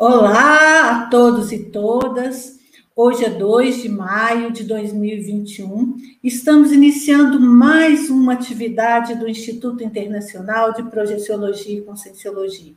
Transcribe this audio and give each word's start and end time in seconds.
Olá 0.00 0.90
a 0.90 1.06
todos 1.06 1.50
e 1.50 1.58
todas. 1.58 2.60
Hoje 2.94 3.24
é 3.24 3.30
2 3.30 3.82
de 3.82 3.88
maio 3.88 4.52
de 4.52 4.62
2021. 4.62 5.96
Estamos 6.22 6.70
iniciando 6.70 7.40
mais 7.40 8.08
uma 8.08 8.34
atividade 8.34 9.16
do 9.16 9.28
Instituto 9.28 9.82
Internacional 9.82 10.72
de 10.72 10.84
Projeciologia 10.84 11.78
e 11.78 11.82
Conscienciologia. 11.82 12.74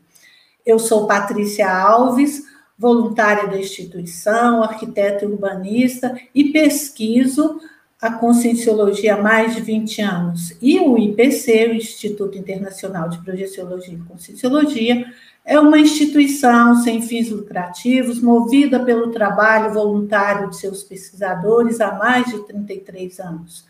Eu 0.66 0.80
sou 0.80 1.06
Patrícia 1.06 1.72
Alves, 1.72 2.42
voluntária 2.76 3.48
da 3.48 3.60
instituição, 3.60 4.64
arquiteta 4.64 5.24
urbanista 5.28 6.20
e 6.34 6.46
pesquiso 6.46 7.62
a 8.02 8.12
Conscienciologia 8.14 9.14
há 9.14 9.22
mais 9.22 9.54
de 9.54 9.62
20 9.62 10.02
anos. 10.02 10.58
E 10.60 10.80
o 10.80 10.98
IPC, 10.98 11.68
o 11.68 11.76
Instituto 11.76 12.36
Internacional 12.36 13.10
de 13.10 13.24
Projeciologia 13.24 13.94
e 13.94 14.10
Conscienciologia, 14.10 15.06
é 15.46 15.60
uma 15.60 15.80
instituição 15.80 16.76
sem 16.84 17.02
fins 17.02 17.30
lucrativos, 17.30 18.22
movida 18.22 18.80
pelo 18.80 19.12
trabalho 19.12 19.74
voluntário 19.74 20.50
de 20.50 20.58
seus 20.58 20.84
pesquisadores 20.84 21.82
há 21.82 21.94
mais 21.98 22.28
de 22.28 22.46
33 22.46 23.20
anos. 23.20 23.66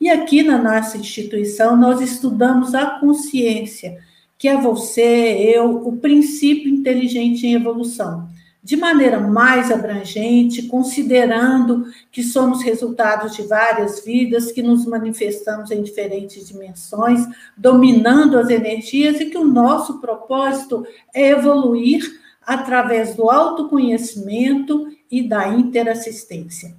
E 0.00 0.08
aqui 0.08 0.42
na 0.42 0.58
nossa 0.58 0.96
instituição 0.96 1.76
nós 1.76 2.00
estudamos 2.00 2.74
a 2.74 3.00
consciência, 3.00 3.98
que 4.38 4.46
é 4.46 4.56
você, 4.56 5.52
eu, 5.54 5.88
o 5.88 5.96
princípio 5.96 6.70
inteligente 6.70 7.46
em 7.46 7.54
evolução 7.54 8.28
de 8.62 8.76
maneira 8.76 9.20
mais 9.20 9.70
abrangente, 9.70 10.62
considerando 10.62 11.86
que 12.10 12.22
somos 12.22 12.62
resultados 12.62 13.36
de 13.36 13.42
várias 13.42 14.04
vidas, 14.04 14.52
que 14.52 14.62
nos 14.62 14.84
manifestamos 14.84 15.70
em 15.70 15.82
diferentes 15.82 16.48
dimensões, 16.48 17.26
dominando 17.56 18.38
as 18.38 18.50
energias 18.50 19.20
e 19.20 19.26
que 19.26 19.38
o 19.38 19.44
nosso 19.44 20.00
propósito 20.00 20.86
é 21.14 21.30
evoluir 21.30 22.02
através 22.44 23.14
do 23.14 23.30
autoconhecimento 23.30 24.88
e 25.10 25.22
da 25.26 25.48
interassistência. 25.48 26.74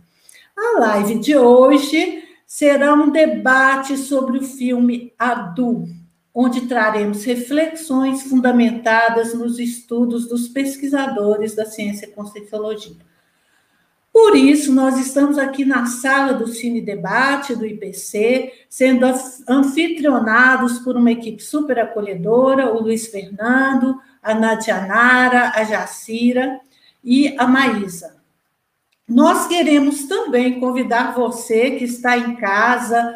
A 0.57 0.79
live 0.79 1.19
de 1.19 1.37
hoje 1.37 2.23
será 2.45 2.93
um 2.93 3.09
debate 3.09 3.95
sobre 3.95 4.39
o 4.39 4.43
filme 4.43 5.13
Adu, 5.17 5.87
onde 6.33 6.67
traremos 6.67 7.23
reflexões 7.23 8.23
fundamentadas 8.23 9.33
nos 9.33 9.59
estudos 9.59 10.27
dos 10.27 10.47
pesquisadores 10.47 11.55
da 11.55 11.65
ciência 11.65 12.07
conscienciologia. 12.07 12.95
Por 14.11 14.35
isso, 14.35 14.73
nós 14.73 14.97
estamos 14.99 15.37
aqui 15.37 15.63
na 15.63 15.85
sala 15.85 16.33
do 16.33 16.47
Cine 16.47 16.81
Debate 16.81 17.55
do 17.55 17.65
IPC, 17.65 18.51
sendo 18.67 19.05
anfitrionados 19.47 20.79
por 20.79 20.97
uma 20.97 21.11
equipe 21.11 21.41
super 21.43 21.79
acolhedora, 21.79 22.73
o 22.73 22.81
Luiz 22.81 23.07
Fernando, 23.07 23.99
a 24.21 24.33
Nadianara, 24.33 25.51
a 25.55 25.63
Jacira 25.63 26.59
e 27.03 27.35
a 27.37 27.47
Maísa. 27.47 28.17
Nós 29.07 29.47
queremos 29.47 30.05
também 30.05 30.59
convidar 30.59 31.13
você 31.13 31.71
que 31.71 31.85
está 31.85 32.17
em 32.17 32.35
casa, 32.35 33.15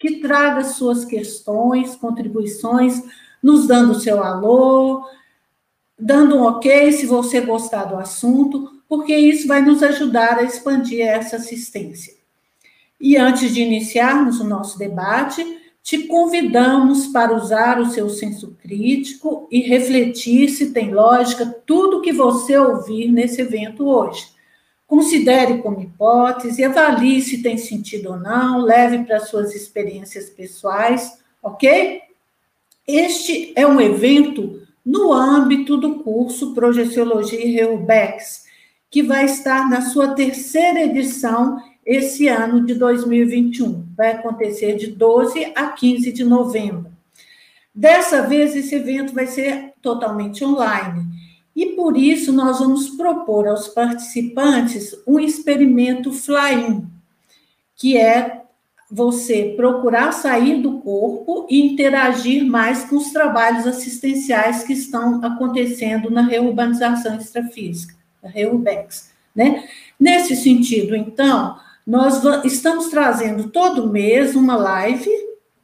que 0.00 0.18
traga 0.18 0.64
suas 0.64 1.04
questões, 1.04 1.94
contribuições, 1.94 3.02
nos 3.42 3.66
dando 3.66 4.00
seu 4.00 4.24
alô, 4.24 5.04
dando 5.98 6.36
um 6.36 6.42
ok 6.42 6.90
se 6.90 7.04
você 7.04 7.42
gostar 7.42 7.84
do 7.84 7.96
assunto, 7.96 8.82
porque 8.88 9.14
isso 9.14 9.46
vai 9.46 9.60
nos 9.60 9.82
ajudar 9.82 10.38
a 10.38 10.42
expandir 10.42 11.06
essa 11.06 11.36
assistência. 11.36 12.14
E 12.98 13.18
antes 13.18 13.52
de 13.52 13.60
iniciarmos 13.60 14.40
o 14.40 14.44
nosso 14.44 14.78
debate, 14.78 15.44
te 15.82 16.06
convidamos 16.06 17.08
para 17.08 17.36
usar 17.36 17.78
o 17.78 17.90
seu 17.90 18.08
senso 18.08 18.56
crítico 18.62 19.46
e 19.50 19.60
refletir 19.60 20.48
se 20.48 20.72
tem 20.72 20.94
lógica 20.94 21.44
tudo 21.66 22.00
que 22.00 22.12
você 22.12 22.56
ouvir 22.56 23.12
nesse 23.12 23.42
evento 23.42 23.86
hoje. 23.86 24.29
Considere 24.90 25.58
como 25.58 25.80
hipótese, 25.80 26.64
avalie 26.64 27.22
se 27.22 27.40
tem 27.40 27.56
sentido 27.56 28.10
ou 28.10 28.16
não, 28.18 28.60
leve 28.60 29.04
para 29.04 29.20
suas 29.20 29.54
experiências 29.54 30.28
pessoais, 30.30 31.22
ok? 31.40 32.00
Este 32.88 33.52
é 33.54 33.64
um 33.64 33.80
evento 33.80 34.66
no 34.84 35.12
âmbito 35.12 35.76
do 35.76 36.00
curso 36.00 36.54
Projeciologia 36.54 37.40
e 37.40 37.52
Reubex, 37.52 38.46
que 38.90 39.00
vai 39.00 39.26
estar 39.26 39.70
na 39.70 39.80
sua 39.80 40.08
terceira 40.08 40.82
edição 40.82 41.62
esse 41.86 42.26
ano 42.26 42.66
de 42.66 42.74
2021. 42.74 43.86
Vai 43.96 44.10
acontecer 44.10 44.74
de 44.74 44.88
12 44.88 45.52
a 45.54 45.68
15 45.68 46.10
de 46.10 46.24
novembro. 46.24 46.90
Dessa 47.72 48.26
vez, 48.26 48.56
esse 48.56 48.74
evento 48.74 49.14
vai 49.14 49.28
ser 49.28 49.72
totalmente 49.80 50.44
online 50.44 51.09
e 51.60 51.72
por 51.76 51.94
isso 51.94 52.32
nós 52.32 52.58
vamos 52.58 52.88
propor 52.88 53.46
aos 53.46 53.68
participantes 53.68 54.96
um 55.06 55.20
experimento 55.20 56.10
fly-in, 56.10 56.86
que 57.76 57.98
é 57.98 58.44
você 58.90 59.52
procurar 59.58 60.10
sair 60.12 60.62
do 60.62 60.78
corpo 60.78 61.46
e 61.50 61.60
interagir 61.60 62.46
mais 62.46 62.84
com 62.84 62.96
os 62.96 63.10
trabalhos 63.10 63.66
assistenciais 63.66 64.64
que 64.64 64.72
estão 64.72 65.22
acontecendo 65.22 66.10
na 66.10 66.22
reurbanização 66.22 67.18
extrafísica, 67.18 67.94
a 68.24 68.28
REUBEX, 68.28 69.10
né? 69.36 69.68
Nesse 69.98 70.36
sentido, 70.36 70.96
então, 70.96 71.58
nós 71.86 72.24
estamos 72.42 72.88
trazendo 72.88 73.50
todo 73.50 73.92
mês 73.92 74.34
uma 74.34 74.56
live, 74.56 75.10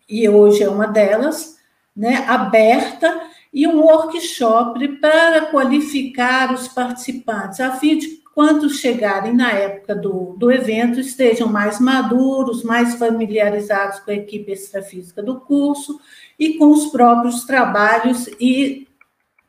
e 0.06 0.28
hoje 0.28 0.62
é 0.62 0.68
uma 0.68 0.86
delas, 0.86 1.56
né, 1.96 2.22
aberta, 2.28 3.25
e 3.56 3.66
um 3.66 3.80
workshop 3.80 4.86
para 4.98 5.46
qualificar 5.46 6.52
os 6.52 6.68
participantes, 6.68 7.58
a 7.58 7.72
fim 7.72 7.96
de 7.96 8.20
quando 8.34 8.68
chegarem 8.68 9.32
na 9.32 9.50
época 9.50 9.94
do, 9.94 10.36
do 10.38 10.52
evento, 10.52 11.00
estejam 11.00 11.48
mais 11.48 11.80
maduros, 11.80 12.62
mais 12.62 12.96
familiarizados 12.96 14.00
com 14.00 14.10
a 14.10 14.14
equipe 14.14 14.52
extrafísica 14.52 15.22
do 15.22 15.40
curso 15.40 15.98
e 16.38 16.58
com 16.58 16.66
os 16.66 16.88
próprios 16.88 17.44
trabalhos 17.44 18.28
e 18.38 18.86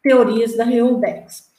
teorias 0.02 0.56
da 0.56 0.64
Reubex. 0.64 1.50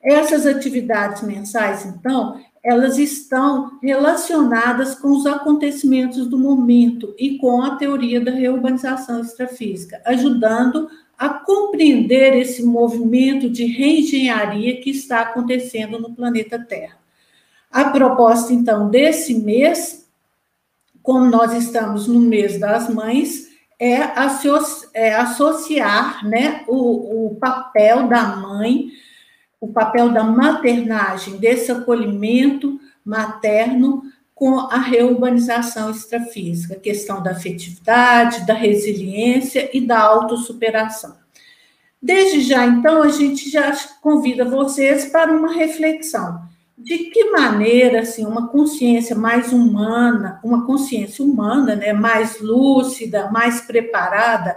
Essas 0.00 0.46
atividades 0.46 1.22
mensais, 1.22 1.84
então, 1.84 2.40
elas 2.62 2.96
estão 2.96 3.80
relacionadas 3.82 4.94
com 4.94 5.08
os 5.08 5.26
acontecimentos 5.26 6.28
do 6.28 6.38
momento 6.38 7.12
e 7.18 7.38
com 7.38 7.60
a 7.60 7.74
teoria 7.74 8.20
da 8.20 8.30
reurbanização 8.30 9.20
extrafísica, 9.20 10.00
ajudando 10.04 10.88
a 11.18 11.28
compreender 11.28 12.34
esse 12.34 12.62
movimento 12.64 13.48
de 13.48 13.64
reengenharia 13.64 14.80
que 14.80 14.90
está 14.90 15.20
acontecendo 15.20 15.98
no 15.98 16.14
planeta 16.14 16.58
Terra. 16.58 16.98
A 17.70 17.90
proposta, 17.90 18.52
então, 18.52 18.90
desse 18.90 19.34
mês, 19.34 20.08
como 21.02 21.24
nós 21.26 21.52
estamos 21.52 22.06
no 22.06 22.20
mês 22.20 22.58
das 22.58 22.88
mães, 22.88 23.48
é, 23.78 23.98
é 24.94 25.14
associar 25.14 26.26
né, 26.26 26.64
o, 26.68 27.26
o 27.26 27.34
papel 27.36 28.08
da 28.08 28.36
mãe, 28.36 28.90
o 29.60 29.68
papel 29.68 30.10
da 30.10 30.22
maternagem, 30.22 31.38
desse 31.38 31.72
acolhimento 31.72 32.80
materno 33.04 34.02
com 34.34 34.58
a 34.58 34.78
reurbanização 34.78 35.90
extrafísica, 35.90 36.74
questão 36.74 37.22
da 37.22 37.32
afetividade, 37.32 38.46
da 38.46 38.54
resiliência 38.54 39.70
e 39.72 39.80
da 39.80 40.00
autossuperação. 40.00 41.16
Desde 42.00 42.40
já, 42.40 42.66
então, 42.66 43.02
a 43.02 43.08
gente 43.08 43.48
já 43.48 43.72
convida 44.00 44.44
vocês 44.44 45.06
para 45.06 45.32
uma 45.32 45.52
reflexão. 45.52 46.42
De 46.76 46.98
que 47.10 47.30
maneira, 47.30 48.00
assim, 48.00 48.26
uma 48.26 48.48
consciência 48.48 49.14
mais 49.14 49.52
humana, 49.52 50.40
uma 50.42 50.66
consciência 50.66 51.24
humana, 51.24 51.76
né, 51.76 51.92
mais 51.92 52.40
lúcida, 52.40 53.30
mais 53.30 53.60
preparada, 53.60 54.56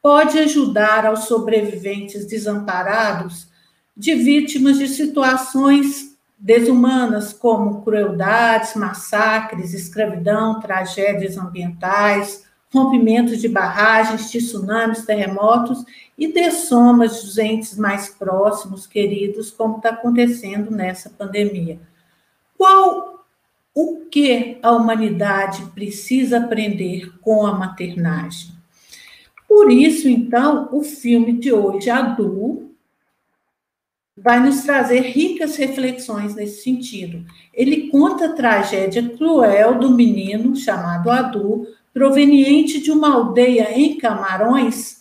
pode 0.00 0.38
ajudar 0.38 1.04
aos 1.04 1.24
sobreviventes 1.24 2.24
desamparados 2.24 3.48
de 3.94 4.14
vítimas 4.14 4.78
de 4.78 4.88
situações 4.88 6.05
desumanas, 6.38 7.32
como 7.32 7.82
crueldades, 7.82 8.74
massacres, 8.74 9.72
escravidão, 9.72 10.60
tragédias 10.60 11.36
ambientais, 11.36 12.46
rompimentos 12.72 13.40
de 13.40 13.48
barragens, 13.48 14.30
tsunamis, 14.30 15.06
terremotos 15.06 15.84
e 16.18 16.32
dessomas 16.32 17.22
dos 17.22 17.38
entes 17.38 17.76
mais 17.76 18.08
próximos, 18.08 18.86
queridos, 18.86 19.50
como 19.50 19.76
está 19.76 19.90
acontecendo 19.90 20.70
nessa 20.70 21.08
pandemia. 21.08 21.80
Qual 22.56 23.24
o 23.74 24.06
que 24.10 24.58
a 24.62 24.72
humanidade 24.72 25.62
precisa 25.74 26.38
aprender 26.38 27.18
com 27.20 27.46
a 27.46 27.52
maternagem? 27.52 28.56
Por 29.48 29.70
isso, 29.70 30.08
então, 30.08 30.68
o 30.72 30.82
filme 30.82 31.34
de 31.34 31.52
hoje, 31.52 31.88
Adu, 31.88 32.74
vai 34.16 34.40
nos 34.40 34.62
trazer 34.62 35.00
ricas 35.00 35.56
reflexões 35.56 36.34
nesse 36.34 36.62
sentido. 36.62 37.24
Ele 37.52 37.88
conta 37.88 38.26
a 38.26 38.32
tragédia 38.32 39.06
cruel 39.10 39.78
do 39.78 39.90
menino 39.90 40.56
chamado 40.56 41.10
Adu, 41.10 41.66
proveniente 41.92 42.80
de 42.80 42.90
uma 42.90 43.14
aldeia 43.14 43.78
em 43.78 43.98
Camarões, 43.98 44.96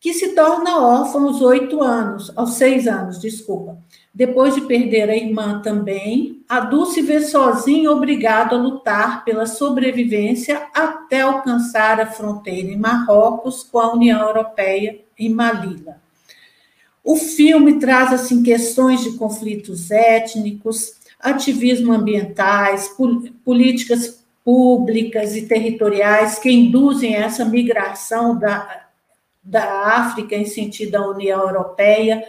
que 0.00 0.12
se 0.12 0.34
torna 0.34 0.80
órfã 0.80 1.20
aos 1.22 1.40
oito 1.40 1.80
anos, 1.80 2.32
aos 2.34 2.54
seis 2.54 2.88
anos, 2.88 3.20
desculpa. 3.20 3.78
Depois 4.12 4.54
de 4.54 4.62
perder 4.62 5.08
a 5.08 5.16
irmã 5.16 5.62
também, 5.62 6.42
a 6.48 6.58
Dulce 6.58 7.00
vê 7.00 7.20
sozinha 7.20 7.90
obrigado 7.90 8.56
a 8.56 8.58
lutar 8.58 9.24
pela 9.24 9.46
sobrevivência 9.46 10.66
até 10.74 11.20
alcançar 11.20 12.00
a 12.00 12.06
fronteira 12.06 12.68
em 12.68 12.76
Marrocos 12.76 13.62
com 13.62 13.78
a 13.78 13.92
União 13.92 14.20
Europeia 14.20 15.00
em 15.16 15.28
Malila. 15.28 16.01
O 17.04 17.16
filme 17.16 17.78
traz 17.78 18.12
assim 18.12 18.42
questões 18.42 19.02
de 19.02 19.12
conflitos 19.18 19.90
étnicos, 19.90 20.94
ativismo 21.18 21.92
ambientais, 21.92 22.94
políticas 23.44 24.22
públicas 24.44 25.36
e 25.36 25.46
territoriais 25.46 26.38
que 26.38 26.50
induzem 26.50 27.14
essa 27.14 27.44
migração 27.44 28.38
da, 28.38 28.86
da 29.42 29.96
África 29.96 30.34
em 30.34 30.44
sentido 30.44 30.96
à 30.96 31.08
União 31.08 31.40
Europeia, 31.40 32.24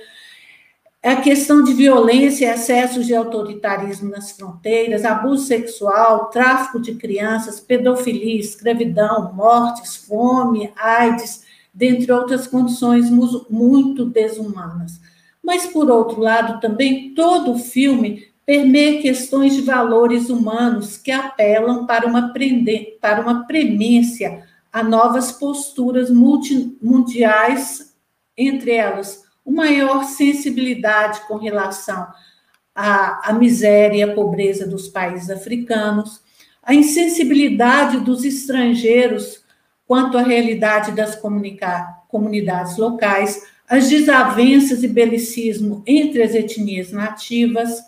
a 1.03 1.17
questão 1.17 1.63
de 1.63 1.73
violência 1.73 2.53
excessos 2.53 3.05
de 3.05 3.13
autoritarismo 3.13 4.09
nas 4.09 4.31
fronteiras, 4.31 5.03
abuso 5.03 5.45
sexual, 5.47 6.29
tráfico 6.29 6.79
de 6.79 6.95
crianças, 6.95 7.59
pedofilia, 7.59 8.39
escravidão, 8.39 9.33
mortes, 9.33 9.97
fome, 9.97 10.71
AIDS, 10.77 11.43
dentre 11.73 12.11
outras 12.11 12.45
condições 12.45 13.09
muito 13.09 14.05
desumanas. 14.05 15.01
Mas, 15.43 15.65
por 15.65 15.89
outro 15.89 16.21
lado, 16.21 16.61
também 16.61 17.13
todo 17.13 17.53
o 17.53 17.59
filme 17.59 18.27
permeia 18.45 19.01
questões 19.01 19.55
de 19.55 19.61
valores 19.61 20.29
humanos 20.29 20.97
que 20.97 21.11
apelam 21.11 21.85
para 21.85 22.05
uma, 22.05 22.33
para 23.01 23.21
uma 23.21 23.45
premência 23.45 24.43
a 24.71 24.83
novas 24.83 25.31
posturas 25.31 26.09
mundiais, 26.09 27.93
entre 28.37 28.71
elas, 28.71 29.23
uma 29.45 29.65
maior 29.65 30.03
sensibilidade 30.05 31.21
com 31.27 31.37
relação 31.37 32.07
à, 32.73 33.29
à 33.29 33.33
miséria 33.33 33.97
e 33.97 34.03
à 34.03 34.13
pobreza 34.13 34.65
dos 34.65 34.87
países 34.87 35.29
africanos, 35.29 36.21
a 36.61 36.73
insensibilidade 36.73 37.99
dos 37.99 38.23
estrangeiros 38.23 39.42
quanto 39.87 40.17
à 40.17 40.21
realidade 40.21 40.91
das 40.91 41.15
comunidades 42.07 42.77
locais, 42.77 43.43
as 43.67 43.89
desavenças 43.89 44.83
e 44.83 44.87
belicismo 44.87 45.83
entre 45.85 46.21
as 46.21 46.33
etnias 46.33 46.91
nativas, 46.91 47.81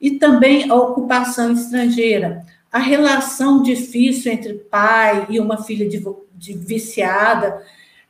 e 0.00 0.12
também 0.12 0.70
a 0.70 0.74
ocupação 0.74 1.52
estrangeira, 1.52 2.44
a 2.72 2.78
relação 2.78 3.62
difícil 3.62 4.32
entre 4.32 4.54
pai 4.54 5.26
e 5.28 5.38
uma 5.38 5.62
filha 5.62 5.88
de, 5.88 6.02
de 6.34 6.54
viciada, 6.54 7.62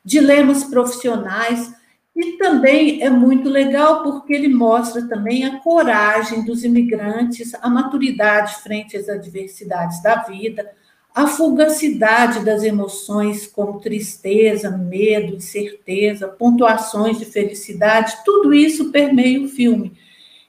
dilemas 0.04 0.64
profissionais, 0.64 1.74
e 2.14 2.32
também 2.36 3.02
é 3.02 3.08
muito 3.08 3.48
legal 3.48 4.02
porque 4.02 4.34
ele 4.34 4.48
mostra 4.48 5.08
também 5.08 5.44
a 5.44 5.58
coragem 5.60 6.44
dos 6.44 6.64
imigrantes, 6.64 7.54
a 7.54 7.68
maturidade 7.68 8.56
frente 8.56 8.96
às 8.96 9.08
adversidades 9.08 10.02
da 10.02 10.16
vida, 10.16 10.70
a 11.14 11.26
fugacidade 11.26 12.44
das 12.44 12.62
emoções, 12.62 13.46
como 13.46 13.80
tristeza, 13.80 14.70
medo, 14.70 15.36
incerteza, 15.36 16.28
pontuações 16.28 17.18
de 17.18 17.24
felicidade, 17.24 18.18
tudo 18.24 18.54
isso 18.54 18.90
permeia 18.90 19.42
o 19.42 19.48
filme 19.48 19.92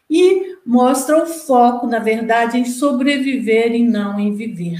e 0.09 0.57
mostra 0.65 1.23
o 1.23 1.25
foco, 1.25 1.87
na 1.87 1.99
verdade, 1.99 2.57
em 2.57 2.65
sobreviver 2.65 3.73
e 3.73 3.81
não 3.81 4.19
em 4.19 4.35
viver. 4.35 4.77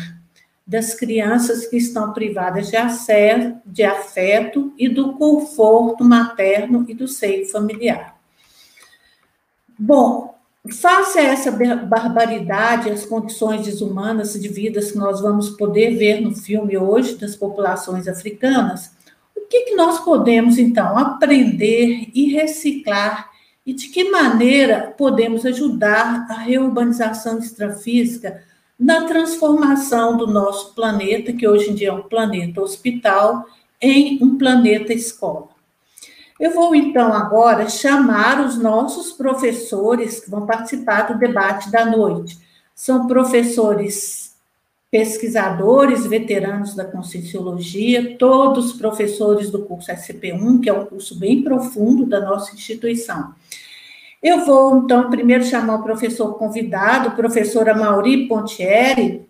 Das 0.68 0.94
crianças 0.94 1.66
que 1.66 1.78
estão 1.78 2.14
privadas 2.14 2.70
de, 2.70 2.76
acesso, 2.76 3.56
de 3.66 3.84
afeto 3.84 4.74
e 4.78 4.90
do 4.90 5.14
conforto 5.14 6.04
materno 6.04 6.86
e 6.88 6.94
do 6.94 7.08
seio 7.08 7.50
familiar. 7.50 8.20
Bom, 9.80 10.36
face 10.70 11.18
a 11.18 11.24
essa 11.24 11.52
barbaridade, 11.52 12.90
as 12.90 13.06
condições 13.06 13.66
desumanas 13.66 14.34
de 14.34 14.48
vidas 14.48 14.92
que 14.92 14.98
nós 14.98 15.22
vamos 15.22 15.50
poder 15.52 15.98
ver 15.98 16.22
no 16.22 16.36
filme 16.36 16.78
hoje 16.78 17.16
das 17.16 17.36
populações 17.36 18.08
africanas, 18.08 18.92
o 19.36 19.42
que, 19.48 19.62
que 19.62 19.76
nós 19.76 20.00
podemos, 20.00 20.58
então, 20.58 20.98
aprender 20.98 22.10
e 22.14 22.32
reciclar 22.32 23.30
e 23.66 23.74
de 23.74 23.90
que 23.90 24.10
maneira 24.10 24.94
podemos 24.98 25.46
ajudar 25.46 26.28
a 26.30 26.34
reurbanização 26.34 27.40
extrafísica 27.40 28.44
na 28.80 29.06
transformação 29.06 30.18
do 30.18 30.26
nosso 30.26 30.74
planeta, 30.74 31.34
que 31.34 31.48
hoje 31.48 31.70
em 31.70 31.76
dia 31.76 31.90
é 31.90 31.94
um 31.94 32.04
planeta 32.04 32.62
hospital, 32.62 33.46
em 33.80 34.18
um 34.24 34.38
planeta 34.38 34.94
escola. 34.94 35.51
Eu 36.42 36.50
vou 36.56 36.74
então 36.74 37.14
agora 37.14 37.70
chamar 37.70 38.44
os 38.44 38.58
nossos 38.58 39.12
professores 39.12 40.22
que 40.22 40.32
vão 40.32 40.48
participar 40.48 41.04
do 41.04 41.20
debate 41.20 41.70
da 41.70 41.86
noite. 41.86 42.36
São 42.74 43.06
professores 43.06 44.36
pesquisadores, 44.90 46.08
veteranos 46.08 46.74
da 46.74 46.84
Conscienciologia, 46.84 48.18
todos 48.18 48.74
professores 48.74 49.52
do 49.52 49.66
curso 49.66 49.92
SCP-1, 49.92 50.64
que 50.64 50.70
é 50.70 50.74
um 50.74 50.88
curso 50.88 51.16
bem 51.20 51.44
profundo 51.44 52.08
da 52.08 52.20
nossa 52.20 52.56
instituição. 52.56 53.36
Eu 54.22 54.44
vou, 54.44 54.80
então, 54.80 55.12
primeiro 55.12 55.44
chamar 55.46 55.76
o 55.76 55.84
professor 55.84 56.34
convidado, 56.40 57.12
professora 57.12 57.76
Mauri 57.76 58.28
Pontieri. 58.28 59.28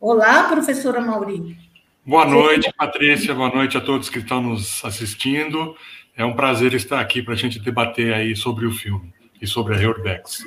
Olá, 0.00 0.44
professora 0.44 0.98
Mauri. 0.98 1.58
Boa 2.06 2.24
noite, 2.24 2.72
Patrícia, 2.78 3.34
boa 3.34 3.50
noite 3.50 3.76
a 3.76 3.80
todos 3.80 4.08
que 4.08 4.20
estão 4.20 4.40
nos 4.40 4.82
assistindo. 4.84 5.76
É 6.16 6.24
um 6.24 6.34
prazer 6.34 6.72
estar 6.72 6.98
aqui 6.98 7.22
para 7.22 7.34
a 7.34 7.36
gente 7.36 7.58
debater 7.58 8.14
aí 8.14 8.34
sobre 8.34 8.66
o 8.66 8.72
filme 8.72 9.12
e 9.40 9.46
sobre 9.46 9.74
a 9.74 9.76
Reurbex. 9.76 10.46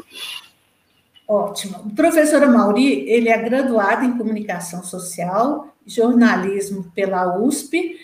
Ótimo. 1.27 1.91
Professora 1.95 2.47
Mauri, 2.47 3.07
ele 3.07 3.29
é 3.29 3.37
graduado 3.37 4.03
em 4.03 4.17
Comunicação 4.17 4.83
Social, 4.83 5.75
Jornalismo 5.85 6.91
pela 6.95 7.37
USP 7.37 7.97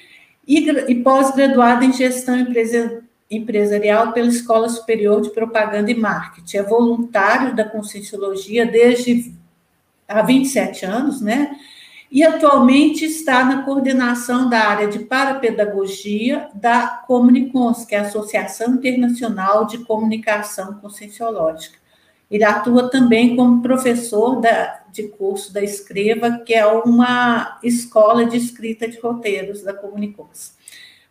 e, 0.47 0.69
e 0.69 0.95
pós-graduado 1.01 1.83
em 1.83 1.91
Gestão 1.91 2.35
Empresarial 3.31 4.11
pela 4.11 4.27
Escola 4.27 4.69
Superior 4.69 5.21
de 5.21 5.31
Propaganda 5.31 5.89
e 5.89 5.95
Marketing. 5.95 6.57
É 6.57 6.63
voluntário 6.63 7.55
da 7.55 7.65
Conscienciologia 7.65 8.63
desde 8.63 9.33
há 10.07 10.21
27 10.21 10.85
anos, 10.85 11.19
né? 11.19 11.49
E 12.11 12.23
atualmente 12.23 13.03
está 13.03 13.43
na 13.43 13.63
coordenação 13.63 14.47
da 14.47 14.59
área 14.59 14.87
de 14.87 14.99
parapedagogia 14.99 16.49
da 16.53 16.87
Comunicons, 17.07 17.83
que 17.83 17.95
é 17.95 17.99
a 17.99 18.03
Associação 18.03 18.75
Internacional 18.75 19.65
de 19.65 19.79
Comunicação 19.79 20.75
Conscienciológica. 20.75 21.77
Ele 22.29 22.43
atua 22.43 22.89
também 22.89 23.35
como 23.35 23.61
professor 23.61 24.39
da, 24.39 24.83
de 24.91 25.07
curso 25.09 25.53
da 25.53 25.63
Escreva, 25.63 26.39
que 26.39 26.53
é 26.53 26.65
uma 26.65 27.59
escola 27.63 28.25
de 28.25 28.37
escrita 28.37 28.87
de 28.87 28.99
roteiros 28.99 29.61
da 29.61 29.73
Comunicons. 29.73 30.53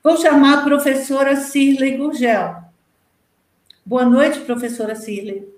Vou 0.02 0.16
chamar 0.16 0.58
a 0.58 0.62
professora 0.62 1.36
Cirlei 1.36 1.96
Gurgel. 1.96 2.56
Boa 3.86 4.04
noite, 4.04 4.40
professora 4.40 4.94
Cirlei. 4.94 5.53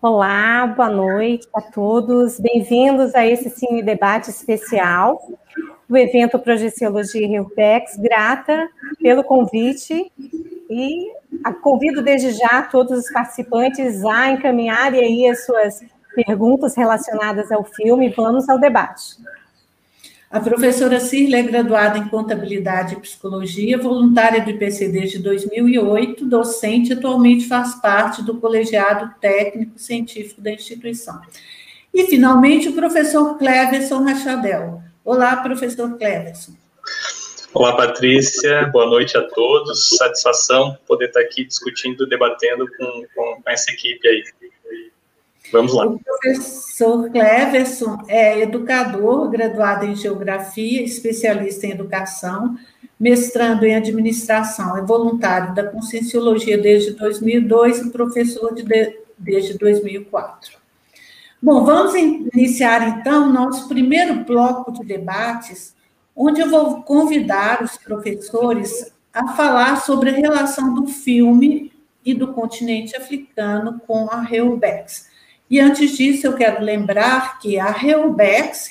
Olá, 0.00 0.64
boa 0.64 0.88
noite 0.88 1.48
a 1.52 1.60
todos. 1.60 2.38
Bem-vindos 2.38 3.16
a 3.16 3.26
esse 3.26 3.50
Cine 3.50 3.82
Debate 3.82 4.30
especial 4.30 5.20
do 5.88 5.96
evento 5.96 6.38
Projeciologia 6.38 7.26
Rio 7.26 7.50
Pex. 7.50 7.96
Grata 7.96 8.68
pelo 9.02 9.24
convite 9.24 10.12
e 10.70 11.12
convido 11.62 12.00
desde 12.00 12.30
já 12.30 12.62
todos 12.62 12.96
os 12.96 13.12
participantes 13.12 14.04
a 14.04 14.30
encaminharem 14.30 15.00
aí 15.00 15.28
as 15.28 15.44
suas 15.44 15.80
perguntas 16.14 16.76
relacionadas 16.76 17.50
ao 17.50 17.64
filme. 17.64 18.08
Vamos 18.10 18.48
ao 18.48 18.60
debate. 18.60 19.16
A 20.30 20.40
professora 20.40 21.00
Cirla 21.00 21.38
é 21.38 21.42
graduada 21.42 21.96
em 21.96 22.06
Contabilidade 22.06 22.94
e 22.94 23.00
Psicologia, 23.00 23.78
voluntária 23.78 24.42
do 24.42 24.50
IPC 24.50 24.88
desde 24.88 25.18
2008, 25.20 26.26
docente, 26.26 26.92
atualmente 26.92 27.48
faz 27.48 27.76
parte 27.76 28.22
do 28.22 28.36
colegiado 28.36 29.10
técnico 29.22 29.78
científico 29.78 30.42
da 30.42 30.52
instituição. 30.52 31.18
E, 31.94 32.04
finalmente, 32.08 32.68
o 32.68 32.74
professor 32.74 33.38
Cleverson 33.38 34.04
Rachadel. 34.04 34.82
Olá, 35.02 35.34
professor 35.36 35.96
Cleverson. 35.96 36.52
Olá, 37.54 37.74
Patrícia. 37.74 38.66
Boa 38.66 38.84
noite 38.84 39.16
a 39.16 39.22
todos. 39.22 39.96
Satisfação 39.96 40.76
poder 40.86 41.06
estar 41.06 41.20
aqui 41.20 41.46
discutindo, 41.46 42.06
debatendo 42.06 42.68
com, 42.76 43.06
com 43.14 43.42
essa 43.46 43.72
equipe 43.72 44.06
aí. 44.06 44.22
Vamos 45.52 45.74
lá. 45.74 45.86
O 45.86 45.98
professor 45.98 47.10
Cleverson 47.10 47.98
é 48.08 48.40
educador, 48.40 49.28
graduado 49.30 49.86
em 49.86 49.94
Geografia, 49.96 50.82
especialista 50.82 51.66
em 51.66 51.70
Educação, 51.70 52.56
mestrando 52.98 53.64
em 53.64 53.74
Administração, 53.74 54.76
é 54.76 54.82
voluntário 54.82 55.54
da 55.54 55.64
Conscienciologia 55.64 56.58
desde 56.58 56.92
2002 56.92 57.78
e 57.78 57.90
professor 57.90 58.54
de, 58.54 58.64
desde 59.16 59.56
2004. 59.56 60.58
Bom, 61.40 61.64
vamos 61.64 61.94
iniciar 61.94 62.88
então 62.88 63.32
nosso 63.32 63.68
primeiro 63.68 64.24
bloco 64.24 64.72
de 64.72 64.84
debates 64.84 65.76
onde 66.20 66.40
eu 66.40 66.50
vou 66.50 66.82
convidar 66.82 67.62
os 67.62 67.76
professores 67.76 68.92
a 69.14 69.28
falar 69.34 69.76
sobre 69.76 70.10
a 70.10 70.14
relação 70.14 70.74
do 70.74 70.88
filme 70.88 71.70
e 72.04 72.12
do 72.12 72.32
continente 72.32 72.96
africano 72.96 73.80
com 73.86 74.10
a 74.10 74.20
Reubex. 74.20 75.08
E 75.50 75.58
antes 75.60 75.96
disso, 75.96 76.26
eu 76.26 76.34
quero 76.34 76.62
lembrar 76.62 77.38
que 77.38 77.58
a 77.58 77.70
Reubex, 77.70 78.68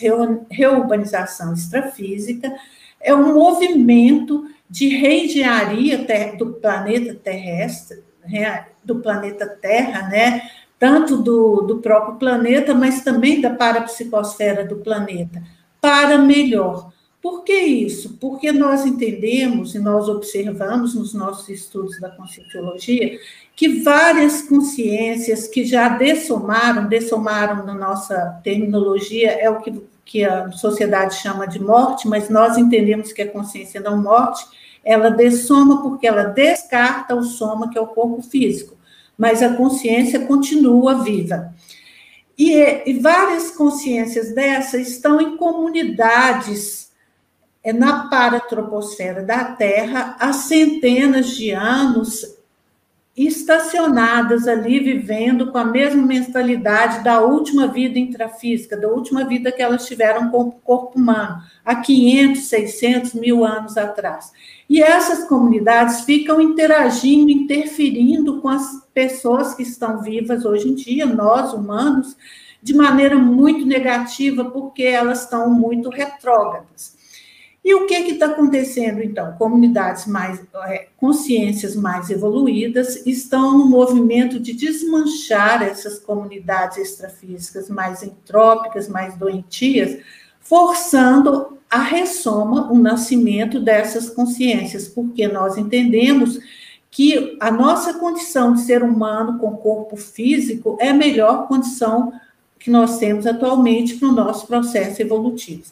Reurbanização 0.50 1.53
Extrafísica, 1.53 2.53
é 3.01 3.13
um 3.13 3.34
movimento 3.34 4.46
de 4.69 4.89
reengenharia 4.89 6.05
do 6.38 6.53
planeta 6.53 7.15
terrestre, 7.15 8.03
né, 8.27 8.67
do 8.84 9.00
planeta 9.00 9.48
Terra, 9.48 10.07
né, 10.10 10.50
tanto 10.77 11.17
do, 11.17 11.62
do 11.62 11.77
próprio 11.77 12.17
planeta, 12.17 12.74
mas 12.74 13.01
também 13.01 13.41
da 13.41 13.50
parapsicosfera 13.50 14.65
do 14.65 14.77
planeta, 14.77 15.41
para 15.81 16.17
melhor. 16.17 16.91
Por 17.27 17.43
que 17.43 17.60
isso? 17.60 18.17
Porque 18.22 18.53
nós 18.53 18.86
entendemos 18.86 19.75
e 19.75 19.79
nós 19.79 20.07
observamos 20.07 20.96
nos 20.96 21.13
nossos 21.13 21.50
estudos 21.50 22.00
da 22.00 22.10
Conscienciologia 22.10 23.19
que 23.53 23.84
várias 23.84 24.43
consciências 24.43 25.46
que 25.46 25.65
já 25.65 25.89
dessomaram, 25.89 26.88
dessomaram 26.88 27.65
na 27.65 27.74
nossa 27.74 28.39
terminologia, 28.46 29.31
é 29.31 29.50
o 29.50 29.60
que, 29.60 29.74
que 30.05 30.24
a 30.24 30.53
sociedade 30.53 31.15
chama 31.15 31.46
de 31.46 31.62
morte, 31.62 32.07
mas 32.07 32.29
nós 32.29 32.57
entendemos 32.57 33.12
que 33.12 33.22
a 33.22 33.29
consciência 33.29 33.81
não 33.81 34.01
morte, 34.01 34.46
ela 34.81 35.10
dessoma 35.10 35.81
porque 35.81 36.07
ela 36.07 36.24
descarta 36.24 37.13
o 37.13 37.24
soma, 37.24 37.69
que 37.69 37.77
é 37.77 37.81
o 37.81 37.88
corpo 37.88 38.22
físico, 38.22 38.77
mas 39.17 39.43
a 39.43 39.53
consciência 39.53 40.25
continua 40.25 41.03
viva. 41.03 41.53
E, 42.38 42.53
e 42.89 42.93
várias 42.93 43.51
consciências 43.51 44.34
dessas 44.34 44.88
estão 44.88 45.19
em 45.19 45.36
comunidades 45.36 46.87
é 47.67 47.74
na 47.74 48.07
paratroposfera 48.07 49.21
da 49.21 49.43
Terra 49.43 50.15
há 50.19 50.31
centenas 50.31 51.31
de 51.31 51.51
anos 51.51 52.38
estacionadas 53.13 54.47
ali, 54.47 54.79
vivendo 54.79 55.51
com 55.51 55.57
a 55.57 55.65
mesma 55.65 56.01
mentalidade 56.01 57.03
da 57.03 57.19
última 57.19 57.67
vida 57.67 58.00
intrafísica, 58.00 58.77
da 58.77 58.88
última 58.88 59.25
vida 59.25 59.51
que 59.51 59.62
elas 59.62 59.86
tiveram 59.86 60.29
com 60.29 60.43
o 60.43 60.51
corpo 60.51 60.97
humano, 60.97 61.41
há 61.65 61.75
500, 61.75 62.43
600 62.43 63.13
mil 63.15 63.43
anos 63.43 63.75
atrás. 63.75 64.31
E 64.69 64.81
essas 64.81 65.27
comunidades 65.27 66.01
ficam 66.05 66.39
interagindo, 66.39 67.31
interferindo 67.31 68.39
com 68.39 68.47
as 68.47 68.88
pessoas 68.93 69.55
que 69.55 69.63
estão 69.63 70.00
vivas 70.00 70.45
hoje 70.45 70.69
em 70.69 70.74
dia, 70.75 71.05
nós 71.05 71.51
humanos, 71.51 72.15
de 72.63 72.74
maneira 72.74 73.17
muito 73.17 73.65
negativa, 73.65 74.45
porque 74.45 74.83
elas 74.83 75.24
estão 75.24 75.50
muito 75.50 75.89
retrógradas. 75.89 76.97
E 77.67 77.75
o 77.75 77.86
que 77.86 77.95
está 77.95 78.27
acontecendo, 78.27 79.03
então? 79.03 79.33
Comunidades 79.33 80.07
mais, 80.07 80.41
é, 80.67 80.88
consciências 80.95 81.75
mais 81.75 82.09
evoluídas 82.09 83.05
estão 83.05 83.57
no 83.57 83.65
movimento 83.65 84.39
de 84.39 84.53
desmanchar 84.53 85.62
essas 85.62 86.00
comunidades 86.00 86.77
extrafísicas 86.77 87.69
mais 87.69 88.03
entrópicas, 88.03 88.88
mais 88.88 89.17
doentias, 89.17 89.97
forçando 90.39 91.57
a 91.69 91.81
ressoma, 91.81 92.71
o 92.71 92.79
nascimento 92.79 93.59
dessas 93.59 94.09
consciências, 94.09 94.88
porque 94.88 95.27
nós 95.27 95.57
entendemos 95.57 96.39
que 96.89 97.36
a 97.38 97.51
nossa 97.51 97.95
condição 97.95 98.53
de 98.53 98.62
ser 98.62 98.81
humano 98.81 99.39
com 99.39 99.57
corpo 99.57 99.97
físico 99.97 100.77
é 100.79 100.91
a 100.91 100.93
melhor 100.93 101.50
condição 101.50 102.13
que 102.60 102.70
nós 102.70 102.98
temos 102.98 103.26
atualmente 103.26 103.96
para 103.96 104.10
o 104.10 104.14
nosso 104.14 104.48
processo 104.48 105.02
evolutivo. 105.02 105.64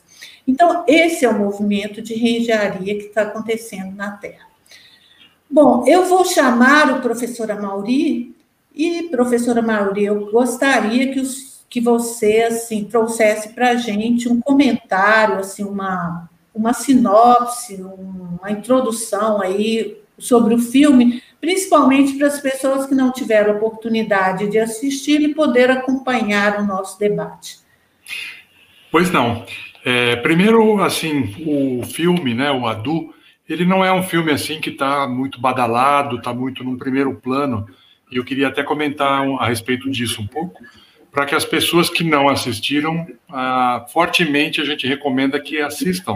Então, 0.48 0.84
esse 0.88 1.26
é 1.26 1.30
o 1.30 1.38
movimento 1.38 2.02
de 2.02 2.14
reengenharia 2.14 2.96
que 2.98 3.06
está 3.06 3.24
acontecendo 3.24 3.96
na 3.96 4.12
Terra. 4.12 4.46
Bom, 5.50 5.84
eu 5.88 6.06
vou 6.06 6.24
chamar 6.26 6.98
o 6.98 7.02
professor 7.02 7.50
Amauri, 7.50 8.36
e, 8.76 9.04
professora 9.04 9.62
Mauri, 9.62 10.04
eu 10.04 10.30
gostaria 10.30 11.14
que, 11.14 11.20
os, 11.20 11.64
que 11.70 11.80
você, 11.80 12.42
assim, 12.42 12.84
trouxesse 12.84 13.50
para 13.50 13.70
a 13.70 13.76
gente 13.76 14.28
um 14.28 14.42
comentário, 14.42 15.38
assim, 15.40 15.64
uma, 15.64 16.30
uma 16.54 16.74
sinopse, 16.74 17.82
uma 17.82 18.52
introdução 18.52 19.42
aí 19.42 19.98
sobre 20.18 20.54
o 20.54 20.60
filme, 20.60 21.24
principalmente 21.40 22.18
para 22.18 22.28
as 22.28 22.40
pessoas 22.40 22.86
que 22.86 22.96
não 22.96 23.12
tiveram 23.12 23.56
oportunidade 23.56 24.48
de 24.48 24.58
assistir 24.60 25.22
e 25.22 25.34
poder 25.34 25.70
acompanhar 25.70 26.60
o 26.60 26.66
nosso 26.66 26.98
debate. 27.00 27.60
Pois 28.92 29.12
não. 29.12 29.46
É, 29.84 30.16
primeiro, 30.16 30.82
assim, 30.82 31.36
o 31.46 31.86
filme, 31.86 32.34
né, 32.34 32.52
o 32.52 32.66
Adu, 32.66 33.14
ele 33.48 33.66
não 33.66 33.86
é 33.86 33.94
um 33.94 34.02
filme 34.02 34.32
assim 34.32 34.60
que 34.60 34.72
está 34.72 35.08
muito 35.08 35.40
badalado, 35.40 36.18
está 36.18 36.34
muito 36.34 36.64
num 36.64 36.78
primeiro 36.78 37.14
plano. 37.16 37.68
E 38.12 38.18
eu 38.18 38.24
queria 38.24 38.48
até 38.48 38.64
comentar 38.64 39.28
a 39.40 39.46
respeito 39.46 39.90
disso 39.90 40.22
um 40.22 40.28
pouco, 40.28 40.64
para 41.12 41.26
que 41.26 41.36
as 41.36 41.46
pessoas 41.46 41.90
que 41.90 42.04
não 42.04 42.28
assistiram, 42.28 43.08
ah, 43.30 43.86
fortemente 43.92 44.60
a 44.60 44.66
gente 44.66 44.88
recomenda 44.88 45.40
que 45.40 45.62
assistam. 45.62 46.16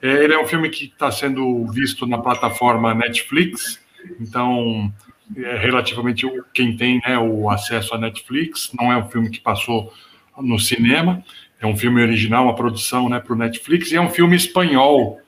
É, 0.00 0.24
ele 0.24 0.34
é 0.34 0.40
um 0.40 0.46
filme 0.46 0.68
que 0.68 0.86
está 0.86 1.10
sendo 1.10 1.66
visto 1.70 2.06
na 2.06 2.18
plataforma 2.18 2.94
Netflix, 2.94 3.80
então 4.20 4.92
é 5.36 5.56
relativamente 5.56 6.26
quem 6.52 6.76
tem 6.76 7.00
né, 7.06 7.18
o 7.18 7.48
acesso 7.48 7.94
à 7.94 7.98
Netflix. 7.98 8.70
Não 8.78 8.92
é 8.92 8.96
um 8.96 9.08
filme 9.08 9.30
que 9.30 9.40
passou 9.40 9.92
no 10.38 10.58
cinema. 10.58 11.24
É 11.60 11.66
um 11.66 11.76
filme 11.76 12.02
original, 12.02 12.44
uma 12.44 12.54
produção 12.54 13.08
né, 13.08 13.20
para 13.20 13.32
o 13.32 13.36
Netflix, 13.36 13.90
e 13.90 13.96
é 13.96 14.00
um 14.00 14.10
filme 14.10 14.36
espanhol, 14.36 15.18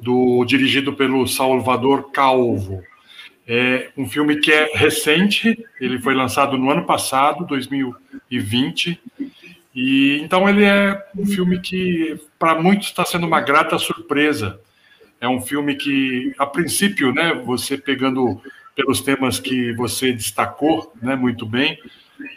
do, 0.00 0.44
dirigido 0.44 0.92
pelo 0.92 1.26
Salvador 1.26 2.10
Calvo. 2.10 2.82
É 3.46 3.90
um 3.96 4.08
filme 4.08 4.36
que 4.36 4.52
é 4.52 4.70
recente, 4.74 5.64
ele 5.80 5.98
foi 5.98 6.14
lançado 6.14 6.56
no 6.56 6.70
ano 6.70 6.84
passado, 6.84 7.44
2020, 7.46 9.00
e 9.74 10.20
então 10.22 10.48
ele 10.48 10.64
é 10.64 11.02
um 11.16 11.26
filme 11.26 11.58
que 11.60 12.16
para 12.38 12.60
muitos 12.60 12.88
está 12.88 13.04
sendo 13.04 13.26
uma 13.26 13.40
grata 13.40 13.78
surpresa. 13.78 14.60
É 15.20 15.28
um 15.28 15.40
filme 15.40 15.74
que, 15.74 16.34
a 16.38 16.46
princípio, 16.46 17.12
né, 17.12 17.34
você 17.44 17.76
pegando 17.76 18.40
pelos 18.74 19.00
temas 19.00 19.38
que 19.38 19.72
você 19.74 20.12
destacou, 20.12 20.92
né, 21.02 21.14
muito 21.14 21.44
bem, 21.44 21.78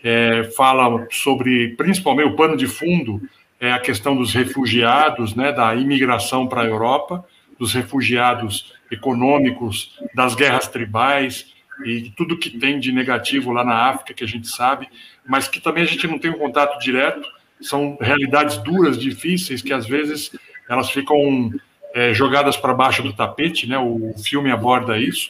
é, 0.04 0.44
fala 0.56 1.08
sobre, 1.10 1.70
principalmente, 1.75 2.28
o 2.28 2.36
pano 2.36 2.58
de 2.58 2.68
fundo 2.68 3.22
é 3.60 3.72
a 3.72 3.80
questão 3.80 4.16
dos 4.16 4.34
refugiados, 4.34 5.34
né, 5.36 5.52
da 5.54 5.74
imigração 5.75 6.48
para 6.48 6.62
a 6.62 6.66
Europa, 6.66 7.25
dos 7.58 7.74
refugiados 7.74 8.74
econômicos, 8.92 9.98
das 10.13 10.36
guerras 10.36 10.68
tribais 10.68 11.54
e 11.86 12.12
tudo 12.18 12.38
que 12.38 12.50
tem 12.50 12.80
de 12.80 12.92
negativo 12.92 13.52
lá 13.52 13.63
na 13.63 13.90
África, 13.90 14.13
que 14.13 14.24
a 14.24 14.28
gente 14.28 14.48
sabe, 14.48 14.90
mas 15.25 15.48
que 15.48 15.62
também 15.62 15.84
a 15.84 15.88
gente 15.88 16.08
não 16.08 16.20
tem 16.20 16.32
um 16.32 16.38
contato 16.38 16.78
direto, 16.80 17.25
são 17.62 17.98
realidades 18.02 18.58
duras, 18.58 19.00
difíceis, 19.00 19.62
que 19.62 19.72
às 19.72 19.88
vezes 19.88 20.38
elas 20.70 20.90
ficam 20.90 21.50
é, 21.94 22.14
jogadas 22.14 22.58
para 22.58 22.74
baixo 22.74 23.04
do 23.04 23.14
tapete, 23.14 23.68
né? 23.68 23.78
O 23.78 24.14
filme 24.18 24.52
aborda 24.52 24.98
isso. 24.98 25.30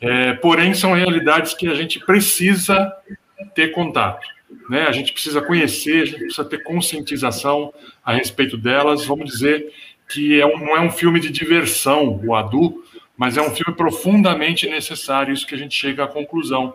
É, 0.00 0.34
porém, 0.34 0.72
são 0.74 0.92
realidades 0.92 1.52
que 1.52 1.68
a 1.68 1.74
gente 1.74 1.98
precisa 2.00 2.92
ter 3.54 3.68
contato. 3.68 4.26
Né? 4.70 4.86
A 4.86 4.92
gente 4.92 5.12
precisa 5.12 5.42
conhecer, 5.42 6.02
a 6.02 6.04
gente 6.04 6.20
precisa 6.20 6.44
ter 6.44 6.62
conscientização 6.62 7.72
a 8.04 8.14
respeito 8.14 8.56
delas. 8.56 9.04
Vamos 9.04 9.30
dizer 9.30 9.72
que 10.08 10.40
é 10.40 10.46
um, 10.46 10.58
não 10.58 10.76
é 10.76 10.80
um 10.80 10.90
filme 10.90 11.18
de 11.18 11.30
diversão, 11.30 12.20
o 12.24 12.34
Adu, 12.34 12.84
mas 13.16 13.36
é 13.36 13.42
um 13.42 13.54
filme 13.54 13.74
profundamente 13.76 14.68
necessário, 14.68 15.32
isso 15.32 15.46
que 15.46 15.54
a 15.54 15.58
gente 15.58 15.74
chega 15.74 16.04
à 16.04 16.08
conclusão. 16.08 16.74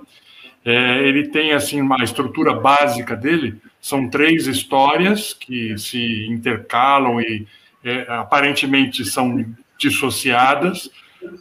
É, 0.65 1.07
ele 1.07 1.29
tem 1.29 1.53
assim 1.53 1.81
uma 1.81 2.03
estrutura 2.03 2.53
básica 2.53 3.15
dele, 3.15 3.55
são 3.79 4.09
três 4.09 4.47
histórias 4.47 5.33
que 5.33 5.77
se 5.77 6.27
intercalam 6.27 7.19
e 7.19 7.47
é, 7.83 8.05
aparentemente 8.09 9.03
são 9.05 9.45
dissociadas, 9.77 10.89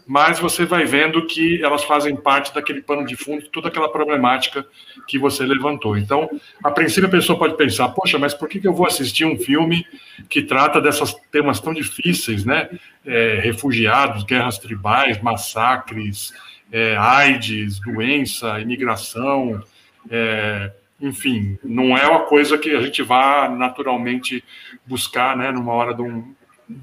mas 0.07 0.39
você 0.39 0.65
vai 0.65 0.85
vendo 0.85 1.27
que 1.27 1.63
elas 1.63 1.85
fazem 1.85 2.15
parte 2.15 2.55
daquele 2.55 2.83
pano 2.83 3.07
de 3.07 3.17
fundo, 3.17 3.47
toda 3.49 3.69
aquela 3.69 3.91
problemática 3.91 4.67
que 5.07 5.19
você 5.19 5.45
levantou. 5.45 5.97
Então, 5.97 6.29
a 6.63 6.71
princípio, 6.71 7.09
a 7.09 7.11
pessoa 7.11 7.39
pode 7.39 7.57
pensar: 7.57 7.89
poxa, 7.91 8.19
mas 8.19 8.35
por 8.35 8.49
que 8.49 8.67
eu 8.67 8.75
vou 8.75 8.87
assistir 8.87 9.25
um 9.25 9.39
filme 9.39 9.87
que 10.29 10.43
trata 10.43 10.81
desses 10.81 11.15
temas 11.31 11.61
tão 11.61 11.73
difíceis, 11.73 12.45
né? 12.45 12.69
É, 13.07 13.41
refugiados, 13.43 14.25
guerras 14.25 14.59
tribais, 14.59 15.21
massacres, 15.23 16.33
é, 16.71 16.97
AIDS, 16.97 17.81
doença, 17.81 18.61
imigração. 18.61 19.63
É, 20.11 20.71
enfim, 21.01 21.59
não 21.65 21.97
é 21.97 22.07
uma 22.07 22.21
coisa 22.21 22.59
que 22.59 22.71
a 22.71 22.81
gente 22.83 23.03
vá 23.03 23.49
naturalmente 23.49 24.45
buscar, 24.87 25.37
né, 25.37 25.51
numa 25.51 25.73
hora 25.73 25.95
de 25.95 26.03
um, 26.03 26.35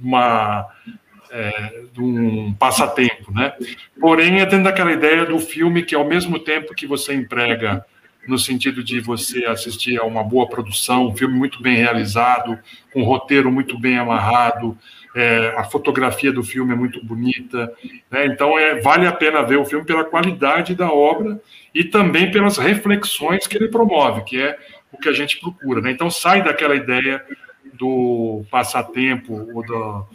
uma 0.01 0.67
é, 1.29 1.83
de 1.91 2.01
um 2.01 2.53
passatempo, 2.53 3.31
né? 3.33 3.53
Porém, 3.99 4.39
é 4.39 4.45
dentro 4.45 4.63
daquela 4.63 4.91
ideia 4.91 5.25
do 5.25 5.39
filme 5.39 5.83
que, 5.83 5.93
ao 5.93 6.05
mesmo 6.05 6.39
tempo 6.39 6.73
que 6.73 6.87
você 6.87 7.13
emprega 7.13 7.85
no 8.27 8.37
sentido 8.37 8.83
de 8.83 8.99
você 8.99 9.45
assistir 9.45 9.99
a 9.99 10.03
uma 10.03 10.23
boa 10.23 10.47
produção, 10.47 11.07
um 11.07 11.15
filme 11.15 11.37
muito 11.37 11.61
bem 11.61 11.75
realizado, 11.77 12.59
com 12.91 13.01
um 13.01 13.05
roteiro 13.05 13.51
muito 13.51 13.79
bem 13.79 13.97
amarrado, 13.97 14.77
é, 15.15 15.53
a 15.57 15.63
fotografia 15.63 16.31
do 16.31 16.43
filme 16.43 16.73
é 16.73 16.75
muito 16.75 17.03
bonita, 17.03 17.73
né? 18.11 18.25
então 18.25 18.59
é, 18.59 18.81
vale 18.81 19.07
a 19.07 19.11
pena 19.11 19.41
ver 19.43 19.57
o 19.57 19.65
filme 19.65 19.85
pela 19.85 20.03
qualidade 20.03 20.75
da 20.75 20.91
obra 20.91 21.41
e 21.77 21.83
também 21.83 22.31
pelas 22.31 22.57
reflexões 22.57 23.45
que 23.45 23.55
ele 23.55 23.67
promove, 23.67 24.23
que 24.23 24.41
é 24.41 24.57
o 24.91 24.97
que 24.97 25.07
a 25.07 25.13
gente 25.13 25.39
procura. 25.39 25.79
Né? 25.79 25.91
Então 25.91 26.09
sai 26.09 26.43
daquela 26.43 26.75
ideia 26.75 27.23
do 27.71 28.43
passatempo 28.49 29.47
ou 29.53 29.63
do, 29.63 30.07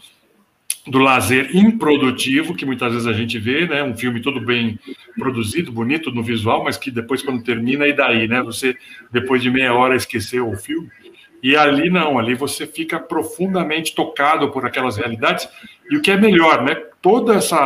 do 0.88 0.98
lazer 0.98 1.56
improdutivo, 1.56 2.56
que 2.56 2.66
muitas 2.66 2.92
vezes 2.92 3.06
a 3.06 3.12
gente 3.12 3.38
vê, 3.38 3.64
né? 3.68 3.84
Um 3.84 3.96
filme 3.96 4.20
todo 4.20 4.40
bem 4.40 4.76
produzido, 5.16 5.70
bonito 5.70 6.10
no 6.10 6.24
visual, 6.24 6.64
mas 6.64 6.76
que 6.76 6.90
depois, 6.90 7.22
quando 7.22 7.44
termina, 7.44 7.86
e 7.86 7.92
daí, 7.92 8.26
né? 8.26 8.42
Você, 8.42 8.76
depois 9.12 9.40
de 9.40 9.48
meia 9.48 9.72
hora, 9.72 9.94
esqueceu 9.94 10.50
o 10.50 10.56
filme. 10.56 10.90
E 11.40 11.54
ali 11.56 11.88
não, 11.88 12.18
ali 12.18 12.34
você 12.34 12.66
fica 12.66 12.98
profundamente 12.98 13.94
tocado 13.94 14.50
por 14.50 14.66
aquelas 14.66 14.96
realidades. 14.96 15.48
E 15.88 15.96
o 15.96 16.02
que 16.02 16.10
é 16.10 16.16
melhor, 16.16 16.64
né? 16.64 16.74
Toda 17.00 17.34
essa 17.36 17.64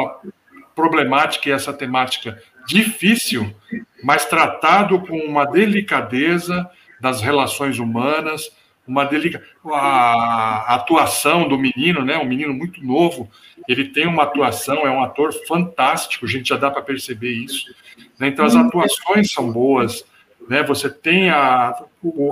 problemática 0.74 1.48
e 1.48 1.52
essa 1.52 1.72
temática 1.72 2.38
difícil, 2.66 3.54
mas 4.02 4.24
tratado 4.24 5.00
com 5.00 5.18
uma 5.18 5.44
delicadeza 5.44 6.68
das 7.00 7.20
relações 7.20 7.78
humanas, 7.78 8.50
uma 8.86 9.04
delica... 9.04 9.42
a 9.64 10.74
atuação 10.74 11.48
do 11.48 11.58
menino, 11.58 12.04
né? 12.04 12.16
Um 12.18 12.24
menino 12.26 12.54
muito 12.54 12.84
novo, 12.84 13.30
ele 13.68 13.86
tem 13.86 14.06
uma 14.06 14.22
atuação, 14.22 14.86
é 14.86 14.90
um 14.90 15.02
ator 15.02 15.32
fantástico, 15.46 16.24
a 16.24 16.28
gente 16.28 16.48
já 16.48 16.56
dá 16.56 16.70
para 16.70 16.82
perceber 16.82 17.32
isso. 17.32 17.74
Né? 18.18 18.28
Então 18.28 18.44
as 18.44 18.54
atuações 18.54 19.32
são 19.32 19.50
boas, 19.50 20.04
né? 20.48 20.62
Você 20.62 20.88
tem 20.88 21.30
a, 21.30 21.74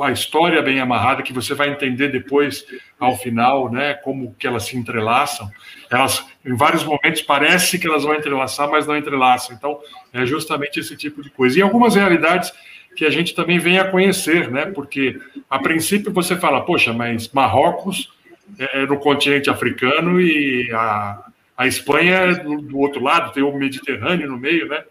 a 0.03 0.13
história 0.13 0.63
bem 0.63 0.81
amarrada 0.81 1.23
que 1.23 1.33
você 1.33 1.55
vai 1.55 1.71
entender 1.71 2.09
depois 2.09 2.65
ao 2.99 3.17
final, 3.17 3.71
né? 3.71 3.95
Como 3.95 4.35
que 4.39 4.47
elas 4.47 4.65
se 4.65 4.77
entrelaçam. 4.77 5.51
Elas, 5.91 6.25
em 6.45 6.55
vários 6.55 6.85
momentos, 6.85 7.23
parece 7.23 7.79
que 7.79 7.87
elas 7.87 8.05
vão 8.05 8.15
entrelaçar, 8.15 8.71
mas 8.71 8.87
não 8.87 8.97
entrelaçam. 8.97 9.57
Então 9.57 9.79
é 10.13 10.25
justamente 10.25 10.81
esse 10.81 10.97
tipo 10.97 11.23
de 11.23 11.31
coisa. 11.31 11.59
E 11.59 11.63
algumas 11.63 11.95
realidades 11.95 12.53
que 12.95 13.05
a 13.05 13.11
gente 13.11 13.35
também 13.35 13.59
venha 13.59 13.83
a 13.83 13.91
conhecer, 13.91 14.51
né? 14.51 14.67
Porque 14.67 15.21
a 15.51 15.59
princípio 15.59 16.13
você 16.13 16.37
fala, 16.37 16.65
poxa, 16.65 16.93
mas 16.93 17.29
Marrocos 17.33 18.13
é, 18.59 18.83
é 18.83 18.87
no 18.87 18.99
continente 18.99 19.51
africano 19.51 20.21
e 20.21 20.71
a, 20.73 21.25
a 21.57 21.67
Espanha 21.67 22.15
é 22.15 22.35
do, 22.35 22.61
do, 22.63 22.79
outro 22.79 23.03
lado, 23.03 23.33
tem 23.33 23.43
o 23.43 23.57
Mediterrâneo 23.57 24.29
no 24.29 24.39
meio, 24.39 24.69
né? 24.69 24.85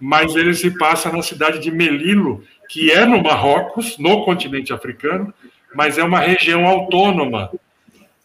Mas 0.00 0.34
ele 0.34 0.54
se 0.54 0.76
passa 0.76 1.10
na 1.10 1.22
cidade 1.22 1.60
de 1.60 1.70
Melilo, 1.70 2.42
que 2.68 2.90
é 2.90 3.04
no 3.04 3.22
Marrocos, 3.22 3.98
no 3.98 4.24
continente 4.24 4.72
africano, 4.72 5.32
mas 5.74 5.98
é 5.98 6.04
uma 6.04 6.20
região 6.20 6.66
autônoma 6.66 7.50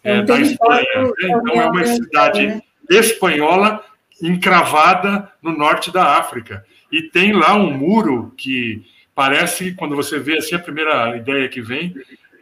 é, 0.03 0.22
da 0.22 0.39
Espanha. 0.39 0.86
Né? 0.96 1.12
Então 1.24 1.62
é 1.62 1.65
uma 1.65 1.86
cidade 1.86 2.48
né? 2.48 2.62
espanhola 2.89 3.84
encravada 4.22 5.31
no 5.41 5.58
norte 5.58 5.91
da 5.91 6.17
África. 6.17 6.65
E 6.91 7.03
tem 7.03 7.34
lá 7.34 7.55
um 7.55 7.72
muro 7.72 8.34
que 8.38 8.84
parece, 9.13 9.74
quando 9.74 9.96
você 9.96 10.19
vê 10.19 10.38
assim, 10.38 10.55
a 10.55 10.60
primeira 10.60 11.15
ideia 11.15 11.48
que 11.48 11.62
vem 11.62 11.93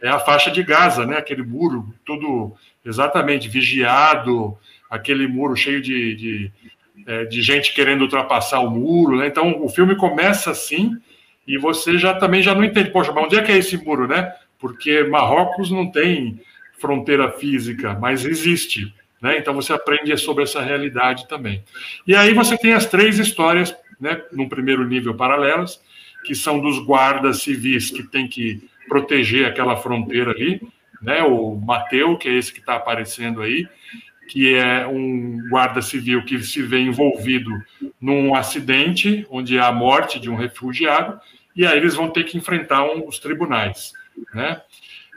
é 0.02 0.08
a 0.08 0.18
faixa 0.18 0.50
de 0.50 0.62
Gaza, 0.62 1.04
né? 1.04 1.16
Aquele 1.16 1.42
muro, 1.42 1.92
tudo 2.04 2.54
exatamente 2.84 3.48
vigiado, 3.48 4.56
aquele 4.88 5.26
muro 5.26 5.56
cheio 5.56 5.82
de, 5.82 6.14
de, 6.14 6.52
é, 7.06 7.24
de 7.24 7.42
gente 7.42 7.74
querendo 7.74 8.02
ultrapassar 8.02 8.60
o 8.60 8.70
muro, 8.70 9.18
né? 9.18 9.26
Então 9.26 9.62
o 9.62 9.68
filme 9.68 9.96
começa 9.96 10.50
assim 10.50 10.96
e 11.48 11.56
você 11.56 11.96
já 11.96 12.12
também 12.12 12.42
já 12.42 12.54
não 12.54 12.62
entende, 12.62 12.90
poxa, 12.90 13.10
mas 13.10 13.24
onde 13.24 13.36
é 13.36 13.42
que 13.42 13.50
é 13.50 13.56
esse 13.56 13.82
muro, 13.82 14.06
né? 14.06 14.34
Porque 14.58 15.02
Marrocos 15.04 15.70
não 15.70 15.90
tem 15.90 16.40
fronteira 16.78 17.30
física, 17.32 17.94
mas 17.94 18.26
existe, 18.26 18.94
né? 19.20 19.38
Então 19.38 19.54
você 19.54 19.72
aprende 19.72 20.14
sobre 20.18 20.44
essa 20.44 20.60
realidade 20.60 21.26
também. 21.26 21.64
E 22.06 22.14
aí 22.14 22.34
você 22.34 22.58
tem 22.58 22.74
as 22.74 22.84
três 22.84 23.18
histórias, 23.18 23.74
né? 23.98 24.20
Num 24.30 24.46
primeiro 24.46 24.86
nível 24.86 25.14
paralelas 25.14 25.80
que 26.24 26.34
são 26.34 26.60
dos 26.60 26.78
guardas 26.84 27.40
civis 27.40 27.90
que 27.90 28.02
tem 28.02 28.28
que 28.28 28.62
proteger 28.86 29.46
aquela 29.46 29.76
fronteira 29.76 30.32
ali, 30.32 30.60
né? 31.00 31.22
O 31.22 31.54
Mateu, 31.54 32.18
que 32.18 32.28
é 32.28 32.34
esse 32.34 32.52
que 32.52 32.60
está 32.60 32.74
aparecendo 32.74 33.40
aí, 33.40 33.66
que 34.28 34.54
é 34.54 34.86
um 34.86 35.48
guarda 35.48 35.80
civil 35.80 36.22
que 36.24 36.42
se 36.42 36.60
vê 36.60 36.80
envolvido 36.80 37.50
num 37.98 38.34
acidente 38.34 39.26
onde 39.30 39.58
há 39.58 39.68
a 39.68 39.72
morte 39.72 40.20
de 40.20 40.28
um 40.28 40.36
refugiado, 40.36 41.18
e 41.58 41.66
aí 41.66 41.76
eles 41.76 41.96
vão 41.96 42.08
ter 42.08 42.22
que 42.22 42.38
enfrentar 42.38 42.84
um, 42.84 43.08
os 43.08 43.18
tribunais, 43.18 43.92
né? 44.32 44.62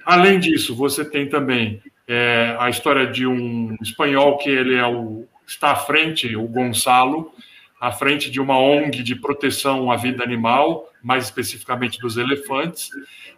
Além 0.03 0.39
disso, 0.39 0.75
você 0.75 1.05
tem 1.05 1.29
também 1.29 1.79
é, 2.07 2.57
a 2.59 2.67
história 2.67 3.05
de 3.05 3.27
um 3.27 3.77
espanhol 3.79 4.39
que 4.39 4.49
ele 4.49 4.73
é 4.73 4.85
o, 4.87 5.27
está 5.45 5.71
à 5.71 5.75
frente, 5.75 6.35
o 6.35 6.47
Gonçalo, 6.47 7.31
à 7.79 7.91
frente 7.91 8.31
de 8.31 8.41
uma 8.41 8.57
ONG 8.57 9.03
de 9.03 9.15
proteção 9.15 9.91
à 9.91 9.95
vida 9.95 10.23
animal, 10.23 10.91
mais 11.03 11.25
especificamente 11.25 11.99
dos 11.99 12.17
elefantes, 12.17 12.89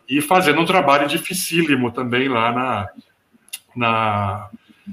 e 0.08 0.22
fazendo 0.22 0.62
um 0.62 0.66
trabalho 0.66 1.06
dificílimo 1.06 1.92
também 1.92 2.30
lá 2.30 2.54
na. 2.54 2.89
na 3.76 4.50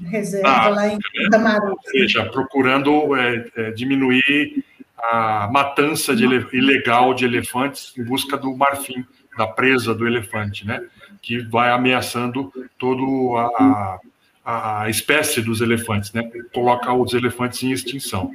Reserva, 0.09 0.49
na, 0.49 0.67
lá 0.67 0.87
em 0.87 0.99
Camarão. 1.29 1.71
Ou 1.71 1.91
seja, 1.91 2.25
procurando 2.25 3.15
é, 3.15 3.45
é, 3.55 3.71
diminuir 3.71 4.65
a 5.01 5.49
matança 5.51 6.15
de, 6.15 6.25
ilegal 6.53 7.13
de 7.13 7.25
elefantes 7.25 7.93
em 7.97 8.03
busca 8.03 8.37
do 8.37 8.55
marfim, 8.55 9.05
da 9.37 9.47
presa 9.47 9.95
do 9.95 10.05
elefante, 10.05 10.65
né? 10.65 10.81
Que 11.21 11.39
vai 11.39 11.71
ameaçando 11.71 12.51
todo 12.77 13.35
a, 13.37 13.99
a 14.43 14.89
espécie 14.89 15.41
dos 15.41 15.61
elefantes, 15.61 16.11
né? 16.13 16.29
Coloca 16.53 16.93
os 16.93 17.13
elefantes 17.13 17.63
em 17.63 17.71
extinção. 17.71 18.31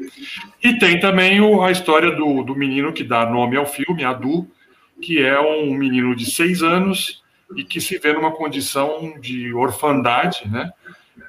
E 0.62 0.78
tem 0.78 0.98
também 0.98 1.40
o, 1.40 1.62
a 1.62 1.70
história 1.70 2.10
do, 2.10 2.42
do 2.42 2.54
menino 2.56 2.92
que 2.92 3.04
dá 3.04 3.26
nome 3.26 3.56
ao 3.56 3.66
filme, 3.66 4.04
Adu, 4.04 4.48
que 5.00 5.22
é 5.22 5.38
um 5.40 5.74
menino 5.74 6.14
de 6.16 6.30
seis 6.30 6.62
anos 6.62 7.22
e 7.54 7.62
que 7.62 7.80
se 7.80 7.98
vê 7.98 8.12
numa 8.12 8.32
condição 8.32 9.14
de 9.20 9.52
orfandade, 9.52 10.48
né? 10.48 10.70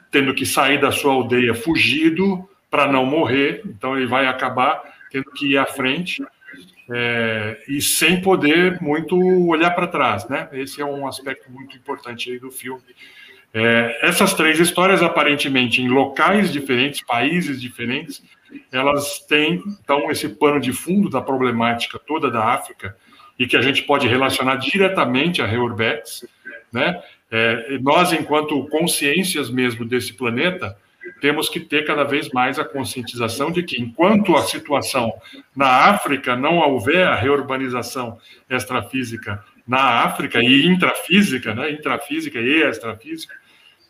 Tendo 0.10 0.34
que 0.34 0.46
sair 0.46 0.80
da 0.80 0.92
sua 0.92 1.14
aldeia 1.14 1.54
fugido 1.54 2.48
para 2.70 2.92
não 2.92 3.06
morrer, 3.06 3.62
então 3.66 3.96
ele 3.96 4.08
vai 4.08 4.26
acabar 4.26 4.82
tendo 5.24 5.32
que 5.32 5.54
ir 5.54 5.58
à 5.58 5.66
frente 5.66 6.24
é, 6.90 7.64
e 7.68 7.82
sem 7.82 8.22
poder 8.22 8.82
muito 8.82 9.18
olhar 9.48 9.72
para 9.72 9.88
trás, 9.88 10.28
né? 10.28 10.50
Esse 10.54 10.82
é 10.82 10.86
um 10.86 11.08
aspecto 11.08 11.52
muito 11.52 11.76
importante 11.76 12.32
aí 12.32 12.40
do 12.40 12.52
filme 12.52 12.84
é, 13.54 14.00
essas 14.02 14.34
três 14.34 14.60
histórias, 14.60 15.02
aparentemente 15.02 15.82
em 15.82 15.88
locais 15.88 16.52
diferentes, 16.52 17.02
países 17.02 17.60
diferentes, 17.60 18.22
elas 18.72 19.20
têm, 19.20 19.64
então, 19.84 20.12
esse 20.12 20.30
pano 20.30 20.60
de 20.60 20.72
fundo 20.72 21.10
da 21.10 21.22
problemática 21.22 21.98
toda 21.98 22.30
da 22.30 22.46
África 22.46 22.96
e 23.40 23.48
que 23.48 23.58
a 23.58 23.62
gente 23.62 23.84
pode 23.84 24.08
relacionar 24.08 24.56
diretamente 24.58 25.42
a 25.42 25.46
Reurbex, 25.46 26.28
né? 26.72 27.02
É, 27.30 27.78
nós, 27.80 28.14
enquanto 28.14 28.68
consciências 28.68 29.50
mesmo 29.50 29.86
desse 29.86 30.14
planeta, 30.14 30.78
temos 31.22 31.50
que 31.50 31.60
ter 31.60 31.86
cada 31.86 32.04
vez 32.04 32.30
mais 32.30 32.60
a 32.60 32.66
conscientização 32.66 33.52
de 33.52 33.64
que, 33.64 33.82
enquanto 33.82 34.36
a 34.36 34.44
situação 34.44 35.14
na 35.56 35.68
África 35.68 36.36
não 36.36 36.58
houver 36.58 37.08
a 37.08 37.16
reurbanização 37.16 38.18
extrafísica 38.50 39.44
na 39.68 40.04
África 40.04 40.42
e 40.42 40.66
intrafísica, 40.66 41.54
né, 41.54 41.72
intrafísica 41.72 42.40
e 42.40 42.64
extrafísica, 42.64 43.34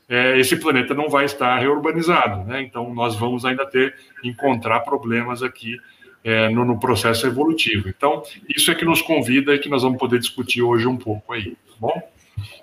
é, 0.10 0.40
esse 0.40 0.56
planeta 0.56 0.94
não 0.94 1.10
vai 1.10 1.26
estar 1.26 1.58
reurbanizado, 1.60 2.46
né? 2.46 2.62
Então 2.62 2.94
nós 2.94 3.16
vamos 3.16 3.44
ainda 3.44 3.66
ter 3.66 3.94
encontrar 4.24 4.80
problemas 4.80 5.44
aqui 5.44 5.78
é, 6.24 6.50
no, 6.50 6.64
no, 6.64 6.80
processo 6.80 7.28
evolutivo. 7.28 7.90
Então 7.90 8.24
isso 8.48 8.72
é 8.72 8.76
que 8.76 8.86
nos 8.86 9.02
convida 9.02 9.54
e 9.54 9.60
que 9.60 9.70
nós 9.70 9.84
vamos 9.84 10.00
poder 10.00 10.20
discutir 10.20 10.62
hoje 10.62 10.88
um 10.88 10.98
pouco 10.98 11.34
aí, 11.34 11.52
tá 11.52 11.76
bom? 11.80 12.02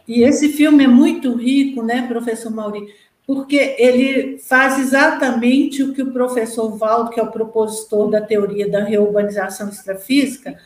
E 0.08 0.22
esse 0.22 0.50
filme 0.52 0.84
é 0.84 0.88
muito 0.88 1.34
rico, 1.34 1.82
né, 1.82 2.06
professor 2.08 2.50
Mauri? 2.50 2.86
Porque 3.26 3.74
ele 3.78 4.38
faz 4.38 4.78
exatamente 4.78 5.82
o 5.82 5.94
que 5.94 6.02
o 6.02 6.12
professor 6.12 6.76
Valdo, 6.76 7.10
que 7.10 7.18
é 7.18 7.22
o 7.22 7.30
propositor 7.30 8.10
da 8.10 8.20
teoria 8.20 8.70
da 8.70 8.84
reurbanização 8.84 9.70
extrafísica, 9.70 10.58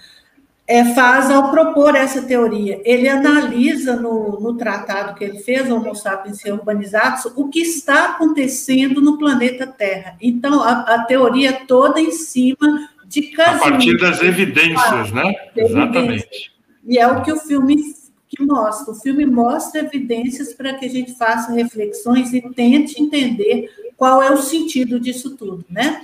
é, 0.68 0.84
faz 0.92 1.30
ao 1.30 1.50
propor 1.50 1.96
essa 1.96 2.20
teoria. 2.20 2.78
Ele 2.84 3.08
analisa 3.08 3.96
no, 3.96 4.38
no 4.38 4.54
tratado 4.54 5.14
que 5.14 5.24
ele 5.24 5.38
fez, 5.38 5.70
Homo 5.70 5.94
sapiens 5.94 6.44
urbanizados, 6.44 7.24
o 7.36 7.48
que 7.48 7.60
está 7.60 8.10
acontecendo 8.10 9.00
no 9.00 9.16
planeta 9.16 9.66
Terra. 9.66 10.16
Então, 10.20 10.62
a, 10.62 10.80
a 10.80 11.04
teoria 11.04 11.64
toda 11.66 11.98
em 11.98 12.10
cima 12.10 12.90
de 13.06 13.22
Casimiro. 13.22 13.66
A 13.66 13.70
partir 13.70 13.96
das 13.96 14.20
evidências, 14.20 15.10
né? 15.12 15.32
Exatamente. 15.56 16.52
E 16.86 16.98
é 16.98 17.06
o 17.06 17.22
que 17.22 17.32
o 17.32 17.38
filme 17.38 17.94
que 18.28 18.44
mostra. 18.44 18.92
O 18.92 18.96
filme 18.96 19.24
mostra 19.24 19.80
evidências 19.80 20.52
para 20.52 20.74
que 20.74 20.84
a 20.84 20.88
gente 20.88 21.14
faça 21.14 21.52
reflexões 21.52 22.32
e 22.32 22.42
tente 22.50 23.00
entender 23.00 23.70
qual 23.96 24.22
é 24.22 24.30
o 24.30 24.36
sentido 24.36 25.00
disso 25.00 25.36
tudo, 25.36 25.64
né? 25.68 26.02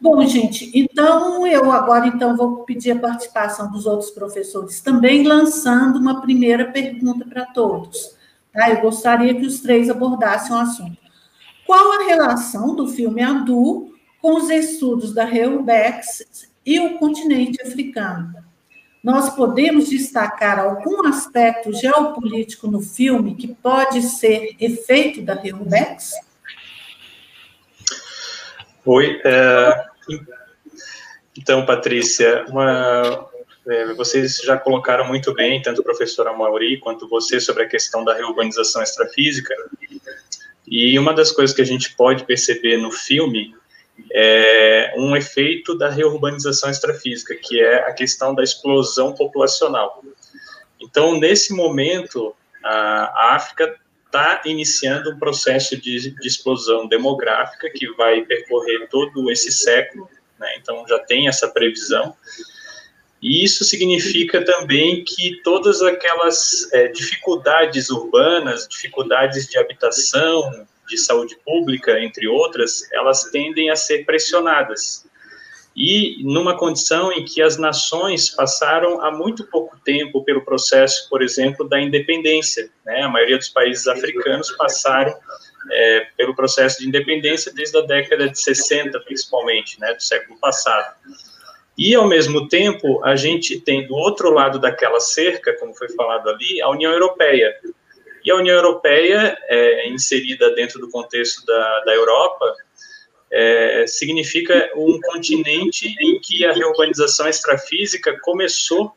Bom, 0.00 0.24
gente, 0.26 0.70
então 0.74 1.46
eu 1.46 1.70
agora 1.70 2.08
então 2.08 2.36
vou 2.36 2.64
pedir 2.64 2.90
a 2.90 2.98
participação 2.98 3.70
dos 3.70 3.86
outros 3.86 4.10
professores 4.10 4.80
também, 4.80 5.22
lançando 5.22 5.98
uma 5.98 6.20
primeira 6.20 6.70
pergunta 6.72 7.24
para 7.24 7.46
todos. 7.46 8.16
Tá? 8.52 8.70
Eu 8.70 8.80
gostaria 8.82 9.34
que 9.34 9.46
os 9.46 9.60
três 9.60 9.88
abordassem 9.88 10.54
o 10.54 10.58
assunto. 10.58 10.98
Qual 11.64 11.92
a 11.92 12.04
relação 12.04 12.74
do 12.74 12.88
filme 12.88 13.22
Adu 13.22 13.94
com 14.20 14.36
os 14.36 14.50
estudos 14.50 15.14
da 15.14 15.24
Reubex 15.24 16.48
e 16.66 16.78
o 16.80 16.98
continente 16.98 17.62
africano? 17.62 18.34
Nós 19.02 19.34
podemos 19.34 19.88
destacar 19.88 20.60
algum 20.60 21.06
aspecto 21.08 21.72
geopolítico 21.72 22.68
no 22.68 22.80
filme 22.80 23.34
que 23.34 23.48
pode 23.48 24.00
ser 24.02 24.54
efeito 24.60 25.20
da 25.22 25.34
Reubex? 25.34 26.12
Oi, 28.84 29.20
é, 29.24 29.84
então, 31.36 31.66
Patrícia, 31.66 32.44
uma, 32.48 33.28
é, 33.66 33.92
vocês 33.94 34.38
já 34.38 34.56
colocaram 34.56 35.06
muito 35.06 35.34
bem, 35.34 35.60
tanto 35.60 35.80
o 35.80 35.84
professor 35.84 36.28
Amauri 36.28 36.78
quanto 36.78 37.08
você, 37.08 37.40
sobre 37.40 37.64
a 37.64 37.68
questão 37.68 38.04
da 38.04 38.14
reurbanização 38.14 38.82
extrafísica. 38.82 39.54
E 40.66 40.96
uma 40.98 41.12
das 41.12 41.32
coisas 41.32 41.54
que 41.54 41.62
a 41.62 41.66
gente 41.66 41.94
pode 41.96 42.24
perceber 42.24 42.76
no 42.76 42.92
filme 42.92 43.54
é 44.12 44.94
um 44.96 45.16
efeito 45.16 45.76
da 45.76 45.88
reurbanização 45.88 46.70
extrafísica, 46.70 47.34
que 47.34 47.60
é 47.60 47.88
a 47.88 47.92
questão 47.92 48.34
da 48.34 48.42
explosão 48.42 49.14
populacional. 49.14 50.02
Então, 50.80 51.18
nesse 51.18 51.52
momento, 51.52 52.34
a 52.62 53.34
África 53.34 53.76
está 54.06 54.42
iniciando 54.44 55.10
um 55.10 55.18
processo 55.18 55.76
de, 55.80 56.10
de, 56.10 56.28
explosão 56.28 56.86
demográfica 56.86 57.70
que 57.70 57.90
vai 57.94 58.22
percorrer 58.22 58.88
todo 58.90 59.30
esse 59.30 59.50
século, 59.50 60.08
né? 60.38 60.54
então 60.58 60.86
já 60.86 60.98
tem 60.98 61.28
essa 61.28 61.48
previsão. 61.48 62.14
E 63.22 63.44
isso 63.44 63.64
significa 63.64 64.44
também 64.44 65.04
que 65.04 65.40
todas 65.44 65.80
aquelas 65.80 66.70
é, 66.72 66.88
dificuldades 66.88 67.88
urbanas, 67.88 68.66
dificuldades 68.68 69.46
de 69.46 69.56
habitação, 69.56 70.66
de 70.88 70.98
saúde 70.98 71.36
pública, 71.44 72.00
entre 72.00 72.26
outras, 72.28 72.90
elas 72.92 73.24
tendem 73.30 73.70
a 73.70 73.76
ser 73.76 74.04
pressionadas 74.04 75.06
e 75.74 76.22
numa 76.22 76.56
condição 76.56 77.10
em 77.12 77.24
que 77.24 77.40
as 77.40 77.56
nações 77.56 78.28
passaram 78.28 79.00
há 79.00 79.10
muito 79.10 79.44
pouco 79.44 79.76
tempo 79.82 80.22
pelo 80.22 80.44
processo, 80.44 81.08
por 81.08 81.22
exemplo, 81.22 81.66
da 81.66 81.80
independência. 81.80 82.70
Né? 82.84 83.02
A 83.02 83.08
maioria 83.08 83.38
dos 83.38 83.48
países 83.48 83.86
africanos 83.86 84.50
passaram 84.52 85.14
é, 85.70 86.06
pelo 86.16 86.34
processo 86.34 86.80
de 86.80 86.88
independência 86.88 87.52
desde 87.54 87.78
a 87.78 87.80
década 87.80 88.28
de 88.28 88.38
60, 88.38 89.00
principalmente, 89.00 89.80
né, 89.80 89.94
do 89.94 90.02
século 90.02 90.38
passado. 90.38 90.94
E, 91.78 91.94
ao 91.94 92.06
mesmo 92.06 92.48
tempo, 92.48 93.02
a 93.02 93.16
gente 93.16 93.58
tem 93.58 93.86
do 93.86 93.94
outro 93.94 94.30
lado 94.30 94.58
daquela 94.58 95.00
cerca, 95.00 95.56
como 95.58 95.74
foi 95.74 95.88
falado 95.90 96.28
ali, 96.28 96.60
a 96.60 96.68
União 96.68 96.92
Europeia. 96.92 97.50
E 98.24 98.30
a 98.30 98.36
União 98.36 98.54
Europeia, 98.54 99.36
é, 99.48 99.88
inserida 99.88 100.54
dentro 100.54 100.78
do 100.80 100.88
contexto 100.88 101.44
da, 101.44 101.80
da 101.80 101.94
Europa, 101.94 102.54
é, 103.30 103.86
significa 103.86 104.70
um 104.76 105.00
continente 105.00 105.94
em 106.00 106.20
que 106.20 106.44
a 106.44 106.52
reurbanização 106.52 107.28
extrafísica 107.28 108.18
começou 108.20 108.92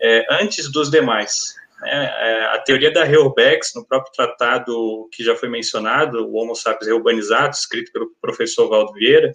é, 0.00 0.26
antes 0.30 0.70
dos 0.70 0.90
demais. 0.90 1.54
Né? 1.80 1.90
É, 1.90 2.44
a 2.46 2.58
teoria 2.58 2.90
da 2.90 3.04
Reurbex, 3.04 3.72
no 3.74 3.84
próprio 3.84 4.12
tratado 4.12 5.08
que 5.12 5.22
já 5.22 5.36
foi 5.36 5.48
mencionado, 5.48 6.26
o 6.26 6.34
Homo 6.34 6.54
sapiens 6.54 6.88
reurbanizato, 6.88 7.56
escrito 7.56 7.92
pelo 7.92 8.10
professor 8.20 8.68
Valdo 8.68 8.92
Vieira, 8.94 9.32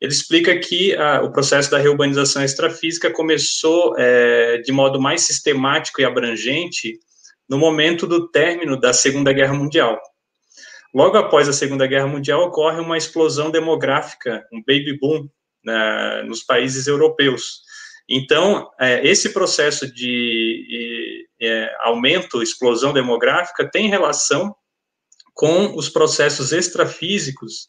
ele 0.00 0.12
explica 0.12 0.56
que 0.58 0.94
a, 0.96 1.22
o 1.22 1.32
processo 1.32 1.70
da 1.70 1.78
reurbanização 1.78 2.42
extrafísica 2.42 3.10
começou 3.10 3.94
é, 3.98 4.58
de 4.58 4.72
modo 4.72 5.00
mais 5.00 5.22
sistemático 5.22 6.00
e 6.00 6.04
abrangente 6.04 6.98
no 7.48 7.58
momento 7.58 8.06
do 8.06 8.28
término 8.28 8.78
da 8.78 8.92
Segunda 8.92 9.32
Guerra 9.32 9.54
Mundial. 9.54 9.98
Logo 10.94 11.16
após 11.16 11.48
a 11.48 11.52
Segunda 11.52 11.86
Guerra 11.86 12.06
Mundial, 12.06 12.42
ocorre 12.42 12.80
uma 12.80 12.96
explosão 12.96 13.50
demográfica, 13.50 14.46
um 14.52 14.58
baby 14.60 14.98
boom 14.98 15.28
né, 15.64 16.22
nos 16.22 16.42
países 16.42 16.86
europeus. 16.86 17.60
Então, 18.08 18.70
é, 18.80 19.06
esse 19.06 19.34
processo 19.34 19.92
de 19.92 21.28
é, 21.40 21.74
aumento, 21.80 22.42
explosão 22.42 22.92
demográfica, 22.92 23.68
tem 23.70 23.88
relação 23.88 24.54
com 25.34 25.76
os 25.76 25.88
processos 25.88 26.52
extrafísicos 26.52 27.68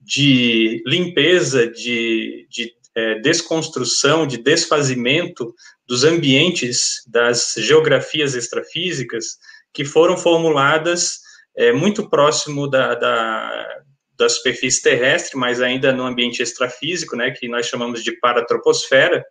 de 0.00 0.82
limpeza, 0.86 1.66
de, 1.66 2.46
de 2.50 2.74
é, 2.96 3.18
desconstrução, 3.20 4.26
de 4.26 4.38
desfazimento 4.38 5.54
dos 5.86 6.04
ambientes, 6.04 7.02
das 7.06 7.54
geografias 7.58 8.34
extrafísicas, 8.34 9.36
que 9.72 9.84
foram 9.84 10.16
formuladas 10.16 11.20
é, 11.56 11.72
muito 11.72 12.08
próximo 12.08 12.68
da, 12.68 12.94
da, 12.94 13.82
da 14.16 14.28
superfície 14.28 14.82
terrestre, 14.82 15.36
mas 15.36 15.60
ainda 15.60 15.92
no 15.92 16.04
ambiente 16.04 16.42
extrafísico, 16.42 17.16
né, 17.16 17.30
que 17.30 17.48
nós 17.48 17.66
chamamos 17.66 18.02
de 18.02 18.12
paratroposfera, 18.12 19.24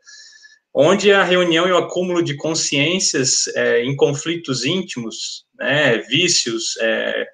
onde 0.73 1.11
a 1.11 1.23
reunião 1.23 1.67
e 1.67 1.71
o 1.71 1.77
acúmulo 1.77 2.23
de 2.23 2.35
consciências 2.35 3.47
é, 3.55 3.83
em 3.83 3.95
conflitos 3.95 4.65
íntimos, 4.65 5.45
né, 5.57 5.99
vícios, 6.09 6.75
é, 6.81 7.27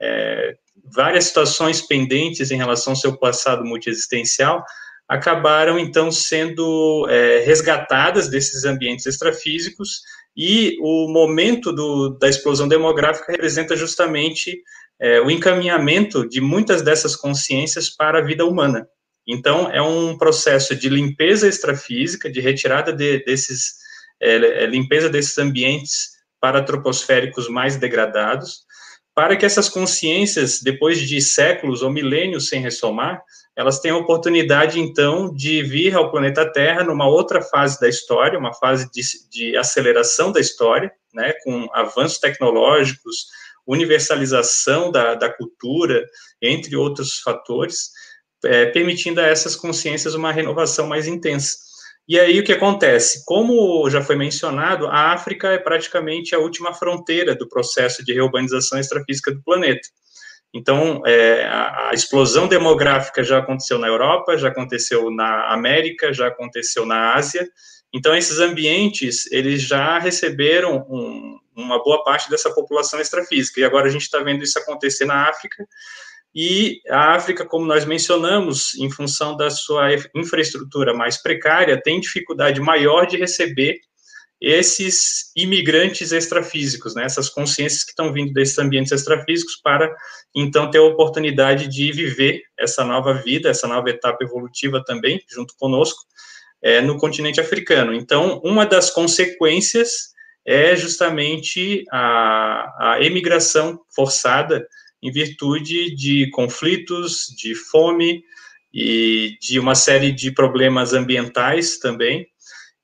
é, 0.00 0.54
várias 0.84 1.24
situações 1.24 1.82
pendentes 1.82 2.50
em 2.50 2.56
relação 2.56 2.92
ao 2.92 2.96
seu 2.98 3.16
passado 3.18 3.64
multiexistencial, 3.64 4.64
acabaram 5.08 5.78
então 5.78 6.10
sendo 6.10 7.06
é, 7.08 7.40
resgatadas 7.40 8.28
desses 8.28 8.64
ambientes 8.64 9.06
extrafísicos 9.06 10.00
e 10.36 10.76
o 10.80 11.08
momento 11.08 11.72
do, 11.72 12.18
da 12.18 12.28
explosão 12.28 12.66
demográfica 12.66 13.32
representa 13.32 13.76
justamente 13.76 14.60
é, 15.00 15.20
o 15.20 15.30
encaminhamento 15.30 16.28
de 16.28 16.40
muitas 16.40 16.82
dessas 16.82 17.14
consciências 17.14 17.88
para 17.88 18.18
a 18.18 18.22
vida 18.22 18.44
humana. 18.44 18.88
Então, 19.26 19.70
é 19.70 19.80
um 19.80 20.18
processo 20.18 20.74
de 20.74 20.88
limpeza 20.88 21.48
extrafísica, 21.48 22.30
de 22.30 22.40
retirada 22.40 22.92
de, 22.92 23.24
desses, 23.24 23.74
é, 24.20 24.64
é 24.64 24.66
limpeza 24.66 25.08
desses 25.08 25.38
ambientes 25.38 26.10
paratroposféricos 26.40 27.48
mais 27.48 27.76
degradados, 27.76 28.64
para 29.14 29.36
que 29.36 29.46
essas 29.46 29.68
consciências, 29.68 30.60
depois 30.60 31.00
de 31.00 31.20
séculos 31.20 31.82
ou 31.82 31.90
milênios 31.90 32.48
sem 32.48 32.60
ressomar, 32.60 33.22
elas 33.56 33.78
têm 33.78 33.92
a 33.92 33.96
oportunidade, 33.96 34.80
então, 34.80 35.32
de 35.32 35.62
vir 35.62 35.94
ao 35.94 36.10
planeta 36.10 36.50
Terra 36.50 36.82
numa 36.82 37.06
outra 37.06 37.40
fase 37.40 37.78
da 37.80 37.88
história, 37.88 38.38
uma 38.38 38.52
fase 38.52 38.90
de, 38.90 39.02
de 39.30 39.56
aceleração 39.56 40.32
da 40.32 40.40
história, 40.40 40.92
né, 41.12 41.32
com 41.44 41.68
avanços 41.72 42.18
tecnológicos, 42.18 43.26
universalização 43.66 44.90
da, 44.90 45.14
da 45.14 45.32
cultura, 45.32 46.04
entre 46.42 46.76
outros 46.76 47.20
fatores, 47.20 47.90
é, 48.44 48.66
permitindo 48.66 49.20
a 49.20 49.26
essas 49.26 49.56
consciências 49.56 50.14
uma 50.14 50.32
renovação 50.32 50.86
mais 50.86 51.06
intensa. 51.06 51.56
E 52.06 52.20
aí 52.20 52.38
o 52.38 52.44
que 52.44 52.52
acontece? 52.52 53.24
Como 53.24 53.88
já 53.88 54.02
foi 54.02 54.16
mencionado, 54.16 54.86
a 54.86 55.12
África 55.12 55.48
é 55.48 55.58
praticamente 55.58 56.34
a 56.34 56.38
última 56.38 56.74
fronteira 56.74 57.34
do 57.34 57.48
processo 57.48 58.04
de 58.04 58.12
reurbanização 58.12 58.78
extrafísica 58.78 59.32
do 59.32 59.42
planeta. 59.42 59.88
Então, 60.54 61.02
é, 61.04 61.44
a, 61.46 61.88
a, 61.90 61.94
explosão 61.94 62.46
demográfica 62.46 63.24
já 63.24 63.38
aconteceu 63.38 63.76
na 63.76 63.88
Europa, 63.88 64.38
já 64.38 64.48
aconteceu 64.48 65.10
na 65.10 65.52
América, 65.52 66.12
já 66.12 66.28
aconteceu 66.28 66.86
na 66.86 67.14
Ásia. 67.14 67.48
Então, 67.92 68.16
esses 68.16 68.38
ambientes, 68.38 69.30
eles 69.32 69.62
já 69.62 69.98
receberam 69.98 70.86
um, 70.88 71.40
uma 71.56 71.82
boa 71.82 72.04
parte 72.04 72.30
dessa 72.30 72.54
população 72.54 73.00
extrafísica. 73.00 73.60
E 73.60 73.64
agora 73.64 73.88
a 73.88 73.90
gente 73.90 74.02
está 74.02 74.20
vendo 74.20 74.44
isso 74.44 74.56
acontecer 74.56 75.04
na 75.04 75.28
África. 75.28 75.66
E 76.32 76.80
a 76.88 77.14
África, 77.14 77.44
como 77.44 77.66
nós 77.66 77.84
mencionamos, 77.84 78.76
em 78.76 78.88
função 78.88 79.36
da 79.36 79.50
sua 79.50 79.88
infraestrutura 80.14 80.94
mais 80.94 81.20
precária, 81.20 81.80
tem 81.82 81.98
dificuldade 81.98 82.60
maior 82.60 83.06
de 83.06 83.16
receber 83.16 83.80
esses 84.44 85.32
imigrantes 85.34 86.12
extrafísicos, 86.12 86.94
né, 86.94 87.04
essas 87.04 87.30
consciências 87.30 87.82
que 87.82 87.90
estão 87.90 88.12
vindo 88.12 88.32
desses 88.32 88.58
ambientes 88.58 88.92
extrafísicos 88.92 89.56
para, 89.56 89.90
então, 90.34 90.70
ter 90.70 90.78
a 90.78 90.82
oportunidade 90.82 91.66
de 91.66 91.90
viver 91.92 92.42
essa 92.58 92.84
nova 92.84 93.14
vida, 93.14 93.48
essa 93.48 93.66
nova 93.66 93.88
etapa 93.88 94.22
evolutiva 94.22 94.84
também, 94.84 95.20
junto 95.28 95.54
conosco, 95.56 96.04
é, 96.62 96.80
no 96.82 96.98
continente 96.98 97.40
africano. 97.40 97.94
Então, 97.94 98.40
uma 98.44 98.66
das 98.66 98.90
consequências 98.90 100.14
é 100.46 100.76
justamente 100.76 101.84
a, 101.90 102.92
a 102.94 102.98
emigração 103.00 103.80
forçada 103.94 104.66
em 105.02 105.10
virtude 105.10 105.94
de 105.94 106.28
conflitos, 106.30 107.26
de 107.36 107.54
fome 107.54 108.22
e 108.72 109.36
de 109.40 109.58
uma 109.58 109.74
série 109.74 110.12
de 110.12 110.30
problemas 110.30 110.92
ambientais 110.92 111.78
também, 111.78 112.26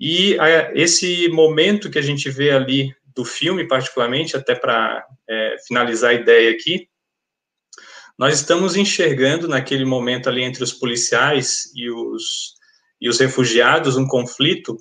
e 0.00 0.38
a, 0.40 0.72
esse 0.74 1.28
momento 1.28 1.90
que 1.90 1.98
a 1.98 2.02
gente 2.02 2.30
vê 2.30 2.50
ali 2.50 2.94
do 3.14 3.24
filme, 3.24 3.68
particularmente, 3.68 4.36
até 4.36 4.54
para 4.54 5.04
é, 5.28 5.56
finalizar 5.66 6.10
a 6.10 6.14
ideia 6.14 6.50
aqui, 6.50 6.88
nós 8.18 8.34
estamos 8.34 8.76
enxergando 8.76 9.46
naquele 9.46 9.84
momento 9.84 10.28
ali 10.28 10.42
entre 10.42 10.64
os 10.64 10.72
policiais 10.72 11.70
e 11.74 11.90
os, 11.90 12.54
e 13.00 13.08
os 13.08 13.18
refugiados 13.18 13.96
um 13.96 14.06
conflito 14.06 14.76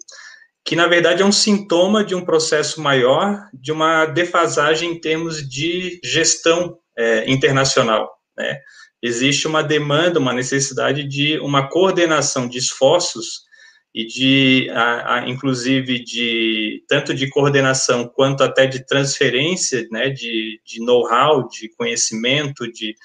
que, 0.65 0.75
na 0.75 0.87
verdade, 0.87 1.21
é 1.21 1.25
um 1.25 1.31
sintoma 1.31 2.03
de 2.03 2.13
um 2.13 2.23
processo 2.23 2.81
maior, 2.81 3.47
de 3.53 3.71
uma 3.71 4.05
defasagem 4.05 4.91
em 4.91 4.99
termos 4.99 5.47
de 5.47 5.99
gestão 6.03 6.77
é, 6.97 7.29
internacional. 7.29 8.09
Né? 8.37 8.59
Existe 9.01 9.47
uma 9.47 9.63
demanda, 9.63 10.19
uma 10.19 10.33
necessidade 10.33 11.03
de 11.05 11.39
uma 11.39 11.69
coordenação 11.69 12.47
de 12.47 12.57
esforços 12.57 13.48
e 13.93 14.05
de, 14.05 14.69
a, 14.71 15.15
a, 15.15 15.29
inclusive, 15.29 16.03
de 16.03 16.83
tanto 16.87 17.13
de 17.13 17.27
coordenação 17.29 18.07
quanto 18.07 18.43
até 18.43 18.67
de 18.67 18.85
transferência, 18.85 19.87
né, 19.91 20.09
de, 20.09 20.61
de 20.63 20.83
know-how, 20.83 21.47
de 21.47 21.69
conhecimento, 21.69 22.71
de, 22.71 22.95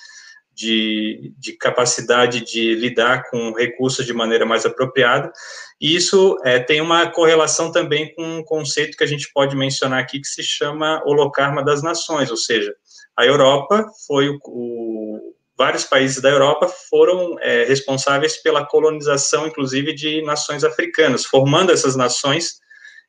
de, 0.54 1.32
de, 1.38 1.52
capacidade 1.54 2.44
de 2.44 2.74
lidar 2.74 3.28
com 3.30 3.52
recursos 3.52 4.04
de 4.04 4.12
maneira 4.12 4.44
mais 4.44 4.66
apropriada. 4.66 5.32
E 5.80 5.96
isso 5.96 6.36
é, 6.44 6.60
tem 6.60 6.80
uma 6.80 7.10
correlação 7.10 7.72
também 7.72 8.14
com 8.14 8.38
um 8.38 8.44
conceito 8.44 8.96
que 8.96 9.04
a 9.04 9.08
gente 9.08 9.30
pode 9.32 9.56
mencionar 9.56 10.00
aqui, 10.00 10.20
que 10.20 10.28
se 10.28 10.42
chama 10.42 11.02
holocarma 11.06 11.64
das 11.64 11.82
nações, 11.82 12.30
ou 12.30 12.36
seja, 12.36 12.74
a 13.16 13.24
Europa 13.24 13.86
foi 14.06 14.28
o, 14.28 14.38
o 14.46 15.33
vários 15.56 15.84
países 15.84 16.20
da 16.20 16.28
Europa 16.28 16.68
foram 16.68 17.36
é, 17.40 17.64
responsáveis 17.64 18.36
pela 18.42 18.66
colonização, 18.66 19.46
inclusive, 19.46 19.94
de 19.94 20.22
nações 20.22 20.64
africanas, 20.64 21.24
formando 21.24 21.72
essas 21.72 21.96
nações 21.96 22.62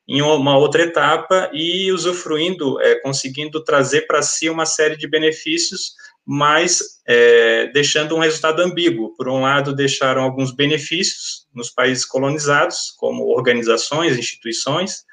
em 0.08 0.22
uma 0.22 0.56
outra 0.58 0.84
etapa 0.84 1.50
e 1.52 1.92
usufruindo, 1.92 2.80
é, 2.82 2.96
conseguindo 3.02 3.64
trazer 3.64 4.02
para 4.02 4.22
si 4.22 4.50
uma 4.50 4.66
série 4.66 4.96
de 4.96 5.08
benefícios, 5.08 5.94
mas 6.24 6.80
é, 7.08 7.68
deixando 7.74 8.16
um 8.16 8.20
resultado 8.20 8.62
ambíguo. 8.62 9.16
Por 9.16 9.28
um 9.28 9.42
lado, 9.42 9.76
deixaram 9.76 10.22
alguns 10.22 10.52
benefícios 10.52 11.48
nos 11.54 11.72
países 11.72 12.06
colonizados, 12.06 12.94
como 12.98 13.26
organizações, 13.26 14.18
instituições, 14.18 15.06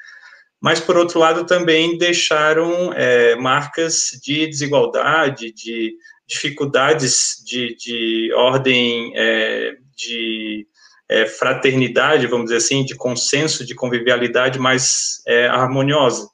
mas, 0.62 0.78
por 0.78 0.96
outro 0.96 1.18
lado, 1.18 1.44
também 1.44 1.98
deixaram 1.98 2.92
é, 2.92 3.34
marcas 3.34 4.10
de 4.22 4.46
desigualdade, 4.46 5.52
de 5.52 5.96
dificuldades 6.26 7.42
de, 7.44 7.76
de 7.76 8.32
ordem 8.34 9.12
é, 9.14 9.76
de 9.96 10.66
é, 11.08 11.26
fraternidade, 11.26 12.26
vamos 12.26 12.46
dizer 12.46 12.56
assim, 12.56 12.84
de 12.84 12.94
consenso, 12.94 13.66
de 13.66 13.74
convivialidade 13.74 14.58
mais 14.58 15.22
é, 15.26 15.46
harmoniosa. 15.46 16.28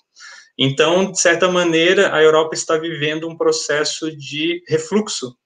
Então, 0.58 1.10
de 1.10 1.20
certa 1.20 1.48
maneira, 1.48 2.14
a 2.14 2.22
Europa 2.22 2.54
está 2.54 2.76
vivendo 2.76 3.28
um 3.28 3.36
processo 3.36 4.14
de 4.16 4.62
refluxo 4.68 5.36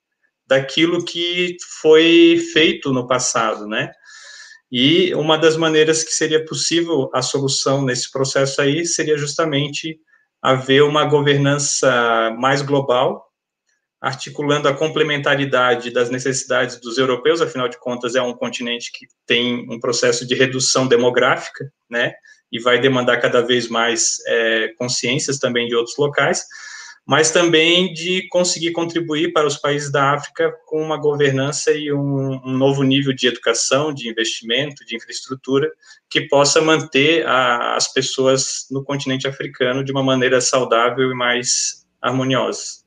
daquilo 0.46 1.04
que 1.04 1.56
foi 1.80 2.42
feito 2.52 2.92
no 2.92 3.06
passado, 3.06 3.66
né? 3.66 3.90
E 4.70 5.14
uma 5.14 5.36
das 5.36 5.56
maneiras 5.56 6.02
que 6.02 6.12
seria 6.12 6.44
possível 6.44 7.10
a 7.12 7.20
solução 7.20 7.82
nesse 7.82 8.10
processo 8.10 8.60
aí 8.62 8.86
seria 8.86 9.18
justamente 9.18 9.98
haver 10.40 10.82
uma 10.82 11.04
governança 11.04 12.34
mais 12.38 12.62
global, 12.62 13.31
articulando 14.02 14.66
a 14.66 14.74
complementaridade 14.74 15.92
das 15.92 16.10
necessidades 16.10 16.80
dos 16.80 16.98
europeus, 16.98 17.40
afinal 17.40 17.68
de 17.68 17.78
contas, 17.78 18.16
é 18.16 18.20
um 18.20 18.34
continente 18.34 18.90
que 18.92 19.06
tem 19.24 19.64
um 19.70 19.78
processo 19.78 20.26
de 20.26 20.34
redução 20.34 20.88
demográfica, 20.88 21.72
né, 21.88 22.12
e 22.50 22.58
vai 22.58 22.80
demandar 22.80 23.18
cada 23.18 23.40
vez 23.40 23.68
mais 23.68 24.16
é, 24.26 24.74
consciências 24.76 25.38
também 25.38 25.68
de 25.68 25.76
outros 25.76 25.96
locais, 25.96 26.44
mas 27.06 27.30
também 27.30 27.92
de 27.92 28.26
conseguir 28.28 28.72
contribuir 28.72 29.32
para 29.32 29.46
os 29.46 29.56
países 29.56 29.90
da 29.90 30.12
África 30.12 30.52
com 30.66 30.82
uma 30.82 30.96
governança 30.96 31.70
e 31.70 31.92
um, 31.92 32.40
um 32.44 32.56
novo 32.58 32.82
nível 32.82 33.12
de 33.12 33.28
educação, 33.28 33.94
de 33.94 34.08
investimento, 34.08 34.84
de 34.84 34.96
infraestrutura, 34.96 35.70
que 36.10 36.22
possa 36.22 36.60
manter 36.60 37.24
a, 37.26 37.76
as 37.76 37.92
pessoas 37.92 38.66
no 38.68 38.84
continente 38.84 39.28
africano 39.28 39.84
de 39.84 39.92
uma 39.92 40.02
maneira 40.02 40.40
saudável 40.40 41.10
e 41.10 41.14
mais 41.14 41.86
harmoniosa. 42.00 42.81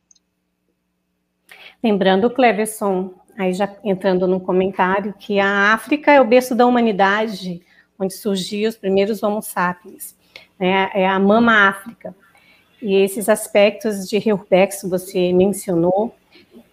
Lembrando, 1.86 2.32
Cleverson, 2.32 3.14
aí 3.38 3.54
já 3.54 3.72
entrando 3.84 4.28
no 4.28 4.40
comentário, 4.40 5.14
que 5.20 5.40
a 5.40 5.72
África 5.72 6.12
é 6.12 6.20
o 6.20 6.26
berço 6.26 6.56
da 6.56 6.66
humanidade, 6.66 7.62
onde 8.00 8.12
surgiu 8.12 8.68
os 8.68 8.76
primeiros 8.76 9.22
Homo 9.22 9.40
sapiens, 9.40 10.18
né? 10.60 10.90
é 10.96 11.08
a 11.08 11.20
Mama 11.20 11.70
África. 11.70 12.16
E 12.82 12.96
esses 12.96 13.30
aspectos 13.30 14.10
de 14.10 14.18
Urbex 14.34 14.82
você 14.90 15.32
mencionou, 15.32 16.16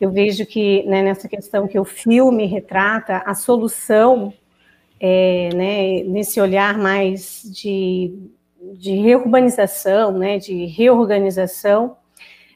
eu 0.01 0.11
vejo 0.11 0.46
que 0.46 0.83
né, 0.85 1.03
nessa 1.03 1.29
questão 1.29 1.68
que 1.68 1.79
o 1.79 1.85
filme 1.85 2.46
retrata, 2.46 3.18
a 3.27 3.35
solução, 3.35 4.33
é, 4.98 5.51
né, 5.55 6.05
nesse 6.05 6.40
olhar 6.40 6.79
mais 6.79 7.42
de, 7.53 8.14
de 8.79 8.94
reurbanização, 8.94 10.16
né, 10.16 10.38
de 10.38 10.64
reorganização, 10.64 11.98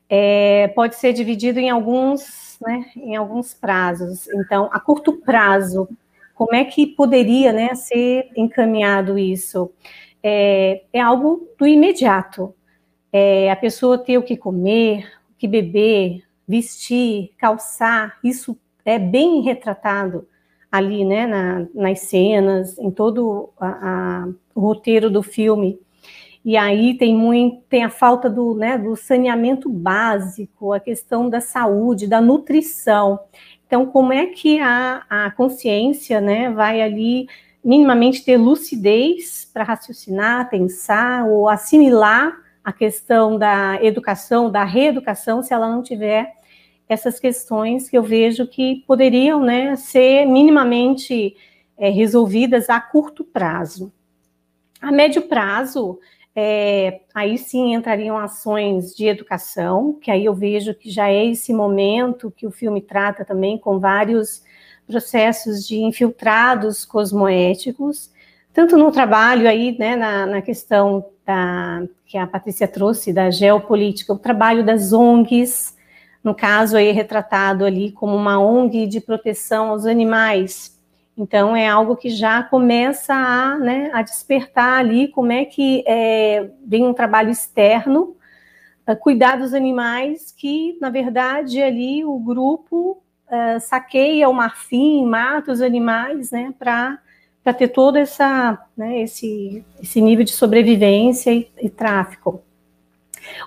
é, 0.09 0.69
pode 0.69 0.97
ser 0.97 1.13
dividido 1.13 1.59
em 1.59 1.69
alguns 1.69 2.46
né, 2.61 2.91
em 2.97 3.17
alguns 3.17 3.55
prazos. 3.55 4.29
Então, 4.29 4.69
a 4.73 4.81
curto 4.81 5.15
prazo, 5.15 5.89
como 6.35 6.55
é 6.55 6.65
que 6.65 6.87
poderia 6.87 7.53
né, 7.53 7.75
ser 7.75 8.31
encaminhado 8.37 9.19
isso? 9.19 9.71
É, 10.23 10.83
é 10.93 11.01
algo 11.01 11.49
do 11.59 11.67
imediato. 11.67 12.55
É, 13.13 13.51
a 13.51 13.57
pessoa 13.57 13.99
ter 13.99 14.19
o 14.19 14.23
que 14.23 14.37
comer, 14.37 15.07
o 15.31 15.35
que 15.39 15.49
beber, 15.49 16.23
vestir, 16.47 17.33
calçar, 17.39 18.19
isso 18.23 18.59
é 18.85 18.99
bem 18.99 19.41
retratado 19.41 20.29
ali, 20.71 21.05
né, 21.05 21.27
na, 21.27 21.67
nas 21.75 22.01
cenas, 22.01 22.79
em 22.79 22.91
todo 22.91 23.51
a, 23.59 23.69
a, 23.69 24.29
o 24.55 24.61
roteiro 24.61 25.11
do 25.11 25.23
filme. 25.23 25.81
E 26.47 26.57
aí 26.57 26.95
tem 26.95 27.13
muito, 27.13 27.65
tem 27.69 27.83
a 27.83 27.91
falta 27.91 28.31
do, 28.31 28.55
né, 28.55 28.79
do 28.79 28.95
saneamento 28.95 29.69
básico, 29.69 30.73
a 30.73 30.79
questão 30.79 31.29
da 31.29 31.41
saúde, 31.41 32.07
da 32.07 32.21
nutrição. 32.21 33.19
Então, 33.67 33.85
como 33.85 34.13
é 34.13 34.27
que 34.27 34.61
a, 34.61 35.03
a 35.11 35.31
consciência 35.33 36.21
né, 36.21 36.49
vai 36.49 36.81
ali 36.81 37.27
minimamente 37.65 38.25
ter 38.25 38.37
lucidez 38.37 39.51
para 39.53 39.65
raciocinar, 39.65 40.49
pensar 40.49 41.27
ou 41.27 41.49
assimilar 41.49 42.41
a 42.63 42.73
questão 42.73 43.37
da 43.37 43.83
educação, 43.83 44.49
da 44.49 44.63
reeducação, 44.63 45.43
se 45.43 45.53
ela 45.53 45.69
não 45.69 45.83
tiver 45.83 46.33
essas 46.89 47.19
questões 47.19 47.91
que 47.91 47.99
eu 47.99 48.05
vejo 48.05 48.47
que 48.47 48.85
poderiam 48.87 49.41
né, 49.41 49.75
ser 49.75 50.25
minimamente 50.27 51.35
é, 51.77 51.91
resolvidas 51.91 52.71
a 52.71 52.79
curto 52.79 53.25
prazo. 53.25 53.93
A 54.81 54.93
médio 54.93 55.23
prazo, 55.23 55.99
é, 56.39 57.01
aí 57.15 57.39
sim 57.39 57.73
entrariam 57.73 58.19
ações 58.19 58.95
de 58.95 59.07
educação, 59.07 59.95
que 59.95 60.11
aí 60.11 60.27
eu 60.27 60.35
vejo 60.35 60.75
que 60.75 60.91
já 60.91 61.09
é 61.09 61.25
esse 61.25 61.51
momento 61.51 62.31
que 62.31 62.47
o 62.47 62.51
filme 62.51 62.83
trata 62.83 63.25
também 63.25 63.57
com 63.57 63.81
vários 63.81 64.43
processos 64.87 65.67
de 65.67 65.79
infiltrados 65.79 66.85
cosmoéticos, 66.85 68.13
tanto 68.53 68.77
no 68.77 68.93
trabalho 68.93 69.49
aí, 69.49 69.77
né, 69.79 69.97
na, 69.97 70.27
na 70.27 70.43
questão 70.43 71.07
da, 71.25 71.83
que 72.05 72.19
a 72.19 72.27
Patrícia 72.27 72.69
trouxe, 72.69 73.15
da 73.15 73.31
geopolítica, 73.31 74.13
o 74.13 74.19
trabalho 74.19 74.63
das 74.63 74.93
ONGs, 74.93 75.75
no 76.23 76.35
caso 76.35 76.77
aí 76.77 76.93
retratado 76.93 77.65
ali 77.65 77.93
como 77.93 78.15
uma 78.15 78.39
ONG 78.39 78.87
de 78.87 79.01
proteção 79.01 79.71
aos 79.71 79.87
animais, 79.87 80.76
então, 81.17 81.57
é 81.57 81.67
algo 81.67 81.97
que 81.97 82.11
já 82.11 82.43
começa 82.43 83.15
a, 83.15 83.59
né, 83.59 83.91
a 83.95 84.03
despertar 84.03 84.81
ali 84.81 85.09
como 85.09 85.33
é 85.33 85.47
que 85.47 85.83
é, 85.87 86.51
vem 86.67 86.85
um 86.85 86.93
trabalho 86.93 87.31
externo, 87.31 88.15
uh, 88.87 88.97
cuidar 88.97 89.37
dos 89.39 89.55
animais, 89.55 90.31
que, 90.37 90.77
na 90.79 90.91
verdade, 90.91 91.63
ali 91.63 92.05
o 92.05 92.19
grupo 92.19 93.03
uh, 93.29 93.59
saqueia 93.61 94.29
o 94.29 94.35
marfim, 94.35 95.07
mata 95.07 95.53
os 95.53 95.63
animais, 95.63 96.31
né, 96.31 96.53
para 96.59 96.99
ter 97.57 97.69
todo 97.69 97.97
essa, 97.97 98.63
né, 98.77 99.01
esse, 99.01 99.65
esse 99.83 100.03
nível 100.03 100.25
de 100.25 100.33
sobrevivência 100.33 101.33
e, 101.33 101.51
e 101.63 101.71
tráfico. 101.71 102.43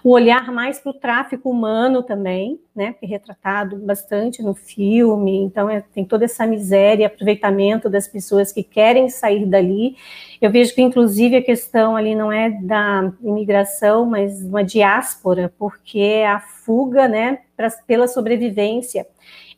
O 0.03 0.11
olhar 0.11 0.51
mais 0.51 0.79
para 0.79 0.91
o 0.91 0.93
tráfico 0.93 1.49
humano 1.49 2.03
também, 2.03 2.59
né, 2.75 2.93
que 2.93 3.05
é 3.05 3.09
retratado 3.09 3.77
bastante 3.77 4.41
no 4.41 4.53
filme, 4.53 5.37
então 5.37 5.69
é, 5.69 5.81
tem 5.81 6.05
toda 6.05 6.25
essa 6.25 6.45
miséria, 6.45 7.07
aproveitamento 7.07 7.89
das 7.89 8.07
pessoas 8.07 8.51
que 8.51 8.63
querem 8.63 9.09
sair 9.09 9.45
dali. 9.45 9.95
Eu 10.41 10.49
vejo 10.51 10.73
que, 10.73 10.81
inclusive, 10.81 11.35
a 11.35 11.43
questão 11.43 11.95
ali 11.95 12.15
não 12.15 12.31
é 12.31 12.49
da 12.49 13.11
imigração, 13.21 14.05
mas 14.05 14.41
uma 14.41 14.63
diáspora, 14.63 15.53
porque 15.57 15.99
é 15.99 16.27
a 16.27 16.39
fuga, 16.39 17.07
né, 17.07 17.39
pra, 17.55 17.69
pela 17.85 18.07
sobrevivência. 18.07 19.05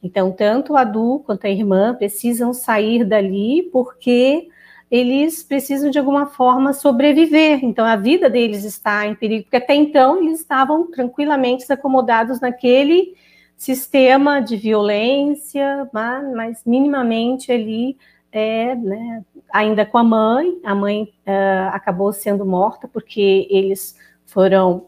Então, 0.04 0.32
tanto 0.32 0.76
a 0.76 0.84
Du 0.84 1.22
quanto 1.26 1.46
a 1.46 1.50
irmã 1.50 1.94
precisam 1.94 2.54
sair 2.54 3.06
dali 3.06 3.70
porque 3.72 4.48
eles 4.92 5.42
precisam 5.42 5.90
de 5.90 5.98
alguma 5.98 6.26
forma 6.26 6.74
sobreviver. 6.74 7.64
Então 7.64 7.86
a 7.86 7.96
vida 7.96 8.30
deles 8.30 8.66
está 8.66 9.08
em 9.08 9.16
perigo, 9.16 9.46
porque 9.46 9.56
até 9.56 9.74
então 9.74 10.22
eles 10.22 10.42
estavam 10.42 10.92
tranquilamente 10.92 11.72
acomodados 11.72 12.42
naquele 12.42 13.16
sistema 13.56 14.42
de 14.42 14.58
violência, 14.58 15.88
mas, 15.94 16.34
mas 16.34 16.62
minimamente 16.66 17.52
ali 17.52 17.98
é, 18.32 18.76
né, 18.76 19.24
ainda 19.52 19.86
com 19.86 19.98
a 19.98 20.04
mãe, 20.04 20.60
a 20.64 20.74
mãe 20.74 21.04
uh, 21.04 21.70
acabou 21.74 22.12
sendo 22.12 22.46
morta 22.46 22.88
porque 22.88 23.48
eles 23.50 23.96
foram 24.26 24.88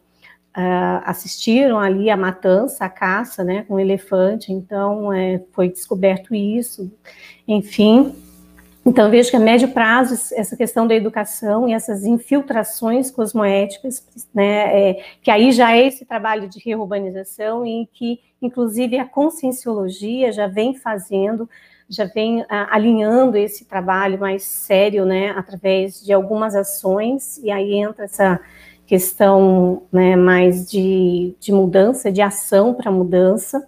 uh, 0.58 1.04
assistiram 1.04 1.80
ali 1.80 2.10
a 2.10 2.18
matança, 2.18 2.86
a 2.86 2.90
caça, 2.90 3.44
né, 3.44 3.64
com 3.64 3.76
o 3.76 3.80
elefante, 3.80 4.52
então 4.52 5.14
é, 5.14 5.42
foi 5.52 5.70
descoberto 5.70 6.34
isso, 6.34 6.92
enfim. 7.48 8.16
Então, 8.86 9.10
vejo 9.10 9.30
que 9.30 9.38
a 9.38 9.40
médio 9.40 9.70
prazo, 9.70 10.14
essa 10.36 10.58
questão 10.58 10.86
da 10.86 10.94
educação 10.94 11.70
e 11.70 11.74
essas 11.74 12.04
infiltrações 12.04 13.10
cosmoéticas, 13.10 14.06
né, 14.34 14.90
é, 14.90 15.04
que 15.22 15.32
aí 15.32 15.54
já 15.54 15.72
é 15.72 15.88
esse 15.88 16.06
trabalho 16.06 16.50
de 16.50 16.60
reurbanização 16.60 17.66
e 17.66 17.88
que, 17.94 18.20
inclusive, 18.42 18.98
a 18.98 19.06
conscienciologia 19.06 20.34
já 20.34 20.48
vem 20.48 20.76
fazendo, 20.76 21.50
já 21.88 22.04
vem 22.06 22.46
ah, 22.50 22.68
alinhando 22.72 23.38
esse 23.38 23.64
trabalho 23.64 24.20
mais 24.20 24.44
sério, 24.44 25.06
né, 25.06 25.30
através 25.30 26.04
de 26.04 26.12
algumas 26.12 26.54
ações, 26.54 27.38
e 27.38 27.50
aí 27.50 27.76
entra 27.76 28.04
essa 28.04 28.38
questão 28.86 29.84
né, 29.92 30.18
mais 30.18 30.70
de, 30.70 31.34
de 31.40 31.54
mudança, 31.54 32.12
de 32.12 32.22
ação 32.22 32.74
para 32.74 32.92
mudança. 32.92 33.66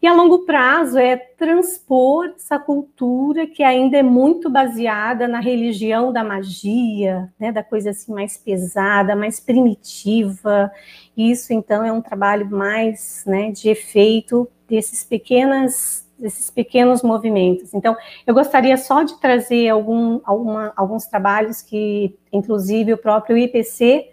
E 0.00 0.06
a 0.06 0.14
longo 0.14 0.40
prazo 0.44 0.96
é 0.96 1.16
transpor 1.16 2.32
essa 2.36 2.56
cultura 2.56 3.48
que 3.48 3.64
ainda 3.64 3.96
é 3.96 4.02
muito 4.02 4.48
baseada 4.48 5.26
na 5.26 5.40
religião 5.40 6.12
da 6.12 6.22
magia, 6.22 7.32
né, 7.38 7.50
da 7.50 7.64
coisa 7.64 7.90
assim 7.90 8.12
mais 8.12 8.36
pesada, 8.36 9.16
mais 9.16 9.40
primitiva. 9.40 10.70
Isso 11.16 11.52
então 11.52 11.84
é 11.84 11.90
um 11.90 12.00
trabalho 12.00 12.48
mais 12.48 13.24
né, 13.26 13.50
de 13.50 13.68
efeito 13.68 14.48
desses 14.68 15.02
pequenas 15.02 16.06
desses 16.18 16.50
pequenos 16.50 17.00
movimentos. 17.00 17.72
Então, 17.72 17.96
eu 18.26 18.34
gostaria 18.34 18.76
só 18.76 19.04
de 19.04 19.20
trazer 19.20 19.68
algum, 19.68 20.20
alguma, 20.24 20.72
alguns 20.76 21.06
trabalhos 21.06 21.62
que, 21.62 22.12
inclusive, 22.32 22.92
o 22.92 22.98
próprio 22.98 23.38
IPC 23.38 24.10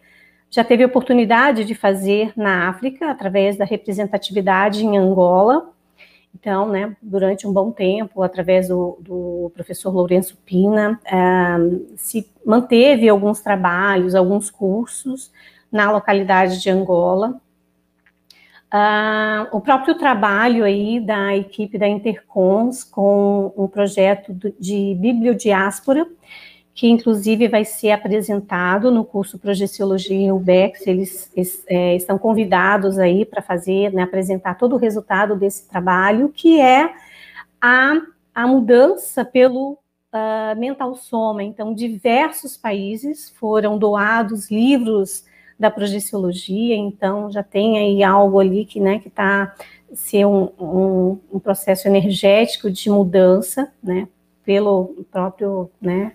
já 0.52 0.64
teve 0.64 0.86
oportunidade 0.86 1.66
de 1.66 1.74
fazer 1.74 2.32
na 2.38 2.70
África, 2.70 3.10
através 3.10 3.58
da 3.58 3.66
representatividade 3.66 4.86
em 4.86 4.98
Angola. 4.98 5.74
Então, 6.38 6.68
né, 6.68 6.96
durante 7.02 7.48
um 7.48 7.54
bom 7.54 7.72
tempo, 7.72 8.22
através 8.22 8.68
do, 8.68 8.98
do 9.00 9.52
professor 9.56 9.90
Lourenço 9.94 10.38
Pina, 10.46 11.00
uh, 11.06 11.88
se 11.96 12.30
manteve 12.46 13.08
alguns 13.08 13.40
trabalhos, 13.40 14.14
alguns 14.14 14.52
cursos 14.52 15.32
na 15.72 15.90
localidade 15.92 16.62
de 16.62 16.70
Angola. 16.70 17.40
Uh, 18.66 19.48
o 19.56 19.62
próprio 19.62 19.96
trabalho 19.96 20.66
aí 20.66 21.00
da 21.00 21.36
equipe 21.36 21.78
da 21.78 21.88
Intercons 21.88 22.84
com 22.84 23.54
um 23.56 23.68
projeto 23.68 24.34
de 24.60 24.96
bibliodiáspora, 25.00 26.06
que 26.76 26.90
inclusive 26.90 27.48
vai 27.48 27.64
ser 27.64 27.92
apresentado 27.92 28.92
no 28.92 29.06
curso 29.06 29.40
Projeciologia 29.40 30.36
UBEX. 30.36 30.86
Eles, 30.86 31.32
eles 31.34 31.64
é, 31.68 31.96
estão 31.96 32.18
convidados 32.18 33.00
aí 33.00 33.24
para 33.24 33.42
fazer, 33.42 33.94
né, 33.94 34.04
apresentar 34.04 34.56
todo 34.56 34.74
o 34.74 34.78
resultado 34.78 35.38
desse 35.38 35.70
trabalho, 35.70 36.28
que 36.36 36.60
é 36.60 36.94
a, 37.62 37.94
a 38.36 38.46
mudança 38.46 39.24
pelo 39.24 39.80
uh, 40.12 40.60
mental 40.60 40.96
soma. 40.96 41.42
Então, 41.44 41.74
diversos 41.74 42.58
países 42.58 43.30
foram 43.30 43.78
doados 43.78 44.52
livros 44.52 45.24
da 45.58 45.72
projeciologia, 45.72 46.76
então 46.76 47.32
já 47.32 47.42
tem 47.42 47.78
aí 47.78 48.04
algo 48.04 48.38
ali 48.38 48.66
que 48.66 48.82
né, 48.82 49.02
está 49.06 49.56
ser 49.94 50.26
um, 50.26 50.50
um, 50.60 51.20
um 51.32 51.40
processo 51.40 51.88
energético 51.88 52.70
de 52.70 52.90
mudança, 52.90 53.72
né, 53.82 54.10
pelo 54.44 55.06
próprio, 55.10 55.72
né, 55.82 56.12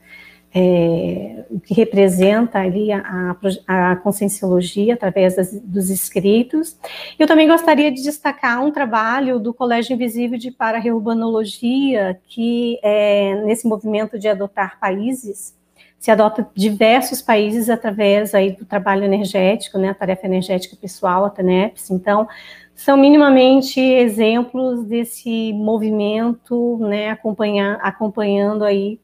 é, 0.53 1.45
o 1.49 1.61
que 1.61 1.73
representa 1.75 2.59
ali 2.59 2.91
a, 2.93 3.37
a, 3.67 3.97
conscienciologia 3.97 4.95
através 4.95 5.37
das, 5.37 5.53
dos 5.53 5.91
escritos. 5.91 6.77
Eu 7.19 7.27
também 7.27 7.47
gostaria 7.47 7.91
de 7.91 8.03
destacar 8.03 8.65
um 8.65 8.73
trabalho 8.73 9.39
do 9.39 9.55
Colégio 9.55 9.95
Invisível 9.95 10.39
de 10.39 10.51
Para-Reurbanologia, 10.51 12.21
que 12.27 12.79
é, 12.83 13.43
nesse 13.45 13.67
movimento 13.67 14.19
de 14.19 14.29
adotar 14.29 14.79
países, 14.81 15.57
se 15.99 16.11
adota 16.11 16.49
diversos 16.55 17.21
países 17.21 17.69
através 17.69 18.35
aí 18.35 18.53
do 18.53 18.65
trabalho 18.65 19.05
energético, 19.05 19.79
né, 19.79 19.91
a 19.91 19.95
tarefa 19.95 20.27
energética 20.27 20.75
pessoal, 20.75 21.27
a 21.27 21.31
TENEPS, 21.31 21.91
então, 21.91 22.27
são 22.75 22.97
minimamente 22.97 23.79
exemplos 23.79 24.83
desse 24.85 25.53
movimento, 25.53 26.79
né, 26.79 27.11
acompanhar, 27.11 27.79
acompanhando 27.83 28.65
aí 28.65 28.99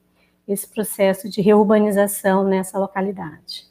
esse 0.47 0.69
processo 0.69 1.29
de 1.29 1.41
reurbanização 1.41 2.45
nessa 2.45 2.79
localidade. 2.79 3.65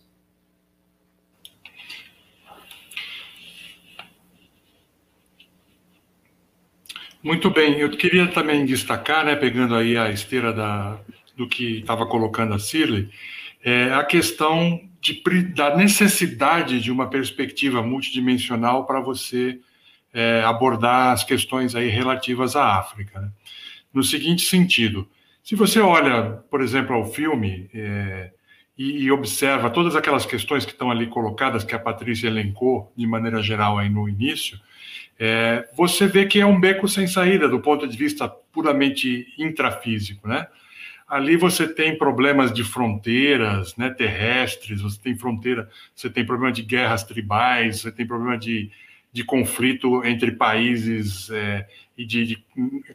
Muito 7.24 7.50
bem, 7.50 7.80
eu 7.80 7.90
queria 7.90 8.28
também 8.28 8.66
destacar, 8.66 9.26
né, 9.26 9.36
pegando 9.36 9.74
aí 9.74 9.98
a 9.98 10.12
esteira 10.12 10.54
da, 10.54 11.00
do 11.36 11.48
que 11.48 11.80
estava 11.80 12.06
colocando 12.06 12.54
a 12.54 12.60
Cirley, 12.60 13.10
é 13.64 13.92
a 13.92 14.04
questão 14.04 14.80
de, 15.02 15.22
da 15.54 15.76
necessidade 15.76 16.80
de 16.80 16.92
uma 16.92 17.10
perspectiva 17.10 17.82
multidimensional 17.82 18.86
para 18.86 19.02
você 19.02 19.60
é, 20.14 20.44
abordar 20.44 21.14
as 21.14 21.24
questões 21.24 21.74
aí 21.74 21.90
relativas 21.90 22.56
à 22.56 22.78
África. 22.78 23.20
Né? 23.20 23.30
No 23.92 24.04
seguinte 24.04 24.44
sentido, 24.44 25.10
se 25.46 25.54
você 25.54 25.80
olha, 25.80 26.44
por 26.50 26.60
exemplo, 26.60 26.96
ao 26.96 27.06
filme 27.06 27.70
é, 27.72 28.32
e, 28.76 29.04
e, 29.04 29.12
observa 29.12 29.70
todas 29.70 29.96
aquelas 29.96 30.26
questões 30.26 30.66
que 30.66 30.72
estão 30.72 30.90
ali 30.90 31.06
colocadas, 31.06 31.64
que 31.64 31.76
a 31.76 31.80
Patrícia 31.80 32.26
elencou 32.26 32.92
de 32.98 33.06
maneira 33.06 33.44
geral 33.44 33.78
aí 33.78 33.88
no 33.88 34.10
início, 34.10 34.60
é, 35.20 35.70
você 35.78 36.08
vê 36.08 36.26
que 36.26 36.42
é 36.42 36.46
um 36.48 36.60
beco 36.60 36.88
sem 36.88 37.06
saída 37.06 37.48
do 37.48 37.60
ponto 37.60 37.88
de 37.88 37.96
vista 37.96 38.28
puramente 38.28 39.28
intrafísico, 39.38 40.28
né? 40.28 40.48
Ali 41.08 41.38
você 41.38 41.72
tem 41.72 41.96
problemas 41.96 42.52
de 42.52 42.64
fronteiras, 42.64 43.78
né, 43.78 43.92
terrestres, 43.92 44.82
você 44.82 45.00
tem 45.00 45.16
fronteira, 45.16 45.70
você 45.94 46.10
tem 46.10 46.26
problema 46.26 46.52
de 46.52 46.64
guerras 46.64 47.04
tribais, 47.04 47.82
você 47.82 47.92
tem 47.92 48.08
problema 48.08 48.36
de, 48.36 48.72
de 49.14 49.24
conflito 49.24 50.04
entre 50.04 50.32
países 50.32 51.30
é, 51.30 51.68
e 51.98 52.06
de, 52.06 52.26
de 52.26 52.46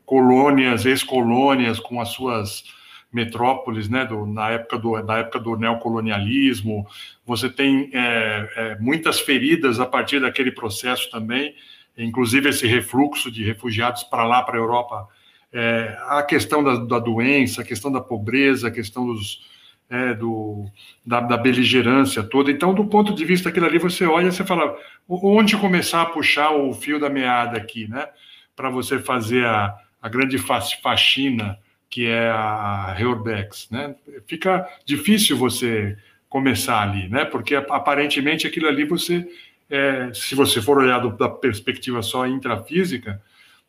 colônias, 0.05 0.85
ex-colônias 0.85 1.79
com 1.79 2.01
as 2.01 2.11
suas 2.11 2.65
metrópoles, 3.13 3.89
né, 3.89 4.05
do, 4.05 4.25
na, 4.25 4.51
época 4.51 4.79
do, 4.79 5.03
na 5.03 5.19
época 5.19 5.41
do 5.41 5.57
neocolonialismo, 5.57 6.87
você 7.27 7.49
tem 7.49 7.91
é, 7.93 8.49
é, 8.57 8.79
muitas 8.79 9.21
feridas 9.21 9.81
a 9.81 9.87
partir 9.87 10.21
daquele 10.21 10.53
processo 10.53 11.11
também, 11.11 11.55
inclusive 11.99 12.49
esse 12.49 12.67
refluxo 12.67 13.31
de 13.31 13.45
refugiados 13.45 14.05
para 14.05 14.25
lá, 14.25 14.43
para 14.43 14.57
a 14.57 14.61
Europa, 14.61 15.09
é, 15.53 15.97
a 16.09 16.23
questão 16.23 16.63
da, 16.63 16.77
da, 16.77 16.99
doença, 17.01 17.63
a 17.63 17.65
questão 17.65 17.91
da 17.91 18.01
pobreza, 18.01 18.69
a 18.69 18.71
questão 18.71 19.07
dos, 19.07 19.45
é, 19.89 20.15
do, 20.15 20.67
da, 21.05 21.21
da, 21.21 21.37
beligerância 21.37 22.23
toda. 22.23 22.53
Então, 22.53 22.73
do 22.73 22.87
ponto 22.87 23.13
de 23.13 23.25
vista 23.25 23.49
daquilo 23.49 23.67
ali, 23.67 23.79
você 23.79 24.07
olha 24.07 24.29
e 24.29 24.33
você 24.33 24.45
fala, 24.45 24.77
onde 25.09 25.57
começar 25.57 26.03
a 26.03 26.07
puxar 26.07 26.53
o 26.53 26.73
fio 26.73 27.01
da 27.01 27.11
meada 27.11 27.59
aqui, 27.59 27.89
né? 27.89 28.07
Para 28.55 28.71
você 28.71 28.99
fazer 28.99 29.45
a, 29.45 29.75
a 30.01 30.09
grande 30.09 30.39
faxina 30.39 31.59
que 31.91 32.07
é 32.07 32.29
a 32.29 32.93
Reurbex, 32.93 33.69
né? 33.69 33.97
Fica 34.27 34.69
difícil 34.87 35.37
você 35.37 35.99
começar 36.29 36.81
ali, 36.81 37.09
né? 37.09 37.25
Porque 37.25 37.57
aparentemente 37.57 38.47
aquilo 38.47 38.69
ali 38.69 38.85
você, 38.85 39.29
é, 39.69 40.13
se 40.15 40.37
você 40.37 40.63
for 40.63 40.79
olhar 40.79 41.01
da 41.01 41.29
perspectiva 41.29 42.01
só 42.01 42.29
intrafísica, 42.29 43.21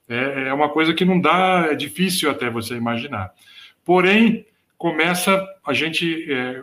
é, 0.07 0.49
é 0.49 0.53
uma 0.53 0.69
coisa 0.69 0.93
que 0.93 1.03
não 1.03 1.19
dá, 1.19 1.69
é 1.71 1.75
difícil 1.75 2.29
até 2.29 2.47
você 2.49 2.75
imaginar. 2.75 3.33
Porém, 3.83 4.45
começa 4.77 5.43
a 5.65 5.73
gente 5.73 6.31
é, 6.31 6.61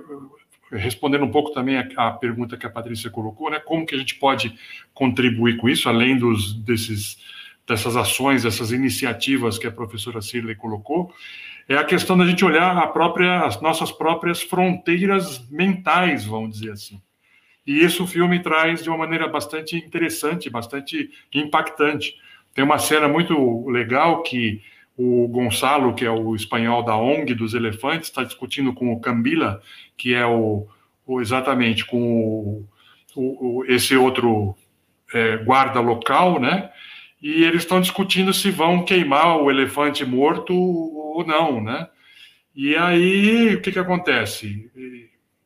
respondendo 0.71 1.25
um 1.25 1.31
pouco 1.31 1.51
também 1.51 1.77
a, 1.77 1.89
a, 1.97 2.11
pergunta 2.12 2.57
que 2.57 2.66
a 2.66 2.71
Patrícia 2.71 3.11
colocou, 3.11 3.51
né? 3.51 3.59
Como 3.59 3.85
que 3.85 3.97
a 3.97 3.99
gente 3.99 4.14
pode 4.14 4.57
contribuir 4.95 5.57
com 5.57 5.69
isso, 5.69 5.89
além 5.89 6.16
dos 6.16 6.55
desses 6.55 7.19
dessas 7.69 7.97
ações, 7.97 8.45
dessas 8.45 8.73
iniciativas 8.73 9.59
que 9.59 9.66
a 9.66 9.71
professora 9.71 10.23
Cirley 10.23 10.55
colocou, 10.55 11.12
é 11.69 11.77
a 11.77 11.85
questão 11.85 12.16
da 12.16 12.27
gente 12.27 12.43
olhar 12.45 12.75
própria, 12.93 13.43
as 13.45 13.61
nossas 13.61 13.93
próprias 13.93 14.41
fronteiras 14.41 15.47
mentais, 15.51 16.25
vamos 16.25 16.59
dizer 16.59 16.73
assim. 16.73 17.01
E 17.66 17.85
isso 17.85 18.05
o 18.05 18.07
filme 18.07 18.41
traz 18.41 18.83
de 18.83 18.89
uma 18.89 18.97
maneira 18.97 19.29
bastante 19.29 19.77
interessante, 19.77 20.49
bastante 20.49 21.11
impactante. 21.35 22.14
Tem 22.55 22.64
uma 22.64 22.79
cena 22.79 23.07
muito 23.07 23.69
legal 23.69 24.23
que 24.23 24.62
o 24.97 25.29
Gonçalo, 25.29 25.95
que 25.95 26.07
é 26.07 26.11
o 26.11 26.35
espanhol 26.35 26.83
da 26.83 26.97
ONG 26.97 27.35
dos 27.35 27.53
elefantes, 27.53 28.09
está 28.09 28.25
discutindo 28.25 28.73
com 28.73 28.91
o 28.91 28.99
Cambila, 28.99 29.61
que 29.99 30.14
é 30.14 30.25
o, 30.25 30.66
o 31.07 31.21
exatamente 31.21 31.85
com 31.85 31.99
o, 32.01 32.69
o, 33.14 33.64
esse 33.69 33.95
outro 33.95 34.57
é, 35.12 35.37
guarda 35.37 35.81
local, 35.81 36.41
né? 36.41 36.71
E 37.21 37.45
eles 37.45 37.62
estão 37.62 37.81
discutindo 37.81 38.33
se 38.33 38.51
vão 38.51 38.85
queimar 38.85 39.39
o 39.39 39.51
elefante 39.51 40.05
morto 40.05 40.55
ou 40.55 41.25
não, 41.27 41.62
né? 41.62 41.89
E 42.55 42.77
aí, 42.77 43.55
o 43.55 43.61
que, 43.61 43.73
que 43.73 43.79
acontece? 43.79 44.71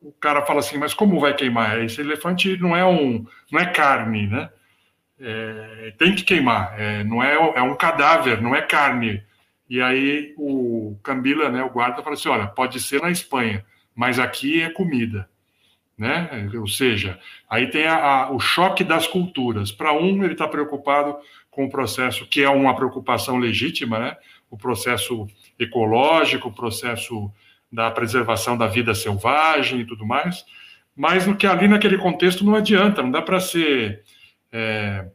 O 0.00 0.12
cara 0.12 0.42
fala 0.42 0.60
assim, 0.60 0.78
mas 0.78 0.94
como 0.94 1.20
vai 1.20 1.34
queimar? 1.34 1.82
Esse 1.82 2.00
elefante 2.00 2.56
não 2.58 2.76
é 2.76 2.84
um, 2.84 3.26
não 3.50 3.60
é 3.60 3.66
carne, 3.66 4.26
né? 4.26 4.50
É, 5.20 5.94
tem 5.98 6.14
que 6.14 6.24
queimar, 6.24 6.74
é, 6.78 7.04
não 7.04 7.22
é, 7.22 7.34
é 7.34 7.62
um 7.62 7.76
cadáver, 7.76 8.42
não 8.42 8.54
é 8.54 8.62
carne. 8.62 9.22
E 9.68 9.80
aí 9.80 10.34
o 10.36 10.98
Cambila, 11.02 11.48
né, 11.48 11.62
o 11.62 11.70
guarda, 11.70 12.02
fala 12.02 12.14
assim, 12.14 12.28
olha, 12.28 12.46
pode 12.48 12.80
ser 12.80 13.00
na 13.00 13.10
Espanha, 13.10 13.64
mas 13.94 14.18
aqui 14.18 14.60
é 14.60 14.70
comida 14.70 15.28
né? 15.96 16.50
Ou 16.54 16.66
seja, 16.66 17.18
aí 17.48 17.70
tem 17.70 17.86
a, 17.86 17.96
a, 17.96 18.30
o 18.32 18.40
choque 18.40 18.82
das 18.82 19.06
culturas. 19.06 19.70
Para 19.70 19.92
um, 19.92 20.24
ele 20.24 20.32
está 20.32 20.48
preocupado 20.48 21.16
com 21.52 21.66
o 21.66 21.70
processo 21.70 22.26
que 22.26 22.42
é 22.42 22.48
uma 22.48 22.74
preocupação 22.74 23.36
legítima, 23.36 23.98
né? 23.98 24.16
O 24.50 24.56
processo 24.56 25.28
ecológico, 25.58 26.48
o 26.48 26.52
processo 26.52 27.30
da 27.70 27.90
preservação 27.90 28.56
da 28.56 28.66
vida 28.66 28.94
selvagem 28.94 29.80
e 29.80 29.86
tudo 29.86 30.04
mais. 30.04 30.44
Mas 30.96 31.26
no 31.26 31.36
que 31.36 31.46
ali 31.46 31.68
naquele 31.68 31.98
contexto 31.98 32.44
não 32.44 32.54
adianta, 32.54 33.02
não 33.02 33.10
dá 33.10 33.20
para 33.20 33.38
ser 33.38 34.02
é, 34.50 35.06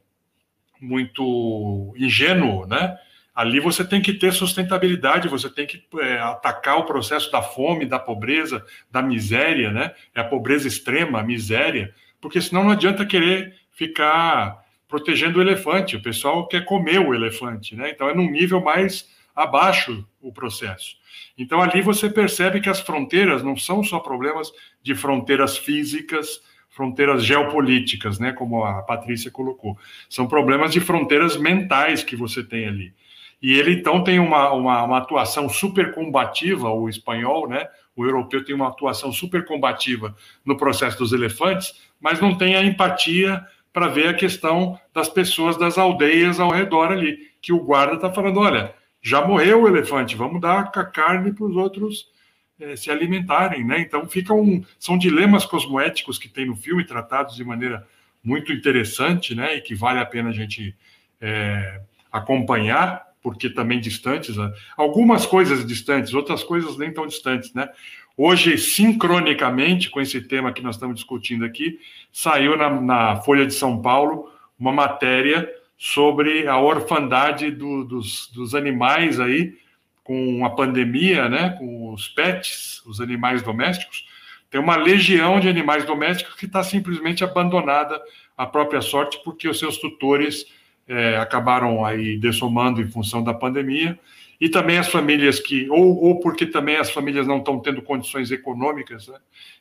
muito 0.80 1.94
ingênuo, 1.98 2.68
né? 2.68 2.96
Ali 3.34 3.60
você 3.60 3.84
tem 3.84 4.02
que 4.02 4.14
ter 4.14 4.32
sustentabilidade, 4.32 5.28
você 5.28 5.50
tem 5.50 5.66
que 5.66 5.84
é, 6.00 6.20
atacar 6.20 6.78
o 6.78 6.86
processo 6.86 7.32
da 7.32 7.42
fome, 7.42 7.86
da 7.86 7.98
pobreza, 7.98 8.64
da 8.92 9.02
miséria, 9.02 9.72
né? 9.72 9.94
É 10.14 10.22
a 10.22 10.24
pobreza 10.24 10.68
extrema, 10.68 11.20
a 11.20 11.24
miséria, 11.24 11.94
porque 12.22 12.40
senão 12.42 12.64
não 12.64 12.72
adianta 12.72 13.06
querer 13.06 13.56
ficar 13.72 14.67
protegendo 14.88 15.40
o 15.40 15.42
elefante. 15.42 15.96
O 15.96 16.02
pessoal 16.02 16.48
quer 16.48 16.66
comer 16.66 17.00
o 17.00 17.14
elefante, 17.14 17.76
né? 17.76 17.92
Então 17.92 18.10
é 18.10 18.16
num 18.16 18.30
nível 18.30 18.62
mais 18.62 19.10
abaixo 19.36 20.08
o 20.22 20.32
processo. 20.32 20.96
Então 21.38 21.62
ali 21.62 21.82
você 21.82 22.10
percebe 22.10 22.60
que 22.60 22.70
as 22.70 22.80
fronteiras 22.80 23.44
não 23.44 23.56
são 23.56 23.84
só 23.84 24.00
problemas 24.00 24.52
de 24.82 24.96
fronteiras 24.96 25.58
físicas, 25.58 26.42
fronteiras 26.70 27.26
geopolíticas, 27.26 28.20
né, 28.20 28.32
como 28.32 28.64
a 28.64 28.84
Patrícia 28.84 29.32
colocou. 29.32 29.78
São 30.08 30.28
problemas 30.28 30.72
de 30.72 30.80
fronteiras 30.80 31.36
mentais 31.36 32.04
que 32.04 32.16
você 32.16 32.44
tem 32.44 32.68
ali. 32.68 32.94
E 33.42 33.54
ele, 33.54 33.74
então, 33.74 34.04
tem 34.04 34.20
uma, 34.20 34.52
uma, 34.52 34.84
uma, 34.84 34.98
atuação 34.98 35.48
super 35.48 35.94
combativa, 35.94 36.72
o 36.72 36.90
espanhol, 36.90 37.48
né? 37.48 37.68
O 37.96 38.04
europeu 38.04 38.44
tem 38.44 38.56
uma 38.56 38.68
atuação 38.68 39.12
super 39.12 39.46
combativa 39.46 40.16
no 40.44 40.58
processo 40.58 40.98
dos 40.98 41.14
elefantes, 41.14 41.76
mas 42.00 42.20
não 42.20 42.36
tem 42.36 42.56
a 42.56 42.64
empatia 42.64 43.46
para 43.78 43.90
ver 43.90 44.08
a 44.08 44.14
questão 44.16 44.80
das 44.92 45.08
pessoas 45.08 45.56
das 45.56 45.78
aldeias 45.78 46.40
ao 46.40 46.50
redor 46.50 46.92
ali, 46.92 47.30
que 47.40 47.54
o 47.54 47.64
guarda 47.64 47.94
está 47.94 48.12
falando: 48.12 48.40
olha, 48.40 48.74
já 49.00 49.24
morreu 49.24 49.62
o 49.62 49.68
elefante, 49.68 50.16
vamos 50.16 50.42
dar 50.42 50.72
a 50.74 50.84
carne 50.84 51.32
para 51.32 51.46
os 51.46 51.56
outros 51.56 52.08
é, 52.60 52.76
se 52.76 52.90
alimentarem, 52.90 53.64
né? 53.64 53.80
Então, 53.80 54.08
ficam 54.08 54.42
um, 54.42 54.66
são 54.80 54.98
dilemas 54.98 55.46
cosmoéticos 55.46 56.18
que 56.18 56.28
tem 56.28 56.48
no 56.48 56.56
filme, 56.56 56.88
tratados 56.88 57.36
de 57.36 57.44
maneira 57.44 57.88
muito 58.24 58.52
interessante, 58.52 59.36
né? 59.36 59.58
E 59.58 59.62
que 59.62 59.76
vale 59.76 60.00
a 60.00 60.06
pena 60.08 60.30
a 60.30 60.34
gente 60.34 60.76
é, 61.22 61.80
acompanhar 62.12 63.06
porque 63.22 63.48
também 63.48 63.80
distantes, 63.80 64.38
né? 64.38 64.52
algumas 64.76 65.24
coisas 65.26 65.64
distantes, 65.68 66.16
outras 66.16 66.44
coisas 66.44 66.78
nem 66.80 66.92
tão 66.92 67.06
distantes, 67.06 67.54
né? 67.54 67.70
Hoje, 68.20 68.58
sincronicamente 68.58 69.92
com 69.92 70.02
esse 70.02 70.20
tema 70.20 70.52
que 70.52 70.64
nós 70.64 70.76
estamos 70.76 70.96
discutindo 70.96 71.46
aqui, 71.46 71.80
saiu 72.12 72.58
na, 72.58 72.68
na 72.82 73.18
Folha 73.18 73.46
de 73.46 73.54
São 73.54 73.80
Paulo 73.80 74.32
uma 74.60 74.72
matéria 74.72 75.48
sobre 75.78 76.48
a 76.48 76.60
orfandade 76.60 77.52
do, 77.52 77.84
dos, 77.84 78.32
dos 78.34 78.56
animais 78.56 79.20
aí, 79.20 79.56
com 80.04 80.44
a 80.44 80.50
pandemia, 80.50 81.30
né? 81.30 81.52
Com 81.60 81.94
os 81.94 82.08
pets, 82.08 82.82
os 82.88 83.00
animais 83.00 83.44
domésticos. 83.44 84.08
Tem 84.50 84.60
uma 84.60 84.78
legião 84.78 85.40
de 85.40 85.48
animais 85.48 85.86
domésticos 85.86 86.34
que 86.34 86.46
está 86.48 86.64
simplesmente 86.64 87.24
abandonada 87.24 88.02
à 88.36 88.48
própria 88.48 88.82
sorte 88.82 89.22
porque 89.24 89.48
os 89.48 89.60
seus 89.60 89.78
tutores 89.78 90.52
é, 90.88 91.18
acabaram 91.18 91.86
aí 91.86 92.18
dessomando 92.18 92.82
em 92.82 92.90
função 92.90 93.24
da 93.24 93.34
pandemia, 93.34 94.00
e 94.40 94.50
também 94.50 94.78
as 94.78 94.90
famílias 94.90 95.40
que, 95.40 95.70
ou, 95.70 96.04
ou 96.04 96.20
porque 96.20 96.46
também 96.46 96.78
as 96.78 96.92
famílias 96.92 97.26
não 97.26 97.40
estão 97.40 97.60
tendo 97.60 97.82
condições 97.82 98.32
econômicas, 98.32 99.08
né? 99.08 99.18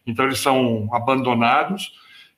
então 0.07 0.25
eles 0.25 0.39
são 0.39 0.89
abandonados, 0.93 1.93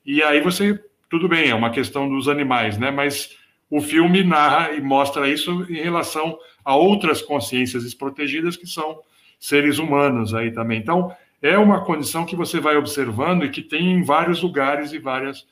e 0.05 0.23
aí 0.23 0.41
você, 0.41 0.81
tudo 1.09 1.27
bem, 1.27 1.49
é 1.49 1.55
uma 1.55 1.69
questão 1.69 2.09
dos 2.09 2.27
animais, 2.27 2.77
né? 2.77 2.91
mas 2.91 3.37
o 3.69 3.81
filme 3.81 4.23
narra 4.23 4.71
e 4.71 4.81
mostra 4.81 5.29
isso 5.29 5.65
em 5.69 5.81
relação 5.83 6.37
a 6.63 6.75
outras 6.75 7.21
consciências 7.21 7.83
desprotegidas 7.83 8.55
que 8.57 8.65
são 8.65 9.01
seres 9.39 9.77
humanos 9.77 10.33
aí 10.33 10.51
também. 10.51 10.79
Então, 10.79 11.15
é 11.41 11.57
uma 11.57 11.83
condição 11.85 12.25
que 12.25 12.35
você 12.35 12.59
vai 12.59 12.75
observando 12.75 13.45
e 13.45 13.49
que 13.49 13.61
tem 13.61 13.93
em 13.93 14.03
vários 14.03 14.41
lugares 14.41 14.91
e 14.91 14.99
várias 14.99 15.45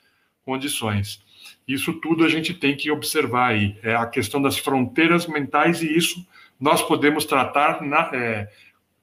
condições. 0.44 1.22
Isso 1.66 1.94
tudo 1.94 2.24
a 2.24 2.28
gente 2.28 2.52
tem 2.52 2.76
que 2.76 2.90
observar 2.90 3.48
aí. 3.50 3.76
É 3.82 3.94
a 3.94 4.06
questão 4.06 4.40
das 4.40 4.58
fronteiras 4.58 5.26
mentais 5.26 5.82
e 5.82 5.96
isso 5.96 6.26
nós 6.58 6.82
podemos 6.82 7.24
tratar 7.24 7.82
na, 7.82 8.10
é, 8.12 8.48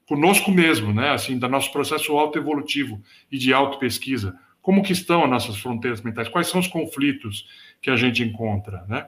conosco 0.07 0.51
mesmo, 0.51 0.93
né? 0.93 1.11
Assim, 1.11 1.37
do 1.37 1.47
nosso 1.47 1.71
processo 1.71 2.17
autoevolutivo 2.17 3.01
e 3.31 3.37
de 3.37 3.53
autopesquisa. 3.53 4.37
Como 4.61 4.83
que 4.83 4.93
estão 4.93 5.23
as 5.23 5.29
nossas 5.29 5.57
fronteiras 5.57 6.01
mentais? 6.01 6.27
Quais 6.27 6.47
são 6.47 6.59
os 6.59 6.67
conflitos 6.67 7.47
que 7.81 7.89
a 7.89 7.95
gente 7.95 8.23
encontra, 8.23 8.83
né? 8.87 9.07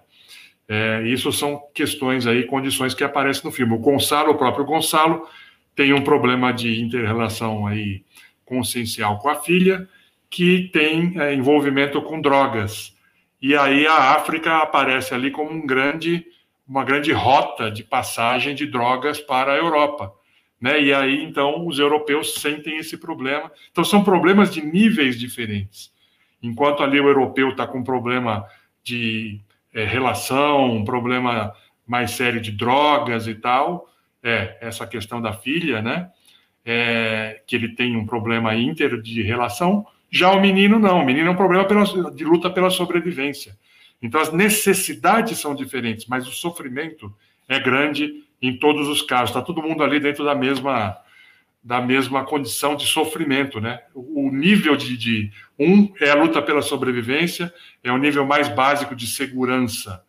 É, 0.67 1.01
isso 1.05 1.31
são 1.31 1.63
questões 1.73 2.27
aí, 2.27 2.43
condições 2.45 2.93
que 2.93 3.03
aparecem 3.03 3.43
no 3.45 3.51
filme. 3.51 3.73
O 3.73 3.79
Gonçalo, 3.79 4.31
o 4.31 4.37
próprio 4.37 4.65
Gonçalo, 4.65 5.27
tem 5.75 5.93
um 5.93 6.03
problema 6.03 6.51
de 6.51 6.81
interrelação 6.81 7.65
aí 7.65 8.03
consciencial 8.43 9.19
com 9.19 9.29
a 9.29 9.35
filha, 9.35 9.87
que 10.29 10.69
tem 10.73 11.13
é, 11.19 11.33
envolvimento 11.33 12.01
com 12.01 12.19
drogas. 12.19 12.95
E 13.41 13.55
aí 13.55 13.87
a 13.87 14.15
África 14.15 14.57
aparece 14.57 15.13
ali 15.13 15.31
como 15.31 15.51
um 15.51 15.65
grande, 15.65 16.25
uma 16.67 16.83
grande 16.83 17.11
rota 17.11 17.71
de 17.71 17.83
passagem 17.83 18.53
de 18.53 18.65
drogas 18.65 19.19
para 19.19 19.53
a 19.53 19.57
Europa. 19.57 20.13
Né? 20.59 20.81
E 20.81 20.93
aí, 20.93 21.23
então, 21.23 21.65
os 21.65 21.79
europeus 21.79 22.35
sentem 22.35 22.77
esse 22.77 22.97
problema. 22.97 23.51
Então, 23.71 23.83
são 23.83 24.03
problemas 24.03 24.53
de 24.53 24.61
níveis 24.61 25.19
diferentes. 25.19 25.91
Enquanto 26.41 26.83
ali 26.83 26.99
o 26.99 27.07
europeu 27.07 27.49
está 27.49 27.65
com 27.65 27.79
um 27.79 27.83
problema 27.83 28.45
de 28.83 29.39
é, 29.73 29.85
relação, 29.85 30.71
um 30.71 30.83
problema 30.83 31.53
mais 31.85 32.11
sério 32.11 32.41
de 32.41 32.51
drogas 32.51 33.27
e 33.27 33.35
tal, 33.35 33.89
é 34.21 34.57
essa 34.59 34.85
questão 34.85 35.21
da 35.21 35.33
filha, 35.33 35.81
né? 35.81 36.09
É, 36.65 37.41
que 37.47 37.55
ele 37.55 37.69
tem 37.69 37.95
um 37.95 38.05
problema 38.05 38.53
inter 38.53 39.01
de 39.01 39.21
relação, 39.21 39.85
já 40.09 40.31
o 40.31 40.41
menino 40.41 40.79
não, 40.79 41.01
o 41.01 41.05
menino 41.05 41.27
é 41.27 41.31
um 41.31 41.35
problema 41.35 41.65
pela, 41.65 41.85
de 42.11 42.25
luta 42.25 42.49
pela 42.49 42.69
sobrevivência. 42.69 43.57
Então 44.01 44.21
as 44.21 44.31
necessidades 44.31 45.39
são 45.39 45.55
diferentes, 45.55 46.05
mas 46.07 46.27
o 46.27 46.31
sofrimento 46.31 47.13
é 47.47 47.59
grande 47.59 48.23
em 48.41 48.57
todos 48.57 48.87
os 48.87 49.01
casos. 49.01 49.29
Está 49.29 49.41
todo 49.41 49.61
mundo 49.61 49.83
ali 49.83 49.99
dentro 49.99 50.23
da 50.23 50.35
mesma 50.35 50.97
da 51.63 51.81
mesma 51.81 52.23
condição 52.23 52.77
de 52.77 52.85
sofrimento, 52.85 53.59
né? 53.59 53.81
O 53.93 54.31
nível 54.31 54.77
de, 54.77 54.95
de 54.95 55.31
um 55.59 55.91
é 55.99 56.09
a 56.09 56.15
luta 56.15 56.41
pela 56.41 56.61
sobrevivência, 56.61 57.53
é 57.83 57.91
o 57.91 57.97
nível 57.97 58.25
mais 58.25 58.47
básico 58.47 58.95
de 58.95 59.05
segurança, 59.05 60.01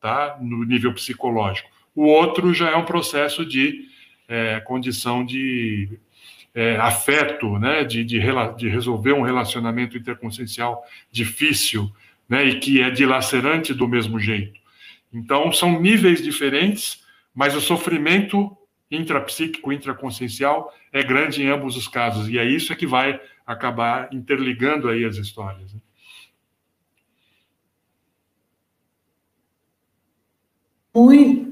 tá? 0.00 0.38
No 0.40 0.64
nível 0.64 0.94
psicológico. 0.94 1.68
O 1.94 2.06
outro 2.06 2.54
já 2.54 2.70
é 2.70 2.76
um 2.76 2.84
processo 2.86 3.44
de 3.44 3.88
é, 4.26 4.60
condição 4.60 5.24
de 5.24 5.98
é, 6.54 6.76
afeto, 6.76 7.58
né, 7.58 7.84
de, 7.84 8.02
de, 8.02 8.18
de, 8.56 8.68
resolver 8.68 9.12
um 9.12 9.20
relacionamento 9.20 9.98
interconsciencial 9.98 10.82
difícil, 11.12 11.92
né, 12.28 12.44
e 12.44 12.58
que 12.58 12.80
é 12.80 12.90
dilacerante 12.90 13.72
do 13.72 13.86
mesmo 13.86 14.18
jeito. 14.18 14.60
Então, 15.12 15.52
são 15.52 15.80
níveis 15.80 16.22
diferentes, 16.22 17.04
mas 17.34 17.54
o 17.54 17.60
sofrimento 17.60 18.56
intrapsíquico, 18.90 19.72
intraconsciencial 19.72 20.72
é 20.92 21.02
grande 21.02 21.42
em 21.42 21.48
ambos 21.48 21.76
os 21.76 21.88
casos, 21.88 22.28
e 22.28 22.38
é 22.38 22.44
isso 22.44 22.74
que 22.76 22.86
vai 22.86 23.20
acabar 23.46 24.12
interligando 24.12 24.88
aí 24.88 25.04
as 25.04 25.16
histórias. 25.16 25.72
Né? 25.72 25.80
Muito, 30.94 31.45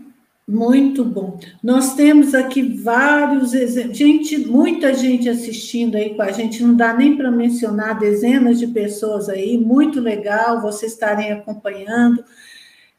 muito 0.46 1.02
bom. 1.04 1.38
Nós 1.62 1.94
temos 1.94 2.34
aqui 2.34 2.62
vários 2.62 3.54
exemplos. 3.54 3.96
Gente, 3.96 4.38
muita 4.38 4.92
gente 4.92 5.28
assistindo 5.28 5.96
aí 5.96 6.14
com 6.14 6.20
a 6.20 6.30
gente, 6.30 6.62
não 6.62 6.74
dá 6.74 6.92
nem 6.92 7.16
para 7.16 7.30
mencionar 7.30 7.98
dezenas 7.98 8.58
de 8.58 8.66
pessoas 8.66 9.28
aí. 9.30 9.56
Muito 9.56 10.00
legal 10.00 10.60
vocês 10.60 10.92
estarem 10.92 11.32
acompanhando. 11.32 12.22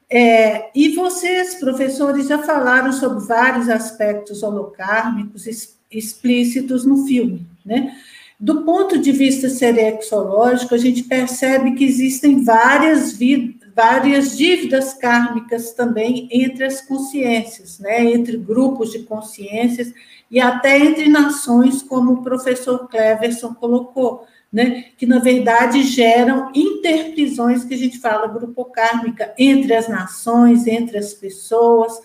É, 0.10 0.70
e 0.76 0.90
vocês, 0.96 1.56
professores, 1.56 2.28
já 2.28 2.40
falaram 2.40 2.92
sobre 2.92 3.26
vários 3.26 3.70
aspectos 3.70 4.42
holocármicos 4.42 5.46
explícitos 5.92 6.86
no 6.86 7.06
filme, 7.06 7.46
né? 7.64 7.96
Do 8.40 8.64
ponto 8.64 8.98
de 9.00 9.12
vista 9.12 9.50
serexológico, 9.50 10.76
a 10.76 10.78
gente 10.78 11.04
percebe 11.04 11.74
que 11.74 11.86
existem 11.86 12.44
várias 12.44 13.14
vidas 13.14 13.55
várias 13.76 14.38
dívidas 14.38 14.94
kármicas 14.94 15.74
também 15.74 16.30
entre 16.32 16.64
as 16.64 16.80
consciências, 16.80 17.78
né, 17.78 18.06
entre 18.06 18.38
grupos 18.38 18.92
de 18.92 19.00
consciências 19.00 19.94
e 20.32 20.40
até 20.40 20.80
entre 20.80 21.10
nações, 21.10 21.84
como 21.84 22.14
o 22.14 22.24
professor 22.24 22.88
Cleverson 22.88 23.54
colocou, 23.54 24.26
né, 24.52 24.86
que 24.98 25.06
na 25.06 25.20
verdade 25.20 25.84
geram 25.84 26.52
interprisões 26.56 27.66
que 27.66 27.74
a 27.74 27.78
gente 27.78 28.00
fala 28.00 28.28
grupo 28.28 28.64
kármica 28.66 29.34
entre 29.38 29.74
as 29.74 29.90
nações, 29.90 30.66
entre 30.66 30.98
as 30.98 31.14
pessoas, 31.14 32.00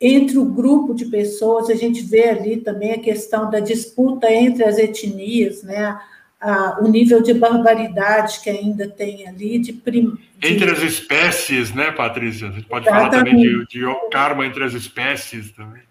entre 0.00 0.38
o 0.38 0.44
grupo 0.44 0.94
de 0.94 1.06
pessoas, 1.06 1.68
a 1.68 1.74
gente 1.74 2.02
vê 2.02 2.28
ali 2.28 2.58
também 2.58 2.92
a 2.92 3.00
questão 3.00 3.50
da 3.50 3.58
disputa 3.58 4.32
entre 4.32 4.62
as 4.64 4.78
etnias, 4.78 5.64
né, 5.64 5.98
a, 6.40 6.78
o 6.80 6.88
nível 6.88 7.22
de 7.22 7.34
barbaridade 7.34 8.40
que 8.40 8.48
ainda 8.48 8.88
tem 8.88 9.28
ali, 9.28 9.58
de, 9.58 9.72
prim. 9.72 10.16
Entre 10.42 10.70
as 10.70 10.80
espécies, 10.80 11.74
né, 11.74 11.90
Patrícia? 11.90 12.48
A 12.48 12.52
gente 12.52 12.66
pode 12.66 12.88
Exatamente. 12.88 13.10
falar 13.10 13.24
também 13.24 13.36
de, 13.36 13.66
de 13.66 14.10
karma 14.10 14.46
entre 14.46 14.64
as 14.64 14.72
espécies 14.72 15.52
também. 15.52 15.82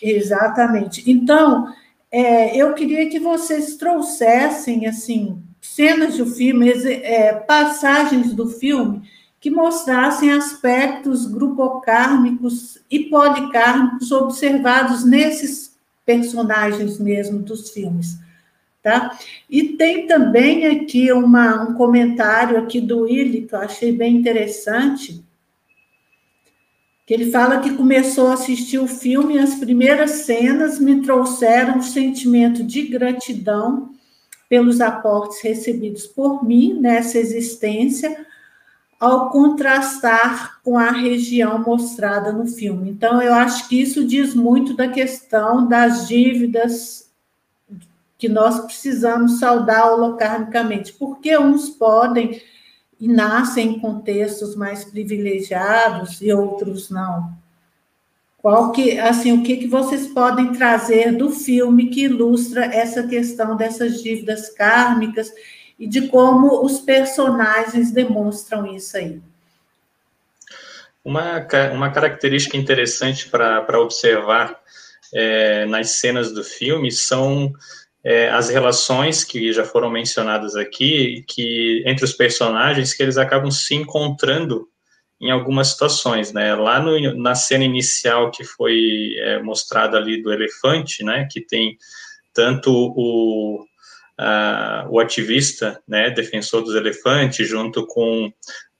Exatamente. 0.00 1.02
Então, 1.10 1.72
é, 2.10 2.56
eu 2.56 2.72
queria 2.74 3.08
que 3.10 3.18
vocês 3.18 3.76
trouxessem, 3.76 4.86
assim, 4.86 5.42
cenas 5.60 6.16
do 6.16 6.26
filme, 6.26 6.70
é, 6.70 7.32
passagens 7.32 8.32
do 8.32 8.48
filme, 8.48 9.02
que 9.40 9.50
mostrassem 9.50 10.30
aspectos 10.30 11.26
grupocármicos 11.26 12.78
e 12.90 13.00
policármicos 13.00 14.10
observados 14.12 15.04
nesses 15.04 15.76
personagens 16.04 16.98
mesmo 16.98 17.40
dos 17.40 17.70
filmes. 17.70 18.18
Tá? 18.86 19.18
E 19.50 19.70
tem 19.70 20.06
também 20.06 20.64
aqui 20.64 21.10
uma, 21.10 21.60
um 21.60 21.74
comentário 21.74 22.56
aqui 22.56 22.80
do 22.80 23.00
Willi, 23.00 23.42
que 23.42 23.52
eu 23.52 23.58
achei 23.58 23.90
bem 23.90 24.14
interessante, 24.14 25.24
que 27.04 27.12
ele 27.12 27.32
fala 27.32 27.58
que 27.58 27.74
começou 27.74 28.28
a 28.28 28.34
assistir 28.34 28.78
o 28.78 28.86
filme 28.86 29.34
e 29.34 29.38
as 29.40 29.56
primeiras 29.56 30.12
cenas 30.22 30.78
me 30.78 31.02
trouxeram 31.02 31.78
um 31.78 31.82
sentimento 31.82 32.62
de 32.62 32.82
gratidão 32.82 33.90
pelos 34.48 34.80
aportes 34.80 35.40
recebidos 35.42 36.06
por 36.06 36.44
mim 36.44 36.78
nessa 36.80 37.18
existência, 37.18 38.24
ao 39.00 39.30
contrastar 39.30 40.60
com 40.62 40.78
a 40.78 40.92
região 40.92 41.58
mostrada 41.58 42.30
no 42.30 42.46
filme. 42.46 42.88
Então, 42.90 43.20
eu 43.20 43.34
acho 43.34 43.68
que 43.68 43.82
isso 43.82 44.06
diz 44.06 44.32
muito 44.32 44.74
da 44.76 44.86
questão 44.86 45.66
das 45.66 46.06
dívidas 46.06 47.05
que 48.18 48.28
nós 48.28 48.60
precisamos 48.60 49.38
saudar 49.38 49.92
holocarmicamente, 49.92 50.92
porque 50.92 51.36
uns 51.36 51.68
podem 51.68 52.40
e 52.98 53.08
nascem 53.08 53.68
em 53.68 53.78
contextos 53.78 54.56
mais 54.56 54.84
privilegiados 54.84 56.20
e 56.22 56.32
outros 56.32 56.88
não. 56.90 57.36
Qual 58.38 58.72
que, 58.72 58.98
assim, 58.98 59.32
o 59.32 59.42
que, 59.42 59.56
que 59.56 59.66
vocês 59.66 60.06
podem 60.06 60.52
trazer 60.52 61.12
do 61.12 61.30
filme 61.30 61.90
que 61.90 62.04
ilustra 62.04 62.64
essa 62.64 63.06
questão 63.06 63.56
dessas 63.56 64.02
dívidas 64.02 64.48
kármicas 64.50 65.32
e 65.78 65.86
de 65.86 66.08
como 66.08 66.64
os 66.64 66.78
personagens 66.78 67.90
demonstram 67.90 68.66
isso 68.74 68.96
aí? 68.96 69.20
Uma, 71.04 71.46
uma 71.72 71.90
característica 71.90 72.56
interessante 72.56 73.28
para 73.28 73.80
observar 73.80 74.58
é, 75.12 75.66
nas 75.66 75.90
cenas 75.90 76.32
do 76.32 76.42
filme 76.42 76.90
são 76.90 77.52
é, 78.06 78.28
as 78.28 78.48
relações 78.48 79.24
que 79.24 79.52
já 79.52 79.64
foram 79.64 79.90
mencionadas 79.90 80.54
aqui, 80.54 81.24
que 81.26 81.82
entre 81.84 82.04
os 82.04 82.12
personagens, 82.12 82.94
que 82.94 83.02
eles 83.02 83.18
acabam 83.18 83.50
se 83.50 83.74
encontrando 83.74 84.68
em 85.20 85.32
algumas 85.32 85.68
situações, 85.68 86.32
né? 86.32 86.54
Lá 86.54 86.78
no, 86.78 87.16
na 87.20 87.34
cena 87.34 87.64
inicial 87.64 88.30
que 88.30 88.44
foi 88.44 89.16
é, 89.18 89.42
mostrada 89.42 89.96
ali 89.96 90.22
do 90.22 90.32
elefante, 90.32 91.02
né? 91.02 91.26
Que 91.28 91.40
tem 91.40 91.76
tanto 92.32 92.70
o, 92.72 93.66
a, 94.16 94.86
o 94.88 95.00
ativista, 95.00 95.82
né? 95.88 96.08
Defensor 96.08 96.62
dos 96.62 96.76
elefantes, 96.76 97.48
junto 97.48 97.84
com 97.88 98.32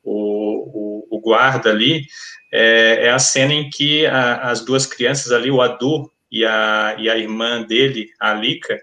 o, 0.04 1.08
o, 1.10 1.16
o 1.16 1.20
guarda 1.20 1.70
ali, 1.70 2.04
é, 2.52 3.06
é, 3.06 3.10
a 3.10 3.18
cena 3.18 3.52
em 3.52 3.68
que 3.70 4.06
a, 4.06 4.50
as 4.50 4.64
duas 4.64 4.86
crianças 4.86 5.32
ali, 5.32 5.50
o 5.50 5.60
Adu 5.60 6.08
e 6.30 6.44
a, 6.44 6.94
e 6.96 7.10
a 7.10 7.16
irmã 7.16 7.60
dele, 7.62 8.08
a 8.20 8.30
Alika, 8.30 8.78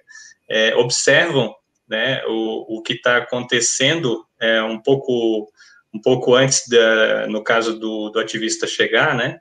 é, 0.50 0.76
observam 0.76 1.54
né, 1.88 2.24
o, 2.28 2.78
o 2.78 2.82
que 2.82 2.94
está 2.94 3.18
acontecendo 3.18 4.26
é, 4.40 4.62
um 4.62 4.80
pouco 4.80 5.52
um 5.94 6.02
pouco 6.02 6.34
antes 6.34 6.68
da, 6.68 7.28
no 7.28 7.44
caso 7.44 7.78
do, 7.80 8.10
do 8.10 8.20
ativista 8.20 8.66
chegar, 8.66 9.16
né, 9.16 9.40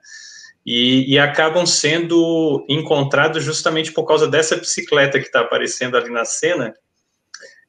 e, 0.67 1.15
e, 1.15 1.19
acabam 1.19 1.65
sendo 1.65 2.65
encontrados 2.69 3.43
justamente 3.43 3.91
por 3.91 4.05
causa 4.05 4.29
dessa 4.29 4.55
bicicleta 4.55 5.19
que 5.19 5.25
está 5.25 5.41
aparecendo 5.41 5.97
ali 5.97 6.11
na 6.11 6.27
cena, 6.27 6.75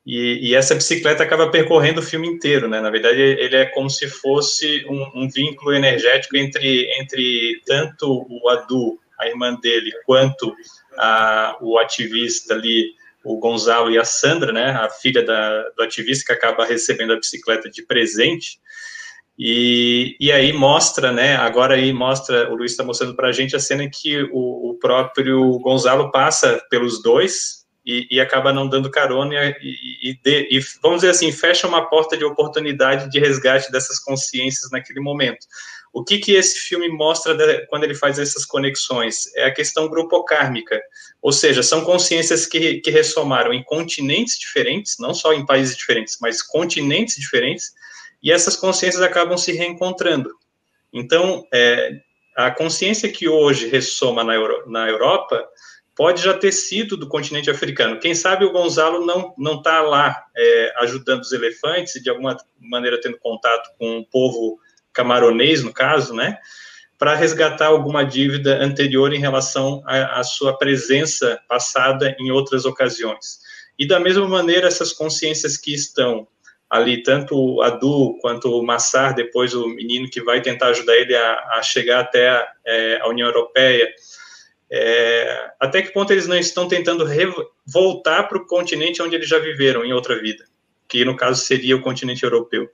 e, 0.05 0.49
e, 0.49 0.53
essa 0.53 0.75
bicicleta 0.75 1.23
acaba 1.23 1.49
percorrendo 1.49 2.01
o 2.01 2.03
filme 2.03 2.27
inteiro, 2.27 2.67
né, 2.67 2.81
na 2.81 2.89
verdade 2.89 3.21
ele 3.21 3.55
é 3.55 3.65
como 3.67 3.89
se 3.89 4.09
fosse 4.09 4.85
um, 4.89 5.23
um 5.23 5.29
vínculo 5.29 5.73
energético 5.73 6.35
entre, 6.35 6.91
entre 6.99 7.61
tanto 7.65 8.27
o 8.29 8.49
Adu, 8.49 8.99
a 9.17 9.27
irmã 9.27 9.55
dele, 9.55 9.93
quanto 10.05 10.53
a, 10.97 11.57
o 11.61 11.77
ativista 11.79 12.53
ali, 12.53 12.93
o 13.23 13.39
Gonzalo 13.39 13.89
e 13.89 13.97
a 13.97 14.03
Sandra, 14.03 14.51
né, 14.51 14.71
a 14.71 14.89
filha 14.89 15.23
da, 15.23 15.69
do 15.75 15.83
ativista 15.83 16.25
que 16.25 16.33
acaba 16.33 16.65
recebendo 16.65 17.13
a 17.13 17.17
bicicleta 17.17 17.69
de 17.69 17.85
presente, 17.85 18.59
e, 19.37 20.15
e 20.19 20.31
aí 20.31 20.53
mostra, 20.53 21.11
né, 21.11 21.35
agora 21.35 21.75
aí 21.75 21.91
mostra, 21.91 22.51
o 22.51 22.55
Luiz 22.55 22.71
está 22.71 22.83
mostrando 22.83 23.15
para 23.15 23.29
a 23.29 23.31
gente 23.31 23.55
a 23.55 23.59
cena 23.59 23.89
que 23.89 24.21
o, 24.31 24.71
o, 24.71 24.77
próprio 24.79 25.57
Gonzalo 25.59 26.11
passa 26.11 26.61
pelos 26.69 27.01
dois 27.01 27.65
e, 27.85 28.07
e 28.11 28.21
acaba 28.21 28.53
não 28.53 28.67
dando 28.67 28.91
carona 28.91 29.33
e, 29.33 30.11
e, 30.11 30.19
de, 30.23 30.47
e, 30.51 30.59
vamos 30.81 30.97
dizer 30.97 31.09
assim, 31.09 31.31
fecha 31.31 31.67
uma 31.67 31.89
porta 31.89 32.15
de 32.15 32.23
oportunidade 32.23 33.09
de 33.09 33.19
resgate 33.19 33.71
dessas 33.71 33.97
consciências 33.97 34.69
naquele 34.69 34.99
momento. 34.99 35.47
O 35.93 36.03
que, 36.03 36.17
que 36.17 36.31
esse 36.31 36.59
filme 36.59 36.89
mostra 36.89 37.35
de, 37.35 37.67
quando 37.67 37.83
ele 37.83 37.93
faz 37.93 38.17
essas 38.17 38.43
conexões? 38.43 39.33
É 39.35 39.45
a 39.45 39.53
questão 39.53 39.87
grupocármica, 39.87 40.81
ou 41.21 41.31
seja, 41.31 41.61
são 41.61 41.85
consciências 41.85 42.47
que, 42.47 42.81
que 42.81 42.89
ressomaram 42.89 43.53
em 43.53 43.63
continentes 43.63 44.39
diferentes, 44.39 44.95
não 44.99 45.13
só 45.13 45.33
em 45.33 45.45
países 45.45 45.77
diferentes, 45.77 46.17
mas 46.19 46.41
continentes 46.41 47.15
diferentes, 47.15 47.73
e 48.23 48.31
essas 48.31 48.55
consciências 48.55 49.03
acabam 49.03 49.37
se 49.37 49.51
reencontrando. 49.51 50.31
Então, 50.91 51.47
é, 51.53 51.91
a 52.35 52.49
consciência 52.49 53.11
que 53.11 53.29
hoje 53.29 53.67
ressoma 53.67 54.23
na, 54.23 54.33
Euro, 54.33 54.67
na 54.67 54.89
Europa 54.89 55.47
pode 55.95 56.23
já 56.23 56.33
ter 56.33 56.51
sido 56.51 56.97
do 56.97 57.07
continente 57.07 57.51
africano. 57.51 57.99
Quem 57.99 58.15
sabe 58.15 58.45
o 58.45 58.51
Gonzalo 58.51 59.05
não 59.05 59.33
não 59.37 59.57
está 59.57 59.81
lá 59.81 60.25
é, 60.35 60.73
ajudando 60.77 61.21
os 61.21 61.31
elefantes, 61.31 62.01
de 62.01 62.09
alguma 62.09 62.35
maneira 62.59 62.99
tendo 62.99 63.19
contato 63.19 63.69
com 63.77 63.99
o 63.99 64.05
povo 64.05 64.57
camaronês, 64.93 65.63
no 65.63 65.73
caso, 65.73 66.13
né, 66.13 66.37
para 66.97 67.15
resgatar 67.15 67.67
alguma 67.67 68.03
dívida 68.03 68.63
anterior 68.63 69.13
em 69.13 69.19
relação 69.19 69.83
à, 69.85 70.23
sua 70.23 70.57
presença 70.57 71.39
passada 71.49 72.15
em 72.19 72.31
outras 72.31 72.65
ocasiões. 72.65 73.39
E 73.77 73.85
da 73.85 73.99
mesma 73.99 74.27
maneira, 74.27 74.67
essas 74.67 74.93
consciências 74.93 75.57
que 75.57 75.73
estão 75.73 76.27
ali, 76.69 77.03
tanto 77.03 77.35
o 77.35 77.61
Adu 77.61 78.17
quanto 78.21 78.49
o 78.49 78.65
Massar, 78.65 79.13
depois 79.13 79.53
o 79.53 79.67
menino 79.67 80.09
que 80.09 80.21
vai 80.21 80.41
tentar 80.41 80.67
ajudar 80.67 80.95
ele 80.95 81.15
a, 81.15 81.33
a 81.55 81.61
chegar 81.61 81.99
até 81.99 82.29
a, 82.29 82.47
é, 82.65 82.99
a 83.01 83.07
União 83.09 83.27
Europeia, 83.27 83.93
é, 84.71 85.51
até 85.59 85.81
que 85.81 85.91
ponto 85.91 86.11
eles 86.11 86.25
não 86.25 86.37
estão 86.37 86.67
tentando 86.67 87.05
voltar 87.65 88.23
para 88.23 88.37
o 88.37 88.47
continente 88.47 89.01
onde 89.01 89.15
eles 89.15 89.29
já 89.29 89.37
viveram 89.37 89.85
em 89.85 89.93
outra 89.93 90.19
vida, 90.19 90.45
que 90.87 91.05
no 91.05 91.15
caso 91.15 91.43
seria 91.43 91.75
o 91.75 91.81
continente 91.81 92.23
europeu. 92.23 92.67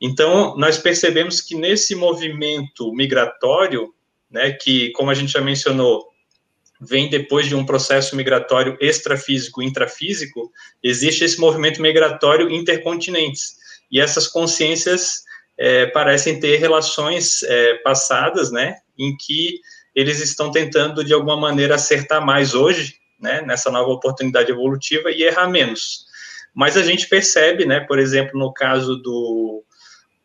Então, 0.00 0.56
nós 0.56 0.78
percebemos 0.78 1.40
que 1.40 1.54
nesse 1.54 1.94
movimento 1.94 2.92
migratório, 2.92 3.92
né, 4.30 4.52
que, 4.52 4.90
como 4.92 5.10
a 5.10 5.14
gente 5.14 5.32
já 5.32 5.40
mencionou, 5.40 6.08
vem 6.80 7.10
depois 7.10 7.46
de 7.46 7.54
um 7.54 7.66
processo 7.66 8.16
migratório 8.16 8.78
extrafísico 8.80 9.62
intrafísico, 9.62 10.50
existe 10.82 11.24
esse 11.24 11.38
movimento 11.38 11.82
migratório 11.82 12.48
intercontinentes. 12.48 13.56
E 13.92 14.00
essas 14.00 14.26
consciências 14.26 15.24
é, 15.58 15.86
parecem 15.86 16.40
ter 16.40 16.56
relações 16.56 17.42
é, 17.42 17.74
passadas, 17.84 18.50
né, 18.50 18.76
em 18.98 19.14
que 19.16 19.60
eles 19.94 20.20
estão 20.20 20.50
tentando, 20.50 21.04
de 21.04 21.12
alguma 21.12 21.36
maneira, 21.36 21.74
acertar 21.74 22.24
mais 22.24 22.54
hoje, 22.54 22.94
né, 23.20 23.42
nessa 23.42 23.70
nova 23.70 23.90
oportunidade 23.90 24.50
evolutiva 24.50 25.10
e 25.10 25.22
errar 25.22 25.48
menos. 25.48 26.06
Mas 26.54 26.76
a 26.78 26.82
gente 26.82 27.06
percebe, 27.08 27.66
né, 27.66 27.80
por 27.80 27.98
exemplo, 27.98 28.38
no 28.38 28.52
caso 28.54 28.96
do, 28.96 29.62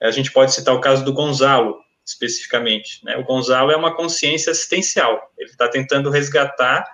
a 0.05 0.11
gente 0.11 0.31
pode 0.31 0.53
citar 0.53 0.73
o 0.73 0.81
caso 0.81 1.03
do 1.03 1.13
Gonzalo, 1.13 1.77
especificamente. 2.05 3.03
Né? 3.03 3.17
O 3.17 3.23
Gonzalo 3.23 3.71
é 3.71 3.75
uma 3.75 3.95
consciência 3.95 4.51
assistencial. 4.51 5.31
Ele 5.37 5.49
está 5.49 5.67
tentando 5.67 6.09
resgatar, 6.09 6.85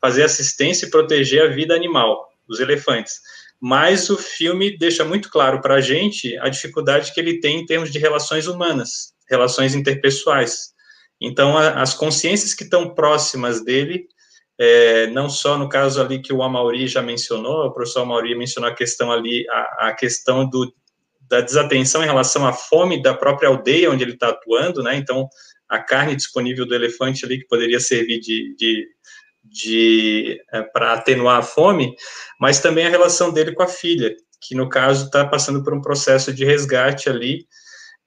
fazer 0.00 0.22
assistência 0.22 0.86
e 0.86 0.90
proteger 0.90 1.42
a 1.42 1.54
vida 1.54 1.74
animal, 1.74 2.28
dos 2.48 2.60
elefantes. 2.60 3.20
mas 3.60 4.10
o 4.10 4.18
filme 4.18 4.76
deixa 4.76 5.04
muito 5.04 5.30
claro 5.30 5.60
para 5.62 5.76
a 5.76 5.80
gente 5.80 6.36
a 6.38 6.48
dificuldade 6.50 7.12
que 7.14 7.20
ele 7.20 7.40
tem 7.40 7.60
em 7.60 7.66
termos 7.66 7.90
de 7.90 7.98
relações 7.98 8.46
humanas, 8.46 9.14
relações 9.30 9.74
interpessoais. 9.74 10.74
Então, 11.20 11.56
a, 11.56 11.80
as 11.80 11.94
consciências 11.94 12.52
que 12.52 12.64
estão 12.64 12.94
próximas 12.94 13.64
dele, 13.64 14.06
é, 14.58 15.06
não 15.08 15.30
só 15.30 15.56
no 15.56 15.68
caso 15.68 16.00
ali 16.00 16.20
que 16.20 16.32
o 16.32 16.42
Amauri 16.42 16.86
já 16.86 17.00
mencionou, 17.00 17.66
o 17.66 17.72
professor 17.72 18.02
Amauri 18.02 18.34
mencionou 18.34 18.70
a 18.70 18.74
questão 18.74 19.10
ali, 19.10 19.46
a, 19.48 19.88
a 19.88 19.94
questão 19.94 20.46
do, 20.46 20.72
da 21.28 21.40
desatenção 21.40 22.02
em 22.02 22.06
relação 22.06 22.46
à 22.46 22.52
fome 22.52 23.02
da 23.02 23.14
própria 23.14 23.48
aldeia 23.48 23.90
onde 23.90 24.04
ele 24.04 24.12
está 24.12 24.28
atuando, 24.28 24.82
né? 24.82 24.96
Então, 24.96 25.28
a 25.68 25.78
carne 25.78 26.14
disponível 26.16 26.66
do 26.66 26.74
elefante 26.74 27.24
ali 27.24 27.38
que 27.38 27.46
poderia 27.46 27.80
servir 27.80 28.20
de, 28.20 28.54
de 28.56 28.86
de 29.44 30.40
é, 30.52 30.62
para 30.62 30.94
atenuar 30.94 31.38
a 31.38 31.42
fome, 31.42 31.94
mas 32.40 32.60
também 32.60 32.86
a 32.86 32.90
relação 32.90 33.30
dele 33.30 33.52
com 33.52 33.62
a 33.62 33.68
filha, 33.68 34.14
que 34.40 34.54
no 34.54 34.68
caso 34.68 35.06
está 35.06 35.24
passando 35.24 35.62
por 35.62 35.74
um 35.74 35.82
processo 35.82 36.32
de 36.32 36.44
resgate 36.44 37.08
ali, 37.08 37.46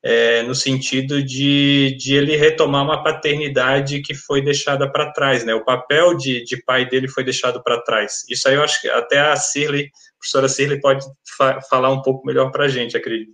é, 0.03 0.43
no 0.43 0.53
sentido 0.53 1.21
de, 1.23 1.95
de 1.97 2.15
ele 2.15 2.35
retomar 2.35 2.83
uma 2.83 3.03
paternidade 3.03 4.01
que 4.01 4.13
foi 4.13 4.41
deixada 4.41 4.89
para 4.89 5.11
trás, 5.11 5.43
né? 5.43 5.53
O 5.53 5.65
papel 5.65 6.15
de, 6.15 6.43
de 6.43 6.63
pai 6.63 6.87
dele 6.87 7.07
foi 7.07 7.23
deixado 7.23 7.61
para 7.63 7.81
trás. 7.81 8.23
Isso 8.29 8.47
aí 8.47 8.55
eu 8.55 8.63
acho 8.63 8.81
que 8.81 8.89
até 8.89 9.19
a 9.19 9.35
Cirley, 9.35 9.85
a 9.85 10.19
professora 10.19 10.47
Cirley 10.47 10.79
pode 10.79 11.05
fa 11.37 11.59
falar 11.69 11.91
um 11.91 12.01
pouco 12.01 12.25
melhor 12.25 12.51
para 12.51 12.65
a 12.65 12.69
gente, 12.69 12.95
acredito. 12.95 13.31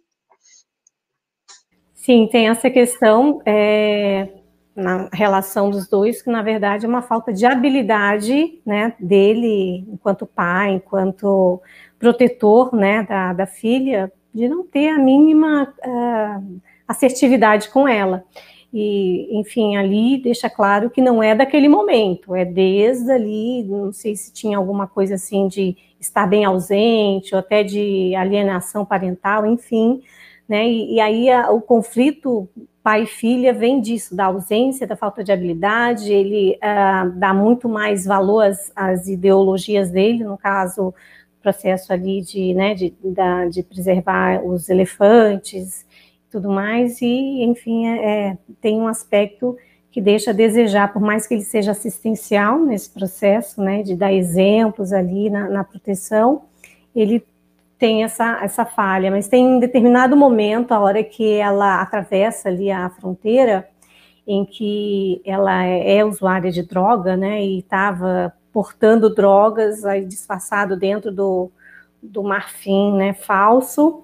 Sim, 1.94 2.28
tem 2.32 2.50
essa 2.50 2.70
questão. 2.70 3.42
É 3.46 4.30
na 4.76 5.08
relação 5.14 5.70
dos 5.70 5.88
dois, 5.88 6.22
que 6.22 6.32
na 6.32 6.42
verdade 6.42 6.86
é 6.86 6.90
uma 6.90 7.02
falta 7.02 7.32
de 7.32 7.46
habilidade, 7.46 8.60
né, 8.66 8.94
dele 9.00 9.86
enquanto 9.88 10.26
pai, 10.26 10.74
enquanto 10.74 11.62
protetor, 12.00 12.76
né, 12.76 13.04
da, 13.04 13.34
da 13.34 13.46
filha, 13.46 14.12
de 14.34 14.48
não 14.48 14.66
ter 14.66 14.90
a 14.90 14.98
mínima 14.98 15.74
uh, 15.86 16.62
assertividade 16.88 17.70
com 17.70 17.88
ela. 17.88 18.24
E, 18.74 19.28
enfim, 19.38 19.78
ali 19.78 20.18
deixa 20.18 20.50
claro 20.50 20.90
que 20.90 21.02
não 21.02 21.22
é 21.22 21.36
daquele 21.36 21.70
momento, 21.70 22.36
é 22.36 22.44
desde 22.44 23.12
ali, 23.12 23.64
não 23.64 23.94
sei 23.94 24.16
se 24.16 24.34
tinha 24.34 24.58
alguma 24.58 24.88
coisa 24.88 25.14
assim 25.16 25.48
de 25.48 25.78
estar 26.00 26.26
bem 26.26 26.44
ausente, 26.44 27.36
ou 27.36 27.40
até 27.40 27.64
de 27.64 28.16
alienação 28.16 28.84
parental, 28.84 29.46
enfim, 29.46 30.02
né? 30.50 30.68
E, 30.68 30.96
e 30.96 31.00
aí 31.00 31.30
a, 31.30 31.52
o 31.52 31.62
conflito 31.62 32.50
pai 32.84 33.04
e 33.04 33.08
filha 33.08 33.54
vem 33.54 33.80
disso, 33.80 34.14
da 34.14 34.26
ausência, 34.26 34.86
da 34.86 34.98
falta 34.98 35.24
de 35.24 35.32
habilidade, 35.32 36.12
ele 36.12 36.58
uh, 36.58 37.12
dá 37.18 37.34
muito 37.34 37.70
mais 37.70 38.06
valor 38.06 38.42
às, 38.42 38.72
às, 38.76 39.08
ideologias 39.08 39.90
dele, 39.90 40.26
no 40.26 40.38
caso, 40.38 40.94
processo 41.44 41.94
ali 41.94 42.22
de, 42.22 42.54
né, 42.56 42.74
de, 42.74 42.94
da, 43.04 43.46
de 43.46 43.62
preservar 43.62 44.44
os 44.44 44.70
elefantes 44.70 45.86
tudo 46.34 46.50
mais, 46.50 47.00
e, 47.00 47.44
enfim, 47.44 47.86
é, 47.86 48.30
é, 48.30 48.38
tem 48.60 48.82
um 48.82 48.88
aspecto 48.88 49.56
que 49.92 50.02
deixa 50.02 50.32
a 50.32 50.34
desejar, 50.34 50.92
por 50.92 51.00
mais 51.00 51.28
que 51.28 51.36
ele 51.36 51.44
seja 51.44 51.70
assistencial 51.70 52.58
nesse 52.58 52.90
processo, 52.90 53.62
né, 53.62 53.84
de 53.84 53.96
dar 53.96 54.12
exemplos 54.12 54.92
ali 54.92 55.30
na, 55.30 55.48
na 55.48 55.64
proteção, 55.64 56.46
ele 56.96 57.24
tem 57.78 58.04
essa, 58.04 58.40
essa 58.44 58.66
falha, 58.66 59.12
mas 59.12 59.28
tem 59.28 59.46
um 59.46 59.60
determinado 59.60 60.18
momento, 60.18 60.72
a 60.72 60.80
hora 60.80 61.04
que 61.04 61.34
ela 61.34 61.80
atravessa 61.84 62.50
ali 62.50 62.72
a 62.72 62.90
fronteira, 62.90 63.70
em 64.26 64.44
que 64.44 65.22
ela 65.24 65.64
é, 65.64 65.98
é 65.98 66.06
usuária 66.06 66.52
de 66.52 66.64
droga, 66.64 67.16
né, 67.16 67.44
e 67.44 67.60
estava 67.60 68.34
portando 68.54 69.14
drogas 69.14 69.84
aí 69.84 70.06
disfarçado 70.06 70.78
dentro 70.78 71.12
do, 71.12 71.52
do 72.02 72.24
marfim, 72.24 72.96
né, 72.96 73.14
falso, 73.14 74.04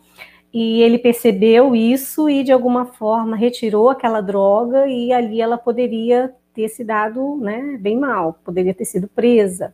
e 0.52 0.82
ele 0.82 0.98
percebeu 0.98 1.76
isso 1.76 2.28
e 2.28 2.44
de 2.44 2.52
alguma 2.52 2.86
forma 2.86 3.38
retirou 3.38 3.90
aquela 3.90 4.20
droga 4.20 4.88
e 4.88 5.14
ali 5.14 5.40
ela 5.40 5.58
poderia 5.58 6.34
ter 6.54 6.68
se 6.68 6.84
dado, 6.84 7.38
né, 7.38 7.78
bem 7.80 7.98
mal, 7.98 8.40
poderia 8.44 8.74
ter 8.74 8.86
sido 8.86 9.08
presa. 9.08 9.74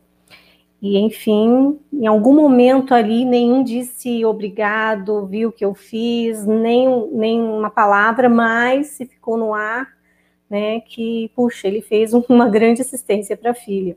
E, 0.80 0.98
enfim, 0.98 1.78
em 1.90 2.06
algum 2.06 2.34
momento 2.34 2.94
ali, 2.94 3.24
nenhum 3.24 3.64
disse 3.64 4.24
obrigado, 4.26 5.26
viu 5.26 5.48
o 5.48 5.52
que 5.52 5.64
eu 5.64 5.74
fiz, 5.74 6.44
nem, 6.44 7.10
nem 7.12 7.40
uma 7.40 7.70
palavra, 7.70 8.28
mas 8.28 8.88
se 8.88 9.06
ficou 9.06 9.38
no 9.38 9.54
ar, 9.54 9.88
né, 10.50 10.80
que, 10.80 11.30
puxa, 11.34 11.66
ele 11.66 11.80
fez 11.80 12.12
uma 12.28 12.48
grande 12.48 12.82
assistência 12.82 13.36
para 13.36 13.52
a 13.52 13.54
filha. 13.54 13.96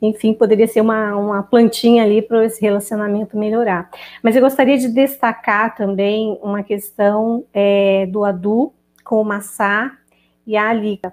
Enfim, 0.00 0.32
poderia 0.32 0.66
ser 0.66 0.80
uma, 0.80 1.16
uma 1.16 1.42
plantinha 1.42 2.04
ali 2.04 2.22
para 2.22 2.44
esse 2.44 2.60
relacionamento 2.60 3.36
melhorar. 3.36 3.90
Mas 4.22 4.36
eu 4.36 4.42
gostaria 4.42 4.78
de 4.78 4.88
destacar 4.88 5.74
também 5.74 6.38
uma 6.42 6.62
questão 6.62 7.44
é, 7.52 8.06
do 8.06 8.24
Adu 8.24 8.72
com 9.04 9.20
o 9.20 9.24
Massá 9.24 9.96
e 10.46 10.56
a 10.56 10.68
Alika, 10.68 11.12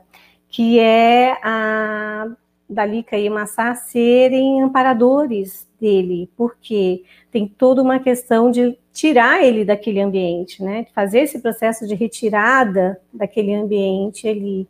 que 0.49 0.79
é 0.79 1.37
a 1.43 2.27
Dalika 2.69 3.17
e 3.17 3.29
Massá 3.29 3.75
serem 3.75 4.61
amparadores 4.61 5.67
dele, 5.79 6.29
porque 6.35 7.03
tem 7.31 7.47
toda 7.47 7.81
uma 7.81 7.99
questão 7.99 8.49
de 8.49 8.77
tirar 8.91 9.43
ele 9.43 9.65
daquele 9.65 9.99
ambiente, 9.99 10.63
né? 10.63 10.85
Fazer 10.95 11.19
esse 11.19 11.39
processo 11.39 11.85
de 11.87 11.95
retirada 11.95 12.99
daquele 13.13 13.53
ambiente 13.53 14.27
ali. 14.27 14.67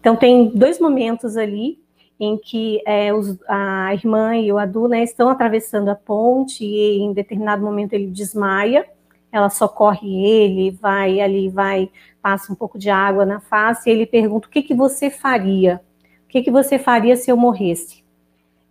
Então 0.00 0.16
tem 0.16 0.48
dois 0.48 0.80
momentos 0.80 1.36
ali 1.36 1.78
em 2.18 2.36
que 2.36 2.82
é, 2.84 3.12
os, 3.12 3.38
a 3.48 3.94
irmã 3.94 4.36
e 4.36 4.52
o 4.52 4.58
Adu 4.58 4.88
né, 4.88 5.02
estão 5.02 5.28
atravessando 5.28 5.88
a 5.88 5.94
ponte 5.94 6.64
e 6.64 6.98
em 6.98 7.12
determinado 7.12 7.64
momento 7.64 7.92
ele 7.92 8.08
desmaia, 8.08 8.84
ela 9.30 9.50
socorre 9.50 10.24
ele, 10.24 10.70
vai 10.70 11.20
ali, 11.20 11.48
vai, 11.48 11.90
passa 12.20 12.52
um 12.52 12.56
pouco 12.56 12.78
de 12.78 12.90
água 12.90 13.24
na 13.24 13.40
face 13.40 13.88
e 13.88 13.92
ele 13.92 14.06
pergunta 14.06 14.48
o 14.48 14.50
que, 14.50 14.62
que 14.62 14.74
você 14.74 15.10
faria? 15.10 15.80
O 16.24 16.28
que, 16.28 16.42
que 16.42 16.50
você 16.50 16.78
faria 16.78 17.16
se 17.16 17.30
eu 17.30 17.36
morresse? 17.36 18.04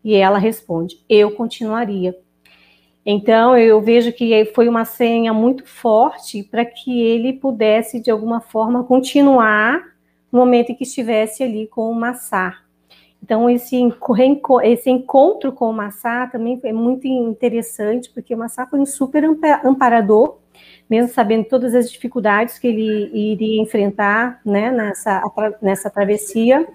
E 0.03 0.15
ela 0.15 0.37
responde: 0.37 1.03
Eu 1.09 1.31
continuaria. 1.31 2.15
Então, 3.09 3.57
eu 3.57 3.81
vejo 3.81 4.11
que 4.11 4.45
foi 4.53 4.67
uma 4.67 4.83
senha 4.83 5.33
muito 5.33 5.65
forte 5.65 6.43
para 6.43 6.65
que 6.65 7.01
ele 7.01 7.33
pudesse, 7.33 8.01
de 8.01 8.11
alguma 8.11 8.41
forma, 8.41 8.83
continuar 8.83 9.81
no 10.31 10.39
momento 10.39 10.71
em 10.71 10.75
que 10.75 10.83
estivesse 10.83 11.41
ali 11.41 11.67
com 11.67 11.89
o 11.89 11.95
Massar. 11.95 12.66
Então, 13.27 13.49
esse, 13.49 13.75
esse 14.63 14.89
encontro 14.89 15.51
com 15.51 15.69
o 15.69 15.73
Massar 15.73 16.31
também 16.31 16.57
é 16.63 16.71
muito 16.71 17.05
interessante, 17.05 18.09
porque 18.09 18.33
o 18.33 18.37
Massar 18.37 18.69
foi 18.69 18.79
um 18.79 18.85
super 18.85 19.21
amparador, 19.65 20.37
mesmo 20.89 21.11
sabendo 21.11 21.43
todas 21.43 21.75
as 21.75 21.91
dificuldades 21.91 22.57
que 22.57 22.67
ele 22.67 23.11
iria 23.13 23.61
enfrentar 23.61 24.39
né, 24.45 24.71
nessa, 24.71 25.21
nessa 25.61 25.89
travessia 25.89 26.65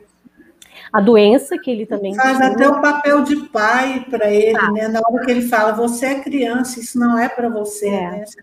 a 0.92 1.00
doença 1.00 1.56
que 1.58 1.70
ele 1.70 1.86
também 1.86 2.14
faz 2.14 2.36
tinha. 2.36 2.50
até 2.50 2.68
o 2.68 2.80
papel 2.80 3.22
de 3.24 3.36
pai 3.48 4.04
para 4.10 4.30
ele, 4.30 4.56
ah. 4.58 4.70
né? 4.70 4.88
Na 4.88 5.00
hora 5.00 5.24
que 5.24 5.30
ele 5.30 5.42
fala, 5.42 5.72
você 5.72 6.06
é 6.06 6.20
criança, 6.20 6.80
isso 6.80 6.98
não 6.98 7.18
é 7.18 7.28
para 7.28 7.48
você, 7.48 7.88
é. 7.88 8.10
né? 8.10 8.24
Você 8.26 8.40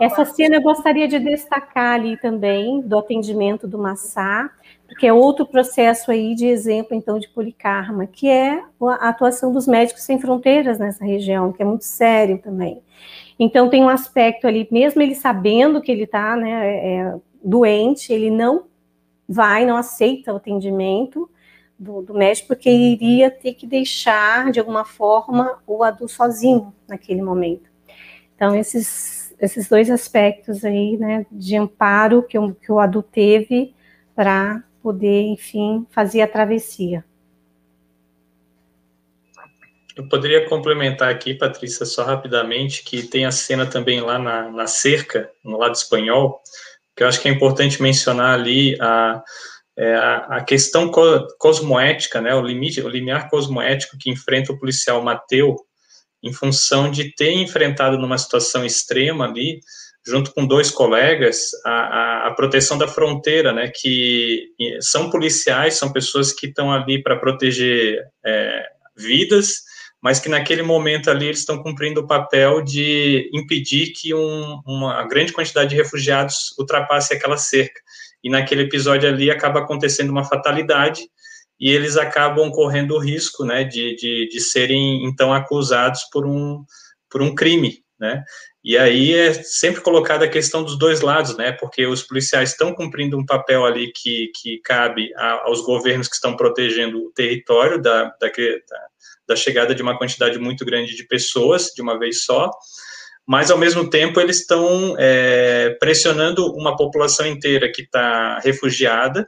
Essa 0.00 0.16
parte? 0.16 0.36
cena 0.36 0.56
eu 0.56 0.62
gostaria 0.62 1.08
de 1.08 1.18
destacar 1.18 1.94
ali 1.94 2.16
também 2.18 2.80
do 2.82 2.98
atendimento 2.98 3.66
do 3.66 3.78
Massá, 3.78 4.50
porque 4.90 5.06
é 5.06 5.12
outro 5.12 5.46
processo 5.46 6.10
aí 6.10 6.34
de 6.34 6.46
exemplo 6.46 6.96
então 6.96 7.18
de 7.18 7.28
policarma, 7.28 8.06
que 8.06 8.28
é 8.28 8.60
a 8.82 9.08
atuação 9.08 9.52
dos 9.52 9.66
médicos 9.66 10.02
sem 10.02 10.18
fronteiras 10.18 10.80
nessa 10.80 11.04
região, 11.04 11.52
que 11.52 11.62
é 11.62 11.64
muito 11.64 11.84
sério 11.84 12.38
também. 12.38 12.82
Então 13.38 13.70
tem 13.70 13.84
um 13.84 13.88
aspecto 13.88 14.48
ali, 14.48 14.66
mesmo 14.70 15.00
ele 15.00 15.14
sabendo 15.14 15.80
que 15.80 15.92
ele 15.92 16.02
está 16.02 16.36
né, 16.36 16.50
é, 16.50 16.96
é, 16.96 17.14
doente, 17.42 18.12
ele 18.12 18.30
não 18.30 18.64
vai, 19.28 19.64
não 19.64 19.76
aceita 19.76 20.32
o 20.32 20.36
atendimento, 20.36 21.30
do, 21.78 22.02
do 22.02 22.12
médico, 22.12 22.48
porque 22.48 22.68
iria 22.68 23.30
ter 23.30 23.54
que 23.54 23.66
deixar, 23.66 24.52
de 24.52 24.60
alguma 24.60 24.84
forma, 24.84 25.58
o 25.66 25.82
adulto 25.82 26.12
sozinho 26.12 26.74
naquele 26.86 27.22
momento. 27.22 27.70
Então, 28.36 28.54
esses, 28.54 29.34
esses 29.40 29.66
dois 29.66 29.90
aspectos 29.90 30.62
aí, 30.62 30.98
né, 30.98 31.24
de 31.32 31.56
amparo 31.56 32.22
que, 32.22 32.38
o, 32.38 32.54
que 32.54 32.70
o 32.70 32.78
adulto 32.78 33.08
teve 33.10 33.74
para 34.14 34.62
poder, 34.82 35.22
enfim, 35.22 35.86
fazer 35.90 36.22
a 36.22 36.28
travessia. 36.28 37.04
Eu 39.96 40.08
poderia 40.08 40.48
complementar 40.48 41.10
aqui, 41.10 41.34
Patrícia, 41.34 41.84
só 41.84 42.04
rapidamente, 42.04 42.82
que 42.82 43.02
tem 43.02 43.26
a 43.26 43.30
cena 43.30 43.66
também 43.66 44.00
lá 44.00 44.18
na, 44.18 44.50
na 44.50 44.66
cerca, 44.66 45.30
no 45.44 45.58
lado 45.58 45.74
espanhol, 45.74 46.40
que 46.96 47.02
eu 47.02 47.08
acho 47.08 47.20
que 47.20 47.28
é 47.28 47.30
importante 47.30 47.82
mencionar 47.82 48.38
ali 48.38 48.76
a, 48.80 49.22
é, 49.76 49.94
a, 49.94 50.44
questão 50.44 50.90
co 50.90 51.26
cosmoética, 51.38 52.20
né, 52.20 52.34
o 52.34 52.42
limite, 52.42 52.80
o 52.80 52.88
limiar 52.88 53.28
cosmoético 53.28 53.98
que 53.98 54.10
enfrenta 54.10 54.52
o 54.52 54.58
policial 54.58 55.02
Mateu, 55.02 55.56
em 56.22 56.32
função 56.32 56.90
de 56.90 57.14
ter 57.14 57.32
enfrentado 57.32 57.98
numa 57.98 58.18
situação 58.18 58.64
extrema 58.64 59.24
ali, 59.24 59.60
junto 60.06 60.32
com 60.32 60.46
dois 60.46 60.70
colegas, 60.70 61.50
a, 61.64 61.70
a, 61.70 62.26
a 62.28 62.34
proteção 62.34 62.78
da 62.78 62.88
fronteira, 62.88 63.52
né, 63.52 63.70
que 63.74 64.48
são 64.80 65.10
policiais, 65.10 65.74
são 65.74 65.92
pessoas 65.92 66.32
que 66.32 66.46
estão 66.46 66.72
ali 66.72 67.02
para 67.02 67.16
proteger 67.16 68.00
é, 68.24 68.62
vidas, 68.96 69.62
mas 70.02 70.18
que 70.18 70.28
naquele 70.28 70.62
momento 70.62 71.10
ali 71.10 71.26
eles 71.26 71.40
estão 71.40 71.62
cumprindo 71.62 72.00
o 72.00 72.06
papel 72.06 72.62
de 72.62 73.28
impedir 73.34 73.92
que 73.92 74.14
um, 74.14 74.60
uma 74.66 75.06
grande 75.06 75.32
quantidade 75.32 75.70
de 75.70 75.76
refugiados 75.76 76.56
ultrapasse 76.58 77.12
aquela 77.12 77.36
cerca. 77.36 77.80
E 78.24 78.30
naquele 78.30 78.62
episódio 78.62 79.08
ali 79.08 79.30
acaba 79.30 79.60
acontecendo 79.60 80.10
uma 80.10 80.24
fatalidade 80.24 81.02
e 81.58 81.70
eles 81.70 81.98
acabam 81.98 82.50
correndo 82.50 82.94
o 82.94 82.98
risco, 82.98 83.44
né, 83.44 83.64
de, 83.64 83.94
de, 83.96 84.28
de 84.28 84.40
serem 84.40 85.04
então 85.04 85.32
acusados 85.32 86.04
por 86.10 86.26
um, 86.26 86.64
por 87.10 87.20
um 87.20 87.34
crime, 87.34 87.84
né? 87.98 88.24
E 88.62 88.76
aí 88.76 89.14
é 89.14 89.32
sempre 89.32 89.80
colocada 89.80 90.26
a 90.26 90.28
questão 90.28 90.62
dos 90.62 90.78
dois 90.78 91.00
lados, 91.00 91.34
né? 91.36 91.50
Porque 91.52 91.86
os 91.86 92.02
policiais 92.02 92.50
estão 92.50 92.74
cumprindo 92.74 93.16
um 93.16 93.24
papel 93.24 93.64
ali 93.64 93.90
que, 93.90 94.30
que 94.34 94.58
cabe 94.58 95.12
a, 95.16 95.46
aos 95.46 95.62
governos 95.62 96.08
que 96.08 96.14
estão 96.14 96.36
protegendo 96.36 96.98
o 96.98 97.10
território 97.12 97.80
da, 97.80 98.04
da, 98.20 98.30
da 99.26 99.36
chegada 99.36 99.74
de 99.74 99.80
uma 99.80 99.96
quantidade 99.96 100.38
muito 100.38 100.64
grande 100.64 100.94
de 100.94 101.04
pessoas 101.04 101.72
de 101.74 101.80
uma 101.80 101.98
vez 101.98 102.24
só, 102.24 102.50
mas 103.26 103.50
ao 103.50 103.56
mesmo 103.56 103.88
tempo 103.88 104.20
eles 104.20 104.40
estão 104.40 104.94
é, 104.98 105.70
pressionando 105.80 106.52
uma 106.52 106.76
população 106.76 107.26
inteira 107.26 107.70
que 107.72 107.82
está 107.82 108.40
refugiada 108.40 109.26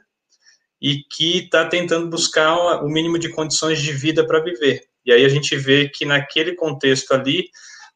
e 0.79 0.97
que 1.09 1.45
está 1.45 1.65
tentando 1.65 2.07
buscar 2.07 2.83
o 2.83 2.87
mínimo 2.87 3.17
de 3.17 3.29
condições 3.29 3.81
de 3.81 3.93
vida 3.93 4.27
para 4.27 4.43
viver. 4.43 4.81
E 5.05 5.11
aí 5.11 5.25
a 5.25 5.29
gente 5.29 5.55
vê 5.55 5.89
que 5.89 6.05
naquele 6.05 6.53
contexto 6.53 7.13
ali 7.13 7.45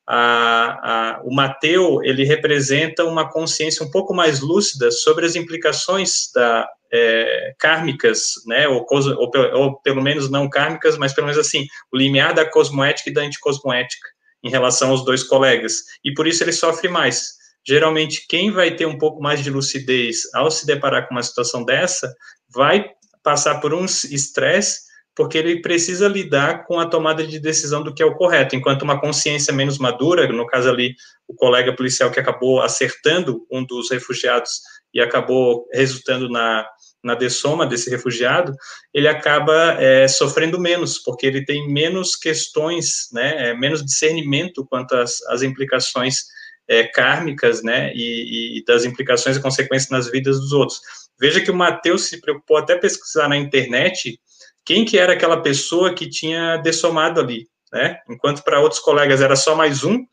a, 0.07 1.17
a, 1.17 1.21
o 1.23 1.33
Mateu 1.33 2.01
ele 2.03 2.23
representa 2.23 3.03
uma 3.03 3.29
consciência 3.29 3.85
um 3.85 3.91
pouco 3.91 4.13
mais 4.13 4.39
lúcida 4.39 4.89
sobre 4.89 5.25
as 5.25 5.35
implicações 5.35 6.31
da, 6.33 6.67
é, 6.91 7.53
kármicas, 7.59 8.33
né, 8.45 8.67
ou, 8.67 8.85
ou, 8.89 9.31
ou, 9.53 9.81
pelo 9.81 10.01
menos 10.01 10.29
não 10.29 10.49
kármicas, 10.49 10.97
mas 10.97 11.13
pelo 11.13 11.27
menos 11.27 11.39
assim, 11.39 11.65
o 11.91 11.97
limiar 11.97 12.33
da 12.33 12.49
cosmoética 12.49 13.09
e 13.09 13.13
da 13.13 13.21
anticosmoética 13.21 14.07
em 14.43 14.49
relação 14.49 14.91
aos 14.91 15.03
dois 15.03 15.23
colegas, 15.23 15.83
e 16.03 16.13
por 16.13 16.27
isso 16.27 16.43
ele 16.43 16.51
sofre 16.51 16.87
mais. 16.87 17.35
Geralmente, 17.67 18.25
quem 18.29 18.49
vai 18.49 18.73
ter 18.75 18.85
um 18.85 18.97
pouco 18.97 19.21
mais 19.21 19.43
de 19.43 19.49
lucidez 19.49 20.21
ao 20.33 20.49
se 20.49 20.65
deparar 20.65 21.05
com 21.05 21.15
uma 21.15 21.23
situação 21.23 21.65
dessa, 21.65 22.13
vai 22.49 22.85
passar 23.21 23.59
por 23.59 23.73
um 23.73 23.83
estresse 23.83 24.86
porque 25.17 25.35
ele 25.35 25.63
precisa 25.63 26.07
lidar 26.07 26.63
com 26.65 26.79
a 26.79 26.85
tomada 26.85 27.25
de 27.25 27.39
decisão 27.39 27.81
do 27.81 27.91
que 27.91 28.03
é 28.03 28.05
o 28.05 28.13
correto, 28.13 28.55
enquanto 28.55 28.83
uma 28.83 29.01
consciência 29.01 29.51
menos 29.51 29.79
madura, 29.79 30.31
no 30.31 30.45
caso 30.45 30.69
ali, 30.69 30.93
o 31.27 31.33
colega 31.33 31.75
policial 31.75 32.11
que 32.11 32.19
acabou 32.19 32.61
acertando 32.61 33.43
um 33.51 33.65
dos 33.65 33.89
refugiados 33.89 34.61
e 34.93 35.01
acabou 35.01 35.67
resultando 35.73 36.29
na, 36.29 36.67
na 37.03 37.15
dessoma 37.15 37.65
desse 37.65 37.89
refugiado, 37.89 38.53
ele 38.93 39.07
acaba 39.07 39.75
é, 39.81 40.07
sofrendo 40.07 40.59
menos, 40.59 40.99
porque 40.99 41.25
ele 41.25 41.43
tem 41.43 41.67
menos 41.67 42.15
questões, 42.15 43.07
né, 43.11 43.49
é, 43.49 43.53
menos 43.55 43.83
discernimento 43.83 44.67
quanto 44.69 44.95
às, 44.95 45.19
às 45.29 45.41
implicações 45.41 46.25
é, 46.67 46.83
kármicas, 46.83 47.63
né, 47.63 47.91
e, 47.95 48.59
e, 48.59 48.65
das 48.65 48.85
implicações 48.85 49.35
e 49.35 49.41
consequências 49.41 49.89
nas 49.89 50.11
vidas 50.11 50.39
dos 50.39 50.51
outros. 50.51 50.79
Veja 51.19 51.41
que 51.41 51.49
o 51.49 51.55
Mateus 51.55 52.05
se 52.05 52.21
preocupou 52.21 52.57
até 52.57 52.75
pesquisar 52.75 53.27
na 53.27 53.35
internet 53.35 54.19
quem 54.67 54.83
que 54.83 54.97
era 54.97 55.13
aquela 55.13 55.41
pessoa 55.41 55.93
que 55.93 56.09
tinha 56.09 56.57
dessomado 56.57 57.21
ali, 57.21 57.47
né? 57.71 58.01
Enquanto 58.09 58.43
para 58.43 58.59
outros 58.59 58.81
colegas 58.81 59.21
era 59.21 59.33
só 59.33 59.55
mais 59.55 59.85
um, 59.85 60.05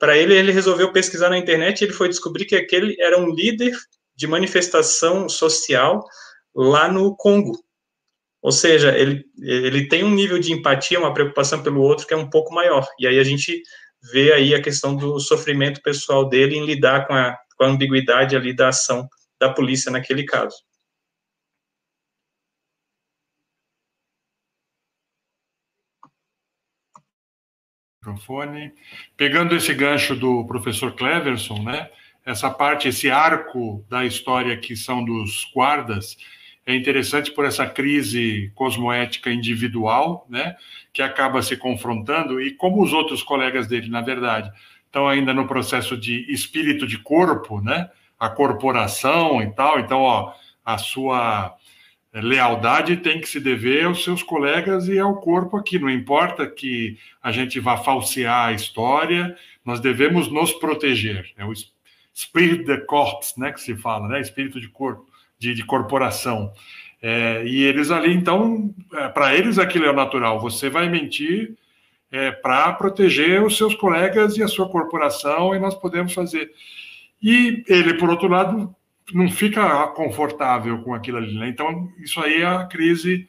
para 0.00 0.18
ele 0.18 0.34
ele 0.34 0.50
resolveu 0.50 0.92
pesquisar 0.92 1.30
na 1.30 1.38
internet 1.38 1.80
e 1.80 1.84
ele 1.84 1.92
foi 1.92 2.08
descobrir 2.08 2.44
que 2.44 2.56
aquele 2.56 2.96
era 3.00 3.16
um 3.16 3.32
líder 3.32 3.72
de 4.16 4.26
manifestação 4.26 5.28
social 5.28 6.04
lá 6.52 6.90
no 6.90 7.14
Congo. 7.16 7.56
Ou 8.42 8.50
seja, 8.50 8.98
ele, 8.98 9.24
ele 9.38 9.86
tem 9.86 10.02
um 10.02 10.10
nível 10.10 10.40
de 10.40 10.52
empatia, 10.52 10.98
uma 10.98 11.14
preocupação 11.14 11.62
pelo 11.62 11.80
outro 11.80 12.04
que 12.04 12.12
é 12.12 12.16
um 12.16 12.28
pouco 12.28 12.52
maior. 12.52 12.84
E 12.98 13.06
aí 13.06 13.16
a 13.16 13.24
gente 13.24 13.62
vê 14.12 14.32
aí 14.32 14.56
a 14.56 14.62
questão 14.62 14.96
do 14.96 15.20
sofrimento 15.20 15.80
pessoal 15.82 16.28
dele 16.28 16.56
em 16.56 16.66
lidar 16.66 17.06
com 17.06 17.14
a, 17.14 17.36
com 17.56 17.62
a 17.62 17.68
ambiguidade 17.68 18.34
ali 18.34 18.52
da 18.52 18.70
ação 18.70 19.08
da 19.40 19.50
polícia 19.50 19.88
naquele 19.88 20.24
caso. 20.24 20.56
Microfone. 28.10 28.72
Pegando 29.16 29.54
esse 29.54 29.72
gancho 29.74 30.14
do 30.14 30.44
professor 30.46 30.92
Cleverson, 30.92 31.62
né? 31.62 31.88
Essa 32.24 32.50
parte, 32.50 32.88
esse 32.88 33.10
arco 33.10 33.84
da 33.88 34.04
história 34.04 34.56
que 34.56 34.76
são 34.76 35.04
dos 35.04 35.50
guardas, 35.54 36.16
é 36.66 36.74
interessante 36.74 37.30
por 37.30 37.44
essa 37.44 37.66
crise 37.66 38.52
cosmoética 38.54 39.32
individual, 39.32 40.26
né? 40.28 40.54
Que 40.92 41.02
acaba 41.02 41.42
se 41.42 41.56
confrontando 41.56 42.40
e 42.40 42.52
como 42.52 42.82
os 42.82 42.92
outros 42.92 43.22
colegas 43.22 43.66
dele, 43.66 43.88
na 43.88 44.02
verdade, 44.02 44.50
estão 44.86 45.08
ainda 45.08 45.32
no 45.32 45.46
processo 45.46 45.96
de 45.96 46.30
espírito 46.32 46.86
de 46.86 46.98
corpo, 46.98 47.60
né? 47.60 47.88
A 48.18 48.28
corporação 48.28 49.42
e 49.42 49.50
tal. 49.54 49.80
Então, 49.80 50.00
ó, 50.02 50.34
a 50.64 50.76
sua 50.78 51.56
lealdade 52.12 52.96
tem 52.96 53.20
que 53.20 53.28
se 53.28 53.38
dever 53.38 53.84
aos 53.84 54.02
seus 54.02 54.22
colegas 54.22 54.88
e 54.88 54.98
ao 54.98 55.20
corpo 55.20 55.56
aqui. 55.56 55.78
Não 55.78 55.90
importa 55.90 56.46
que 56.46 56.98
a 57.22 57.30
gente 57.30 57.60
vá 57.60 57.76
falsear 57.76 58.48
a 58.48 58.52
história, 58.52 59.36
nós 59.64 59.78
devemos 59.78 60.28
nos 60.28 60.52
proteger. 60.52 61.30
É 61.36 61.44
o 61.44 61.52
spirit 62.14 62.64
de 62.64 62.78
corps, 62.78 63.34
né, 63.36 63.52
que 63.52 63.60
se 63.60 63.76
fala, 63.76 64.08
né, 64.08 64.20
espírito 64.20 64.60
de 64.60 64.68
corpo, 64.68 65.06
de, 65.38 65.54
de 65.54 65.64
corporação. 65.64 66.52
É, 67.00 67.44
e 67.46 67.62
eles 67.62 67.90
ali, 67.90 68.12
então, 68.12 68.74
é, 68.92 69.08
para 69.08 69.34
eles 69.34 69.58
aquilo 69.58 69.86
é 69.86 69.90
o 69.90 69.94
natural. 69.96 70.40
Você 70.40 70.68
vai 70.68 70.88
mentir 70.88 71.56
é, 72.10 72.32
para 72.32 72.72
proteger 72.72 73.42
os 73.42 73.56
seus 73.56 73.74
colegas 73.74 74.36
e 74.36 74.42
a 74.42 74.48
sua 74.48 74.68
corporação, 74.68 75.54
e 75.54 75.58
nós 75.58 75.74
podemos 75.74 76.12
fazer. 76.12 76.50
E 77.22 77.62
ele, 77.68 77.94
por 77.94 78.10
outro 78.10 78.28
lado, 78.28 78.74
não 79.12 79.30
fica 79.30 79.86
confortável 79.88 80.82
com 80.82 80.94
aquilo 80.94 81.18
ali. 81.18 81.38
Né? 81.38 81.48
Então, 81.48 81.88
isso 81.98 82.20
aí 82.20 82.42
é 82.42 82.46
a 82.46 82.64
crise 82.64 83.28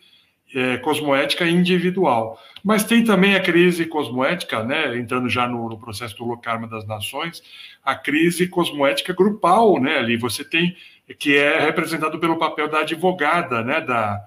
é, 0.54 0.78
cosmoética 0.78 1.48
individual. 1.48 2.40
Mas 2.64 2.84
tem 2.84 3.04
também 3.04 3.36
a 3.36 3.42
crise 3.42 3.86
cosmoética, 3.86 4.64
né, 4.64 4.98
entrando 4.98 5.28
já 5.30 5.48
no, 5.48 5.70
no 5.70 5.80
processo 5.80 6.16
do 6.18 6.26
Locarma 6.26 6.68
das 6.68 6.86
Nações, 6.86 7.42
a 7.84 7.96
crise 7.96 8.48
cosmoética 8.48 9.14
grupal, 9.14 9.80
né, 9.82 9.98
ali 9.98 10.18
você 10.18 10.44
tem, 10.44 10.76
que 11.18 11.36
é 11.36 11.60
representado 11.60 12.20
pelo 12.20 12.38
papel 12.38 12.70
da 12.70 12.82
advogada, 12.82 13.64
né, 13.64 13.82
da, 13.82 14.22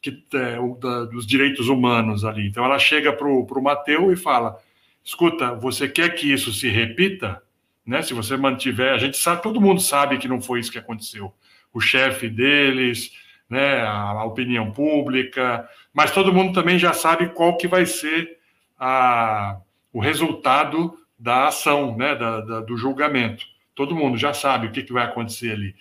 que, 0.00 0.22
é, 0.34 0.56
da, 0.78 1.04
dos 1.06 1.26
direitos 1.26 1.68
humanos 1.68 2.24
ali. 2.24 2.46
Então 2.46 2.64
ela 2.64 2.78
chega 2.78 3.12
para 3.12 3.26
o 3.26 3.62
Mateu 3.62 4.12
e 4.12 4.16
fala, 4.16 4.58
escuta, 5.04 5.54
você 5.54 5.88
quer 5.88 6.14
que 6.14 6.32
isso 6.32 6.52
se 6.52 6.68
repita? 6.68 7.42
Né? 7.86 8.02
Se 8.02 8.14
você 8.14 8.36
mantiver, 8.36 8.92
a 8.92 8.98
gente 8.98 9.16
sabe, 9.16 9.42
todo 9.42 9.60
mundo 9.60 9.80
sabe 9.80 10.18
que 10.18 10.28
não 10.28 10.40
foi 10.40 10.60
isso 10.60 10.72
que 10.72 10.78
aconteceu. 10.78 11.32
O 11.72 11.80
chefe 11.80 12.28
deles, 12.28 13.10
né? 13.48 13.82
A, 13.82 14.24
opinião 14.24 14.70
pública, 14.70 15.68
mas 15.92 16.10
todo 16.10 16.32
mundo 16.32 16.52
também 16.52 16.78
já 16.78 16.92
sabe 16.92 17.28
qual 17.30 17.56
que 17.56 17.68
vai 17.68 17.84
ser 17.86 18.38
a, 18.78 19.58
o 19.92 20.00
resultado 20.00 20.96
da 21.18 21.48
ação, 21.48 21.96
né? 21.96 22.14
Da, 22.14 22.40
da, 22.40 22.60
do 22.60 22.76
julgamento. 22.76 23.44
Todo 23.74 23.96
mundo 23.96 24.16
já 24.16 24.32
sabe 24.32 24.66
o 24.66 24.70
que, 24.70 24.82
que 24.82 24.92
vai 24.92 25.04
acontecer 25.04 25.52
ali. 25.52 25.74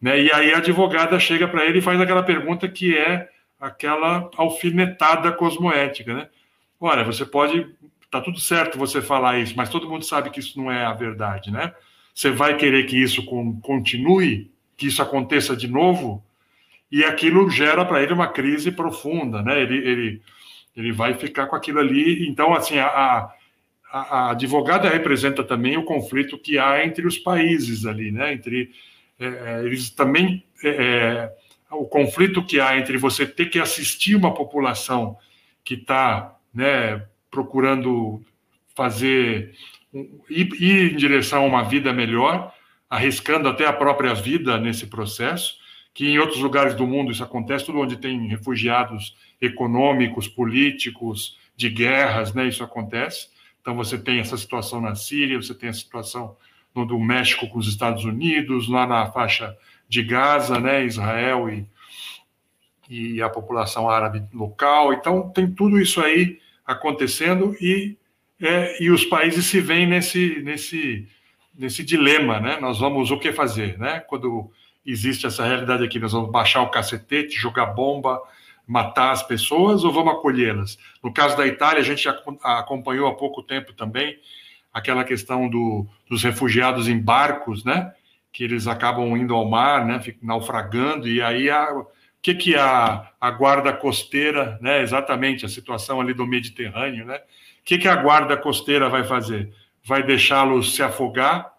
Né? 0.00 0.20
E 0.22 0.32
aí 0.32 0.52
a 0.52 0.58
advogada 0.58 1.18
chega 1.18 1.48
para 1.48 1.64
ele 1.64 1.78
e 1.78 1.82
faz 1.82 2.00
aquela 2.00 2.22
pergunta 2.22 2.68
que 2.68 2.96
é 2.96 3.28
aquela 3.58 4.30
alfinetada 4.36 5.30
cosmoética, 5.32 6.14
né? 6.14 6.28
Olha, 6.80 7.04
você 7.04 7.26
pode 7.26 7.66
Tá 8.10 8.20
tudo 8.20 8.40
certo 8.40 8.78
você 8.78 9.00
falar 9.00 9.38
isso, 9.38 9.54
mas 9.56 9.68
todo 9.68 9.88
mundo 9.88 10.04
sabe 10.04 10.30
que 10.30 10.40
isso 10.40 10.58
não 10.58 10.70
é 10.70 10.84
a 10.84 10.92
verdade, 10.92 11.50
né? 11.50 11.72
Você 12.12 12.30
vai 12.30 12.56
querer 12.56 12.84
que 12.84 13.00
isso 13.00 13.24
continue, 13.62 14.50
que 14.76 14.88
isso 14.88 15.00
aconteça 15.00 15.56
de 15.56 15.68
novo, 15.68 16.24
e 16.90 17.04
aquilo 17.04 17.48
gera 17.48 17.84
para 17.84 18.02
ele 18.02 18.12
uma 18.12 18.26
crise 18.26 18.72
profunda, 18.72 19.42
né? 19.42 19.60
Ele, 19.62 19.76
ele, 19.78 20.22
ele 20.76 20.92
vai 20.92 21.14
ficar 21.14 21.46
com 21.46 21.54
aquilo 21.54 21.78
ali. 21.78 22.28
Então, 22.28 22.52
assim, 22.52 22.78
a, 22.78 22.88
a, 22.88 23.34
a 23.92 24.30
advogada 24.32 24.88
representa 24.88 25.44
também 25.44 25.76
o 25.76 25.84
conflito 25.84 26.36
que 26.36 26.58
há 26.58 26.84
entre 26.84 27.06
os 27.06 27.16
países 27.16 27.86
ali, 27.86 28.10
né? 28.10 28.32
Entre 28.32 28.72
é, 29.20 29.26
é 29.26 29.64
eles 29.64 29.90
também 29.90 30.44
é, 30.64 30.68
é, 30.68 31.32
o 31.70 31.84
conflito 31.84 32.44
que 32.44 32.58
há 32.58 32.76
entre 32.76 32.98
você 32.98 33.24
ter 33.24 33.46
que 33.46 33.60
assistir 33.60 34.16
uma 34.16 34.34
população 34.34 35.16
que 35.64 35.74
está 35.74 36.36
né, 36.52 37.06
procurando 37.30 38.22
fazer 38.74 39.54
ir, 40.28 40.92
em 40.92 40.96
direção 40.96 41.42
a 41.42 41.46
uma 41.46 41.62
vida 41.62 41.92
melhor, 41.92 42.52
arriscando 42.88 43.48
até 43.48 43.66
a 43.66 43.72
própria 43.72 44.14
vida 44.14 44.58
nesse 44.58 44.86
processo, 44.86 45.54
que 45.92 46.08
em 46.08 46.18
outros 46.18 46.40
lugares 46.40 46.74
do 46.74 46.86
mundo 46.86 47.10
isso 47.10 47.22
acontece, 47.22 47.66
tudo 47.66 47.80
onde 47.80 47.96
tem 47.96 48.26
refugiados 48.28 49.16
econômicos, 49.40 50.28
políticos, 50.28 51.38
de 51.56 51.68
guerras, 51.68 52.32
né, 52.32 52.48
isso 52.48 52.64
acontece. 52.64 53.28
Então 53.60 53.76
você 53.76 53.98
tem 53.98 54.18
essa 54.18 54.36
situação 54.36 54.80
na 54.80 54.94
Síria, 54.94 55.40
você 55.40 55.54
tem 55.54 55.68
a 55.68 55.74
situação 55.74 56.36
no 56.74 56.86
do 56.86 56.98
México 56.98 57.48
com 57.48 57.58
os 57.58 57.68
Estados 57.68 58.04
Unidos, 58.04 58.68
lá 58.68 58.86
na 58.86 59.10
faixa 59.10 59.56
de 59.88 60.02
Gaza, 60.02 60.58
né, 60.58 60.84
Israel 60.84 61.50
e, 61.50 61.66
e 62.88 63.20
a 63.20 63.28
população 63.28 63.90
árabe 63.90 64.24
local. 64.32 64.94
Então 64.94 65.28
tem 65.30 65.50
tudo 65.50 65.78
isso 65.78 66.00
aí 66.00 66.38
acontecendo 66.70 67.56
e, 67.60 67.96
é, 68.40 68.82
e 68.82 68.90
os 68.90 69.04
países 69.04 69.46
se 69.46 69.60
veem 69.60 69.86
nesse, 69.86 70.40
nesse, 70.42 71.08
nesse 71.56 71.82
dilema, 71.82 72.40
né? 72.40 72.58
Nós 72.60 72.78
vamos 72.78 73.10
o 73.10 73.18
que 73.18 73.32
fazer, 73.32 73.78
né? 73.78 74.00
Quando 74.00 74.50
existe 74.86 75.26
essa 75.26 75.44
realidade 75.44 75.84
aqui, 75.84 75.98
nós 75.98 76.12
vamos 76.12 76.30
baixar 76.30 76.62
o 76.62 76.70
cacetete, 76.70 77.36
jogar 77.36 77.66
bomba, 77.66 78.20
matar 78.66 79.10
as 79.10 79.22
pessoas 79.22 79.84
ou 79.84 79.92
vamos 79.92 80.14
acolhê-las? 80.14 80.78
No 81.02 81.12
caso 81.12 81.36
da 81.36 81.46
Itália, 81.46 81.80
a 81.80 81.84
gente 81.84 82.08
acompanhou 82.42 83.08
há 83.08 83.14
pouco 83.14 83.42
tempo 83.42 83.72
também 83.72 84.18
aquela 84.72 85.02
questão 85.02 85.48
do, 85.48 85.86
dos 86.08 86.22
refugiados 86.22 86.88
em 86.88 86.98
barcos, 86.98 87.64
né? 87.64 87.92
Que 88.32 88.44
eles 88.44 88.68
acabam 88.68 89.16
indo 89.16 89.34
ao 89.34 89.48
mar, 89.48 89.84
né? 89.84 90.00
Naufragando, 90.22 91.08
e 91.08 91.20
aí 91.20 91.50
a, 91.50 91.68
o 92.20 92.22
que, 92.22 92.34
que 92.34 92.54
a, 92.54 93.10
a 93.18 93.30
guarda 93.30 93.72
costeira, 93.72 94.58
né? 94.60 94.82
Exatamente, 94.82 95.46
a 95.46 95.48
situação 95.48 96.02
ali 96.02 96.12
do 96.12 96.26
Mediterrâneo, 96.26 97.06
né? 97.06 97.16
O 97.16 97.64
que, 97.64 97.78
que 97.78 97.88
a 97.88 97.96
guarda 97.96 98.36
costeira 98.36 98.90
vai 98.90 99.04
fazer? 99.04 99.50
Vai 99.82 100.02
deixá-los 100.02 100.74
se 100.74 100.82
afogar, 100.82 101.50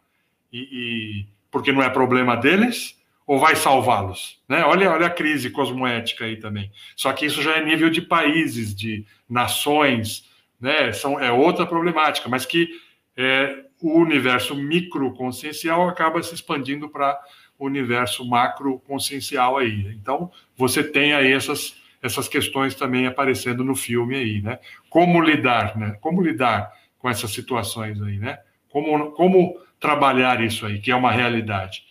e, 0.53 0.59
e, 0.59 1.25
porque 1.49 1.71
não 1.71 1.81
é 1.81 1.89
problema 1.89 2.37
deles? 2.37 2.95
Ou 3.25 3.39
vai 3.39 3.55
salvá-los? 3.55 4.39
Né? 4.47 4.63
Olha, 4.63 4.91
olha 4.91 5.07
a 5.07 5.11
crise 5.11 5.49
cosmoética 5.49 6.25
aí 6.25 6.37
também. 6.37 6.71
Só 6.95 7.11
que 7.11 7.25
isso 7.25 7.41
já 7.41 7.57
é 7.57 7.65
nível 7.65 7.89
de 7.89 8.01
países, 8.01 8.75
de 8.75 9.03
nações, 9.27 10.29
né? 10.59 10.93
São, 10.93 11.19
é 11.19 11.31
outra 11.31 11.65
problemática, 11.65 12.29
mas 12.29 12.45
que 12.45 12.69
é, 13.17 13.65
o 13.81 13.97
universo 13.99 14.55
microconsciencial 14.55 15.89
acaba 15.89 16.21
se 16.21 16.35
expandindo 16.35 16.87
para 16.87 17.19
universo 17.65 18.27
macroconsciencial 18.27 19.57
aí. 19.57 19.93
Então, 19.93 20.31
você 20.55 20.83
tem 20.83 21.13
aí 21.13 21.31
essas, 21.31 21.75
essas 22.01 22.27
questões 22.27 22.75
também 22.75 23.07
aparecendo 23.07 23.63
no 23.63 23.75
filme 23.75 24.15
aí, 24.15 24.41
né? 24.41 24.59
Como 24.89 25.21
lidar, 25.21 25.77
né? 25.77 25.97
Como 26.01 26.21
lidar 26.21 26.71
com 26.97 27.09
essas 27.09 27.31
situações 27.31 28.01
aí, 28.01 28.17
né? 28.17 28.39
Como, 28.69 29.11
como 29.11 29.59
trabalhar 29.79 30.41
isso 30.41 30.65
aí, 30.65 30.79
que 30.79 30.91
é 30.91 30.95
uma 30.95 31.11
realidade. 31.11 31.83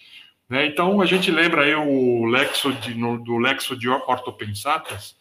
Né? 0.48 0.66
Então, 0.66 1.00
a 1.00 1.06
gente 1.06 1.30
lembra 1.30 1.62
aí 1.62 1.74
o 1.74 2.24
Lexo 2.24 2.72
de, 2.72 2.94
no, 2.94 3.22
do 3.22 3.36
Lexo 3.38 3.76
de 3.76 3.88
Ortopensatas, 3.88 5.16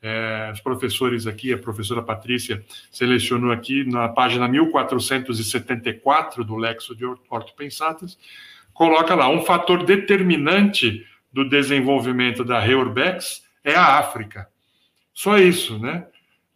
é, 0.00 0.50
os 0.52 0.60
professores 0.60 1.26
aqui, 1.26 1.52
a 1.52 1.58
professora 1.58 2.00
Patrícia 2.02 2.64
selecionou 2.90 3.50
aqui 3.50 3.84
na 3.84 4.08
página 4.08 4.46
1474 4.46 6.44
do 6.44 6.56
Lexo 6.56 6.94
de 6.94 7.04
Ortopensatas, 7.04 8.16
coloca 8.78 9.12
lá, 9.16 9.28
um 9.28 9.42
fator 9.42 9.84
determinante 9.84 11.04
do 11.32 11.48
desenvolvimento 11.48 12.44
da 12.44 12.60
Reurbex 12.60 13.42
é 13.64 13.74
a 13.74 13.98
África. 13.98 14.48
Só 15.12 15.36
isso, 15.36 15.80
né? 15.80 16.06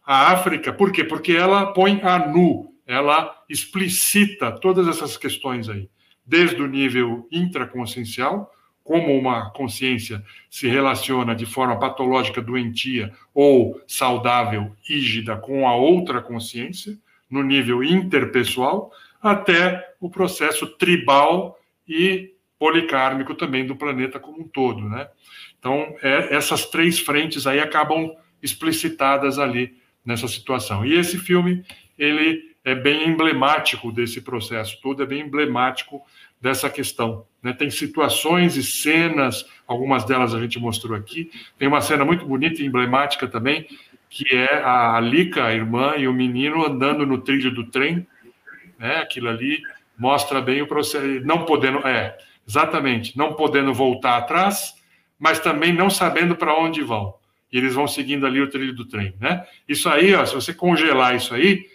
A 0.05 0.31
África, 0.31 0.71
por 0.71 0.93
quê? 0.93 1.03
Porque 1.03 1.33
ela 1.33 1.73
põe 1.73 1.99
a 2.01 2.25
nu, 2.25 2.73
ela 2.87 3.43
explicita 3.49 4.53
todas 4.53 4.87
essas 4.87 5.17
questões 5.17 5.67
aí, 5.67 5.89
desde 6.25 6.61
o 6.61 6.67
nível 6.67 7.27
intraconsciencial, 7.29 8.49
como 8.85 9.17
uma 9.17 9.51
consciência 9.51 10.23
se 10.49 10.65
relaciona 10.69 11.35
de 11.35 11.45
forma 11.45 11.77
patológica, 11.77 12.41
doentia 12.41 13.11
ou 13.33 13.81
saudável, 13.85 14.71
rígida 14.81 15.35
com 15.35 15.67
a 15.67 15.75
outra 15.75 16.21
consciência, 16.21 16.97
no 17.29 17.43
nível 17.43 17.83
interpessoal, 17.83 18.93
até 19.21 19.93
o 19.99 20.09
processo 20.09 20.67
tribal 20.77 21.59
e 21.87 22.33
policármico 22.57 23.35
também 23.35 23.65
do 23.65 23.75
planeta 23.75 24.19
como 24.19 24.41
um 24.41 24.47
todo, 24.47 24.87
né? 24.87 25.09
Então, 25.59 25.95
é, 26.01 26.35
essas 26.35 26.65
três 26.65 26.99
frentes 26.99 27.45
aí 27.45 27.59
acabam 27.59 28.15
explicitadas 28.41 29.39
ali 29.39 29.75
nessa 30.05 30.27
situação. 30.27 30.85
E 30.85 30.93
esse 30.93 31.17
filme, 31.17 31.63
ele 31.97 32.53
é 32.63 32.73
bem 32.73 33.09
emblemático 33.09 33.91
desse 33.91 34.21
processo 34.21 34.79
todo, 34.81 35.03
é 35.03 35.05
bem 35.05 35.21
emblemático 35.21 36.01
dessa 36.39 36.69
questão. 36.69 37.25
Né? 37.41 37.53
Tem 37.53 37.69
situações 37.69 38.55
e 38.55 38.63
cenas, 38.63 39.45
algumas 39.67 40.05
delas 40.05 40.33
a 40.33 40.39
gente 40.39 40.59
mostrou 40.59 40.95
aqui. 40.95 41.31
Tem 41.57 41.67
uma 41.67 41.81
cena 41.81 42.05
muito 42.05 42.25
bonita 42.25 42.61
e 42.61 42.65
emblemática 42.65 43.27
também, 43.27 43.67
que 44.09 44.35
é 44.35 44.61
a 44.63 44.99
Lica, 44.99 45.45
a 45.45 45.53
irmã, 45.53 45.95
e 45.97 46.07
o 46.07 46.13
menino 46.13 46.65
andando 46.65 47.05
no 47.05 47.17
trilho 47.17 47.53
do 47.53 47.65
trem. 47.65 48.07
Né? 48.77 48.97
Aquilo 48.97 49.29
ali 49.29 49.61
mostra 49.97 50.41
bem 50.41 50.61
o 50.61 50.67
processo, 50.67 51.05
não 51.23 51.45
podendo, 51.45 51.79
é, 51.87 52.17
exatamente, 52.47 53.17
não 53.17 53.33
podendo 53.33 53.73
voltar 53.73 54.17
atrás, 54.17 54.73
mas 55.19 55.39
também 55.39 55.71
não 55.73 55.89
sabendo 55.89 56.35
para 56.35 56.57
onde 56.57 56.81
vão. 56.81 57.15
E 57.51 57.57
eles 57.57 57.75
vão 57.75 57.87
seguindo 57.87 58.25
ali 58.25 58.41
o 58.41 58.49
trilho 58.49 58.73
do 58.73 58.85
trem, 58.85 59.13
né? 59.19 59.45
Isso 59.67 59.87
aí, 59.87 60.13
ó, 60.15 60.25
se 60.25 60.33
você 60.33 60.53
congelar 60.53 61.15
isso 61.15 61.35
aí, 61.35 61.65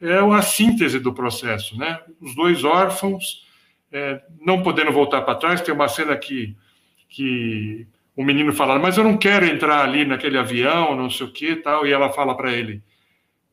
é 0.00 0.18
a 0.18 0.42
síntese 0.42 1.00
do 1.00 1.12
processo, 1.12 1.76
né? 1.76 2.00
Os 2.20 2.34
dois 2.34 2.62
órfãos 2.64 3.44
é, 3.90 4.20
não 4.40 4.62
podendo 4.62 4.92
voltar 4.92 5.22
para 5.22 5.34
trás, 5.34 5.60
tem 5.60 5.74
uma 5.74 5.88
cena 5.88 6.16
que, 6.16 6.56
que 7.08 7.86
o 8.14 8.22
menino 8.24 8.52
fala, 8.52 8.78
mas 8.78 8.96
eu 8.96 9.04
não 9.04 9.16
quero 9.16 9.46
entrar 9.46 9.82
ali 9.82 10.04
naquele 10.04 10.38
avião, 10.38 10.94
não 10.94 11.10
sei 11.10 11.26
o 11.26 11.32
que 11.32 11.56
tal, 11.56 11.86
e 11.86 11.92
ela 11.92 12.12
fala 12.12 12.36
para 12.36 12.52
ele, 12.52 12.82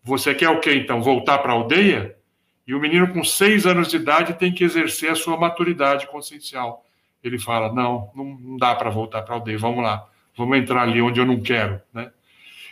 você 0.04 0.34
quer 0.36 0.50
o 0.50 0.60
quê 0.60 0.74
então? 0.76 1.02
Voltar 1.02 1.40
para 1.40 1.54
a 1.54 1.56
aldeia? 1.56 2.16
E 2.66 2.74
o 2.74 2.80
menino 2.80 3.12
com 3.12 3.24
seis 3.24 3.66
anos 3.66 3.90
de 3.90 3.98
idade 3.98 4.34
tem 4.34 4.54
que 4.54 4.64
exercer 4.64 5.12
a 5.12 5.16
sua 5.16 5.38
maturidade 5.38 6.08
consciencial. 6.08 6.86
Ele 7.24 7.40
fala, 7.40 7.74
não, 7.74 8.12
não 8.16 8.58
dá 8.58 8.76
para 8.76 8.90
voltar 8.90 9.22
para 9.22 9.36
a 9.36 9.38
aldeia, 9.38 9.58
vamos 9.58 9.84
lá, 9.84 10.06
vamos 10.36 10.58
entrar 10.58 10.84
ali 10.84 11.02
onde 11.02 11.20
eu 11.20 11.26
não 11.26 11.42
quero, 11.42 11.82
né? 11.94 12.12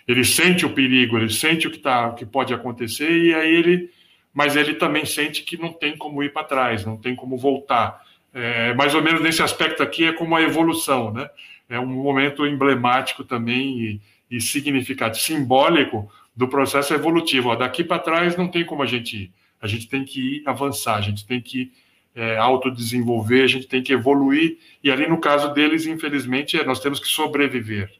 Ele 0.08 0.26
sente 0.26 0.66
o 0.66 0.74
perigo, 0.74 1.18
ele 1.18 1.30
sente 1.30 1.68
o 1.68 1.72
que, 1.72 1.78
tá, 1.78 2.08
o 2.08 2.16
que 2.16 2.26
pode 2.26 2.54
acontecer, 2.54 3.12
e 3.12 3.34
aí 3.34 3.54
ele 3.54 3.89
mas 4.34 4.56
ele 4.56 4.76
também 4.76 5.06
sente 5.06 5.44
que 5.44 5.58
não 5.58 5.74
tem 5.74 5.98
como 5.98 6.24
ir 6.24 6.32
para 6.32 6.46
trás, 6.46 6.86
não 6.86 6.98
tem 6.98 7.16
como 7.16 7.38
voltar. 7.38 8.02
É, 8.34 8.74
mais 8.74 8.96
ou 8.96 9.02
menos 9.02 9.22
nesse 9.22 9.44
aspecto 9.44 9.84
aqui 9.84 10.06
é 10.06 10.14
como 10.14 10.36
a 10.36 10.42
evolução, 10.42 11.12
né? 11.12 11.30
É 11.70 11.80
um 11.80 11.86
momento 11.86 12.46
emblemático 12.46 13.24
também 13.24 13.80
e, 13.80 14.02
e 14.30 14.42
significativo, 14.42 15.24
simbólico 15.24 16.10
do 16.36 16.48
processo 16.48 16.94
evolutivo. 16.94 17.50
Ó, 17.50 17.56
daqui 17.56 17.84
para 17.84 18.00
trás 18.00 18.38
não 18.38 18.48
tem 18.48 18.66
como 18.66 18.84
a 18.84 18.86
gente 18.86 19.24
ir. 19.24 19.32
A 19.62 19.68
gente 19.68 19.88
tem 19.88 20.03
que 20.03 20.41
avançar, 20.45 20.95
a 20.95 21.01
gente 21.01 21.26
tem 21.26 21.39
que 21.39 21.72
é, 22.16 22.38
autodesenvolver, 22.38 23.43
a 23.43 23.47
gente 23.47 23.68
tem 23.68 23.82
que 23.82 23.93
evoluir. 23.93 24.57
E 24.84 24.91
ali 24.91 25.07
no 25.07 25.20
caso 25.20 25.53
deles, 25.53 25.86
infelizmente, 25.86 26.59
é, 26.59 26.66
nós 26.66 26.80
temos 26.80 26.99
que 26.99 27.07
sobreviver, 27.07 27.91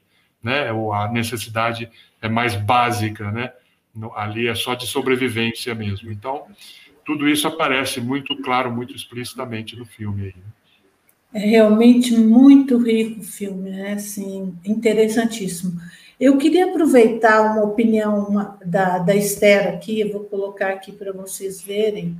né? 0.42 0.68
A 0.92 1.08
necessidade 1.12 1.88
é 2.20 2.28
mais 2.28 2.54
básica, 2.54 3.30
né? 3.30 3.52
ali 4.14 4.48
é 4.48 4.54
só 4.54 4.74
de 4.74 4.86
sobrevivência 4.86 5.74
mesmo. 5.74 6.10
Então, 6.10 6.46
tudo 7.04 7.28
isso 7.28 7.46
aparece 7.46 8.00
muito 8.00 8.36
claro, 8.42 8.72
muito 8.72 8.94
explicitamente 8.94 9.76
no 9.76 9.84
filme 9.84 10.22
aí. 10.22 10.34
Né? 10.34 11.42
É 11.42 11.46
realmente 11.46 12.14
muito 12.16 12.76
rico 12.78 13.20
o 13.20 13.24
filme, 13.24 13.70
né? 13.70 13.94
Assim, 13.94 14.54
interessantíssimo. 14.64 15.80
Eu 16.22 16.38
queria 16.38 16.66
aproveitar 16.66 17.40
uma 17.40 17.64
opinião 17.64 18.56
da, 18.64 18.98
da 18.98 19.12
Esther 19.12 19.74
aqui, 19.74 19.98
eu 19.98 20.12
vou 20.12 20.20
colocar 20.20 20.68
aqui 20.68 20.92
para 20.92 21.12
vocês 21.12 21.60
verem. 21.60 22.16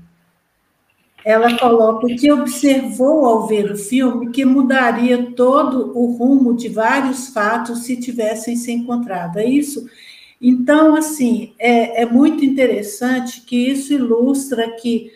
Ela 1.24 1.57
coloca 1.57 2.09
que 2.09 2.32
observou 2.32 3.24
ao 3.24 3.46
ver 3.46 3.70
o 3.70 3.76
filme 3.76 4.32
que 4.32 4.44
mudaria 4.44 5.30
todo 5.36 5.96
o 5.96 6.16
rumo 6.16 6.53
de 6.57 6.68
vários 6.68 7.28
fatos 7.28 7.84
se 7.84 7.96
tivessem 7.96 8.57
se 8.57 8.72
encontrado. 8.72 9.38
É 9.38 9.44
isso? 9.44 9.88
Então, 10.40 10.96
assim, 10.96 11.55
é, 11.57 12.03
é 12.03 12.05
muito 12.05 12.44
interessante 12.44 13.42
que 13.42 13.70
isso 13.70 13.92
ilustra 13.92 14.68
que 14.72 15.12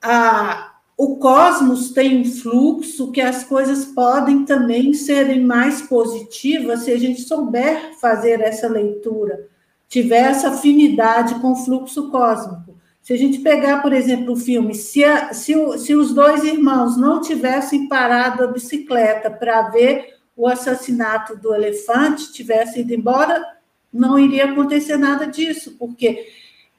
a, 0.00 0.71
o 1.04 1.16
cosmos 1.16 1.90
tem 1.90 2.20
um 2.20 2.24
fluxo, 2.24 3.10
que 3.10 3.20
as 3.20 3.42
coisas 3.42 3.86
podem 3.86 4.44
também 4.44 4.94
serem 4.94 5.40
mais 5.40 5.82
positivas 5.82 6.84
se 6.84 6.92
a 6.92 6.96
gente 6.96 7.22
souber 7.22 7.98
fazer 8.00 8.40
essa 8.40 8.68
leitura, 8.68 9.48
tiver 9.88 10.30
essa 10.30 10.50
afinidade 10.50 11.34
com 11.40 11.54
o 11.54 11.56
fluxo 11.56 12.08
cósmico. 12.08 12.76
Se 13.02 13.12
a 13.12 13.18
gente 13.18 13.40
pegar, 13.40 13.82
por 13.82 13.92
exemplo, 13.92 14.34
o 14.34 14.36
filme, 14.36 14.76
se, 14.76 15.02
a, 15.02 15.34
se, 15.34 15.56
o, 15.56 15.76
se 15.76 15.92
os 15.92 16.14
dois 16.14 16.44
irmãos 16.44 16.96
não 16.96 17.20
tivessem 17.20 17.88
parado 17.88 18.44
a 18.44 18.46
bicicleta 18.46 19.28
para 19.28 19.70
ver 19.70 20.18
o 20.36 20.46
assassinato 20.46 21.36
do 21.36 21.52
elefante, 21.52 22.32
tivessem 22.32 22.82
ido 22.82 22.94
embora, 22.94 23.44
não 23.92 24.16
iria 24.16 24.44
acontecer 24.44 24.96
nada 24.96 25.26
disso, 25.26 25.74
porque 25.80 26.28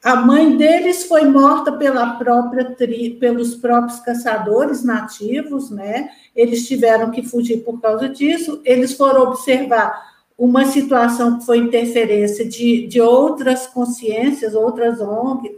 a 0.04 0.18
mãe 0.18 0.58
deles 0.58 1.06
foi 1.06 1.24
morta 1.24 1.72
pela 1.72 2.16
própria 2.16 2.66
tri, 2.76 3.12
pelos 3.12 3.56
próprios 3.56 4.00
caçadores 4.02 4.84
nativos, 4.84 5.70
né? 5.70 6.10
Eles 6.36 6.68
tiveram 6.68 7.10
que 7.10 7.24
fugir 7.24 7.64
por 7.64 7.80
causa 7.80 8.10
disso. 8.10 8.62
Eles 8.66 8.94
foram 8.94 9.22
observar 9.22 10.14
uma 10.38 10.66
situação 10.66 11.40
que 11.40 11.46
foi 11.46 11.60
interferência 11.60 12.46
de, 12.46 12.86
de 12.86 13.00
outras 13.00 13.66
consciências, 13.66 14.54
outras 14.54 15.00
ONG. 15.00 15.56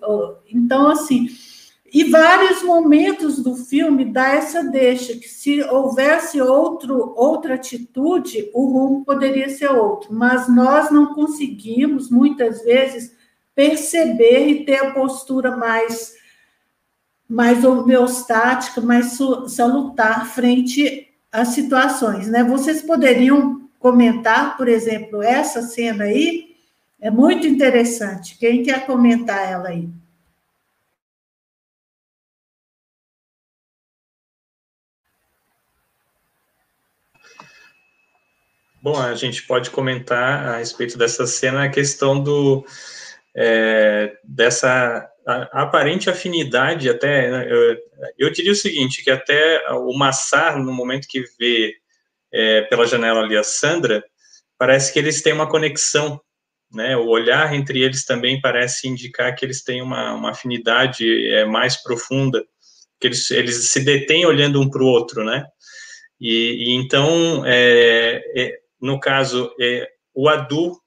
Então, 0.53 0.89
assim, 0.89 1.27
e 1.91 2.03
vários 2.03 2.61
momentos 2.61 3.39
do 3.41 3.55
filme 3.55 4.05
dá 4.05 4.27
essa 4.27 4.63
deixa 4.63 5.15
que 5.15 5.27
se 5.27 5.63
houvesse 5.63 6.41
outro, 6.41 7.13
outra 7.15 7.55
atitude, 7.55 8.51
o 8.53 8.65
rumo 8.65 9.05
poderia 9.05 9.49
ser 9.49 9.71
outro, 9.71 10.13
mas 10.13 10.53
nós 10.53 10.91
não 10.91 11.15
conseguimos 11.15 12.11
muitas 12.11 12.61
vezes 12.63 13.14
perceber 13.55 14.47
e 14.47 14.65
ter 14.65 14.75
a 14.75 14.91
postura 14.91 15.55
mais 15.55 16.13
mais 17.27 17.65
homeostática, 17.65 18.79
mais 18.81 19.17
salutar 19.47 20.27
frente 20.27 21.11
às 21.31 21.49
situações, 21.49 22.27
né? 22.27 22.43
Vocês 22.43 22.83
poderiam 22.83 23.67
comentar, 23.79 24.55
por 24.55 24.67
exemplo, 24.67 25.23
essa 25.23 25.63
cena 25.63 26.03
aí? 26.03 26.55
É 27.01 27.09
muito 27.09 27.47
interessante. 27.47 28.37
Quem 28.37 28.61
quer 28.61 28.85
comentar 28.85 29.51
ela 29.51 29.69
aí? 29.69 29.89
Bom, 38.85 38.99
a 38.99 39.15
gente 39.15 39.41
pode 39.47 39.71
comentar 39.71 40.47
a 40.47 40.57
respeito 40.57 40.95
dessa 40.95 41.25
cena 41.25 41.63
a 41.63 41.69
questão 41.69 42.21
do 42.21 42.63
é, 43.35 44.15
dessa 44.23 45.09
aparente 45.51 46.09
afinidade 46.09 46.89
até 46.89 47.31
né, 47.31 47.47
eu, 47.49 47.77
eu, 48.17 48.29
diria 48.29 48.51
o 48.51 48.55
seguinte 48.55 49.03
que 49.03 49.09
até 49.09 49.67
o 49.71 49.97
Massar 49.97 50.57
no 50.57 50.71
momento 50.71 51.07
que 51.07 51.23
vê 51.39 51.73
é, 52.31 52.61
pela 52.63 52.85
janela 52.85 53.21
ali 53.21 53.35
a 53.35 53.43
Sandra 53.43 54.03
parece 54.57 54.93
que 54.93 54.99
eles 54.99 55.21
têm 55.21 55.33
uma 55.33 55.49
conexão 55.49 56.21
né? 56.71 56.97
O 56.97 57.07
olhar 57.07 57.53
entre 57.55 57.81
eles 57.81 58.03
também 58.03 58.41
parece 58.41 58.87
indicar 58.87 59.33
que 59.35 59.45
eles 59.45 59.63
têm 59.63 59.81
uma, 59.81 60.13
uma 60.13 60.31
afinidade 60.31 61.05
é, 61.29 61.45
mais 61.45 61.81
profunda 61.81 62.43
que 62.99 63.07
eles, 63.07 63.29
eles 63.31 63.69
se 63.69 63.79
detêm 63.81 64.25
olhando 64.25 64.61
um 64.61 64.69
para 64.69 64.83
o 64.83 64.87
outro 64.87 65.23
né? 65.23 65.45
E, 66.19 66.69
e 66.69 66.75
então 66.75 67.43
é, 67.45 68.21
é 68.35 68.59
no 68.81 68.99
caso, 68.99 69.51
é, 69.59 69.87
o 70.13 70.29
Adu 70.29 70.77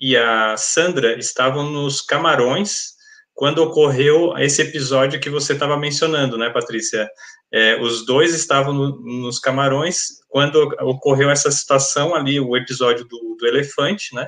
e 0.00 0.16
a 0.16 0.56
Sandra 0.56 1.18
estavam 1.18 1.70
nos 1.70 2.00
Camarões 2.00 2.96
quando 3.34 3.62
ocorreu 3.62 4.36
esse 4.38 4.62
episódio 4.62 5.20
que 5.20 5.28
você 5.28 5.52
estava 5.52 5.76
mencionando, 5.76 6.38
né, 6.38 6.48
Patrícia? 6.50 7.08
É, 7.52 7.80
os 7.80 8.04
dois 8.06 8.34
estavam 8.34 8.72
no, 8.72 9.00
nos 9.02 9.38
Camarões 9.38 10.06
quando 10.28 10.56
ocorreu 10.80 11.30
essa 11.30 11.50
situação 11.50 12.14
ali, 12.14 12.40
o 12.40 12.56
episódio 12.56 13.04
do, 13.04 13.36
do 13.38 13.46
elefante, 13.46 14.14
né? 14.14 14.26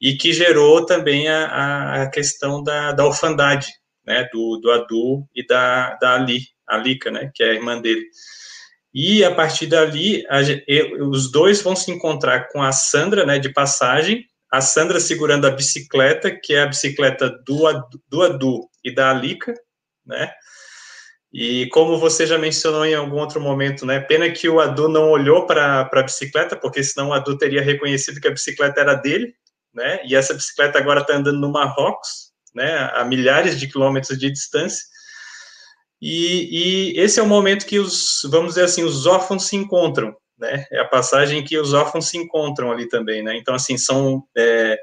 E 0.00 0.16
que 0.16 0.32
gerou 0.32 0.84
também 0.84 1.28
a, 1.28 2.02
a 2.02 2.10
questão 2.10 2.62
da, 2.62 2.92
da 2.92 3.06
orfandade, 3.06 3.68
né? 4.06 4.28
Do, 4.32 4.58
do 4.58 4.70
Adu 4.70 5.26
e 5.34 5.44
da, 5.46 5.94
da 5.94 6.14
Ali, 6.14 6.40
Lika, 6.82 7.10
né? 7.10 7.30
Que 7.34 7.42
é 7.42 7.50
a 7.50 7.54
irmã 7.54 7.80
dele. 7.80 8.04
E 8.98 9.22
a 9.24 9.34
partir 9.34 9.66
dali, 9.66 10.24
a, 10.28 10.40
os 11.04 11.30
dois 11.30 11.60
vão 11.60 11.76
se 11.76 11.90
encontrar 11.90 12.48
com 12.48 12.62
a 12.62 12.72
Sandra, 12.72 13.26
né, 13.26 13.38
de 13.38 13.52
passagem, 13.52 14.24
a 14.50 14.60
Sandra 14.60 15.00
segurando 15.00 15.46
a 15.46 15.50
bicicleta, 15.50 16.30
que 16.30 16.54
é 16.54 16.62
a 16.62 16.66
bicicleta 16.66 17.30
do, 17.46 17.62
do 18.08 18.22
Adu 18.22 18.68
e 18.84 18.94
da 18.94 19.10
Alica, 19.10 19.54
né? 20.04 20.32
E 21.32 21.68
como 21.68 21.98
você 21.98 22.26
já 22.26 22.38
mencionou 22.38 22.86
em 22.86 22.94
algum 22.94 23.18
outro 23.18 23.40
momento, 23.40 23.84
né? 23.84 24.00
Pena 24.00 24.30
que 24.30 24.48
o 24.48 24.60
Adu 24.60 24.88
não 24.88 25.10
olhou 25.10 25.46
para 25.46 25.88
a 25.92 26.02
bicicleta, 26.02 26.56
porque 26.56 26.82
senão 26.82 27.08
o 27.08 27.12
Adu 27.12 27.36
teria 27.36 27.60
reconhecido 27.60 28.20
que 28.20 28.28
a 28.28 28.32
bicicleta 28.32 28.80
era 28.80 28.94
dele, 28.94 29.34
né? 29.74 30.00
E 30.04 30.14
essa 30.14 30.32
bicicleta 30.32 30.78
agora 30.78 31.00
está 31.00 31.14
andando 31.14 31.38
no 31.38 31.52
Marrocos, 31.52 32.32
né? 32.54 32.90
A 32.94 33.04
milhares 33.04 33.58
de 33.58 33.66
quilômetros 33.66 34.18
de 34.18 34.30
distância. 34.30 34.84
E, 36.00 36.94
e, 36.94 37.00
esse 37.00 37.18
é 37.18 37.22
o 37.22 37.26
momento 37.26 37.66
que 37.66 37.78
os, 37.78 38.20
vamos 38.30 38.50
dizer 38.50 38.64
assim, 38.64 38.84
os 38.84 39.06
órfãos 39.06 39.44
se 39.44 39.56
encontram, 39.56 40.14
né? 40.38 40.66
É 40.70 40.80
a 40.80 40.84
passagem 40.84 41.44
que 41.44 41.58
os 41.58 41.72
órfãos 41.72 42.08
se 42.08 42.18
encontram 42.18 42.70
ali 42.70 42.88
também, 42.88 43.22
né? 43.22 43.36
Então, 43.36 43.54
assim, 43.54 43.76
são 43.76 44.22
é, 44.36 44.78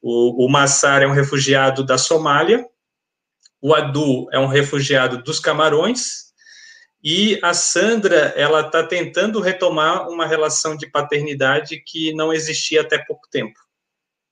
o, 0.00 0.46
o 0.46 0.48
Massar 0.50 1.02
é 1.02 1.06
um 1.06 1.12
refugiado 1.12 1.84
da 1.84 1.98
Somália, 1.98 2.66
o 3.60 3.74
Adu 3.74 4.26
é 4.32 4.38
um 4.38 4.46
refugiado 4.46 5.22
dos 5.22 5.40
Camarões, 5.40 6.24
e 7.02 7.38
a 7.42 7.52
Sandra, 7.52 8.32
ela 8.34 8.62
está 8.62 8.82
tentando 8.82 9.38
retomar 9.38 10.08
uma 10.08 10.26
relação 10.26 10.74
de 10.74 10.90
paternidade 10.90 11.82
que 11.86 12.14
não 12.14 12.32
existia 12.32 12.80
até 12.80 12.96
pouco 12.96 13.28
tempo, 13.30 13.58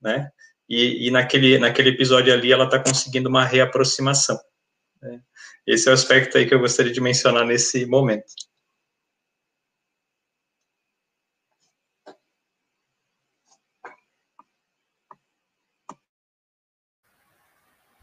né? 0.01 0.31
E, 0.67 1.07
e 1.07 1.11
naquele, 1.11 1.59
naquele 1.59 1.91
episódio 1.91 2.33
ali, 2.33 2.51
ela 2.51 2.65
está 2.65 2.79
conseguindo 2.79 3.29
uma 3.29 3.45
reaproximação. 3.45 4.41
Né? 5.03 5.21
Esse 5.67 5.89
é 5.89 5.91
o 5.91 5.95
aspecto 5.95 6.39
aí 6.39 6.47
que 6.47 6.55
eu 6.55 6.61
gostaria 6.61 6.91
de 6.91 7.01
mencionar 7.01 7.45
nesse 7.45 7.85
momento. 7.85 8.33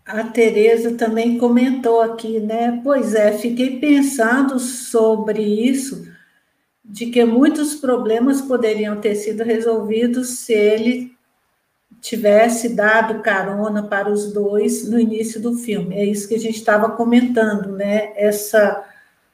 A 0.10 0.24
Tereza 0.24 0.96
também 0.96 1.38
comentou 1.38 2.02
aqui, 2.02 2.40
né? 2.40 2.82
Pois 2.84 3.14
é, 3.14 3.32
fiquei 3.38 3.80
pensando 3.80 4.58
sobre 4.58 5.40
isso, 5.40 6.08
de 6.84 7.06
que 7.06 7.24
muitos 7.24 7.76
problemas 7.76 8.42
poderiam 8.42 9.00
ter 9.00 9.14
sido 9.14 9.44
resolvidos 9.44 10.40
se 10.40 10.52
ele 10.52 11.16
tivesse 12.02 12.70
dado 12.70 13.22
carona 13.22 13.84
para 13.84 14.10
os 14.10 14.34
dois 14.34 14.90
no 14.90 15.00
início 15.00 15.40
do 15.40 15.54
filme. 15.54 15.96
É 15.96 16.04
isso 16.04 16.28
que 16.28 16.34
a 16.34 16.40
gente 16.40 16.58
estava 16.58 16.90
comentando, 16.90 17.74
né? 17.74 18.12
Essa 18.16 18.84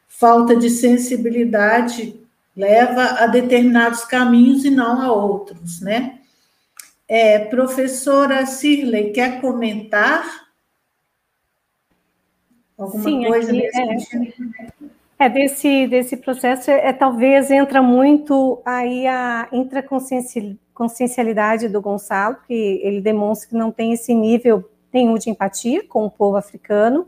falta 0.10 0.58
de 0.58 0.70
sensibilidade 0.70 2.20
leva 2.54 3.24
a 3.24 3.28
determinados 3.28 4.04
caminhos 4.04 4.66
e 4.66 4.70
não 4.70 5.02
a 5.02 5.10
outros, 5.14 5.80
né? 5.80 6.20
É, 7.08 7.40
professora 7.40 8.46
Cirley, 8.46 9.14
quer 9.14 9.40
comentar 9.40 10.45
alguma 12.78 13.04
Sim, 13.04 13.26
coisa 13.26 13.52
aqui, 13.52 13.66
é, 13.66 14.00
sentido? 14.00 14.34
É, 15.18 15.30
desse, 15.30 15.88
desse 15.88 16.18
processo, 16.18 16.70
é, 16.70 16.88
é, 16.88 16.94
talvez 16.94 17.50
entra 17.50 17.82
muito 17.82 18.62
aí 18.66 19.08
a 19.08 19.48
intraconsciencialidade 19.52 20.60
consciencialidade 20.76 21.70
do 21.70 21.82
Gonçalo, 21.82 22.36
que 22.46 22.82
ele 22.84 23.00
demonstra 23.00 23.50
que 23.50 23.56
não 23.56 23.72
tem 23.72 23.94
esse 23.94 24.14
nível 24.14 24.70
nenhum 24.94 25.16
de 25.16 25.30
empatia 25.30 25.84
com 25.88 26.06
o 26.06 26.12
povo 26.12 26.36
africano. 26.36 27.08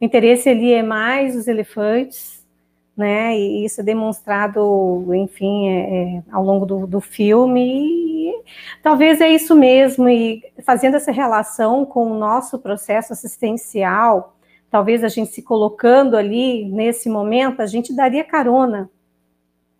O 0.00 0.04
interesse 0.04 0.48
ali 0.48 0.72
é 0.72 0.82
mais 0.82 1.34
os 1.34 1.48
elefantes, 1.48 2.46
né? 2.94 3.36
E 3.36 3.64
isso 3.64 3.80
é 3.80 3.84
demonstrado, 3.84 5.06
enfim, 5.14 5.68
é, 5.68 6.18
é, 6.18 6.22
ao 6.30 6.44
longo 6.44 6.66
do, 6.66 6.86
do 6.86 7.00
filme. 7.00 8.30
E 8.30 8.42
talvez 8.82 9.20
é 9.20 9.28
isso 9.28 9.56
mesmo. 9.56 10.08
E 10.08 10.42
fazendo 10.62 10.96
essa 10.96 11.10
relação 11.10 11.86
com 11.86 12.12
o 12.12 12.18
nosso 12.18 12.58
processo 12.58 13.12
assistencial, 13.14 14.36
talvez 14.70 15.02
a 15.04 15.08
gente 15.08 15.32
se 15.32 15.42
colocando 15.42 16.16
ali 16.16 16.64
nesse 16.66 17.08
momento, 17.08 17.60
a 17.60 17.66
gente 17.66 17.94
daria 17.94 18.24
carona 18.24 18.90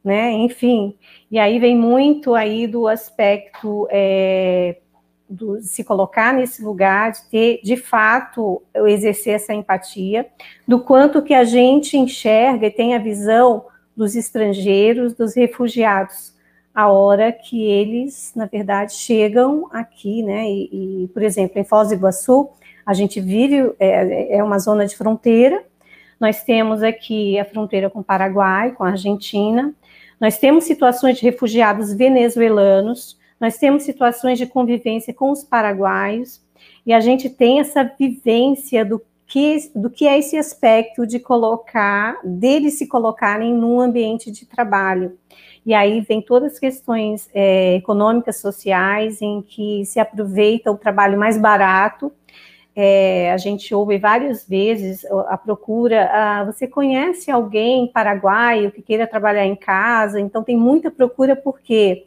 né? 0.08 0.32
Enfim, 0.32 0.96
e 1.30 1.38
aí 1.38 1.58
vem 1.58 1.76
muito 1.76 2.34
aí 2.34 2.66
do 2.66 2.86
aspecto 2.86 3.86
é, 3.90 4.78
do, 5.28 5.60
se 5.60 5.84
colocar 5.84 6.32
nesse 6.32 6.62
lugar, 6.62 7.12
de 7.12 7.28
ter, 7.28 7.60
de 7.62 7.76
fato, 7.76 8.62
exercer 8.86 9.34
essa 9.34 9.52
empatia, 9.52 10.26
do 10.66 10.80
quanto 10.80 11.22
que 11.22 11.34
a 11.34 11.44
gente 11.44 11.96
enxerga 11.96 12.66
e 12.66 12.70
tem 12.70 12.94
a 12.94 12.98
visão 12.98 13.66
dos 13.94 14.14
estrangeiros, 14.14 15.12
dos 15.12 15.34
refugiados, 15.34 16.32
a 16.74 16.88
hora 16.88 17.32
que 17.32 17.62
eles, 17.62 18.32
na 18.34 18.46
verdade, 18.46 18.94
chegam 18.94 19.68
aqui, 19.72 20.22
né? 20.22 20.48
E, 20.48 21.04
e 21.04 21.08
por 21.08 21.22
exemplo, 21.22 21.58
em 21.58 21.64
Foz 21.64 21.88
do 21.88 21.94
Iguaçu, 21.94 22.48
a 22.88 22.94
gente 22.94 23.20
vive, 23.20 23.74
é, 23.78 24.38
é 24.38 24.42
uma 24.42 24.58
zona 24.58 24.86
de 24.86 24.96
fronteira, 24.96 25.62
nós 26.18 26.42
temos 26.42 26.82
aqui 26.82 27.38
a 27.38 27.44
fronteira 27.44 27.90
com 27.90 27.98
o 27.98 28.04
Paraguai, 28.04 28.72
com 28.72 28.82
a 28.82 28.92
Argentina, 28.92 29.74
nós 30.18 30.38
temos 30.38 30.64
situações 30.64 31.18
de 31.18 31.22
refugiados 31.22 31.92
venezuelanos, 31.92 33.18
nós 33.38 33.58
temos 33.58 33.82
situações 33.82 34.38
de 34.38 34.46
convivência 34.46 35.12
com 35.12 35.30
os 35.30 35.44
paraguaios, 35.44 36.40
e 36.86 36.94
a 36.94 36.98
gente 36.98 37.28
tem 37.28 37.60
essa 37.60 37.84
vivência 37.84 38.86
do 38.86 39.02
que, 39.26 39.70
do 39.74 39.90
que 39.90 40.08
é 40.08 40.18
esse 40.18 40.38
aspecto 40.38 41.06
de 41.06 41.20
colocar, 41.20 42.18
deles 42.24 42.78
se 42.78 42.86
colocarem 42.86 43.52
num 43.52 43.82
ambiente 43.82 44.30
de 44.30 44.46
trabalho. 44.46 45.18
E 45.66 45.74
aí 45.74 46.00
vem 46.00 46.22
todas 46.22 46.54
as 46.54 46.58
questões 46.58 47.28
é, 47.34 47.74
econômicas, 47.74 48.40
sociais, 48.40 49.20
em 49.20 49.42
que 49.42 49.84
se 49.84 50.00
aproveita 50.00 50.72
o 50.72 50.78
trabalho 50.78 51.18
mais 51.18 51.36
barato 51.36 52.10
é, 52.80 53.32
a 53.32 53.36
gente 53.36 53.74
ouve 53.74 53.98
várias 53.98 54.46
vezes 54.46 55.04
a 55.26 55.36
procura. 55.36 56.08
Ah, 56.12 56.44
você 56.44 56.64
conhece 56.68 57.28
alguém 57.28 57.90
paraguaio 57.90 58.70
que 58.70 58.80
queira 58.80 59.04
trabalhar 59.04 59.44
em 59.44 59.56
casa? 59.56 60.20
Então 60.20 60.44
tem 60.44 60.56
muita 60.56 60.88
procura 60.88 61.34
porque 61.34 62.06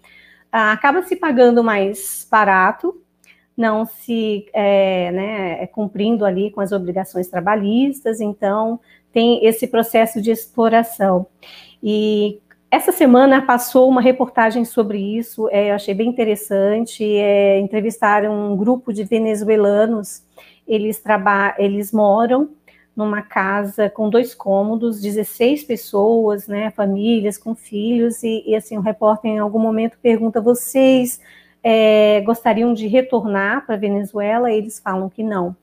ah, 0.49 0.71
acaba 0.71 1.03
se 1.03 1.17
pagando 1.17 1.61
mais 1.61 2.25
barato, 2.31 2.95
não 3.57 3.85
se 3.85 4.45
é, 4.53 5.11
né, 5.11 5.61
é 5.61 5.67
cumprindo 5.67 6.23
ali 6.23 6.51
com 6.51 6.61
as 6.61 6.71
obrigações 6.71 7.27
trabalhistas. 7.27 8.21
Então 8.21 8.79
tem 9.11 9.45
esse 9.45 9.67
processo 9.67 10.21
de 10.21 10.31
exploração. 10.31 11.27
E 11.83 12.39
essa 12.71 12.93
semana 12.93 13.41
passou 13.41 13.89
uma 13.89 13.99
reportagem 13.99 14.63
sobre 14.63 14.97
isso, 15.17 15.49
é, 15.49 15.71
eu 15.71 15.75
achei 15.75 15.93
bem 15.93 16.07
interessante. 16.07 17.03
É, 17.03 17.59
entrevistaram 17.59 18.53
um 18.53 18.55
grupo 18.55 18.93
de 18.93 19.03
venezuelanos 19.03 20.23
eles 20.73 21.03
eles 21.57 21.91
moram 21.91 22.49
numa 22.95 23.21
casa 23.21 23.89
com 23.89 24.09
dois 24.09 24.35
cômodos, 24.35 25.01
16 25.01 25.63
pessoas, 25.63 26.47
né, 26.47 26.71
famílias 26.71 27.37
com 27.37 27.55
filhos, 27.55 28.21
e, 28.23 28.43
e 28.45 28.55
assim, 28.55 28.77
o 28.77 28.81
repórter 28.81 29.31
em 29.31 29.39
algum 29.39 29.59
momento 29.59 29.97
pergunta, 30.01 30.41
vocês 30.41 31.19
é, 31.63 32.21
gostariam 32.21 32.73
de 32.73 32.87
retornar 32.87 33.65
para 33.65 33.75
a 33.75 33.77
Venezuela? 33.77 34.51
Eles 34.51 34.79
falam 34.79 35.09
que 35.09 35.23
não. 35.23 35.55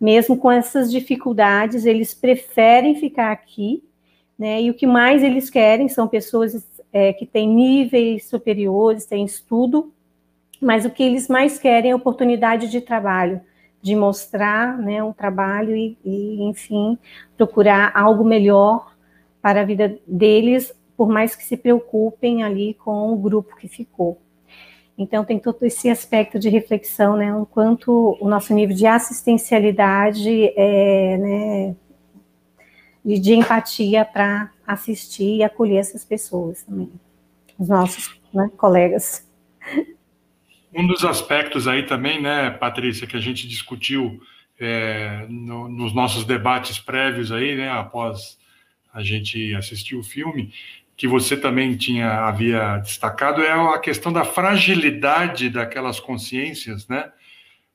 Mesmo 0.00 0.36
com 0.36 0.50
essas 0.50 0.90
dificuldades, 0.90 1.84
eles 1.84 2.14
preferem 2.14 2.94
ficar 2.94 3.32
aqui, 3.32 3.82
né, 4.38 4.62
e 4.62 4.70
o 4.70 4.74
que 4.74 4.86
mais 4.86 5.22
eles 5.22 5.50
querem 5.50 5.88
são 5.88 6.08
pessoas 6.08 6.66
é, 6.92 7.12
que 7.12 7.26
têm 7.26 7.48
níveis 7.48 8.26
superiores, 8.28 9.06
têm 9.06 9.24
estudo, 9.24 9.92
mas 10.60 10.84
o 10.84 10.90
que 10.90 11.02
eles 11.02 11.28
mais 11.28 11.58
querem 11.58 11.90
é 11.90 11.94
oportunidade 11.94 12.68
de 12.68 12.80
trabalho, 12.80 13.40
de 13.82 13.96
mostrar 13.96 14.76
né, 14.78 15.02
um 15.02 15.12
trabalho 15.12 15.74
e, 15.74 15.96
e, 16.04 16.42
enfim, 16.42 16.98
procurar 17.36 17.92
algo 17.94 18.24
melhor 18.24 18.94
para 19.40 19.62
a 19.62 19.64
vida 19.64 19.98
deles, 20.06 20.74
por 20.96 21.08
mais 21.08 21.34
que 21.34 21.42
se 21.42 21.56
preocupem 21.56 22.42
ali 22.42 22.74
com 22.74 23.12
o 23.12 23.16
grupo 23.16 23.56
que 23.56 23.68
ficou. 23.68 24.20
Então, 24.98 25.24
tem 25.24 25.38
todo 25.38 25.62
esse 25.62 25.88
aspecto 25.88 26.38
de 26.38 26.50
reflexão, 26.50 27.16
né, 27.16 27.34
o 27.34 27.46
quanto 27.46 28.18
o 28.20 28.28
nosso 28.28 28.52
nível 28.52 28.76
de 28.76 28.86
assistencialidade 28.86 30.52
é, 30.54 31.16
né, 31.16 31.76
e 33.02 33.18
de 33.18 33.32
empatia 33.32 34.04
para 34.04 34.50
assistir 34.66 35.36
e 35.36 35.42
acolher 35.42 35.78
essas 35.78 36.04
pessoas 36.04 36.62
também, 36.64 36.92
os 37.58 37.68
nossos 37.68 38.20
né, 38.32 38.50
colegas. 38.58 39.26
Um 40.72 40.86
dos 40.86 41.04
aspectos 41.04 41.66
aí 41.66 41.84
também, 41.84 42.20
né, 42.22 42.50
Patrícia, 42.50 43.06
que 43.06 43.16
a 43.16 43.20
gente 43.20 43.48
discutiu 43.48 44.20
é, 44.58 45.26
no, 45.28 45.68
nos 45.68 45.92
nossos 45.92 46.24
debates 46.24 46.78
prévios 46.78 47.32
aí, 47.32 47.56
né, 47.56 47.70
após 47.70 48.38
a 48.92 49.02
gente 49.02 49.54
assistir 49.54 49.96
o 49.96 50.02
filme, 50.02 50.52
que 50.96 51.08
você 51.08 51.36
também 51.36 51.76
tinha 51.76 52.26
havia 52.26 52.76
destacado 52.78 53.42
é 53.42 53.52
a 53.52 53.78
questão 53.78 54.12
da 54.12 54.24
fragilidade 54.24 55.48
daquelas 55.48 55.98
consciências, 55.98 56.86
né? 56.88 57.10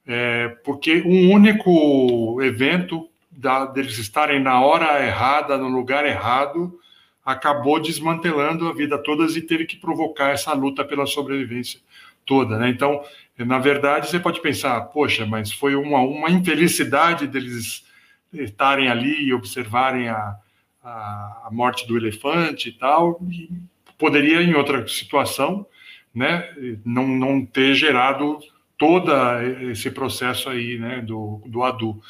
É, 0.06 0.50
porque 0.64 1.02
um 1.02 1.32
único 1.32 2.39
evento 2.43 3.10
da, 3.32 3.66
deles 3.66 3.98
estarem 3.98 4.39
na 4.39 4.62
hora 4.62 5.04
errada, 5.04 5.58
no 5.58 5.68
lugar 5.68 6.06
errado, 6.06 6.80
acabou 7.26 7.82
desmantelando 7.82 8.68
a 8.68 8.74
vida 8.74 9.02
todas 9.02 9.36
e 9.36 9.41
teve 9.41 9.66
que 9.66 9.78
provocar 9.78 10.30
essa 10.30 10.54
luta 10.54 10.86
pela 10.86 11.08
sobrevivência 11.08 11.80
toda, 12.26 12.57
né? 12.57 12.69
Então, 12.69 13.03
na 13.38 13.59
verdade, 13.59 14.07
você 14.09 14.19
pode 14.19 14.41
pensar, 14.41 14.80
poxa, 14.82 15.26
mas 15.26 15.51
foi 15.51 15.76
uma, 15.76 15.99
uma 15.99 16.30
infelicidade 16.30 17.28
deles 17.28 17.86
estarem 18.34 18.89
ali 18.89 19.26
e 19.26 19.34
observarem 19.34 20.09
a, 20.09 20.36
a, 20.84 21.43
a 21.45 21.49
morte 21.51 21.88
do 21.88 21.97
elefante 21.97 22.69
e 22.69 22.71
tal, 22.71 23.19
e 23.30 23.49
poderia, 23.97 24.41
em 24.41 24.53
outra 24.53 24.88
situação, 24.88 25.65
né, 26.13 26.49
não, 26.86 27.07
não 27.07 27.45
ter 27.45 27.73
gerado 27.76 28.39
todo 28.78 29.11
esse 29.71 29.89
processo 29.91 30.49
aí, 30.49 30.78
né, 30.78 31.01
do, 31.01 31.41
do 31.45 31.63
ADU. 31.63 32.01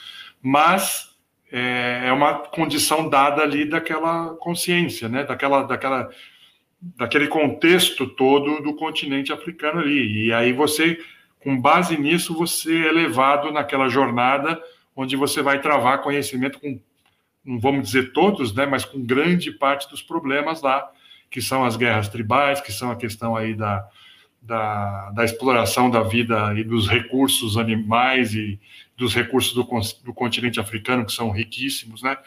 Mas 0.42 1.16
é, 1.52 2.04
é 2.06 2.12
uma 2.12 2.36
condição 2.36 3.10
dada 3.10 3.42
ali 3.42 3.66
daquela 3.66 4.36
consciência, 4.36 5.08
né, 5.08 5.24
daquela, 5.24 5.64
daquela 5.64 6.10
daquele 6.96 7.28
contexto 7.28 8.06
todo 8.06 8.62
do 8.62 8.76
continente 8.76 9.34
africano 9.34 9.80
ali. 9.80 10.28
E 10.28 10.34
aí 10.34 10.54
você, 10.54 11.00
com 11.40 11.60
base 11.60 11.98
nisso, 11.98 12.36
você 12.36 12.88
é 12.88 12.92
levado 12.92 13.52
naquela 13.52 13.90
jornada 13.90 14.62
onde 14.96 15.16
você 15.16 15.42
vai 15.42 15.60
travar 15.60 16.02
conhecimento 16.02 16.60
com, 16.60 16.80
não 17.44 17.60
vamos 17.60 17.88
dizer 17.88 18.14
todos, 18.14 18.54
né, 18.54 18.66
mas 18.66 18.86
com 18.86 19.04
grande 19.04 19.52
parte 19.52 19.90
dos 19.90 20.02
problemas 20.02 20.62
lá, 20.62 20.90
que 21.30 21.42
são 21.42 21.66
as 21.66 21.76
guerras 21.76 22.08
tribais, 22.08 22.62
que 22.62 22.72
são 22.72 22.92
a 22.92 22.96
questão 22.96 23.36
aí 23.36 23.54
da, 23.54 23.86
da, 24.42 25.10
da 25.10 25.26
exploração 25.26 25.90
da 25.90 26.02
vida 26.02 26.54
e 26.58 26.64
dos 26.64 26.88
recursos 26.88 27.58
animais 27.58 28.34
e 28.34 28.60
dos 28.96 29.14
recursos 29.14 29.54
do, 29.54 29.64
do 30.06 30.14
continente 30.14 30.60
africano, 30.60 31.06
que 31.06 31.12
são 31.12 31.30
riquíssimos, 31.30 32.02
né? 32.02 32.18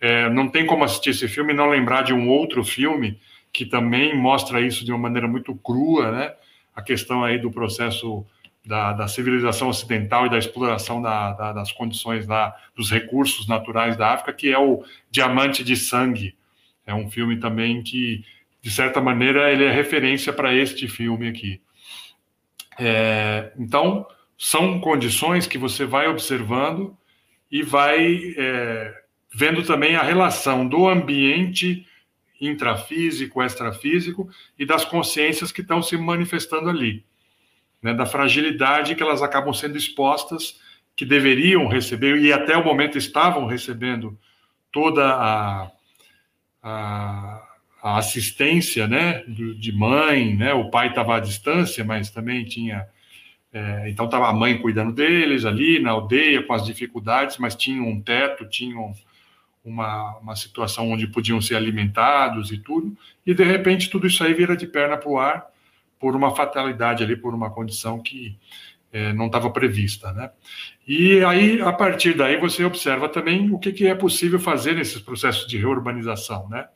É, 0.00 0.28
não 0.28 0.48
tem 0.48 0.66
como 0.66 0.84
assistir 0.84 1.10
esse 1.10 1.26
filme 1.28 1.52
e 1.52 1.56
não 1.56 1.70
lembrar 1.70 2.02
de 2.02 2.12
um 2.12 2.28
outro 2.28 2.62
filme 2.62 3.18
que 3.52 3.66
também 3.66 4.16
mostra 4.16 4.60
isso 4.60 4.84
de 4.84 4.92
uma 4.92 4.98
maneira 4.98 5.26
muito 5.26 5.54
crua, 5.54 6.10
né? 6.10 6.34
A 6.74 6.82
questão 6.82 7.24
aí 7.24 7.38
do 7.38 7.50
processo 7.50 8.24
da, 8.68 8.92
da 8.92 9.08
civilização 9.08 9.68
ocidental 9.68 10.26
e 10.26 10.30
da 10.30 10.38
exploração 10.38 11.00
da, 11.00 11.32
da, 11.32 11.52
das 11.54 11.72
condições 11.72 12.26
lá, 12.26 12.54
dos 12.76 12.90
recursos 12.90 13.48
naturais 13.48 13.96
da 13.96 14.12
África, 14.12 14.32
que 14.32 14.52
é 14.52 14.58
o 14.58 14.84
Diamante 15.10 15.64
de 15.64 15.74
Sangue. 15.74 16.36
É 16.86 16.94
um 16.94 17.10
filme 17.10 17.38
também 17.38 17.82
que, 17.82 18.22
de 18.60 18.70
certa 18.70 19.00
maneira, 19.00 19.50
ele 19.50 19.64
é 19.64 19.72
referência 19.72 20.32
para 20.32 20.54
este 20.54 20.86
filme 20.86 21.28
aqui. 21.28 21.62
É, 22.78 23.52
então, 23.58 24.06
são 24.36 24.78
condições 24.80 25.46
que 25.46 25.56
você 25.56 25.86
vai 25.86 26.06
observando 26.06 26.96
e 27.50 27.62
vai 27.62 28.34
é, 28.36 28.94
vendo 29.34 29.62
também 29.62 29.96
a 29.96 30.02
relação 30.02 30.68
do 30.68 30.86
ambiente 30.86 31.86
intrafísico, 32.40 33.42
extrafísico 33.42 34.28
e 34.58 34.64
das 34.64 34.84
consciências 34.84 35.50
que 35.50 35.60
estão 35.60 35.82
se 35.82 35.96
manifestando 35.96 36.68
ali, 36.68 37.04
né, 37.82 37.92
da 37.94 38.06
fragilidade 38.06 38.94
que 38.94 39.02
elas 39.02 39.22
acabam 39.22 39.52
sendo 39.52 39.76
expostas, 39.76 40.60
que 40.94 41.04
deveriam 41.04 41.68
receber 41.68 42.18
e 42.18 42.32
até 42.32 42.56
o 42.56 42.64
momento 42.64 42.98
estavam 42.98 43.46
recebendo 43.46 44.18
toda 44.72 45.06
a, 45.06 45.70
a, 46.62 47.48
a 47.82 47.98
assistência, 47.98 48.86
né, 48.86 49.24
de 49.26 49.72
mãe, 49.72 50.36
né, 50.36 50.52
o 50.52 50.70
pai 50.70 50.88
estava 50.88 51.16
à 51.16 51.20
distância, 51.20 51.84
mas 51.84 52.10
também 52.10 52.44
tinha 52.44 52.86
é, 53.50 53.88
então 53.88 54.04
estava 54.04 54.28
a 54.28 54.32
mãe 54.32 54.58
cuidando 54.58 54.92
deles 54.92 55.44
ali 55.44 55.80
na 55.80 55.92
aldeia 55.92 56.42
com 56.42 56.52
as 56.52 56.66
dificuldades, 56.66 57.38
mas 57.38 57.54
tinham 57.54 57.88
um 57.88 58.00
teto, 58.00 58.46
tinham 58.46 58.92
uma, 59.68 60.16
uma 60.18 60.36
situação 60.36 60.90
onde 60.90 61.06
podiam 61.06 61.40
ser 61.40 61.56
alimentados 61.56 62.50
e 62.50 62.58
tudo, 62.58 62.96
e 63.26 63.34
de 63.34 63.44
repente 63.44 63.90
tudo 63.90 64.06
isso 64.06 64.22
aí 64.24 64.34
vira 64.34 64.56
de 64.56 64.66
perna 64.66 64.96
para 64.96 65.08
o 65.08 65.18
ar 65.18 65.46
por 65.98 66.14
uma 66.14 66.34
fatalidade 66.34 67.02
ali, 67.02 67.16
por 67.16 67.34
uma 67.34 67.50
condição 67.50 68.00
que 68.00 68.38
é, 68.92 69.12
não 69.12 69.26
estava 69.26 69.50
prevista, 69.50 70.12
né? 70.12 70.30
E 70.86 71.22
aí, 71.24 71.60
a 71.60 71.72
partir 71.72 72.14
daí, 72.14 72.38
você 72.38 72.64
observa 72.64 73.08
também 73.08 73.50
o 73.52 73.58
que, 73.58 73.72
que 73.72 73.86
é 73.86 73.94
possível 73.94 74.40
fazer 74.40 74.74
nesses 74.74 75.00
processos 75.00 75.46
de 75.46 75.58
reurbanização, 75.58 76.48
né? 76.48 76.66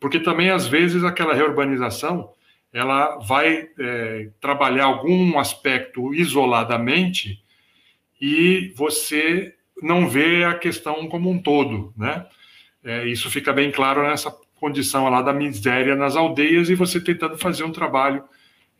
Porque 0.00 0.18
também, 0.18 0.50
às 0.50 0.66
vezes, 0.66 1.04
aquela 1.04 1.34
reurbanização, 1.34 2.32
ela 2.72 3.18
vai 3.18 3.68
é, 3.78 4.30
trabalhar 4.40 4.86
algum 4.86 5.38
aspecto 5.38 6.12
isoladamente 6.14 7.42
e 8.20 8.72
você 8.74 9.54
não 9.82 10.08
vê 10.08 10.44
a 10.44 10.54
questão 10.54 11.06
como 11.08 11.30
um 11.30 11.38
todo, 11.38 11.92
né? 11.96 12.26
É, 12.84 13.06
isso 13.06 13.30
fica 13.30 13.52
bem 13.52 13.70
claro 13.70 14.02
nessa 14.02 14.34
condição 14.56 15.08
lá 15.08 15.22
da 15.22 15.32
miséria 15.32 15.94
nas 15.94 16.16
aldeias 16.16 16.68
e 16.68 16.74
você 16.74 17.00
tentando 17.00 17.38
fazer 17.38 17.64
um 17.64 17.72
trabalho 17.72 18.24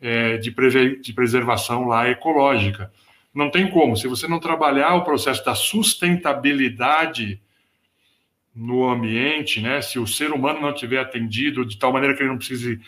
é, 0.01 0.37
de, 0.37 0.53
de 1.01 1.13
preservação 1.13 1.85
lá 1.85 2.09
ecológica. 2.09 2.91
Não 3.33 3.49
tem 3.49 3.69
como, 3.69 3.97
se 3.97 4.07
você 4.07 4.27
não 4.27 4.39
trabalhar 4.39 4.95
o 4.95 5.03
processo 5.03 5.43
da 5.43 5.55
sustentabilidade 5.55 7.41
no 8.53 8.87
ambiente, 8.87 9.59
né? 9.59 9.81
Se 9.81 9.97
o 9.97 10.05
ser 10.05 10.31
humano 10.31 10.61
não 10.61 10.73
tiver 10.73 10.99
atendido 10.99 11.65
de 11.65 11.77
tal 11.79 11.91
maneira 11.91 12.15
que 12.15 12.21
ele 12.21 12.29
não 12.29 12.37
precise 12.37 12.79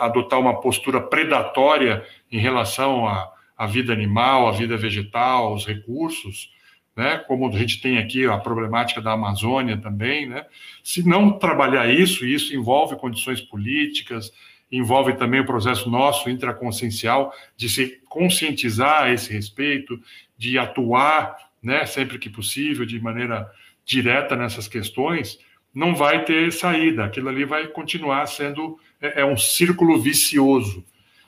adotar 0.00 0.40
uma 0.40 0.60
postura 0.60 1.00
predatória 1.00 2.04
em 2.32 2.38
relação 2.38 3.06
à, 3.06 3.30
à 3.56 3.66
vida 3.66 3.92
animal, 3.92 4.48
à 4.48 4.52
vida 4.52 4.76
vegetal, 4.76 5.46
aos 5.46 5.66
recursos, 5.66 6.50
né? 6.96 7.18
Como 7.18 7.46
a 7.46 7.52
gente 7.52 7.80
tem 7.80 7.98
aqui 7.98 8.24
a 8.24 8.38
problemática 8.38 9.02
da 9.02 9.12
Amazônia 9.12 9.76
também, 9.76 10.26
né? 10.26 10.46
Se 10.82 11.06
não 11.06 11.38
trabalhar 11.38 11.92
isso, 11.92 12.24
isso 12.24 12.56
envolve 12.56 12.96
condições 12.96 13.40
políticas, 13.40 14.32
envolve 14.72 15.12
também 15.14 15.40
o 15.40 15.46
processo 15.46 15.90
nosso 15.90 16.30
intraconsciencial 16.30 17.32
de 17.56 17.68
se 17.68 18.00
conscientizar 18.08 19.02
a 19.02 19.12
esse 19.12 19.32
respeito, 19.32 20.00
de 20.38 20.58
atuar, 20.58 21.36
né, 21.62 21.86
sempre 21.86 22.18
que 22.18 22.28
possível, 22.28 22.84
de 22.84 23.00
maneira 23.00 23.50
direta 23.84 24.34
nessas 24.34 24.66
questões, 24.66 25.38
não 25.72 25.94
vai 25.94 26.24
ter 26.24 26.52
saída. 26.52 27.04
Aquilo 27.04 27.28
ali 27.28 27.44
vai 27.44 27.68
continuar 27.68 28.26
sendo 28.26 28.78
é, 29.00 29.20
é 29.20 29.24
um 29.24 29.36
círculo 29.36 30.00
vicioso. 30.00 30.84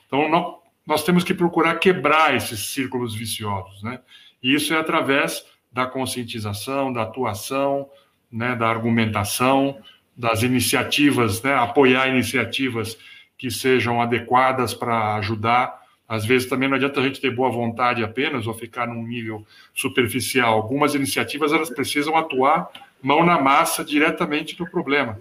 Então, 0.07 0.27
não, 0.29 0.59
nós 0.85 1.03
temos 1.03 1.23
que 1.23 1.33
procurar 1.33 1.75
quebrar 1.75 2.35
esses 2.35 2.71
círculos 2.71 3.15
viciosos, 3.15 3.83
né? 3.83 3.99
E 4.41 4.53
isso 4.53 4.73
é 4.73 4.77
através 4.77 5.45
da 5.71 5.85
conscientização, 5.85 6.91
da 6.91 7.03
atuação, 7.03 7.89
né, 8.31 8.55
da 8.55 8.67
argumentação, 8.67 9.77
das 10.15 10.43
iniciativas, 10.43 11.41
né, 11.41 11.53
apoiar 11.53 12.07
iniciativas 12.07 12.97
que 13.37 13.49
sejam 13.49 14.01
adequadas 14.01 14.73
para 14.73 15.15
ajudar 15.15 15.79
Às 16.09 16.25
vezes 16.25 16.49
também 16.49 16.67
não 16.67 16.75
adianta 16.75 16.99
a 16.99 17.03
gente 17.03 17.21
ter 17.21 17.29
boa 17.29 17.51
vontade 17.51 18.03
apenas 18.03 18.47
ou 18.47 18.53
ficar 18.55 18.87
num 18.87 19.05
nível 19.05 19.45
superficial. 19.75 20.55
Algumas 20.55 20.95
iniciativas 20.95 21.53
elas 21.53 21.69
precisam 21.69 22.17
atuar 22.17 22.67
mão 22.99 23.23
na 23.23 23.39
massa 23.39 23.85
diretamente 23.85 24.59
no 24.59 24.67
problema. 24.67 25.19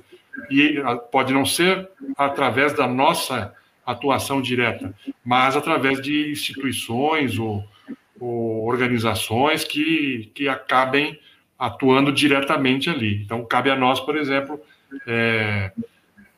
E 0.50 0.78
ah, 0.82 0.96
pode 0.96 1.32
não 1.34 1.44
ser 1.44 1.88
através 2.16 2.72
da 2.72 2.86
nossa 2.86 3.54
atuação 3.84 4.40
direta, 4.40 4.94
mas 5.22 5.56
através 5.56 6.00
de 6.00 6.30
instituições 6.30 7.38
ou, 7.38 7.52
ou 7.52 7.64
organizações 8.20 9.64
que, 9.64 10.30
que 10.34 10.48
acabem 10.48 11.18
atuando 11.58 12.12
diretamente 12.12 12.88
ali. 12.88 13.22
Então, 13.22 13.44
cabe 13.44 13.70
a 13.70 13.76
nós, 13.76 14.00
por 14.00 14.16
exemplo, 14.16 14.60
é, 15.06 15.72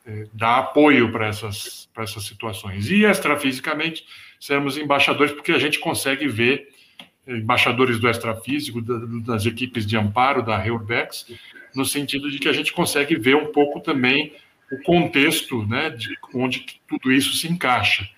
é, 0.06 0.26
dar 0.32 0.58
apoio 0.58 1.12
para 1.12 1.26
essas, 1.26 1.88
essas 1.96 2.24
situações. 2.24 2.90
E 2.90 3.04
extrafisicamente, 3.04 4.04
sermos 4.40 4.78
embaixadores, 4.78 5.32
porque 5.32 5.52
a 5.52 5.58
gente 5.58 5.78
consegue 5.78 6.26
ver 6.26 6.68
embaixadores 7.26 8.00
do 8.00 8.08
extrafísico, 8.08 8.80
das 8.80 9.46
equipes 9.46 9.86
de 9.86 9.96
amparo 9.96 10.42
da 10.42 10.56
Reurbex, 10.56 11.26
no 11.74 11.84
sentido 11.84 12.30
de 12.30 12.38
que 12.38 12.48
a 12.48 12.52
gente 12.52 12.72
consegue 12.72 13.16
ver 13.16 13.36
um 13.36 13.52
pouco 13.52 13.80
também 13.80 14.32
o 14.72 14.82
contexto 14.82 15.66
né, 15.66 15.90
de 15.90 16.16
onde 16.34 16.80
tudo 16.88 17.12
isso 17.12 17.36
se 17.36 17.48
encaixa. 17.48 18.08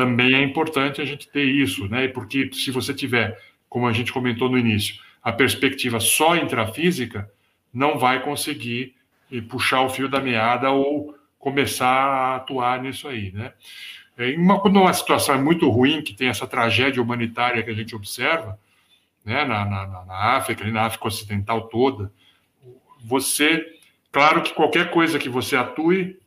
Também 0.00 0.34
é 0.34 0.42
importante 0.42 0.98
a 1.02 1.04
gente 1.04 1.28
ter 1.28 1.44
isso, 1.44 1.86
né, 1.86 2.08
porque 2.08 2.48
se 2.54 2.70
você 2.70 2.94
tiver, 2.94 3.38
como 3.68 3.86
a 3.86 3.92
gente 3.92 4.14
comentou 4.14 4.48
no 4.48 4.56
início, 4.56 4.94
a 5.22 5.30
perspectiva 5.30 6.00
só 6.00 6.34
intrafísica, 6.34 7.30
não 7.70 7.98
vai 7.98 8.22
conseguir 8.22 8.94
eh, 9.30 9.42
puxar 9.42 9.82
o 9.82 9.90
fio 9.90 10.08
da 10.08 10.18
meada 10.18 10.70
ou 10.70 11.14
começar 11.38 11.86
a 11.86 12.36
atuar 12.36 12.80
nisso 12.80 13.08
aí, 13.08 13.30
né? 13.32 13.52
É, 14.16 14.34
uma, 14.38 14.58
quando 14.58 14.80
uma 14.80 14.94
situação 14.94 15.34
é 15.34 15.38
muito 15.38 15.68
ruim, 15.68 16.00
que 16.00 16.14
tem 16.14 16.28
essa 16.28 16.46
tragédia 16.46 17.02
humanitária 17.02 17.62
que 17.62 17.70
a 17.70 17.74
gente 17.74 17.94
observa, 17.94 18.58
né, 19.22 19.44
na, 19.44 19.66
na, 19.66 19.86
na 20.06 20.14
África, 20.34 20.64
na 20.70 20.86
África 20.86 21.08
Ocidental 21.08 21.68
toda, 21.68 22.10
você, 23.04 23.66
claro 24.10 24.40
que 24.40 24.54
qualquer 24.54 24.90
coisa 24.90 25.18
que 25.18 25.28
você 25.28 25.56
atue 25.56 26.18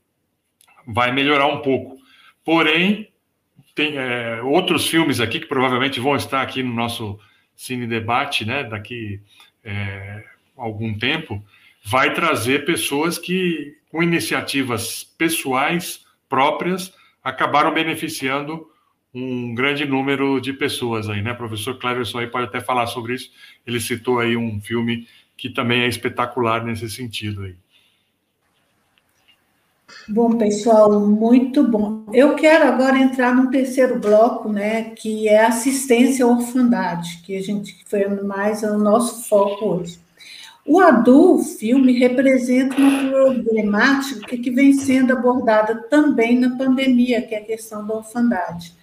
vai 0.85 1.11
melhorar 1.11 1.47
um 1.47 1.63
pouco. 1.63 1.97
Porém, 2.45 3.11
tem 3.75 3.97
é, 3.97 4.41
outros 4.41 4.87
filmes 4.87 5.19
aqui 5.19 5.39
que 5.39 5.47
provavelmente 5.47 5.99
vão 5.99 6.15
estar 6.15 6.41
aqui 6.41 6.61
no 6.61 6.73
nosso 6.73 7.19
cine 7.55 7.87
debate, 7.87 8.45
né, 8.45 8.63
daqui 8.63 9.19
é, 9.63 10.23
algum 10.55 10.97
tempo, 10.97 11.43
vai 11.83 12.13
trazer 12.13 12.65
pessoas 12.65 13.17
que 13.17 13.75
com 13.89 14.01
iniciativas 14.01 15.03
pessoais 15.03 16.05
próprias 16.29 16.93
acabaram 17.23 17.73
beneficiando 17.73 18.67
um 19.13 19.53
grande 19.53 19.85
número 19.85 20.39
de 20.39 20.51
pessoas 20.51 21.07
aí, 21.07 21.21
né? 21.21 21.33
O 21.33 21.37
professor 21.37 21.77
Cleverson 21.77 22.19
aí 22.19 22.27
pode 22.27 22.45
até 22.45 22.59
falar 22.59 22.87
sobre 22.87 23.13
isso. 23.13 23.29
Ele 23.65 23.79
citou 23.79 24.19
aí 24.19 24.35
um 24.35 24.59
filme 24.59 25.07
que 25.37 25.49
também 25.49 25.81
é 25.81 25.87
espetacular 25.87 26.65
nesse 26.65 26.89
sentido 26.89 27.43
aí. 27.43 27.55
Bom, 30.07 30.37
pessoal, 30.37 30.99
muito 30.99 31.63
bom. 31.65 32.03
Eu 32.11 32.35
quero 32.35 32.67
agora 32.67 32.99
entrar 32.99 33.33
no 33.33 33.49
terceiro 33.49 33.99
bloco, 33.99 34.49
né, 34.49 34.91
que 34.95 35.29
é 35.29 35.45
assistência 35.45 36.25
à 36.25 36.27
orfandade, 36.27 37.21
que 37.25 37.37
a 37.37 37.41
gente 37.41 37.83
foi 37.85 38.07
mais 38.07 38.63
o 38.63 38.77
nosso 38.77 39.27
foco 39.27 39.65
hoje. 39.65 39.99
O 40.65 40.79
Adu, 40.79 41.39
filme, 41.39 41.97
representa 41.99 42.75
uma 42.77 43.09
problemática 43.09 44.37
que 44.37 44.49
vem 44.49 44.73
sendo 44.73 45.11
abordada 45.11 45.75
também 45.89 46.39
na 46.39 46.57
pandemia, 46.57 47.21
que 47.21 47.35
é 47.35 47.39
a 47.39 47.45
questão 47.45 47.85
da 47.85 47.95
orfandade. 47.95 48.73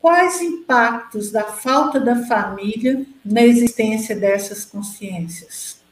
Quais 0.00 0.40
impactos 0.42 1.30
da 1.32 1.44
falta 1.44 1.98
da 1.98 2.24
família 2.26 3.04
na 3.24 3.42
existência 3.42 4.14
dessas 4.14 4.64
consciências? 4.64 5.82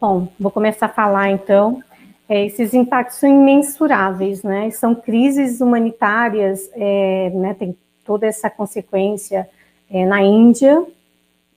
Bom, 0.00 0.28
vou 0.38 0.50
começar 0.50 0.86
a 0.86 0.90
falar 0.90 1.30
então. 1.30 1.82
É, 2.28 2.46
esses 2.46 2.72
impactos 2.72 3.18
são 3.18 3.28
imensuráveis, 3.28 4.42
né? 4.42 4.70
São 4.70 4.94
crises 4.94 5.60
humanitárias, 5.60 6.70
é, 6.74 7.30
né? 7.34 7.54
Tem 7.54 7.76
toda 8.04 8.26
essa 8.26 8.48
consequência 8.48 9.48
é, 9.90 10.04
na 10.06 10.22
Índia, 10.22 10.84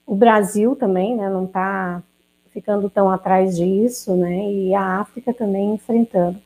o 0.06 0.14
Brasil 0.14 0.74
também, 0.74 1.14
né, 1.14 1.28
não 1.28 1.44
está 1.44 2.02
ficando 2.50 2.88
tão 2.88 3.10
atrás 3.10 3.56
disso, 3.56 4.16
né, 4.16 4.50
e 4.50 4.74
a 4.74 5.00
África 5.00 5.34
também 5.34 5.74
enfrentando. 5.74 6.38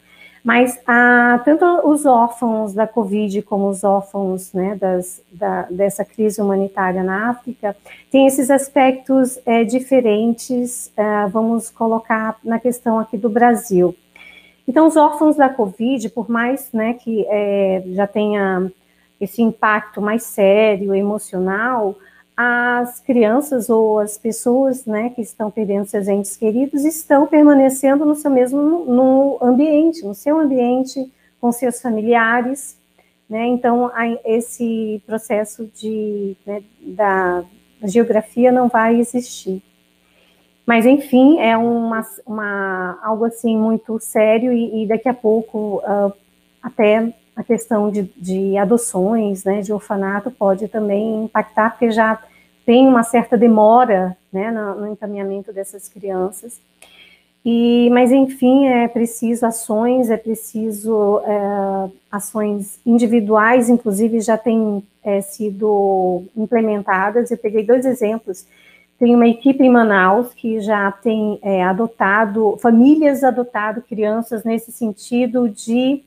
Mas 0.43 0.77
a, 0.85 1.41
tanto 1.45 1.65
os 1.89 2.05
órfãos 2.05 2.75
da 2.75 2.85
Covid 2.85 3.43
como 3.43 3.69
os 3.69 3.85
órfãos 3.85 4.53
né, 4.53 4.75
das, 4.75 5.23
da, 5.31 5.63
dessa 5.71 6.05
crise 6.05 6.43
humanitária 6.43 7.05
na 7.05 7.31
África 7.31 7.77
têm 8.11 8.27
esses 8.27 8.51
aspectos 8.51 9.39
é, 9.47 9.63
diferentes, 9.63 10.91
é, 10.97 11.27
vamos 11.29 11.71
colocar 11.71 12.37
na 12.43 12.59
questão 12.59 12.99
aqui 12.99 13.17
do 13.17 13.29
Brasil. 13.29 13.95
Então, 14.67 14.87
os 14.87 14.97
órfãos 14.97 15.37
da 15.37 15.49
Covid, 15.49 16.09
por 16.11 16.31
mais 16.31 16.71
né, 16.73 16.95
que 16.95 17.27
é, 17.29 17.83
já 17.89 18.07
tenha 18.07 18.71
esse 19.21 19.43
impacto 19.43 20.01
mais 20.01 20.25
sério, 20.25 20.95
emocional, 20.95 21.97
as 22.37 22.99
crianças 23.01 23.69
ou 23.69 23.99
as 23.99 24.17
pessoas 24.17 24.87
né, 24.87 25.11
que 25.11 25.21
estão 25.21 25.51
perdendo 25.51 25.87
seus 25.87 26.09
entes 26.09 26.37
queridos 26.37 26.85
estão 26.85 27.27
permanecendo 27.27 28.05
no 28.05 28.15
seu 28.15 28.31
mesmo 28.31 28.85
no 28.85 29.39
ambiente, 29.41 30.05
no 30.05 30.15
seu 30.15 30.39
ambiente, 30.39 31.13
com 31.41 31.53
seus 31.53 31.81
familiares. 31.81 32.77
Né? 33.29 33.47
Então, 33.47 33.91
esse 34.25 35.03
processo 35.07 35.71
de, 35.75 36.37
né, 36.47 36.63
da 36.81 37.45
geografia 37.85 38.51
não 38.51 38.69
vai 38.69 38.99
existir. 38.99 39.63
Mas, 40.73 40.87
enfim, 40.87 41.39
é 41.39 41.55
uma, 41.55 42.01
uma 42.27 42.99
algo 43.03 43.27
assim 43.27 43.59
muito 43.59 44.01
sério 44.01 44.51
e, 44.51 44.85
e 44.85 44.87
daqui 44.87 45.07
a 45.07 45.13
pouco 45.13 45.83
uh, 45.85 46.11
até 46.63 47.13
a 47.37 47.45
questão 47.45 47.91
de, 47.91 48.05
de 48.17 48.57
adoções, 48.57 49.45
né, 49.45 49.61
de 49.61 49.71
orfanato, 49.71 50.31
pode 50.31 50.69
também 50.69 51.25
impactar, 51.25 51.73
porque 51.73 51.91
já 51.91 52.19
tem 52.65 52.89
uma 52.89 53.03
certa 53.03 53.37
demora 53.37 54.17
né, 54.33 54.51
no, 54.51 54.81
no 54.81 54.89
encaminhamento 54.89 55.53
dessas 55.53 55.91
crianças. 55.91 56.59
E, 57.45 57.91
mas, 57.91 58.11
enfim, 58.11 58.67
é 58.67 58.89
preciso 58.89 59.45
ações, 59.45 60.09
é 60.09 60.17
preciso 60.17 61.21
é, 61.27 61.91
ações 62.11 62.81
individuais, 62.87 63.69
inclusive 63.69 64.23
já 64.23 64.39
têm 64.39 64.83
é, 65.05 65.21
sido 65.21 66.25
implementadas. 66.35 67.31
Eu 67.31 67.37
peguei 67.37 67.63
dois 67.63 67.85
exemplos. 67.85 68.47
Tem 69.03 69.17
uma 69.17 69.27
equipe 69.27 69.65
em 69.65 69.69
Manaus 69.69 70.33
que 70.33 70.61
já 70.61 70.93
tem 70.93 71.37
é, 71.43 71.65
adotado, 71.65 72.57
famílias 72.63 73.25
adotado 73.25 73.83
crianças 73.83 74.45
nesse 74.45 74.71
sentido 74.71 75.49
de 75.49 76.05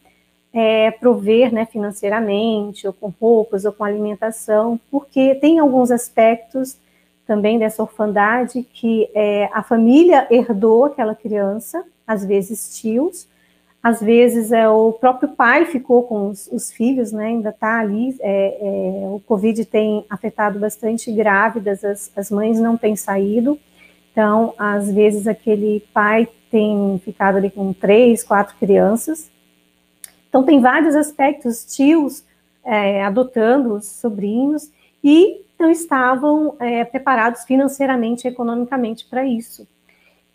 é, 0.53 0.91
prover 0.91 1.53
né, 1.53 1.65
financeiramente, 1.65 2.87
ou 2.87 2.93
com 2.93 3.13
roupas, 3.19 3.65
ou 3.65 3.73
com 3.73 3.83
alimentação, 3.83 4.79
porque 4.89 5.35
tem 5.35 5.59
alguns 5.59 5.91
aspectos 5.91 6.77
também 7.27 7.59
dessa 7.59 7.83
orfandade 7.83 8.63
que 8.63 9.09
é, 9.13 9.49
a 9.51 9.61
família 9.61 10.25
herdou 10.31 10.85
aquela 10.85 11.13
criança, 11.13 11.83
às 12.07 12.23
vezes 12.23 12.79
tios, 12.79 13.27
às 13.85 14.01
vezes 14.01 14.51
é, 14.51 14.67
o 14.67 14.93
próprio 14.93 15.29
pai 15.29 15.65
ficou 15.65 16.01
com 16.01 16.29
os, 16.29 16.49
os 16.51 16.71
filhos, 16.71 17.11
né, 17.11 17.27
ainda 17.27 17.49
está 17.49 17.79
ali, 17.81 18.15
é, 18.19 18.57
é, 18.59 19.07
o 19.09 19.21
Covid 19.27 19.63
tem 19.65 20.03
afetado 20.09 20.57
bastante 20.57 21.11
grávidas, 21.11 21.85
as, 21.85 22.11
as 22.15 22.31
mães 22.31 22.59
não 22.59 22.75
têm 22.75 22.95
saído, 22.95 23.59
então, 24.11 24.55
às 24.57 24.91
vezes 24.91 25.27
aquele 25.27 25.81
pai 25.93 26.27
tem 26.49 26.99
ficado 27.05 27.35
ali 27.35 27.51
com 27.51 27.71
três, 27.73 28.23
quatro 28.23 28.55
crianças, 28.57 29.29
então, 30.27 30.41
tem 30.41 30.59
vários 30.59 30.95
aspectos, 30.95 31.63
tios 31.63 32.23
é, 32.63 33.03
adotando 33.03 33.75
os 33.75 33.85
sobrinhos 33.85 34.67
e 35.03 35.45
não 35.59 35.69
estavam 35.69 36.55
é, 36.59 36.83
preparados 36.85 37.43
financeiramente 37.43 38.27
economicamente 38.27 39.05
para 39.05 39.23
isso. 39.23 39.67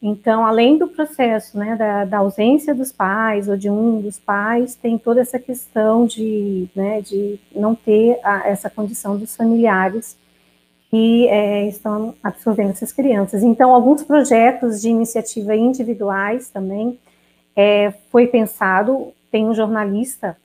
Então, 0.02 0.47
além 0.47 0.78
do 0.78 0.89
processo 0.89 1.59
né, 1.59 1.77
da, 1.77 2.05
da, 2.06 2.18
ausência 2.18 2.74
dos 2.74 2.90
pais 2.90 3.48
ou 3.48 3.56
de 3.56 3.68
um 3.68 4.01
dos 4.01 4.18
pais, 4.18 4.74
tem 4.74 4.97
toda 4.97 5.20
essa 5.20 5.39
questão 5.39 6.06
de, 6.06 6.68
né, 6.74 7.02
de 7.02 7.39
não 7.55 7.74
ter 7.74 8.18
a, 8.24 8.48
essa 8.48 8.70
condição 8.70 9.18
dos 9.18 9.36
familiares 9.36 10.16
que 10.90 11.28
é, 11.28 11.68
estão 11.68 12.14
absorvendo 12.22 12.70
essas 12.70 12.93
crianças. 12.93 13.43
Então, 13.43 13.74
alguns 13.74 14.02
projetos 14.02 14.81
de 14.81 14.89
iniciativa 14.89 15.55
individuais 15.55 16.48
também 16.48 16.98
é, 17.55 17.93
foi 18.10 18.27
pensado 18.27 19.12
tem 19.31 19.47
um 19.47 19.55
jornalista, 19.55 20.36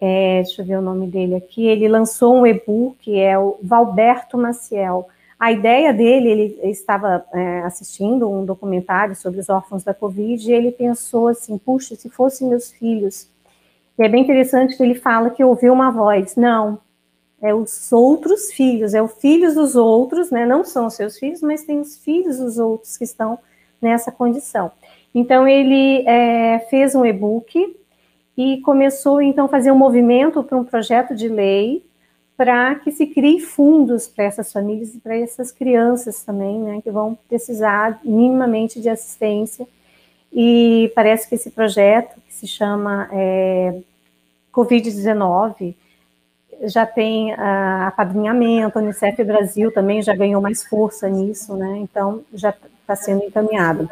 é, 0.00 0.42
deixa 0.42 0.62
eu 0.62 0.66
ver 0.66 0.78
o 0.78 0.82
nome 0.82 1.06
dele 1.06 1.34
aqui, 1.34 1.66
ele 1.66 1.86
lançou 1.86 2.34
um 2.34 2.46
e-book, 2.46 3.14
é 3.14 3.38
o 3.38 3.58
Valberto 3.62 4.38
Maciel. 4.38 5.08
A 5.42 5.50
ideia 5.50 5.92
dele, 5.92 6.28
ele 6.28 6.70
estava 6.70 7.26
é, 7.34 7.62
assistindo 7.62 8.30
um 8.30 8.44
documentário 8.44 9.16
sobre 9.16 9.40
os 9.40 9.48
órfãos 9.48 9.82
da 9.82 9.92
Covid, 9.92 10.48
e 10.48 10.54
ele 10.54 10.70
pensou 10.70 11.26
assim, 11.26 11.58
puxa, 11.58 11.96
se 11.96 12.08
fossem 12.08 12.48
meus 12.48 12.70
filhos 12.70 13.28
E 13.98 14.04
é 14.04 14.08
bem 14.08 14.22
interessante 14.22 14.76
que 14.76 14.82
ele 14.84 14.94
fala 14.94 15.30
que 15.30 15.42
ouviu 15.42 15.72
uma 15.72 15.90
voz. 15.90 16.36
Não, 16.36 16.78
é 17.42 17.52
os 17.52 17.92
outros 17.92 18.52
filhos, 18.52 18.94
é 18.94 19.02
os 19.02 19.14
filhos 19.14 19.54
dos 19.54 19.74
outros, 19.74 20.30
né? 20.30 20.46
Não 20.46 20.62
são 20.62 20.86
os 20.86 20.94
seus 20.94 21.18
filhos, 21.18 21.42
mas 21.42 21.64
tem 21.64 21.80
os 21.80 21.96
filhos 21.96 22.38
dos 22.38 22.58
outros 22.58 22.96
que 22.96 23.02
estão 23.02 23.36
nessa 23.80 24.12
condição. 24.12 24.70
Então 25.12 25.48
ele 25.48 26.06
é, 26.06 26.60
fez 26.70 26.94
um 26.94 27.04
e-book 27.04 27.76
e 28.36 28.60
começou 28.60 29.20
então 29.20 29.46
a 29.46 29.48
fazer 29.48 29.72
um 29.72 29.76
movimento 29.76 30.40
para 30.44 30.56
um 30.56 30.62
projeto 30.64 31.16
de 31.16 31.28
lei 31.28 31.84
para 32.36 32.74
que 32.76 32.90
se 32.90 33.06
crie 33.06 33.40
fundos 33.40 34.08
para 34.08 34.24
essas 34.24 34.52
famílias 34.52 34.94
e 34.94 34.98
para 34.98 35.16
essas 35.16 35.52
crianças 35.52 36.22
também, 36.22 36.58
né, 36.60 36.80
que 36.82 36.90
vão 36.90 37.16
precisar 37.28 38.00
minimamente 38.02 38.80
de 38.80 38.88
assistência. 38.88 39.66
E 40.32 40.90
parece 40.94 41.28
que 41.28 41.34
esse 41.34 41.50
projeto, 41.50 42.20
que 42.26 42.32
se 42.32 42.46
chama 42.46 43.08
é, 43.12 43.80
Covid-19, 44.52 45.74
já 46.64 46.86
tem 46.86 47.32
uh, 47.32 47.86
apadrinhamento, 47.86 48.78
a 48.78 48.82
Unicef 48.82 49.22
Brasil 49.24 49.72
também 49.72 50.00
já 50.00 50.14
ganhou 50.14 50.40
mais 50.40 50.64
força 50.64 51.08
nisso, 51.08 51.56
né? 51.56 51.78
Então 51.78 52.22
já 52.32 52.54
está 52.80 52.94
sendo 52.94 53.24
encaminhado. 53.24 53.88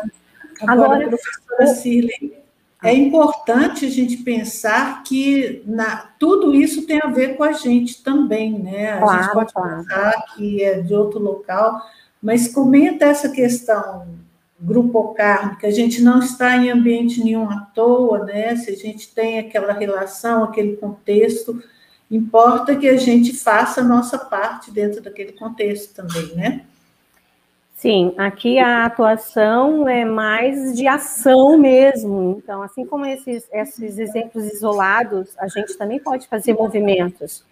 Agora, 0.63 0.95
Agora 0.95 1.09
professora 1.09 1.67
Cirlei, 1.67 2.40
é 2.83 2.95
importante 2.95 3.85
a 3.85 3.91
gente 3.91 4.19
pensar 4.19 5.03
que 5.03 5.63
na, 5.67 6.09
tudo 6.19 6.55
isso 6.55 6.87
tem 6.87 7.01
a 7.03 7.09
ver 7.09 7.37
com 7.37 7.45
a 7.45 7.53
gente 7.53 8.03
também, 8.03 8.59
né? 8.59 8.93
A 8.93 8.99
claro, 8.99 9.23
gente 9.23 9.33
pode 9.33 9.53
claro. 9.53 9.77
pensar 9.77 10.25
que 10.35 10.63
é 10.63 10.81
de 10.81 10.95
outro 10.95 11.19
local, 11.19 11.81
mas 12.23 12.53
comenta 12.53 13.05
essa 13.05 13.29
questão 13.29 14.19
grupo 14.63 15.15
que 15.59 15.67
a 15.67 15.71
gente 15.71 16.03
não 16.03 16.19
está 16.19 16.55
em 16.59 16.71
ambiente 16.71 17.25
nenhum 17.25 17.49
à 17.49 17.61
toa, 17.75 18.25
né? 18.25 18.57
Se 18.57 18.71
a 18.71 18.77
gente 18.77 19.15
tem 19.15 19.39
aquela 19.39 19.73
relação, 19.73 20.45
aquele 20.45 20.77
contexto, 20.77 21.63
Importa 22.11 22.75
que 22.75 22.89
a 22.89 22.97
gente 22.97 23.33
faça 23.33 23.81
a 23.83 23.85
nossa 23.85 24.19
parte 24.19 24.73
dentro 24.73 25.01
daquele 25.01 25.33
contexto 25.33 25.95
também, 25.95 26.35
né? 26.35 26.65
Sim, 27.81 28.13
aqui 28.19 28.59
a 28.59 28.85
atuação 28.85 29.89
é 29.89 30.05
mais 30.05 30.77
de 30.77 30.87
ação 30.87 31.57
mesmo. 31.57 32.37
Então, 32.37 32.61
assim 32.61 32.85
como 32.85 33.07
esses, 33.07 33.49
esses 33.51 33.99
exemplos 33.99 34.45
isolados, 34.53 35.31
a 35.39 35.49
gente 35.49 35.79
também 35.79 35.99
pode 35.99 36.29
fazer 36.29 36.53
movimentos. 36.53 37.43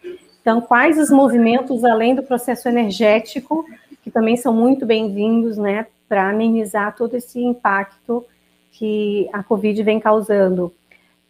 Então, 0.43 0.61
quais 0.61 0.99
os 0.99 1.09
movimentos 1.09 1.83
além 1.83 2.15
do 2.15 2.23
processo 2.23 2.69
energético, 2.69 3.65
que 4.05 4.11
também 4.11 4.37
são 4.37 4.53
muito 4.53 4.85
bem-vindos, 4.85 5.57
né, 5.57 5.87
para 6.07 6.29
amenizar 6.29 6.95
todo 6.95 7.15
esse 7.15 7.43
impacto 7.43 8.23
que 8.73 9.31
a 9.33 9.43
Covid 9.43 9.83
vem 9.83 9.99
causando? 9.99 10.71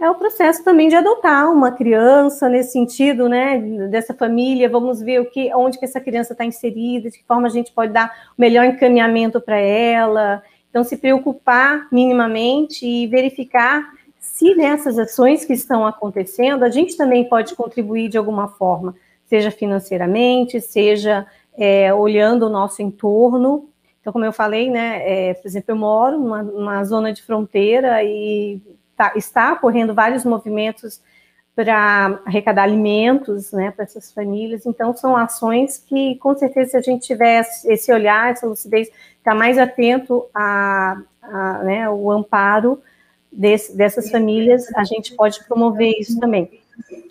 É 0.01 0.09
o 0.09 0.15
processo 0.15 0.63
também 0.63 0.89
de 0.89 0.95
adotar 0.95 1.51
uma 1.51 1.73
criança 1.73 2.49
nesse 2.49 2.73
sentido, 2.73 3.29
né, 3.29 3.59
dessa 3.91 4.15
família, 4.15 4.69
vamos 4.69 5.01
ver 5.01 5.21
o 5.21 5.29
que, 5.29 5.53
onde 5.55 5.79
que 5.79 5.85
essa 5.85 6.01
criança 6.01 6.33
está 6.33 6.45
inserida, 6.45 7.11
de 7.11 7.19
que 7.19 7.25
forma 7.25 7.49
a 7.49 7.51
gente 7.51 7.73
pode 7.73 7.93
dar 7.93 8.31
o 8.37 8.41
melhor 8.41 8.65
encaminhamento 8.65 9.41
para 9.41 9.59
ela, 9.59 10.43
então 10.71 10.85
se 10.85 10.97
preocupar 10.97 11.89
minimamente 11.91 12.87
e 12.87 13.07
verificar 13.09 13.93
se 14.21 14.55
nessas 14.55 14.99
ações 14.99 15.45
que 15.45 15.53
estão 15.53 15.85
acontecendo, 15.85 16.63
a 16.63 16.71
gente 16.71 16.97
também 16.97 17.29
pode 17.29 17.57
contribuir 17.57 18.09
de 18.09 18.17
alguma 18.17 18.47
forma, 18.47 18.95
seja 19.25 19.51
financeiramente, 19.51 20.61
seja 20.61 21.27
é, 21.57 21.93
olhando 21.93 22.47
o 22.47 22.51
nosso 22.51 22.83
entorno, 22.83 23.69
então, 24.01 24.13
como 24.13 24.25
eu 24.25 24.33
falei, 24.33 24.71
né, 24.71 25.03
é, 25.05 25.35
por 25.35 25.47
exemplo, 25.47 25.73
eu 25.73 25.77
moro 25.77 26.19
numa, 26.19 26.43
numa 26.43 26.85
zona 26.85 27.13
de 27.13 27.21
fronteira 27.23 28.03
e 28.03 28.59
tá, 28.99 29.13
está 29.17 29.53
ocorrendo 29.53 29.95
vários 29.95 30.25
movimentos 30.25 31.01
para 31.55 32.21
arrecadar 32.25 32.65
alimentos 32.65 33.53
né, 33.53 33.71
para 33.71 33.85
essas 33.85 34.13
famílias. 34.13 34.67
Então, 34.67 34.95
são 34.95 35.17
ações 35.17 35.79
que, 35.79 36.17
com 36.17 36.37
certeza, 36.37 36.73
se 36.73 36.77
a 36.77 36.81
gente 36.81 37.07
tiver 37.07 37.45
esse 37.65 37.93
olhar, 37.93 38.31
essa 38.31 38.47
lucidez, 38.47 38.91
ficar 39.19 39.35
mais 39.35 39.57
atento 39.59 40.27
a, 40.35 41.01
a 41.23 41.63
né, 41.65 41.89
o 41.89 42.11
amparo 42.11 42.81
desse, 43.33 43.77
dessas 43.77 44.11
famílias, 44.11 44.73
a 44.77 44.85
gente 44.85 45.15
pode 45.15 45.43
promover 45.45 45.93
isso 45.99 46.19
também. 46.21 46.61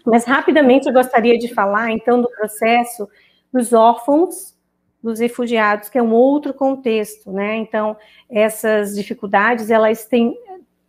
Mas, 0.06 0.24
rapidamente, 0.24 0.88
eu 0.88 0.94
gostaria 0.94 1.38
de 1.38 1.54
falar, 1.54 1.92
então, 1.92 2.22
do 2.22 2.30
processo 2.30 3.10
dos 3.52 3.74
órfãos 3.74 4.56
dos 5.04 5.20
refugiados, 5.20 5.90
que 5.90 5.98
é 5.98 6.04
um 6.04 6.14
outro 6.14 6.54
contexto, 6.54 7.32
né? 7.32 7.58
Então, 7.58 7.96
essas 8.30 8.96
dificuldades, 8.96 9.70
elas 9.70 10.06
têm 10.06 10.38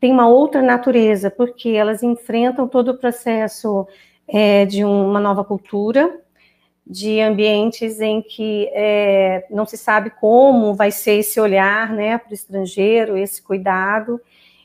tem 0.00 0.12
uma 0.12 0.28
outra 0.28 0.62
natureza, 0.62 1.30
porque 1.30 1.70
elas 1.70 2.02
enfrentam 2.02 2.68
todo 2.68 2.92
o 2.92 2.98
processo 2.98 3.86
é, 4.26 4.64
de 4.64 4.84
uma 4.84 5.18
nova 5.18 5.42
cultura, 5.44 6.20
de 6.86 7.20
ambientes 7.20 8.00
em 8.00 8.22
que 8.22 8.70
é, 8.72 9.46
não 9.50 9.66
se 9.66 9.76
sabe 9.76 10.10
como 10.10 10.74
vai 10.74 10.90
ser 10.90 11.18
esse 11.18 11.38
olhar 11.40 11.92
né, 11.92 12.16
para 12.16 12.30
o 12.30 12.34
estrangeiro, 12.34 13.16
esse 13.16 13.42
cuidado. 13.42 14.20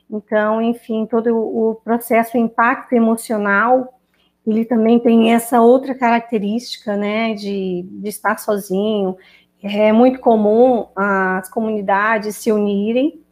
Então, 0.09 0.61
enfim, 0.61 1.05
todo 1.05 1.35
o 1.35 1.75
processo, 1.83 2.37
o 2.37 2.39
impacto 2.39 2.93
emocional, 2.93 3.99
ele 4.45 4.63
também 4.63 4.99
tem 4.99 5.33
essa 5.33 5.59
outra 5.61 5.95
característica 5.95 6.95
né, 6.95 7.33
de, 7.33 7.85
de 7.89 8.09
estar 8.09 8.37
sozinho. 8.37 9.17
É 9.61 9.91
muito 9.91 10.19
comum 10.19 10.87
as 10.95 11.49
comunidades 11.49 12.35
se 12.35 12.51
unirem 12.51 13.22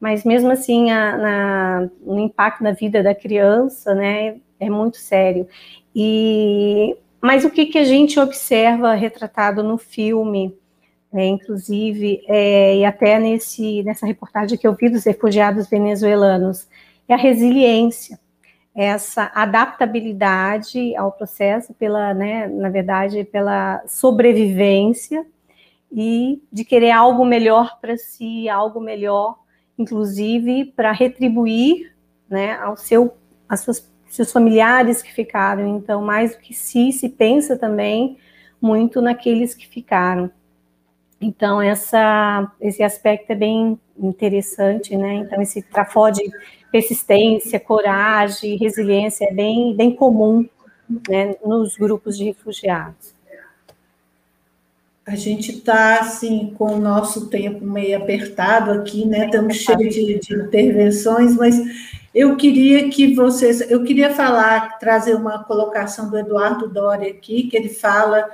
mas 0.00 0.24
mesmo 0.24 0.50
assim 0.50 0.90
a, 0.90 1.16
na, 1.16 1.90
o 2.04 2.18
impacto 2.18 2.62
na 2.62 2.72
vida 2.72 3.02
da 3.02 3.14
criança, 3.14 3.94
né, 3.94 4.36
é 4.60 4.70
muito 4.70 4.96
sério. 4.98 5.46
E 5.94 6.96
mas 7.20 7.44
o 7.44 7.50
que, 7.50 7.66
que 7.66 7.78
a 7.78 7.84
gente 7.84 8.20
observa 8.20 8.94
retratado 8.94 9.62
no 9.62 9.76
filme, 9.76 10.56
é, 11.12 11.26
inclusive, 11.26 12.22
é, 12.28 12.76
e 12.76 12.84
até 12.84 13.18
nesse, 13.18 13.82
nessa 13.82 14.06
reportagem 14.06 14.56
que 14.56 14.66
eu 14.66 14.74
vi 14.74 14.88
dos 14.88 15.04
refugiados 15.04 15.68
venezuelanos, 15.68 16.68
é 17.08 17.14
a 17.14 17.16
resiliência, 17.16 18.18
essa 18.74 19.32
adaptabilidade 19.34 20.94
ao 20.94 21.10
processo, 21.10 21.72
pela, 21.74 22.12
né, 22.12 22.46
na 22.46 22.68
verdade, 22.68 23.24
pela 23.24 23.82
sobrevivência 23.88 25.26
e 25.90 26.42
de 26.52 26.64
querer 26.64 26.90
algo 26.90 27.24
melhor 27.24 27.80
para 27.80 27.96
si, 27.96 28.48
algo 28.48 28.80
melhor 28.80 29.36
inclusive 29.78 30.66
para 30.76 30.92
retribuir 30.92 31.92
né, 32.28 32.54
ao 32.54 32.76
seu, 32.76 33.16
às 33.48 33.60
suas, 33.60 33.92
seus 34.08 34.32
familiares 34.32 35.02
que 35.02 35.12
ficaram. 35.12 35.76
Então, 35.76 36.02
mais 36.02 36.34
do 36.34 36.38
que 36.40 36.54
si, 36.54 36.92
se 36.92 37.08
pensa 37.08 37.56
também 37.56 38.16
muito 38.60 39.00
naqueles 39.00 39.54
que 39.54 39.66
ficaram. 39.66 40.30
Então, 41.20 41.62
essa, 41.62 42.52
esse 42.60 42.82
aspecto 42.82 43.30
é 43.30 43.34
bem 43.34 43.80
interessante, 43.98 44.96
né? 44.96 45.14
Então, 45.14 45.40
esse 45.40 45.62
trafó 45.62 46.10
de 46.10 46.22
persistência, 46.70 47.58
coragem, 47.58 48.56
resiliência 48.56 49.24
é 49.24 49.32
bem, 49.32 49.74
bem 49.74 49.94
comum 49.94 50.46
né, 51.08 51.34
nos 51.44 51.76
grupos 51.76 52.18
de 52.18 52.24
refugiados. 52.24 53.15
A 55.06 55.14
gente 55.14 55.52
está, 55.52 56.00
assim, 56.00 56.52
com 56.58 56.74
o 56.74 56.80
nosso 56.80 57.28
tempo 57.28 57.64
meio 57.64 57.96
apertado 57.96 58.72
aqui, 58.72 59.06
né? 59.06 59.26
Estamos 59.26 59.54
cheios 59.56 59.94
de, 59.94 60.18
de, 60.18 60.34
intervenções, 60.34 61.36
mas 61.36 61.54
eu 62.12 62.36
queria 62.36 62.90
que 62.90 63.14
vocês... 63.14 63.60
Eu 63.70 63.84
queria 63.84 64.12
falar, 64.12 64.78
trazer 64.78 65.14
uma 65.14 65.44
colocação 65.44 66.10
do 66.10 66.18
Eduardo 66.18 66.68
Doria 66.68 67.08
aqui, 67.08 67.44
que 67.44 67.56
ele 67.56 67.68
fala 67.68 68.28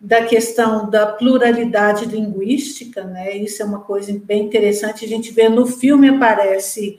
da 0.00 0.24
questão 0.24 0.90
da 0.90 1.06
pluralidade 1.06 2.06
linguística, 2.06 3.04
né? 3.04 3.36
Isso 3.36 3.62
é 3.62 3.64
uma 3.64 3.80
coisa 3.80 4.12
bem 4.24 4.46
interessante. 4.46 5.04
A 5.04 5.08
gente 5.08 5.30
vê 5.32 5.48
no 5.48 5.64
filme 5.64 6.08
aparece 6.08 6.98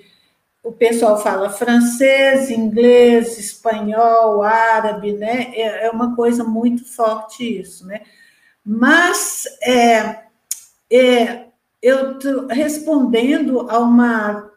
o 0.64 0.72
pessoal 0.72 1.22
fala 1.22 1.50
francês, 1.50 2.50
inglês, 2.50 3.38
espanhol, 3.38 4.42
árabe, 4.42 5.12
né? 5.12 5.52
É, 5.54 5.88
é 5.88 5.92
uma 5.92 6.16
coisa 6.16 6.46
muito 6.46 6.86
forte 6.86 7.60
isso, 7.60 7.86
né? 7.86 8.02
Mas 8.66 9.44
é, 9.62 10.26
é, 10.92 11.46
eu 11.82 12.18
respondendo 12.48 13.70
a 13.70 13.78
uma 13.78 14.52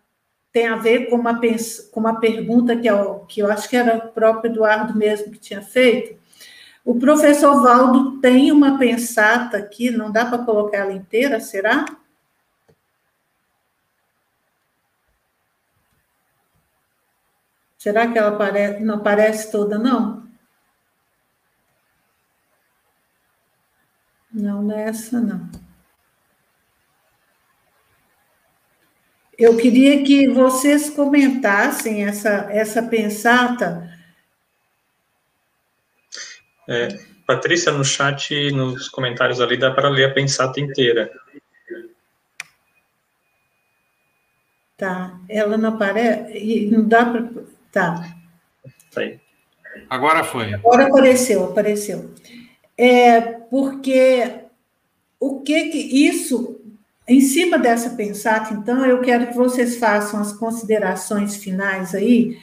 tem 0.50 0.66
a 0.66 0.76
ver 0.76 1.10
com 1.10 1.16
uma, 1.16 1.38
com 1.38 2.00
uma 2.00 2.18
pergunta 2.18 2.74
que 2.74 2.88
eu, 2.88 3.20
que 3.28 3.40
eu 3.40 3.52
acho 3.52 3.68
que 3.68 3.76
era 3.76 3.98
o 3.98 4.08
próprio 4.12 4.50
Eduardo 4.50 4.96
mesmo 4.96 5.30
que 5.30 5.38
tinha 5.38 5.62
feito. 5.62 6.18
O 6.84 6.98
professor 6.98 7.62
Valdo 7.62 8.18
tem 8.20 8.50
uma 8.50 8.78
pensata 8.78 9.58
aqui, 9.58 9.90
não 9.90 10.10
dá 10.10 10.24
para 10.24 10.38
colocar 10.44 10.78
ela 10.78 10.92
inteira, 10.92 11.38
será? 11.38 11.84
Será 17.76 18.10
que 18.10 18.18
ela 18.18 18.36
não 18.80 18.96
aparece 18.96 19.52
toda, 19.52 19.78
não? 19.78 20.27
Não, 24.38 24.62
nessa 24.62 25.20
não. 25.20 25.50
eu 29.38 29.56
queria 29.56 30.02
que 30.02 30.28
vocês 30.28 30.90
comentassem 30.90 32.04
essa, 32.04 32.48
essa 32.50 32.82
pensata. 32.82 33.88
É, 36.66 36.88
Patrícia, 37.24 37.70
no 37.70 37.84
chat, 37.84 38.50
nos 38.50 38.88
comentários 38.88 39.40
ali, 39.40 39.56
dá 39.56 39.70
para 39.70 39.88
ler 39.88 40.06
a 40.06 40.12
pensata 40.12 40.58
inteira. 40.58 41.08
Tá, 44.76 45.18
ela 45.28 45.56
não 45.56 45.70
aparece, 45.70 46.66
não 46.66 46.86
dá 46.86 47.04
para. 47.06 47.28
Tá. 47.70 48.16
Tá 48.92 49.00
aí. 49.00 49.20
Agora 49.88 50.24
foi. 50.24 50.52
Agora 50.54 50.86
apareceu, 50.86 51.44
apareceu. 51.44 52.12
É 52.78 53.20
porque 53.20 54.44
o 55.18 55.40
que 55.40 55.68
que 55.70 56.06
isso, 56.06 56.60
em 57.08 57.20
cima 57.20 57.58
dessa 57.58 57.90
pensata, 57.90 58.54
então, 58.54 58.86
eu 58.86 59.00
quero 59.00 59.26
que 59.26 59.36
vocês 59.36 59.78
façam 59.78 60.20
as 60.20 60.32
considerações 60.32 61.36
finais 61.36 61.92
aí, 61.92 62.38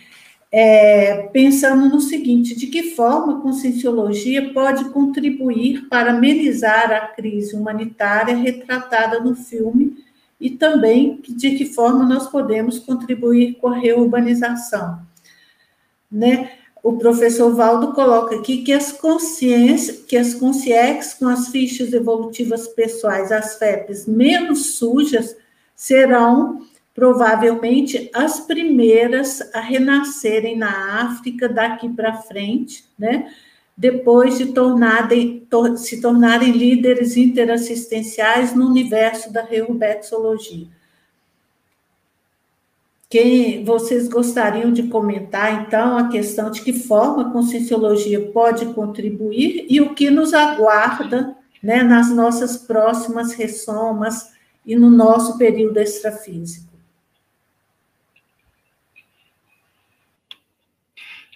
é, 0.52 1.24
pensando 1.34 1.88
no 1.90 2.02
seguinte: 2.02 2.56
de 2.56 2.68
que 2.68 2.96
forma 2.96 3.38
a 3.38 3.42
conscienciologia 3.42 4.54
pode 4.54 4.90
contribuir 4.90 5.88
para 5.88 6.12
amenizar 6.12 6.92
a 6.92 7.08
crise 7.08 7.56
humanitária 7.56 8.36
retratada 8.36 9.22
no 9.22 9.36
filme 9.36 10.04
e 10.40 10.50
também 10.50 11.22
de 11.28 11.52
que 11.56 11.66
forma 11.66 12.06
nós 12.06 12.28
podemos 12.28 12.78
contribuir 12.80 13.56
com 13.56 13.70
a 13.70 13.78
reurbanização. 13.78 15.00
Né? 16.12 16.52
O 16.86 17.00
professor 17.00 17.52
Valdo 17.52 17.94
coloca 17.94 18.36
aqui 18.36 18.62
que 18.62 18.72
as 18.72 18.92
consciências, 18.92 20.06
que 20.06 20.16
as 20.16 20.36
consciex 20.36 21.16
com 21.16 21.28
as 21.28 21.48
fichas 21.48 21.92
evolutivas 21.92 22.68
pessoais, 22.68 23.32
as 23.32 23.58
FEPs 23.58 24.06
menos 24.06 24.76
sujas, 24.76 25.36
serão 25.76 26.62
provavelmente 26.94 28.08
as 28.14 28.40
primeiras 28.42 29.42
a 29.52 29.62
renascerem 29.62 30.56
na 30.56 31.02
África 31.02 31.50
daqui 31.50 31.90
para 31.90 32.22
frente, 32.22 32.86
né? 33.00 33.34
depois 33.76 34.38
de 34.38 34.54
tornarem, 34.54 35.40
tor 35.50 35.76
se 35.80 36.00
tornarem 36.00 36.52
líderes 36.52 37.18
interassistenciais 37.18 38.54
no 38.54 38.68
universo 38.68 39.34
da 39.34 39.42
reubexologia. 39.42 40.68
Quem 43.16 43.64
vocês 43.64 44.10
gostariam 44.10 44.74
de 44.74 44.90
comentar, 44.90 45.62
então, 45.62 45.98
a 45.98 46.10
questão 46.10 46.52
de 46.52 46.62
que 46.62 46.74
forma 46.74 47.22
a 47.22 47.32
conscienciologia 47.32 48.20
pode 48.34 48.66
contribuir 48.74 49.66
e 49.70 49.80
o 49.80 49.96
que 49.96 50.10
nos 50.10 50.34
aguarda 50.34 51.34
né, 51.64 51.82
nas 51.82 52.14
nossas 52.14 52.58
próximas 52.58 53.34
ressomas 53.34 54.34
e 54.66 54.76
no 54.76 54.90
nosso 54.90 55.38
período 55.38 55.80
extrafísico? 55.80 56.70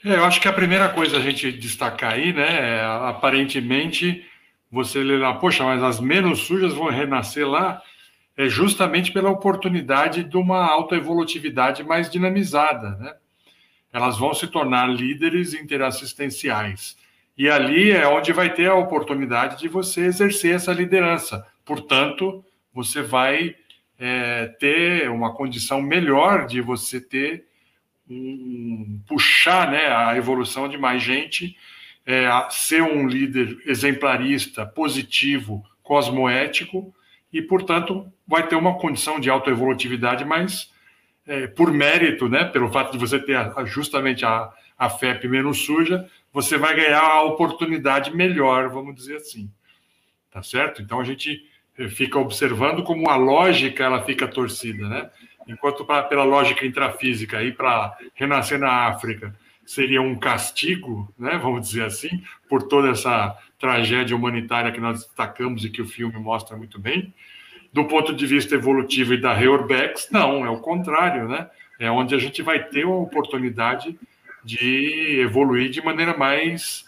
É, 0.04 0.16
eu 0.16 0.26
acho 0.26 0.42
que 0.42 0.50
a 0.50 0.54
primeira 0.54 0.90
coisa 0.90 1.16
a 1.16 1.22
gente 1.22 1.50
destacar 1.50 2.16
aí, 2.16 2.34
né, 2.34 2.80
é, 2.80 2.84
aparentemente, 2.84 4.26
você 4.70 5.02
lê 5.02 5.18
lá, 5.18 5.36
poxa, 5.36 5.64
mas 5.64 5.82
as 5.82 6.02
menos 6.02 6.40
sujas 6.40 6.74
vão 6.74 6.90
renascer 6.90 7.48
lá, 7.48 7.82
é 8.40 8.48
justamente 8.48 9.12
pela 9.12 9.30
oportunidade 9.30 10.24
de 10.24 10.38
uma 10.38 10.66
autoevolutividade 10.66 11.84
mais 11.84 12.10
dinamizada, 12.10 12.92
né? 12.92 13.14
Elas 13.92 14.18
vão 14.18 14.34
se 14.34 14.48
tornar 14.48 14.88
líderes 14.88 15.54
interassistenciais. 15.54 16.96
E 17.38 17.50
ali 17.50 17.92
é 17.92 18.08
onde 18.08 18.32
vai 18.32 18.54
ter 18.54 18.68
a 18.70 18.76
oportunidade 18.76 19.60
de 19.60 19.68
você 19.68 20.06
exercer 20.06 20.56
essa 20.56 20.72
liderança. 20.72 21.46
Portanto, 21.66 22.42
você 22.74 23.02
vai 23.02 23.58
é, 24.00 24.46
ter 24.58 25.10
uma 25.10 25.34
condição 25.34 25.82
melhor 25.82 26.48
de 26.48 26.62
você 26.62 27.02
ter 27.02 27.44
um, 28.10 29.02
puxar 29.06 29.70
né, 29.70 29.88
a 29.88 30.16
evolução 30.16 30.70
de 30.70 30.78
mais 30.78 31.04
gente, 31.04 31.58
é, 32.06 32.30
ser 32.52 32.84
um 32.84 33.06
líder 33.06 33.58
exemplarista, 33.66 34.66
positivo, 34.66 35.62
cosmoético, 35.84 36.96
e, 37.32 37.42
portanto, 37.42 38.12
vai 38.28 38.48
ter 38.48 38.56
uma 38.56 38.78
condição 38.78 39.20
de 39.20 39.30
autoevolutividade 39.30 40.26
mais 40.26 40.72
é, 41.28 41.48
por 41.48 41.72
mérito, 41.72 42.28
né, 42.28 42.46
pelo 42.46 42.72
fato 42.72 42.92
de 42.92 42.98
você 42.98 43.20
ter 43.20 43.38
justamente 43.66 44.26
a, 44.26 44.52
a 44.78 44.90
FEP 44.90 45.28
menos 45.28 45.60
suja, 45.66 46.10
você 46.34 46.58
vai 46.58 46.76
ganhar 46.76 47.02
a 47.04 47.24
oportunidade 47.24 48.16
melhor, 48.16 48.70
vamos 48.70 48.96
dizer 48.96 49.18
assim. 49.18 49.50
Tá 50.32 50.44
certo? 50.44 50.82
Então 50.82 51.00
a 51.00 51.04
gente 51.04 51.44
é, 51.78 51.88
fica 51.88 52.18
observando 52.20 52.84
como 52.84 53.10
a 53.10 53.16
lógica 53.16 53.84
ela 53.84 54.04
fica 54.04 54.28
torcida, 54.28 54.88
né? 54.88 55.10
enquanto 55.50 55.84
pra, 55.84 56.04
pela 56.04 56.24
lógica 56.24 56.66
intrafísica 56.66 57.44
e 57.44 57.52
para 57.52 57.98
renascer 58.14 58.60
na 58.60 58.88
África 58.88 59.36
seria 59.66 60.02
um 60.02 60.16
castigo, 60.16 61.14
né, 61.18 61.38
vamos 61.38 61.68
dizer 61.68 61.86
assim, 61.86 62.24
por 62.48 62.64
toda 62.64 62.90
essa 62.90 63.38
tragédia 63.60 64.16
humanitária 64.16 64.72
que 64.72 64.80
nós 64.80 65.04
destacamos 65.04 65.66
e 65.66 65.70
que 65.70 65.82
o 65.82 65.88
filme 65.88 66.18
mostra 66.18 66.56
muito 66.56 66.80
bem. 66.80 67.14
Do 67.72 67.86
ponto 67.86 68.14
de 68.14 68.26
vista 68.26 68.56
evolutivo 68.56 69.14
e 69.14 69.22
da 69.22 69.34
Reurbex, 69.34 70.10
não, 70.12 70.46
é 70.46 70.50
o 70.50 70.60
contrário, 70.60 71.28
né? 71.28 71.50
É 71.80 71.92
onde 71.92 72.16
a 72.16 72.18
gente 72.18 72.42
vai 72.42 72.64
ter 72.64 72.86
a 72.86 72.90
oportunidade 72.90 73.98
de 74.44 75.20
evoluir 75.20 75.70
de 75.70 75.82
maneira 75.82 76.18
mais 76.18 76.84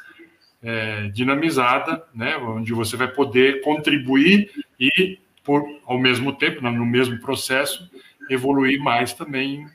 é, 0.63 1.09
dinamizada, 1.09 2.03
né? 2.15 2.37
Onde 2.37 2.73
você 2.73 2.95
vai 2.97 3.07
poder 3.07 3.61
contribuir 3.61 4.49
e, 4.79 5.19
por, 5.43 5.63
ao 5.85 5.99
mesmo 5.99 6.33
tempo, 6.33 6.61
no 6.61 6.85
mesmo 6.85 7.19
processo, 7.19 7.89
evoluir 8.29 8.81
mais 8.81 9.13
também 9.13 9.67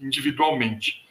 individualmente. 0.00 1.04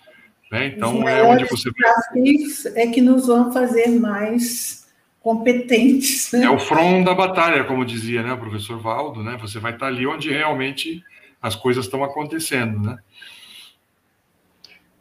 Né? 0.51 0.67
Então, 0.67 1.07
é 1.07 1.21
onde 1.21 1.45
você 1.45 1.69
desafios 1.71 2.65
é 2.75 2.87
que 2.87 3.01
nos 3.01 3.27
vão 3.27 3.53
fazer 3.53 3.87
mais 3.87 4.78
competentes. 5.21 6.31
Né? 6.31 6.45
É 6.45 6.49
o 6.49 6.59
front 6.59 7.03
da 7.05 7.13
batalha, 7.13 7.63
como 7.63 7.85
dizia 7.85 8.23
né, 8.23 8.33
o 8.33 8.37
professor 8.37 8.79
Valdo, 8.79 9.23
né? 9.23 9.37
Você 9.41 9.59
vai 9.59 9.73
estar 9.73 9.87
ali 9.87 10.07
onde 10.07 10.31
realmente 10.31 11.03
as 11.41 11.55
coisas 11.55 11.85
estão 11.85 12.03
acontecendo, 12.03 12.79
né? 12.79 12.97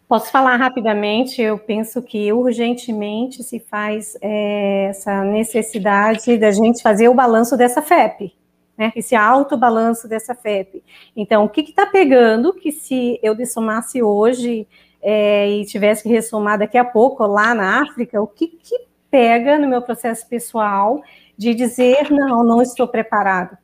Posso 0.08 0.30
falar 0.30 0.56
rapidamente? 0.56 1.42
Eu 1.42 1.58
penso 1.58 2.00
que 2.00 2.32
urgentemente 2.32 3.42
se 3.42 3.60
faz 3.60 4.16
é, 4.22 4.86
essa 4.88 5.22
necessidade 5.22 6.38
da 6.38 6.50
gente 6.50 6.82
fazer 6.82 7.08
o 7.10 7.14
balanço 7.14 7.58
dessa 7.58 7.82
FEP, 7.82 8.34
né, 8.76 8.90
esse 8.96 9.14
alto 9.14 9.54
balanço 9.54 10.08
dessa 10.08 10.34
FEP. 10.34 10.82
Então, 11.14 11.44
o 11.44 11.48
que 11.48 11.60
está 11.60 11.84
pegando 11.84 12.54
que 12.54 12.72
se 12.72 13.20
eu 13.22 13.34
dessomasse 13.34 14.02
hoje 14.02 14.66
é, 15.02 15.46
e 15.46 15.66
tivesse 15.66 16.04
que 16.04 16.08
ressomar 16.08 16.58
daqui 16.58 16.78
a 16.78 16.84
pouco 16.84 17.26
lá 17.26 17.54
na 17.54 17.82
África, 17.82 18.18
o 18.22 18.26
que, 18.26 18.46
que 18.46 18.87
pega 19.10 19.58
no 19.58 19.68
meu 19.68 19.82
processo 19.82 20.26
pessoal 20.28 21.02
de 21.36 21.54
dizer, 21.54 22.10
não, 22.10 22.42
não 22.42 22.60
estou 22.60 22.86
preparado, 22.88 23.56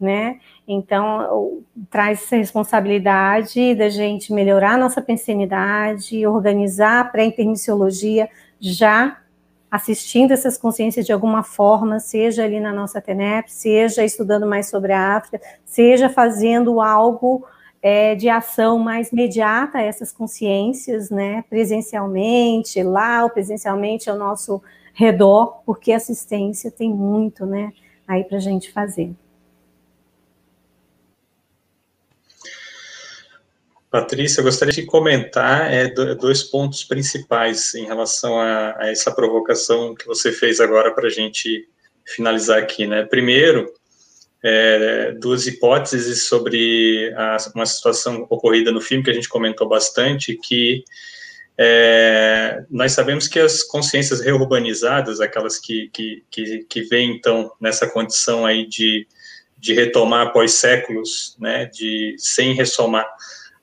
né? 0.00 0.38
Então, 0.66 1.62
traz 1.90 2.22
essa 2.22 2.36
responsabilidade 2.36 3.74
da 3.74 3.88
gente 3.88 4.32
melhorar 4.32 4.78
nossa 4.78 5.00
pensenidade, 5.00 6.26
organizar 6.26 7.00
a 7.00 7.04
pré-intermissiologia 7.04 8.28
já 8.60 9.18
assistindo 9.70 10.32
essas 10.32 10.56
consciências 10.56 11.04
de 11.04 11.12
alguma 11.12 11.42
forma, 11.42 12.00
seja 12.00 12.44
ali 12.44 12.58
na 12.58 12.72
nossa 12.72 13.00
TENEP, 13.00 13.52
seja 13.52 14.04
estudando 14.04 14.46
mais 14.46 14.68
sobre 14.68 14.92
a 14.92 15.16
África, 15.16 15.40
seja 15.64 16.08
fazendo 16.08 16.80
algo 16.80 17.46
é, 17.82 18.14
de 18.14 18.28
ação 18.28 18.78
mais 18.78 19.12
imediata 19.12 19.78
a 19.78 19.82
essas 19.82 20.10
consciências, 20.10 21.10
né, 21.10 21.44
presencialmente, 21.48 22.82
lá 22.82 23.22
ou 23.24 23.30
presencialmente 23.30 24.08
ao 24.08 24.16
nosso 24.16 24.62
redor, 24.94 25.62
porque 25.64 25.92
assistência 25.92 26.70
tem 26.70 26.90
muito, 26.90 27.46
né, 27.46 27.72
aí 28.06 28.24
para 28.24 28.38
a 28.38 28.40
gente 28.40 28.70
fazer. 28.70 29.12
Patrícia, 33.90 34.40
eu 34.40 34.44
gostaria 34.44 34.74
de 34.74 34.84
comentar 34.84 35.72
é, 35.72 35.88
dois 36.14 36.42
pontos 36.42 36.84
principais 36.84 37.74
em 37.74 37.86
relação 37.86 38.38
a, 38.38 38.76
a 38.78 38.90
essa 38.90 39.10
provocação 39.10 39.94
que 39.94 40.06
você 40.06 40.30
fez 40.30 40.60
agora 40.60 40.94
para 40.94 41.06
a 41.06 41.10
gente 41.10 41.66
finalizar 42.04 42.58
aqui. 42.58 42.86
Né? 42.86 43.04
Primeiro, 43.04 43.72
é, 44.42 45.12
duas 45.12 45.46
hipóteses 45.46 46.24
sobre 46.24 47.12
a, 47.16 47.38
uma 47.54 47.64
situação 47.64 48.26
ocorrida 48.28 48.70
no 48.70 48.80
filme 48.80 49.02
que 49.02 49.10
a 49.10 49.14
gente 49.14 49.28
comentou 49.28 49.66
bastante, 49.66 50.36
que 50.36 50.84
é, 51.60 52.64
nós 52.70 52.92
sabemos 52.92 53.26
que 53.26 53.40
as 53.40 53.64
consciências 53.64 54.20
reurbanizadas, 54.20 55.20
aquelas 55.20 55.58
que, 55.58 55.90
que, 55.92 56.22
que, 56.30 56.64
que 56.68 56.82
vêm, 56.82 57.10
então, 57.16 57.50
nessa 57.60 57.88
condição 57.88 58.46
aí 58.46 58.64
de, 58.64 59.06
de 59.58 59.74
retomar 59.74 60.28
após 60.28 60.52
séculos, 60.52 61.36
né, 61.40 61.66
de 61.66 62.14
sem 62.16 62.54
ressomar, 62.54 63.06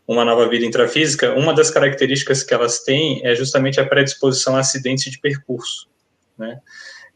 uma 0.05 0.25
nova 0.25 0.47
vida 0.49 0.65
intrafísica, 0.65 1.33
uma 1.33 1.53
das 1.53 1.71
características 1.71 2.43
que 2.43 2.53
elas 2.53 2.83
têm 2.83 3.25
é 3.25 3.33
justamente 3.33 3.79
a 3.79 3.85
predisposição 3.87 4.55
a 4.55 4.59
acidentes 4.59 5.11
de 5.11 5.19
percurso, 5.19 5.87
né? 6.37 6.59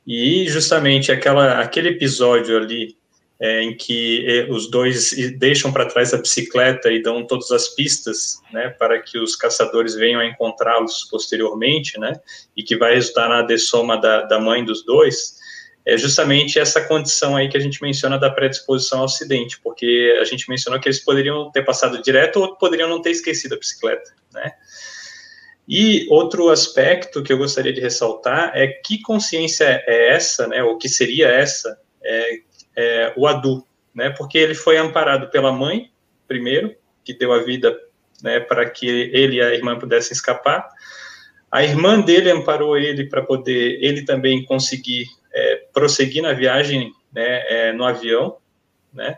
E 0.08 0.48
justamente 0.48 1.12
aquela, 1.12 1.60
aquele 1.62 1.90
episódio 1.90 2.58
ali 2.58 2.98
é, 3.40 3.64
em 3.64 3.76
que 3.76 4.26
é, 4.28 4.52
os 4.52 4.70
dois 4.70 5.14
deixam 5.38 5.72
para 5.72 5.86
trás 5.86 6.14
a 6.14 6.18
bicicleta 6.18 6.91
e 6.91 7.02
dão 7.02 7.26
todas 7.26 7.52
as 7.52 7.70
pistas, 7.70 8.41
né, 8.52 8.70
para 8.78 9.02
que 9.02 9.18
os 9.18 9.36
caçadores 9.36 9.95
venham 9.95 10.20
a 10.20 10.26
encontrá-los 10.26 11.07
posteriormente, 11.10 11.98
né, 11.98 12.20
e 12.56 12.61
que 12.61 12.76
vai 12.76 12.95
resultar 12.95 13.30
na 13.30 13.41
dessoma 13.41 13.98
da, 13.98 14.24
da 14.24 14.40
mãe 14.40 14.66
dos 14.66 14.84
dois, 14.84 15.40
é 15.86 15.98
justamente 15.98 16.60
essa 16.60 16.82
condição 16.82 17.36
aí 17.36 17.48
que 17.48 17.56
a 17.56 17.61
gente 17.61 17.82
menciona 17.82 18.20
da 18.20 18.30
predisposição 18.30 18.99
ao 18.99 19.06
acidente, 19.06 19.60
porque 19.61 20.18
a 20.22 20.26
gente 20.26 20.49
mencionou 20.49 20.80
que 20.80 20.90
eles 20.90 20.99
poderiam 20.99 21.49
ter 21.52 21.64
passado 21.64 22.02
direto 22.02 22.41
ou 22.41 22.56
poderiam 22.57 22.90
não 22.90 23.02
ter 23.02 23.11
esquecido 23.11 23.56
a 23.56 23.57
bicicleta, 23.57 24.14
né. 24.34 24.52
E 25.72 26.07
outro 26.10 26.49
aspecto 26.49 27.22
que 27.22 27.32
eu 27.32 27.38
gostaria 27.38 27.72
de 27.72 27.80
ressaltar 27.80 28.52
é 28.56 28.68
que 28.68 28.99
consciência 29.02 29.84
é 29.86 30.14
essa, 30.14 30.48
né, 30.48 30.61
ou 30.61 30.78
que 30.78 30.90
seria 30.90 31.28
essa, 31.30 31.80
é, 32.03 32.40
é, 32.80 33.14
o 33.18 33.28
Adu, 33.28 33.66
né? 33.94 34.10
Porque 34.10 34.38
ele 34.38 34.56
foi 34.56 34.78
amparado 34.78 35.30
pela 35.30 35.52
mãe, 35.52 35.92
primeiro, 36.26 36.74
que 37.04 37.14
deu 37.14 37.34
a 37.34 37.40
vida 37.40 37.78
né, 38.24 38.40
para 38.40 38.70
que 38.70 38.88
ele 38.88 39.36
e 39.36 39.42
a 39.42 39.54
irmã 39.54 39.78
pudessem 39.78 40.14
escapar. 40.14 40.70
A 41.52 41.62
irmã 41.62 42.00
dele 42.00 42.32
amparou 42.32 42.78
ele 42.78 43.10
para 43.10 43.22
poder 43.22 43.84
ele 43.84 44.06
também 44.06 44.46
conseguir 44.46 45.08
é, 45.34 45.56
prosseguir 45.74 46.24
na 46.24 46.32
viagem 46.32 46.94
né, 47.12 47.44
é, 47.50 47.74
no 47.74 47.84
avião, 47.84 48.38
né? 48.94 49.18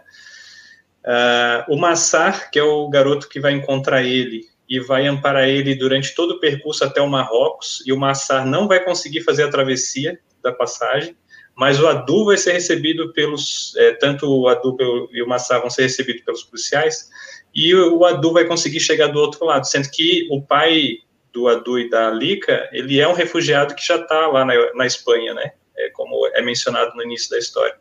Uh, 1.04 1.74
o 1.74 1.78
Massar, 1.80 2.52
que 2.52 2.60
é 2.60 2.64
o 2.64 2.88
garoto 2.88 3.28
que 3.28 3.40
vai 3.40 3.54
encontrar 3.54 4.04
ele 4.04 4.44
e 4.70 4.80
vai 4.80 5.08
amparar 5.08 5.50
ele 5.50 5.74
durante 5.74 6.14
todo 6.14 6.36
o 6.36 6.40
percurso 6.40 6.84
até 6.84 7.02
o 7.02 7.10
Marrocos, 7.10 7.84
e 7.88 7.92
o 7.92 7.98
Massar 7.98 8.46
não 8.46 8.68
vai 8.68 8.84
conseguir 8.84 9.22
fazer 9.22 9.44
a 9.44 9.50
travessia 9.50 10.20
da 10.44 10.52
passagem, 10.52 11.18
mas 11.56 11.80
o 11.80 11.88
Adu 11.88 12.26
vai 12.26 12.38
ser 12.38 12.53
recebido 12.53 13.11
pelos, 13.14 13.76
é, 13.78 13.94
tanto 13.94 14.28
o 14.28 14.48
Adu 14.48 14.78
e 15.11 15.22
o 15.22 15.28
Massá 15.28 15.60
vão 15.60 15.69
ser 15.69 15.84
recebidos 15.84 16.23
pelos 16.23 16.44
policiais, 16.44 17.10
e 17.53 17.76
o 17.76 18.06
Adu 18.06 18.34
vai 18.34 18.45
conseguir 18.45 18.80
chegar 18.80 19.07
do 19.07 19.19
outro 19.19 19.45
lado, 19.45 19.68
sendo 19.68 19.90
que 19.90 20.28
o 20.32 20.41
pai 20.41 20.98
do 21.34 21.48
Adu 21.48 21.80
e 21.80 21.90
da 21.90 22.10
Lica, 22.11 22.69
ele 22.72 22.99
é 22.99 23.07
um 23.07 23.14
refugiado 23.14 23.76
que 23.76 23.86
já 23.86 23.95
está 23.95 24.28
lá 24.28 24.45
na, 24.45 24.53
na 24.73 24.86
Espanha, 24.86 25.34
né, 25.34 25.52
é, 25.78 25.90
como 25.90 26.28
é 26.34 26.41
mencionado 26.41 26.95
no 26.95 27.03
início 27.03 27.30
da 27.30 27.38
história. 27.38 27.76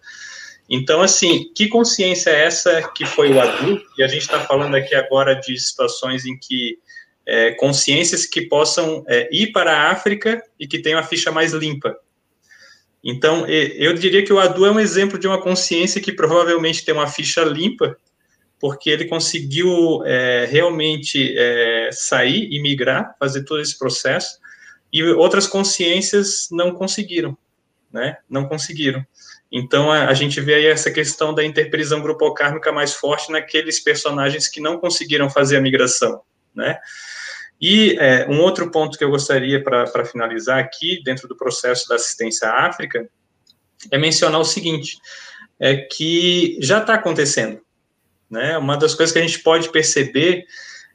Então, 0.69 1.03
assim, 1.03 1.51
que 1.53 1.67
consciência 1.67 2.31
é 2.31 2.45
essa 2.45 2.89
que 2.95 3.05
foi 3.05 3.33
o 3.33 3.41
Adu? 3.41 3.83
E 3.99 4.05
a 4.05 4.07
gente 4.07 4.23
está 4.23 4.39
falando 4.39 4.77
aqui 4.77 4.95
agora 4.95 5.35
de 5.35 5.59
situações 5.59 6.25
em 6.25 6.39
que 6.39 6.79
é, 7.27 7.51
consciências 7.53 8.25
que 8.25 8.43
possam 8.43 9.05
é, 9.09 9.29
ir 9.33 9.51
para 9.53 9.73
a 9.73 9.91
África 9.91 10.41
e 10.59 10.69
que 10.69 10.79
tenham 10.79 11.01
a 11.01 11.03
ficha 11.03 11.33
mais 11.33 11.53
limpa, 11.53 11.97
então, 13.03 13.47
eu 13.47 13.95
diria 13.95 14.25
que 14.25 14.33
o 14.33 14.39
Adu 14.39 14.67
é 14.67 14.71
um 14.71 14.79
exemplo 14.79 15.19
de 15.19 15.27
uma 15.27 15.41
consciência 15.41 16.01
que 16.01 16.13
provavelmente 16.13 16.85
tem 16.85 16.95
uma 16.95 17.07
ficha 17.07 17.43
limpa, 17.43 17.97
porque 18.59 18.91
ele 18.91 19.07
conseguiu 19.07 20.05
é, 20.05 20.47
realmente 20.51 21.35
é, 21.37 21.89
sair 21.93 22.47
e 22.53 22.61
migrar, 22.61 23.17
fazer 23.19 23.45
todo 23.45 23.63
esse 23.63 23.79
processo, 23.79 24.39
e 24.93 25.03
outras 25.03 25.47
consciências 25.47 26.49
não 26.51 26.73
conseguiram, 26.73 27.37
né? 27.91 28.19
Não 28.29 28.47
conseguiram. 28.47 29.05
Então, 29.51 29.91
a, 29.91 30.09
a 30.09 30.15
gente 30.15 30.41
vê 30.41 30.55
aí 30.55 30.67
essa 30.67 30.91
questão 30.91 31.33
da 31.33 31.43
interprisão 31.43 32.03
grupocármica 32.03 32.71
mais 32.71 32.93
forte 32.93 33.33
naqueles 33.33 33.81
personagens 33.81 34.47
que 34.47 34.61
não 34.61 34.79
conseguiram 34.79 35.31
fazer 35.31 35.57
a 35.57 35.61
migração, 35.61 36.21
né? 36.55 36.79
E 37.61 37.97
é, 37.99 38.27
um 38.29 38.41
outro 38.41 38.71
ponto 38.71 38.97
que 38.97 39.05
eu 39.05 39.11
gostaria 39.11 39.63
para 39.63 40.05
finalizar 40.05 40.59
aqui, 40.59 41.03
dentro 41.05 41.29
do 41.29 41.37
processo 41.37 41.89
da 41.89 41.97
assistência 41.97 42.49
à 42.49 42.67
África, 42.67 43.09
é 43.91 43.99
mencionar 43.99 44.41
o 44.41 44.45
seguinte: 44.45 44.99
é 45.59 45.77
que 45.77 46.57
já 46.61 46.79
está 46.79 46.95
acontecendo. 46.95 47.61
Né? 48.31 48.57
Uma 48.57 48.77
das 48.77 48.95
coisas 48.95 49.13
que 49.13 49.19
a 49.19 49.27
gente 49.27 49.41
pode 49.41 49.71
perceber, 49.71 50.45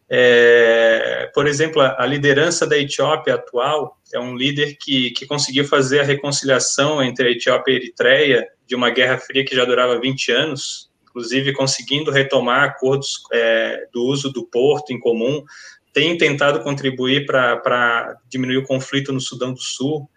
é, 0.09 1.29
por 1.33 1.45
exemplo, 1.45 1.81
a, 1.81 2.01
a, 2.01 2.05
liderança 2.05 2.65
da 2.65 2.77
Etiópia 2.77 3.35
atual 3.35 3.99
é 4.13 4.19
um 4.19 4.35
líder 4.35 4.77
que, 4.79 5.11
que 5.11 5.25
conseguiu 5.25 5.65
fazer 5.65 5.99
a 5.99 6.03
reconciliação 6.03 7.03
entre 7.03 7.27
a 7.27 7.31
Etiópia 7.31 7.73
e 7.73 7.75
a 7.75 7.79
Eritreia 7.79 8.47
de 8.65 8.75
uma 8.75 8.89
guerra 8.89 9.17
fria 9.17 9.45
que 9.45 9.55
já 9.55 9.65
durava 9.65 9.99
20 9.99 10.31
anos, 10.31 10.89
inclusive 11.03 11.53
conseguindo 11.53 12.09
retomar 12.09 12.63
acordos 12.63 13.23
é, 13.31 13.87
do 13.93 14.03
uso 14.03 14.31
do 14.31 14.45
porto 14.45 14.91
em 14.91 14.99
comum, 14.99 15.43
tem 15.95 16.17
tentado 16.17 16.59
contribuir 16.59 17.25
para 17.25 18.17
diminuir 18.29 18.57
o 18.57 18.65
conflito 18.65 19.13
no 19.13 19.21
Sudão 19.21 19.53
do 19.53 19.61
Sul. 19.61 20.09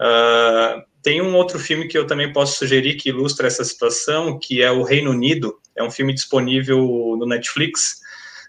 Uh, 0.00 0.80
tem 1.02 1.20
um 1.20 1.36
outro 1.36 1.58
filme 1.58 1.86
que 1.86 1.98
eu 1.98 2.06
também 2.06 2.32
posso 2.32 2.56
sugerir 2.56 2.94
que 2.94 3.10
ilustra 3.10 3.46
essa 3.46 3.62
situação, 3.62 4.38
que 4.38 4.62
é 4.62 4.70
o 4.70 4.82
Reino 4.82 5.10
Unido. 5.10 5.60
É 5.76 5.82
um 5.82 5.90
filme 5.90 6.14
disponível 6.14 6.78
no 7.18 7.26
Netflix 7.26 8.00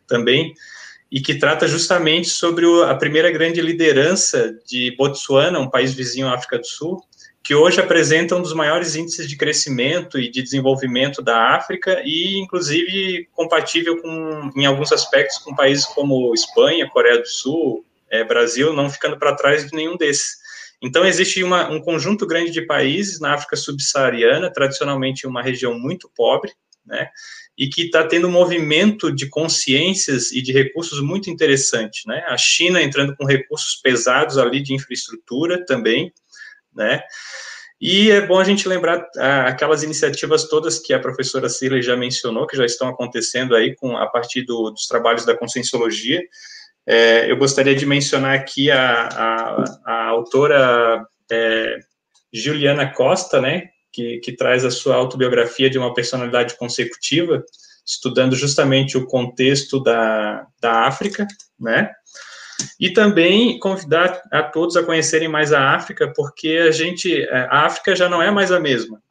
também, 0.07 0.53
e 1.11 1.19
que 1.19 1.35
trata 1.35 1.67
justamente 1.67 2.29
sobre 2.29 2.65
a 2.85 2.95
primeira 2.95 3.29
grande 3.29 3.59
liderança 3.59 4.57
de 4.65 4.95
Botsuana, 4.95 5.59
um 5.59 5.69
país 5.69 5.93
vizinho 5.93 6.27
à 6.27 6.35
África 6.35 6.57
do 6.57 6.65
Sul, 6.65 7.03
que 7.43 7.55
hoje 7.55 7.81
apresenta 7.81 8.35
um 8.35 8.41
dos 8.41 8.53
maiores 8.53 8.95
índices 8.95 9.27
de 9.27 9.35
crescimento 9.35 10.19
e 10.19 10.29
de 10.29 10.43
desenvolvimento 10.43 11.21
da 11.21 11.55
África 11.55 12.01
e, 12.05 12.37
inclusive, 12.37 13.27
compatível 13.31 13.99
com, 14.01 14.51
em 14.55 14.65
alguns 14.65 14.91
aspectos 14.91 15.39
com 15.39 15.55
países 15.55 15.85
como 15.85 16.33
Espanha, 16.33 16.89
Coreia 16.89 17.19
do 17.19 17.27
Sul, 17.27 17.83
é, 18.09 18.23
Brasil, 18.23 18.73
não 18.73 18.89
ficando 18.89 19.17
para 19.17 19.35
trás 19.35 19.65
de 19.65 19.75
nenhum 19.75 19.97
desses. 19.97 20.39
Então, 20.81 21.05
existe 21.05 21.43
uma, 21.43 21.69
um 21.69 21.81
conjunto 21.81 22.27
grande 22.27 22.51
de 22.51 22.61
países 22.61 23.19
na 23.19 23.33
África 23.33 23.55
subsaariana, 23.55 24.51
tradicionalmente 24.51 25.25
uma 25.25 25.41
região 25.41 25.77
muito 25.77 26.11
pobre, 26.15 26.51
né, 26.85 27.09
e 27.57 27.67
que 27.69 27.83
está 27.83 28.03
tendo 28.03 28.27
um 28.27 28.31
movimento 28.31 29.13
de 29.13 29.29
consciências 29.29 30.31
e 30.31 30.41
de 30.41 30.51
recursos 30.51 30.99
muito 30.99 31.29
interessante, 31.29 32.07
né, 32.07 32.23
a 32.27 32.35
China 32.37 32.81
entrando 32.81 33.15
com 33.15 33.25
recursos 33.25 33.75
pesados 33.75 34.37
ali 34.39 34.61
de 34.61 34.73
infraestrutura 34.73 35.63
também, 35.63 36.11
né? 36.75 37.01
E 37.81 38.11
é 38.11 38.21
bom 38.21 38.37
a 38.37 38.43
gente 38.43 38.67
lembrar 38.67 39.03
ah, 39.17 39.47
aquelas 39.47 39.81
iniciativas 39.81 40.47
todas 40.47 40.77
que 40.77 40.93
a 40.93 40.99
professora 40.99 41.49
Cirley 41.49 41.81
já 41.81 41.97
mencionou, 41.97 42.45
que 42.45 42.55
já 42.55 42.63
estão 42.63 42.87
acontecendo 42.87 43.55
aí 43.55 43.75
com, 43.75 43.97
a 43.97 44.05
partir 44.05 44.43
do, 44.43 44.69
dos 44.69 44.85
trabalhos 44.85 45.25
da 45.25 45.35
conscienciologia. 45.35 46.21
É, 46.85 47.31
eu 47.31 47.37
gostaria 47.37 47.73
de 47.73 47.85
mencionar 47.85 48.35
aqui 48.35 48.69
a, 48.69 49.07
a, 49.07 49.63
a 49.85 50.05
autora 50.09 51.03
é, 51.31 51.79
Juliana 52.31 52.91
Costa, 52.93 53.41
né, 53.41 53.69
que, 53.91 54.19
que 54.19 54.35
traz 54.35 54.63
a 54.63 54.69
sua 54.69 54.95
autobiografia 54.95 55.69
de 55.69 55.79
uma 55.79 55.93
personalidade 55.93 56.55
consecutiva, 56.57 57.43
estudando 57.85 58.35
justamente 58.35 58.95
o 58.95 59.07
contexto 59.07 59.81
da, 59.81 60.45
da 60.61 60.87
África, 60.87 61.27
né, 61.59 61.91
e 62.79 62.91
também 62.91 63.59
convidar 63.59 64.21
a 64.31 64.43
todos 64.43 64.75
a 64.75 64.83
conhecerem 64.83 65.27
mais 65.27 65.53
a 65.53 65.75
África, 65.75 66.11
porque 66.15 66.59
a 66.67 66.71
gente, 66.71 67.21
é, 67.21 67.47
a 67.49 67.65
África 67.65 67.95
já 67.95 68.09
não 68.09 68.21
é 68.21 68.31
mais 68.31 68.51
a 68.51 68.59
mesma, 68.59 69.01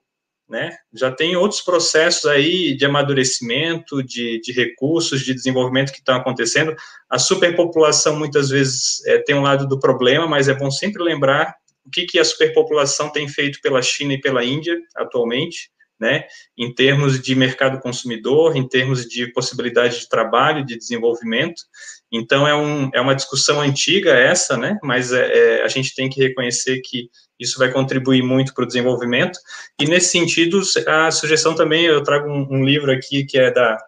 né? 0.48 0.76
Já 0.92 1.12
tem 1.12 1.36
outros 1.36 1.60
processos 1.60 2.26
aí 2.26 2.74
de 2.76 2.84
amadurecimento, 2.84 4.02
de, 4.02 4.40
de 4.40 4.52
recursos, 4.52 5.20
de 5.20 5.32
desenvolvimento 5.32 5.92
que 5.92 5.98
estão 5.98 6.16
acontecendo. 6.16 6.74
A 7.08 7.18
superpopulação 7.18 8.16
muitas 8.16 8.50
vezes 8.50 9.04
é, 9.06 9.18
tem 9.18 9.34
um 9.34 9.42
lado 9.42 9.66
do 9.68 9.78
problema, 9.78 10.26
mas 10.26 10.48
é 10.48 10.54
bom 10.54 10.70
sempre 10.70 11.02
lembrar 11.02 11.54
o 11.84 11.90
que, 11.90 12.04
que 12.04 12.18
a 12.18 12.24
superpopulação 12.24 13.10
tem 13.10 13.28
feito 13.28 13.60
pela 13.62 13.80
China 13.82 14.14
e 14.14 14.20
pela 14.20 14.44
Índia 14.44 14.76
atualmente, 14.96 15.70
né, 15.98 16.24
em 16.56 16.72
termos 16.74 17.20
de 17.20 17.34
mercado 17.34 17.78
consumidor, 17.80 18.56
em 18.56 18.66
termos 18.66 19.06
de 19.06 19.26
possibilidade 19.32 20.00
de 20.00 20.08
trabalho, 20.08 20.64
de 20.64 20.78
desenvolvimento. 20.78 21.62
Então, 22.12 22.46
é, 22.46 22.54
um, 22.54 22.90
é 22.92 23.00
uma 23.00 23.14
discussão 23.14 23.60
antiga 23.60 24.10
essa, 24.10 24.56
né, 24.56 24.78
mas 24.82 25.12
é, 25.12 25.60
é, 25.60 25.62
a 25.62 25.68
gente 25.68 25.94
tem 25.94 26.08
que 26.08 26.20
reconhecer 26.20 26.80
que 26.80 27.08
isso 27.38 27.58
vai 27.58 27.70
contribuir 27.70 28.22
muito 28.22 28.52
para 28.52 28.64
o 28.64 28.66
desenvolvimento. 28.66 29.38
E, 29.80 29.86
nesse 29.86 30.08
sentido, 30.08 30.60
a 30.86 31.10
sugestão 31.10 31.54
também, 31.54 31.84
eu 31.84 32.02
trago 32.02 32.28
um, 32.28 32.46
um 32.50 32.64
livro 32.64 32.90
aqui 32.90 33.24
que 33.24 33.38
é 33.38 33.50
da, 33.50 33.78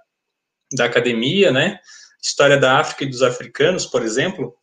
da 0.72 0.84
academia, 0.84 1.50
né, 1.50 1.78
História 2.22 2.56
da 2.56 2.78
África 2.78 3.02
e 3.02 3.08
dos 3.08 3.20
Africanos, 3.20 3.84
por 3.84 4.02
exemplo, 4.02 4.54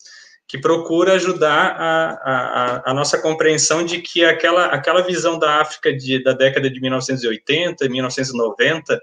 que 0.48 0.58
procura 0.58 1.14
ajudar 1.14 1.76
a, 1.78 2.12
a, 2.12 2.92
a, 2.92 2.94
nossa 2.94 3.22
compreensão 3.22 3.84
de 3.84 4.02
que 4.02 4.24
aquela, 4.24 4.68
aquela 4.68 5.02
visão 5.02 5.38
da 5.38 5.62
África 5.62 5.94
de, 5.94 6.24
da 6.24 6.32
década 6.34 6.70
de 6.72 6.80
1980, 6.80 7.88
1990, 7.88 9.00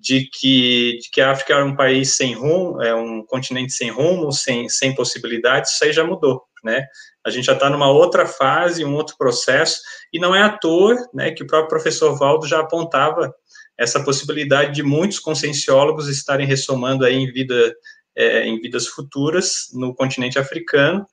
de 0.00 0.28
que, 0.32 0.98
de 0.98 1.10
que 1.10 1.20
a 1.20 1.30
África 1.30 1.54
era 1.54 1.64
um 1.64 1.76
país 1.76 2.16
sem 2.16 2.34
rumo, 2.34 2.82
é 2.82 2.94
um 2.94 3.24
continente 3.24 3.72
sem 3.72 3.90
rumo, 3.90 4.32
sem, 4.32 4.68
sem 4.68 4.94
possibilidades, 4.94 5.72
isso 5.72 5.84
aí 5.84 5.92
já 5.92 6.04
mudou, 6.04 6.42
né? 6.64 6.86
A 7.24 7.30
gente 7.30 7.44
já 7.44 7.52
está 7.52 7.68
numa 7.68 7.90
outra 7.90 8.26
fase, 8.26 8.84
um 8.84 8.94
outro 8.94 9.14
processo, 9.18 9.80
e 10.12 10.18
não 10.18 10.34
é 10.34 10.42
à 10.42 10.48
toa 10.48 10.96
né, 11.12 11.30
que 11.32 11.42
o 11.42 11.46
próprio 11.46 11.68
professor 11.68 12.18
Valdo 12.18 12.46
já 12.46 12.60
apontava 12.60 13.32
essa 13.76 14.02
possibilidade 14.02 14.74
de 14.74 14.82
muitos 14.82 15.18
conscienciólogos 15.18 16.08
estarem 16.08 16.46
ressomando 16.46 17.04
aí 17.04 17.14
em 17.14 17.30
vida 17.30 17.74
é, 18.16 18.44
em 18.44 18.60
vidas 18.60 18.86
futuras 18.86 19.68
no 19.72 19.94
continente 19.94 20.38
africano 20.38 21.06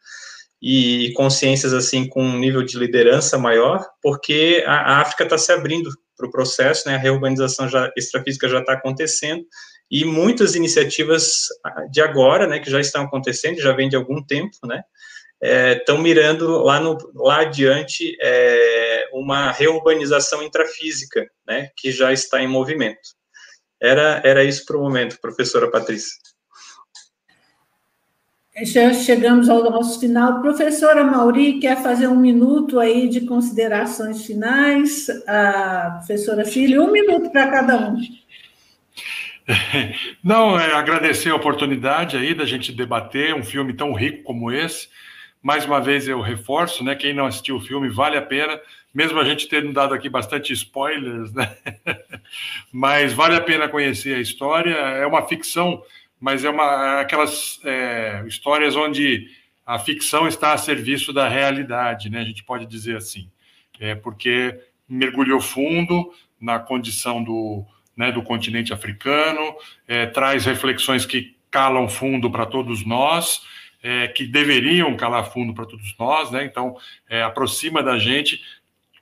e 0.62 1.14
consciências 1.16 1.74
assim 1.74 2.08
com 2.08 2.24
um 2.24 2.38
nível 2.38 2.64
de 2.64 2.78
liderança 2.78 3.38
maior, 3.38 3.86
porque 4.02 4.64
a, 4.66 5.02
África 5.02 5.24
está 5.24 5.38
se 5.38 5.52
abrindo 5.52 5.90
o 6.26 6.32
processo, 6.32 6.88
né? 6.88 6.96
A 6.96 7.00
reurbanização 7.00 7.70
já, 7.70 7.92
extrafísica 7.96 8.50
já 8.50 8.60
está 8.60 8.74
acontecendo, 8.74 9.46
e 9.90 10.04
muitas 10.04 10.56
iniciativas 10.56 11.48
de 11.90 12.02
agora, 12.02 12.46
né, 12.46 12.60
que 12.60 12.70
já 12.70 12.80
estão 12.80 13.04
acontecendo, 13.04 13.62
já 13.62 13.72
vem 13.72 13.88
de 13.88 13.96
algum 13.96 14.22
tempo, 14.22 14.58
né, 14.66 14.84
estão 15.78 15.98
é, 15.98 16.02
mirando 16.02 16.62
lá, 16.64 16.80
no, 16.80 16.98
lá 17.16 17.42
adiante 17.42 18.18
é, 18.22 19.08
uma 19.14 19.52
reurbanização 19.52 20.44
intrafísica, 20.44 21.26
né, 21.48 21.70
que 21.78 21.92
já 21.92 22.12
está 22.12 22.42
em 22.42 22.48
movimento. 22.48 23.16
Era, 23.82 24.22
era 24.26 24.44
isso 24.44 24.66
para 24.66 24.78
o 24.78 24.82
momento, 24.82 25.20
professora 25.22 25.72
Patrícia. 25.72 26.18
Já 28.64 28.92
chegamos 28.92 29.50
ao 29.50 29.64
nosso 29.64 30.00
final. 30.00 30.42
Professora 30.42 31.04
Mauri, 31.04 31.60
quer 31.60 31.82
fazer 31.84 32.08
um 32.08 32.20
minuto 32.20 32.80
aí 32.80 33.08
de 33.08 33.22
considerações 33.22 34.26
finais? 34.26 35.08
A 35.28 35.98
professora 35.98 36.44
Filho, 36.44 36.84
um 36.84 36.92
minuto 36.92 37.30
para 37.30 37.52
cada 37.52 37.78
um. 37.78 38.02
Não, 40.24 40.60
é 40.60 40.74
agradecer 40.74 41.30
a 41.30 41.36
oportunidade 41.36 42.18
aí 42.18 42.34
da 42.34 42.46
gente 42.46 42.72
debater 42.72 43.36
um 43.36 43.44
filme 43.44 43.74
tão 43.74 43.94
rico 43.94 44.24
como 44.24 44.52
esse. 44.52 44.90
Mais 45.42 45.64
uma 45.64 45.80
vez 45.80 46.08
eu 46.08 46.20
reforço, 46.20 46.84
né? 46.84 46.96
Quem 46.96 47.14
não 47.14 47.28
assistiu 47.28 47.58
o 47.58 47.62
filme 47.62 47.88
vale 47.90 48.18
a 48.18 48.22
pena, 48.22 48.60
mesmo 48.92 49.20
a 49.20 49.24
gente 49.24 49.48
tendo 49.48 49.72
dado 49.72 49.94
aqui 49.94 50.10
bastante 50.10 50.52
spoilers, 50.52 51.32
né? 51.32 51.56
mas 52.74 53.14
vale 53.14 53.36
a 53.36 53.42
pena 53.42 53.70
conhecer 53.70 54.16
a 54.16 54.20
história. 54.20 54.74
É 54.74 55.06
uma 55.06 55.28
ficção, 55.28 55.82
mas 56.20 56.44
é 56.44 56.50
uma 56.50 56.98
é 56.98 57.02
aquelas 57.02 57.60
é, 57.64 58.24
histórias 58.28 58.76
onde 58.76 59.28
a 59.66 59.78
ficção 59.78 60.28
está 60.28 60.54
a 60.54 60.58
serviço 60.58 61.12
da 61.12 61.28
realidade, 61.28 62.10
né? 62.10 62.22
A 62.22 62.26
gente 62.26 62.44
pode 62.44 62.66
dizer 62.66 62.98
assim, 62.98 63.30
é 63.80 63.96
porque 63.96 64.60
mergulhou 64.88 65.42
fundo 65.42 66.12
na 66.40 66.60
condição 66.60 67.24
do 67.24 67.66
né, 67.96 68.12
do 68.12 68.22
continente 68.22 68.72
africano, 68.72 69.56
é, 69.88 70.06
traz 70.06 70.46
reflexões 70.46 71.04
que 71.04 71.36
calam 71.50 71.90
fundo 71.90 72.30
para 72.30 72.46
todos 72.46 72.86
nós, 72.86 73.42
é, 73.82 74.08
que 74.08 74.26
deveriam 74.26 74.96
calar 74.96 75.32
fundo 75.32 75.52
para 75.54 75.66
todos 75.66 75.96
nós, 75.98 76.30
né? 76.30 76.46
Então, 76.46 76.78
é, 77.10 77.24
aproxima 77.24 77.82
da 77.82 77.98
gente, 77.98 78.40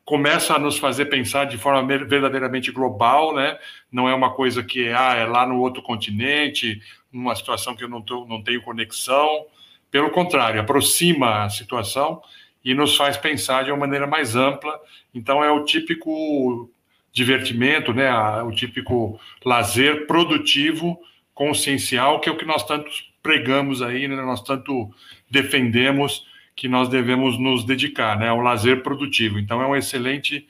começa 0.05 0.53
a 0.53 0.59
nos 0.59 0.77
fazer 0.77 1.05
pensar 1.05 1.45
de 1.45 1.57
forma 1.57 1.85
verdadeiramente 2.05 2.71
global, 2.71 3.35
né? 3.35 3.57
Não 3.91 4.07
é 4.07 4.13
uma 4.13 4.33
coisa 4.33 4.63
que 4.63 4.87
ah, 4.89 5.15
é 5.15 5.25
lá 5.25 5.45
no 5.45 5.59
outro 5.59 5.81
continente, 5.81 6.81
numa 7.15 7.35
situação 7.35 7.75
que 7.75 7.83
eu 7.83 7.89
não, 7.89 8.01
tô, 8.01 8.25
não 8.25 8.43
tenho 8.43 8.61
conexão. 8.61 9.45
Pelo 9.89 10.09
contrário, 10.09 10.59
aproxima 10.59 11.45
a 11.45 11.49
situação 11.49 12.21
e 12.63 12.73
nos 12.73 12.97
faz 12.97 13.15
pensar 13.15 13.63
de 13.63 13.71
uma 13.71 13.79
maneira 13.79 14.05
mais 14.05 14.35
ampla. 14.35 14.79
Então, 15.13 15.43
é 15.43 15.49
o 15.49 15.63
típico 15.63 16.69
divertimento, 17.13 17.93
né, 17.93 18.11
o 18.43 18.51
típico 18.51 19.17
lazer 19.43 20.05
produtivo, 20.05 20.99
consciencial, 21.33 22.19
que 22.19 22.27
é 22.27 22.31
o 22.31 22.37
que 22.37 22.43
nós 22.43 22.65
tanto 22.65 22.91
pregamos 23.23 23.81
aí, 23.81 24.05
né, 24.05 24.17
nós 24.17 24.43
tanto 24.43 24.93
defendemos 25.31 26.27
que 26.55 26.67
nós 26.67 26.89
devemos 26.89 27.39
nos 27.39 27.63
dedicar, 27.63 28.19
né, 28.19 28.27
ao 28.27 28.41
lazer 28.41 28.83
produtivo. 28.83 29.39
Então 29.39 29.61
é 29.61 29.67
um 29.67 29.75
excelente 29.75 30.45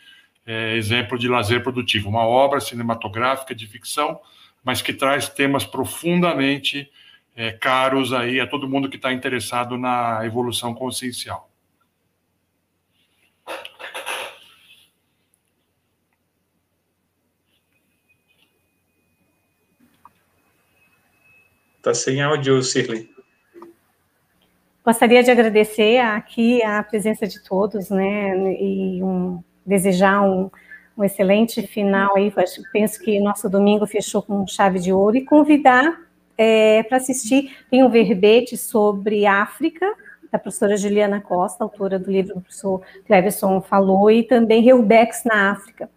é, 0.45 0.75
exemplo 0.75 1.19
de 1.19 1.27
lazer 1.27 1.61
produtivo, 1.61 2.09
uma 2.09 2.25
obra 2.25 2.59
cinematográfica 2.59 3.53
de 3.53 3.67
ficção, 3.67 4.19
mas 4.65 4.81
que 4.81 4.91
traz 4.91 5.29
temas 5.29 5.63
profundamente 5.63 6.91
é, 7.35 7.51
caros 7.51 8.11
aí 8.11 8.39
a 8.39 8.47
todo 8.47 8.67
mundo 8.67 8.89
que 8.89 8.95
está 8.95 9.13
interessado 9.13 9.77
na 9.77 10.25
evolução 10.25 10.73
consciencial. 10.73 11.49
Está 21.77 21.93
sem 21.93 22.19
áudio, 22.19 22.63
Cirley. 22.63 23.13
Gostaria 24.83 25.21
de 25.21 25.29
agradecer 25.29 25.99
aqui 25.99 26.63
a 26.63 26.81
presença 26.81 27.27
de 27.27 27.43
todos, 27.43 27.91
né, 27.91 28.35
e 28.59 29.03
um, 29.03 29.43
desejar 29.63 30.21
um, 30.21 30.49
um, 30.97 31.03
excelente 31.03 31.65
final 31.67 32.15
aí. 32.15 32.31
Penso 32.71 33.01
que 33.01 33.19
nosso 33.19 33.49
domingo 33.49 33.85
fechou 33.85 34.21
com 34.21 34.45
chave 34.47 34.79
de 34.79 34.91
ouro 34.91 35.17
e 35.17 35.25
convidar 35.25 35.99
é, 36.37 36.83
para 36.83 36.97
assistir. 36.97 37.55
Tem 37.69 37.83
um 37.83 37.89
verbete 37.89 38.57
sobre 38.57 39.25
África, 39.25 39.85
da 40.31 40.39
professora 40.39 40.75
Juliana 40.75 41.21
Costa, 41.21 41.63
autora 41.63 41.97
do 41.97 42.11
livro 42.11 42.33
que 42.33 42.39
o 42.39 42.41
professor 42.41 42.81
Cleverson 43.07 43.61
falou, 43.61 44.11
e 44.11 44.23
também 44.23 44.61
Reubex 44.61 45.23
na 45.23 45.51
África. 45.51 45.89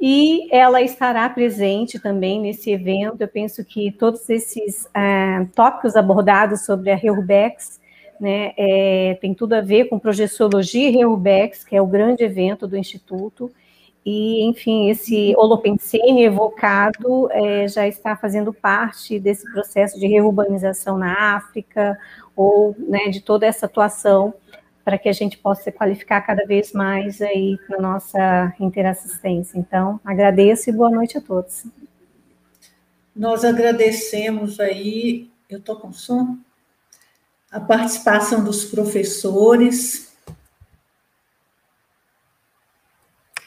E 0.00 0.48
ela 0.54 0.82
estará 0.82 1.28
presente 1.28 1.98
também 2.00 2.40
nesse 2.40 2.72
evento. 2.72 3.20
Eu 3.20 3.28
penso 3.28 3.64
que 3.64 3.92
todos 3.92 4.28
esses 4.28 4.88
é, 4.94 5.46
tópicos 5.54 5.94
abordados 5.94 6.64
sobre 6.64 6.90
a 6.90 6.96
Reubex 6.96 7.80
né, 8.20 8.52
é, 8.56 9.18
tem 9.20 9.34
tudo 9.34 9.54
a 9.54 9.60
ver 9.60 9.84
com 9.84 9.98
projeciologia 9.98 10.88
e 10.88 10.92
Reubex, 10.92 11.64
que 11.64 11.76
é 11.76 11.82
o 11.82 11.86
grande 11.86 12.24
evento 12.24 12.66
do 12.66 12.76
Instituto, 12.76 13.50
e, 14.04 14.44
enfim, 14.44 14.90
esse 14.90 15.34
holopensene 15.36 16.24
evocado 16.24 17.30
é, 17.32 17.66
já 17.66 17.88
está 17.88 18.14
fazendo 18.14 18.52
parte 18.52 19.18
desse 19.18 19.50
processo 19.50 19.98
de 19.98 20.06
reurbanização 20.06 20.98
na 20.98 21.36
África, 21.36 21.98
ou 22.36 22.74
né, 22.78 23.08
de 23.08 23.20
toda 23.20 23.46
essa 23.46 23.66
atuação 23.66 24.34
para 24.84 24.98
que 24.98 25.08
a 25.08 25.12
gente 25.12 25.38
possa 25.38 25.62
se 25.62 25.72
qualificar 25.72 26.20
cada 26.20 26.44
vez 26.44 26.72
mais 26.72 27.22
aí 27.22 27.58
na 27.70 27.78
nossa 27.78 28.54
interassistência. 28.60 29.58
Então, 29.58 29.98
agradeço 30.04 30.68
e 30.68 30.72
boa 30.72 30.90
noite 30.90 31.16
a 31.16 31.20
todos. 31.22 31.64
Nós 33.16 33.44
agradecemos 33.44 34.60
aí, 34.60 35.30
eu 35.48 35.58
estou 35.58 35.76
com 35.76 35.92
som, 35.92 36.36
a 37.50 37.60
participação 37.60 38.44
dos 38.44 38.64
professores. 38.66 40.13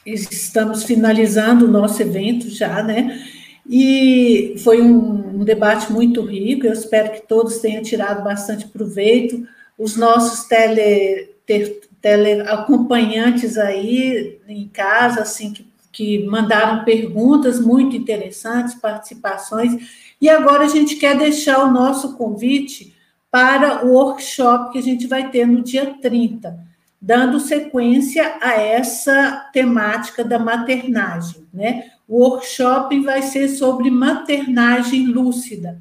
Estamos 0.08 0.84
finalizando 0.84 1.66
o 1.66 1.72
nosso 1.72 2.02
evento 2.02 2.50
já, 2.50 2.82
né? 2.82 3.22
E 3.70 4.56
foi 4.64 4.82
um, 4.82 5.42
um, 5.42 5.44
debate 5.44 5.92
muito 5.92 6.22
rico, 6.22 6.66
eu 6.66 6.72
espero 6.72 7.12
que 7.12 7.28
todos 7.28 7.58
tenham 7.58 7.84
tirado 7.84 8.24
bastante 8.24 8.66
proveito. 8.70 9.46
Os 9.78 9.98
nossos 9.98 10.48
tele, 10.48 11.36
ter, 11.46 11.82
tele 12.02 12.42
acompanhantes 12.44 13.58
aí 13.58 14.40
em 14.48 14.70
casa, 14.70 15.24
assim, 15.24 15.52
que, 15.52 15.68
que 15.92 16.26
mandaram 16.26 16.86
perguntas 16.86 17.60
muito 17.60 17.94
interessantes, 17.94 18.76
participações. 18.76 19.76
E 20.22 20.30
agora 20.30 20.64
a 20.64 20.70
gente 20.70 20.96
quer 20.96 21.18
deixar 21.18 21.66
o 21.66 21.72
nosso 21.72 22.16
convite 22.16 22.96
para 23.30 23.86
o 23.86 23.92
workshop 23.92 24.72
que 24.72 24.80
a 24.80 24.84
gente 24.84 25.06
vai 25.06 25.30
ter 25.30 25.46
no 25.46 25.62
dia 25.62 25.98
30, 26.02 26.67
dando 27.02 27.40
sequência 27.40 28.38
a 28.42 28.54
essa 28.54 29.50
temática 29.54 30.24
da 30.24 30.40
maternagem, 30.40 31.48
né? 31.54 31.92
O 32.08 32.20
workshop 32.20 33.00
vai 33.02 33.22
ser 33.22 33.50
sobre 33.50 33.92
maternagem 33.92 35.08
lúcida. 35.08 35.80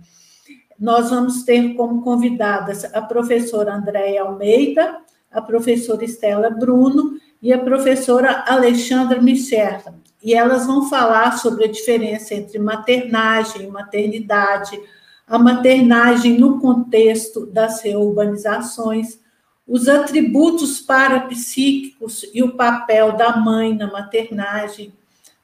Nós 0.78 1.10
vamos 1.10 1.44
ter 1.44 1.74
como 1.74 2.02
convidadas 2.02 2.84
a 2.92 3.00
professora 3.00 3.74
Andréia 3.74 4.22
Almeida, 4.22 4.98
a 5.30 5.40
professora 5.40 6.04
Estela 6.04 6.50
Bruno 6.50 7.16
e 7.40 7.52
a 7.52 7.58
professora 7.58 8.44
Alexandra 8.46 9.20
Micerta. 9.20 9.94
E 10.22 10.34
elas 10.34 10.66
vão 10.66 10.88
falar 10.88 11.38
sobre 11.38 11.64
a 11.64 11.70
diferença 11.70 12.34
entre 12.34 12.58
maternagem 12.58 13.62
e 13.62 13.68
maternidade, 13.68 14.78
a 15.26 15.38
maternagem 15.38 16.38
no 16.38 16.58
contexto 16.60 17.46
das 17.46 17.82
reurbanizações, 17.82 19.18
os 19.66 19.88
atributos 19.88 20.80
parapsíquicos 20.80 22.24
e 22.32 22.42
o 22.42 22.52
papel 22.52 23.16
da 23.16 23.36
mãe 23.36 23.74
na 23.74 23.90
maternagem, 23.90 24.92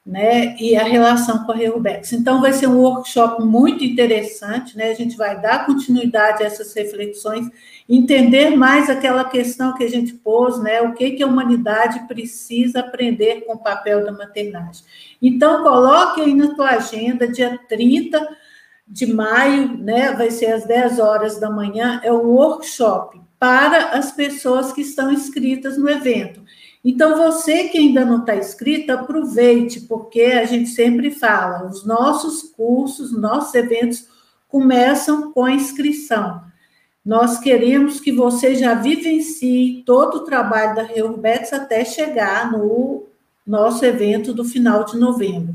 né, 0.05 0.57
e 0.59 0.75
a 0.75 0.83
relação 0.83 1.45
com 1.45 1.53
a 1.53 1.55
Reubex. 1.55 2.11
Então, 2.11 2.41
vai 2.41 2.51
ser 2.51 2.67
um 2.67 2.77
workshop 2.77 3.41
muito 3.41 3.85
interessante, 3.85 4.75
né, 4.75 4.91
a 4.91 4.93
gente 4.93 5.15
vai 5.15 5.39
dar 5.41 5.65
continuidade 5.65 6.43
a 6.43 6.45
essas 6.45 6.73
reflexões, 6.73 7.49
entender 7.87 8.49
mais 8.49 8.89
aquela 8.89 9.23
questão 9.23 9.73
que 9.73 9.83
a 9.83 9.89
gente 9.89 10.13
pôs, 10.13 10.61
né, 10.61 10.81
o 10.81 10.93
que, 10.93 11.11
que 11.11 11.23
a 11.23 11.27
humanidade 11.27 12.05
precisa 12.05 12.81
aprender 12.81 13.45
com 13.45 13.53
o 13.53 13.59
papel 13.59 14.03
da 14.03 14.11
maternagem. 14.11 14.83
Então, 15.21 15.63
coloque 15.63 16.19
aí 16.19 16.33
na 16.33 16.53
tua 16.53 16.71
agenda, 16.71 17.25
dia 17.25 17.57
30 17.69 18.27
de 18.85 19.05
maio, 19.05 19.77
né, 19.77 20.11
vai 20.11 20.31
ser 20.31 20.47
às 20.47 20.65
10 20.65 20.99
horas 20.99 21.39
da 21.39 21.49
manhã, 21.49 22.01
é 22.03 22.11
um 22.11 22.27
workshop 22.27 23.22
para 23.43 23.89
as 23.89 24.09
pessoas 24.13 24.71
que 24.71 24.79
estão 24.79 25.11
inscritas 25.11 25.77
no 25.77 25.89
evento. 25.89 26.41
Então, 26.81 27.17
você 27.17 27.65
que 27.65 27.77
ainda 27.77 28.05
não 28.05 28.19
está 28.19 28.37
inscrito, 28.37 28.89
aproveite, 28.89 29.81
porque 29.81 30.21
a 30.21 30.45
gente 30.45 30.69
sempre 30.69 31.11
fala, 31.11 31.67
os 31.67 31.85
nossos 31.85 32.41
cursos, 32.41 33.11
nossos 33.11 33.53
eventos 33.53 34.07
começam 34.47 35.33
com 35.33 35.43
a 35.43 35.51
inscrição. 35.51 36.41
Nós 37.05 37.37
queremos 37.37 37.99
que 37.99 38.13
você 38.13 38.55
já 38.55 38.75
vivencie 38.75 39.83
todo 39.85 40.19
o 40.19 40.23
trabalho 40.23 40.73
da 40.73 40.83
Reurbex 40.83 41.51
até 41.51 41.83
chegar 41.83 42.49
no 42.49 43.03
nosso 43.45 43.83
evento 43.83 44.33
do 44.33 44.45
final 44.45 44.85
de 44.85 44.97
novembro, 44.97 45.53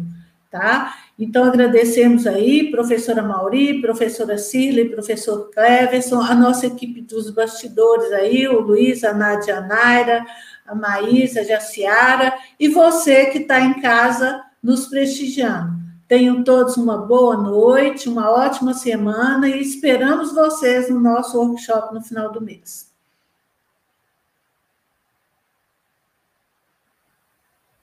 tá? 0.50 0.94
Então, 1.18 1.44
agradecemos 1.44 2.28
aí, 2.28 2.70
professora 2.70 3.22
Mauri, 3.22 3.80
professora 3.80 4.38
Cília, 4.38 4.88
professor 4.88 5.50
Cleverson, 5.50 6.20
a 6.20 6.32
nossa 6.32 6.66
equipe 6.66 7.00
dos 7.00 7.30
bastidores 7.30 8.12
aí, 8.12 8.46
o 8.46 8.60
Luiz, 8.60 9.02
a 9.02 9.12
Nádia 9.12 9.58
a 9.58 9.60
Naira, 9.60 10.24
a 10.64 10.76
Maísa, 10.76 11.40
a 11.40 11.44
Jaciara, 11.44 12.32
e 12.60 12.68
você 12.68 13.26
que 13.26 13.38
está 13.38 13.60
em 13.60 13.80
casa 13.80 14.40
nos 14.62 14.86
prestigiando. 14.86 15.76
Tenham 16.06 16.44
todos 16.44 16.76
uma 16.76 16.98
boa 16.98 17.36
noite, 17.36 18.08
uma 18.08 18.30
ótima 18.30 18.72
semana 18.72 19.48
e 19.48 19.60
esperamos 19.60 20.32
vocês 20.32 20.88
no 20.88 21.00
nosso 21.00 21.36
workshop 21.36 21.92
no 21.92 22.00
final 22.00 22.30
do 22.30 22.40
mês. 22.40 22.87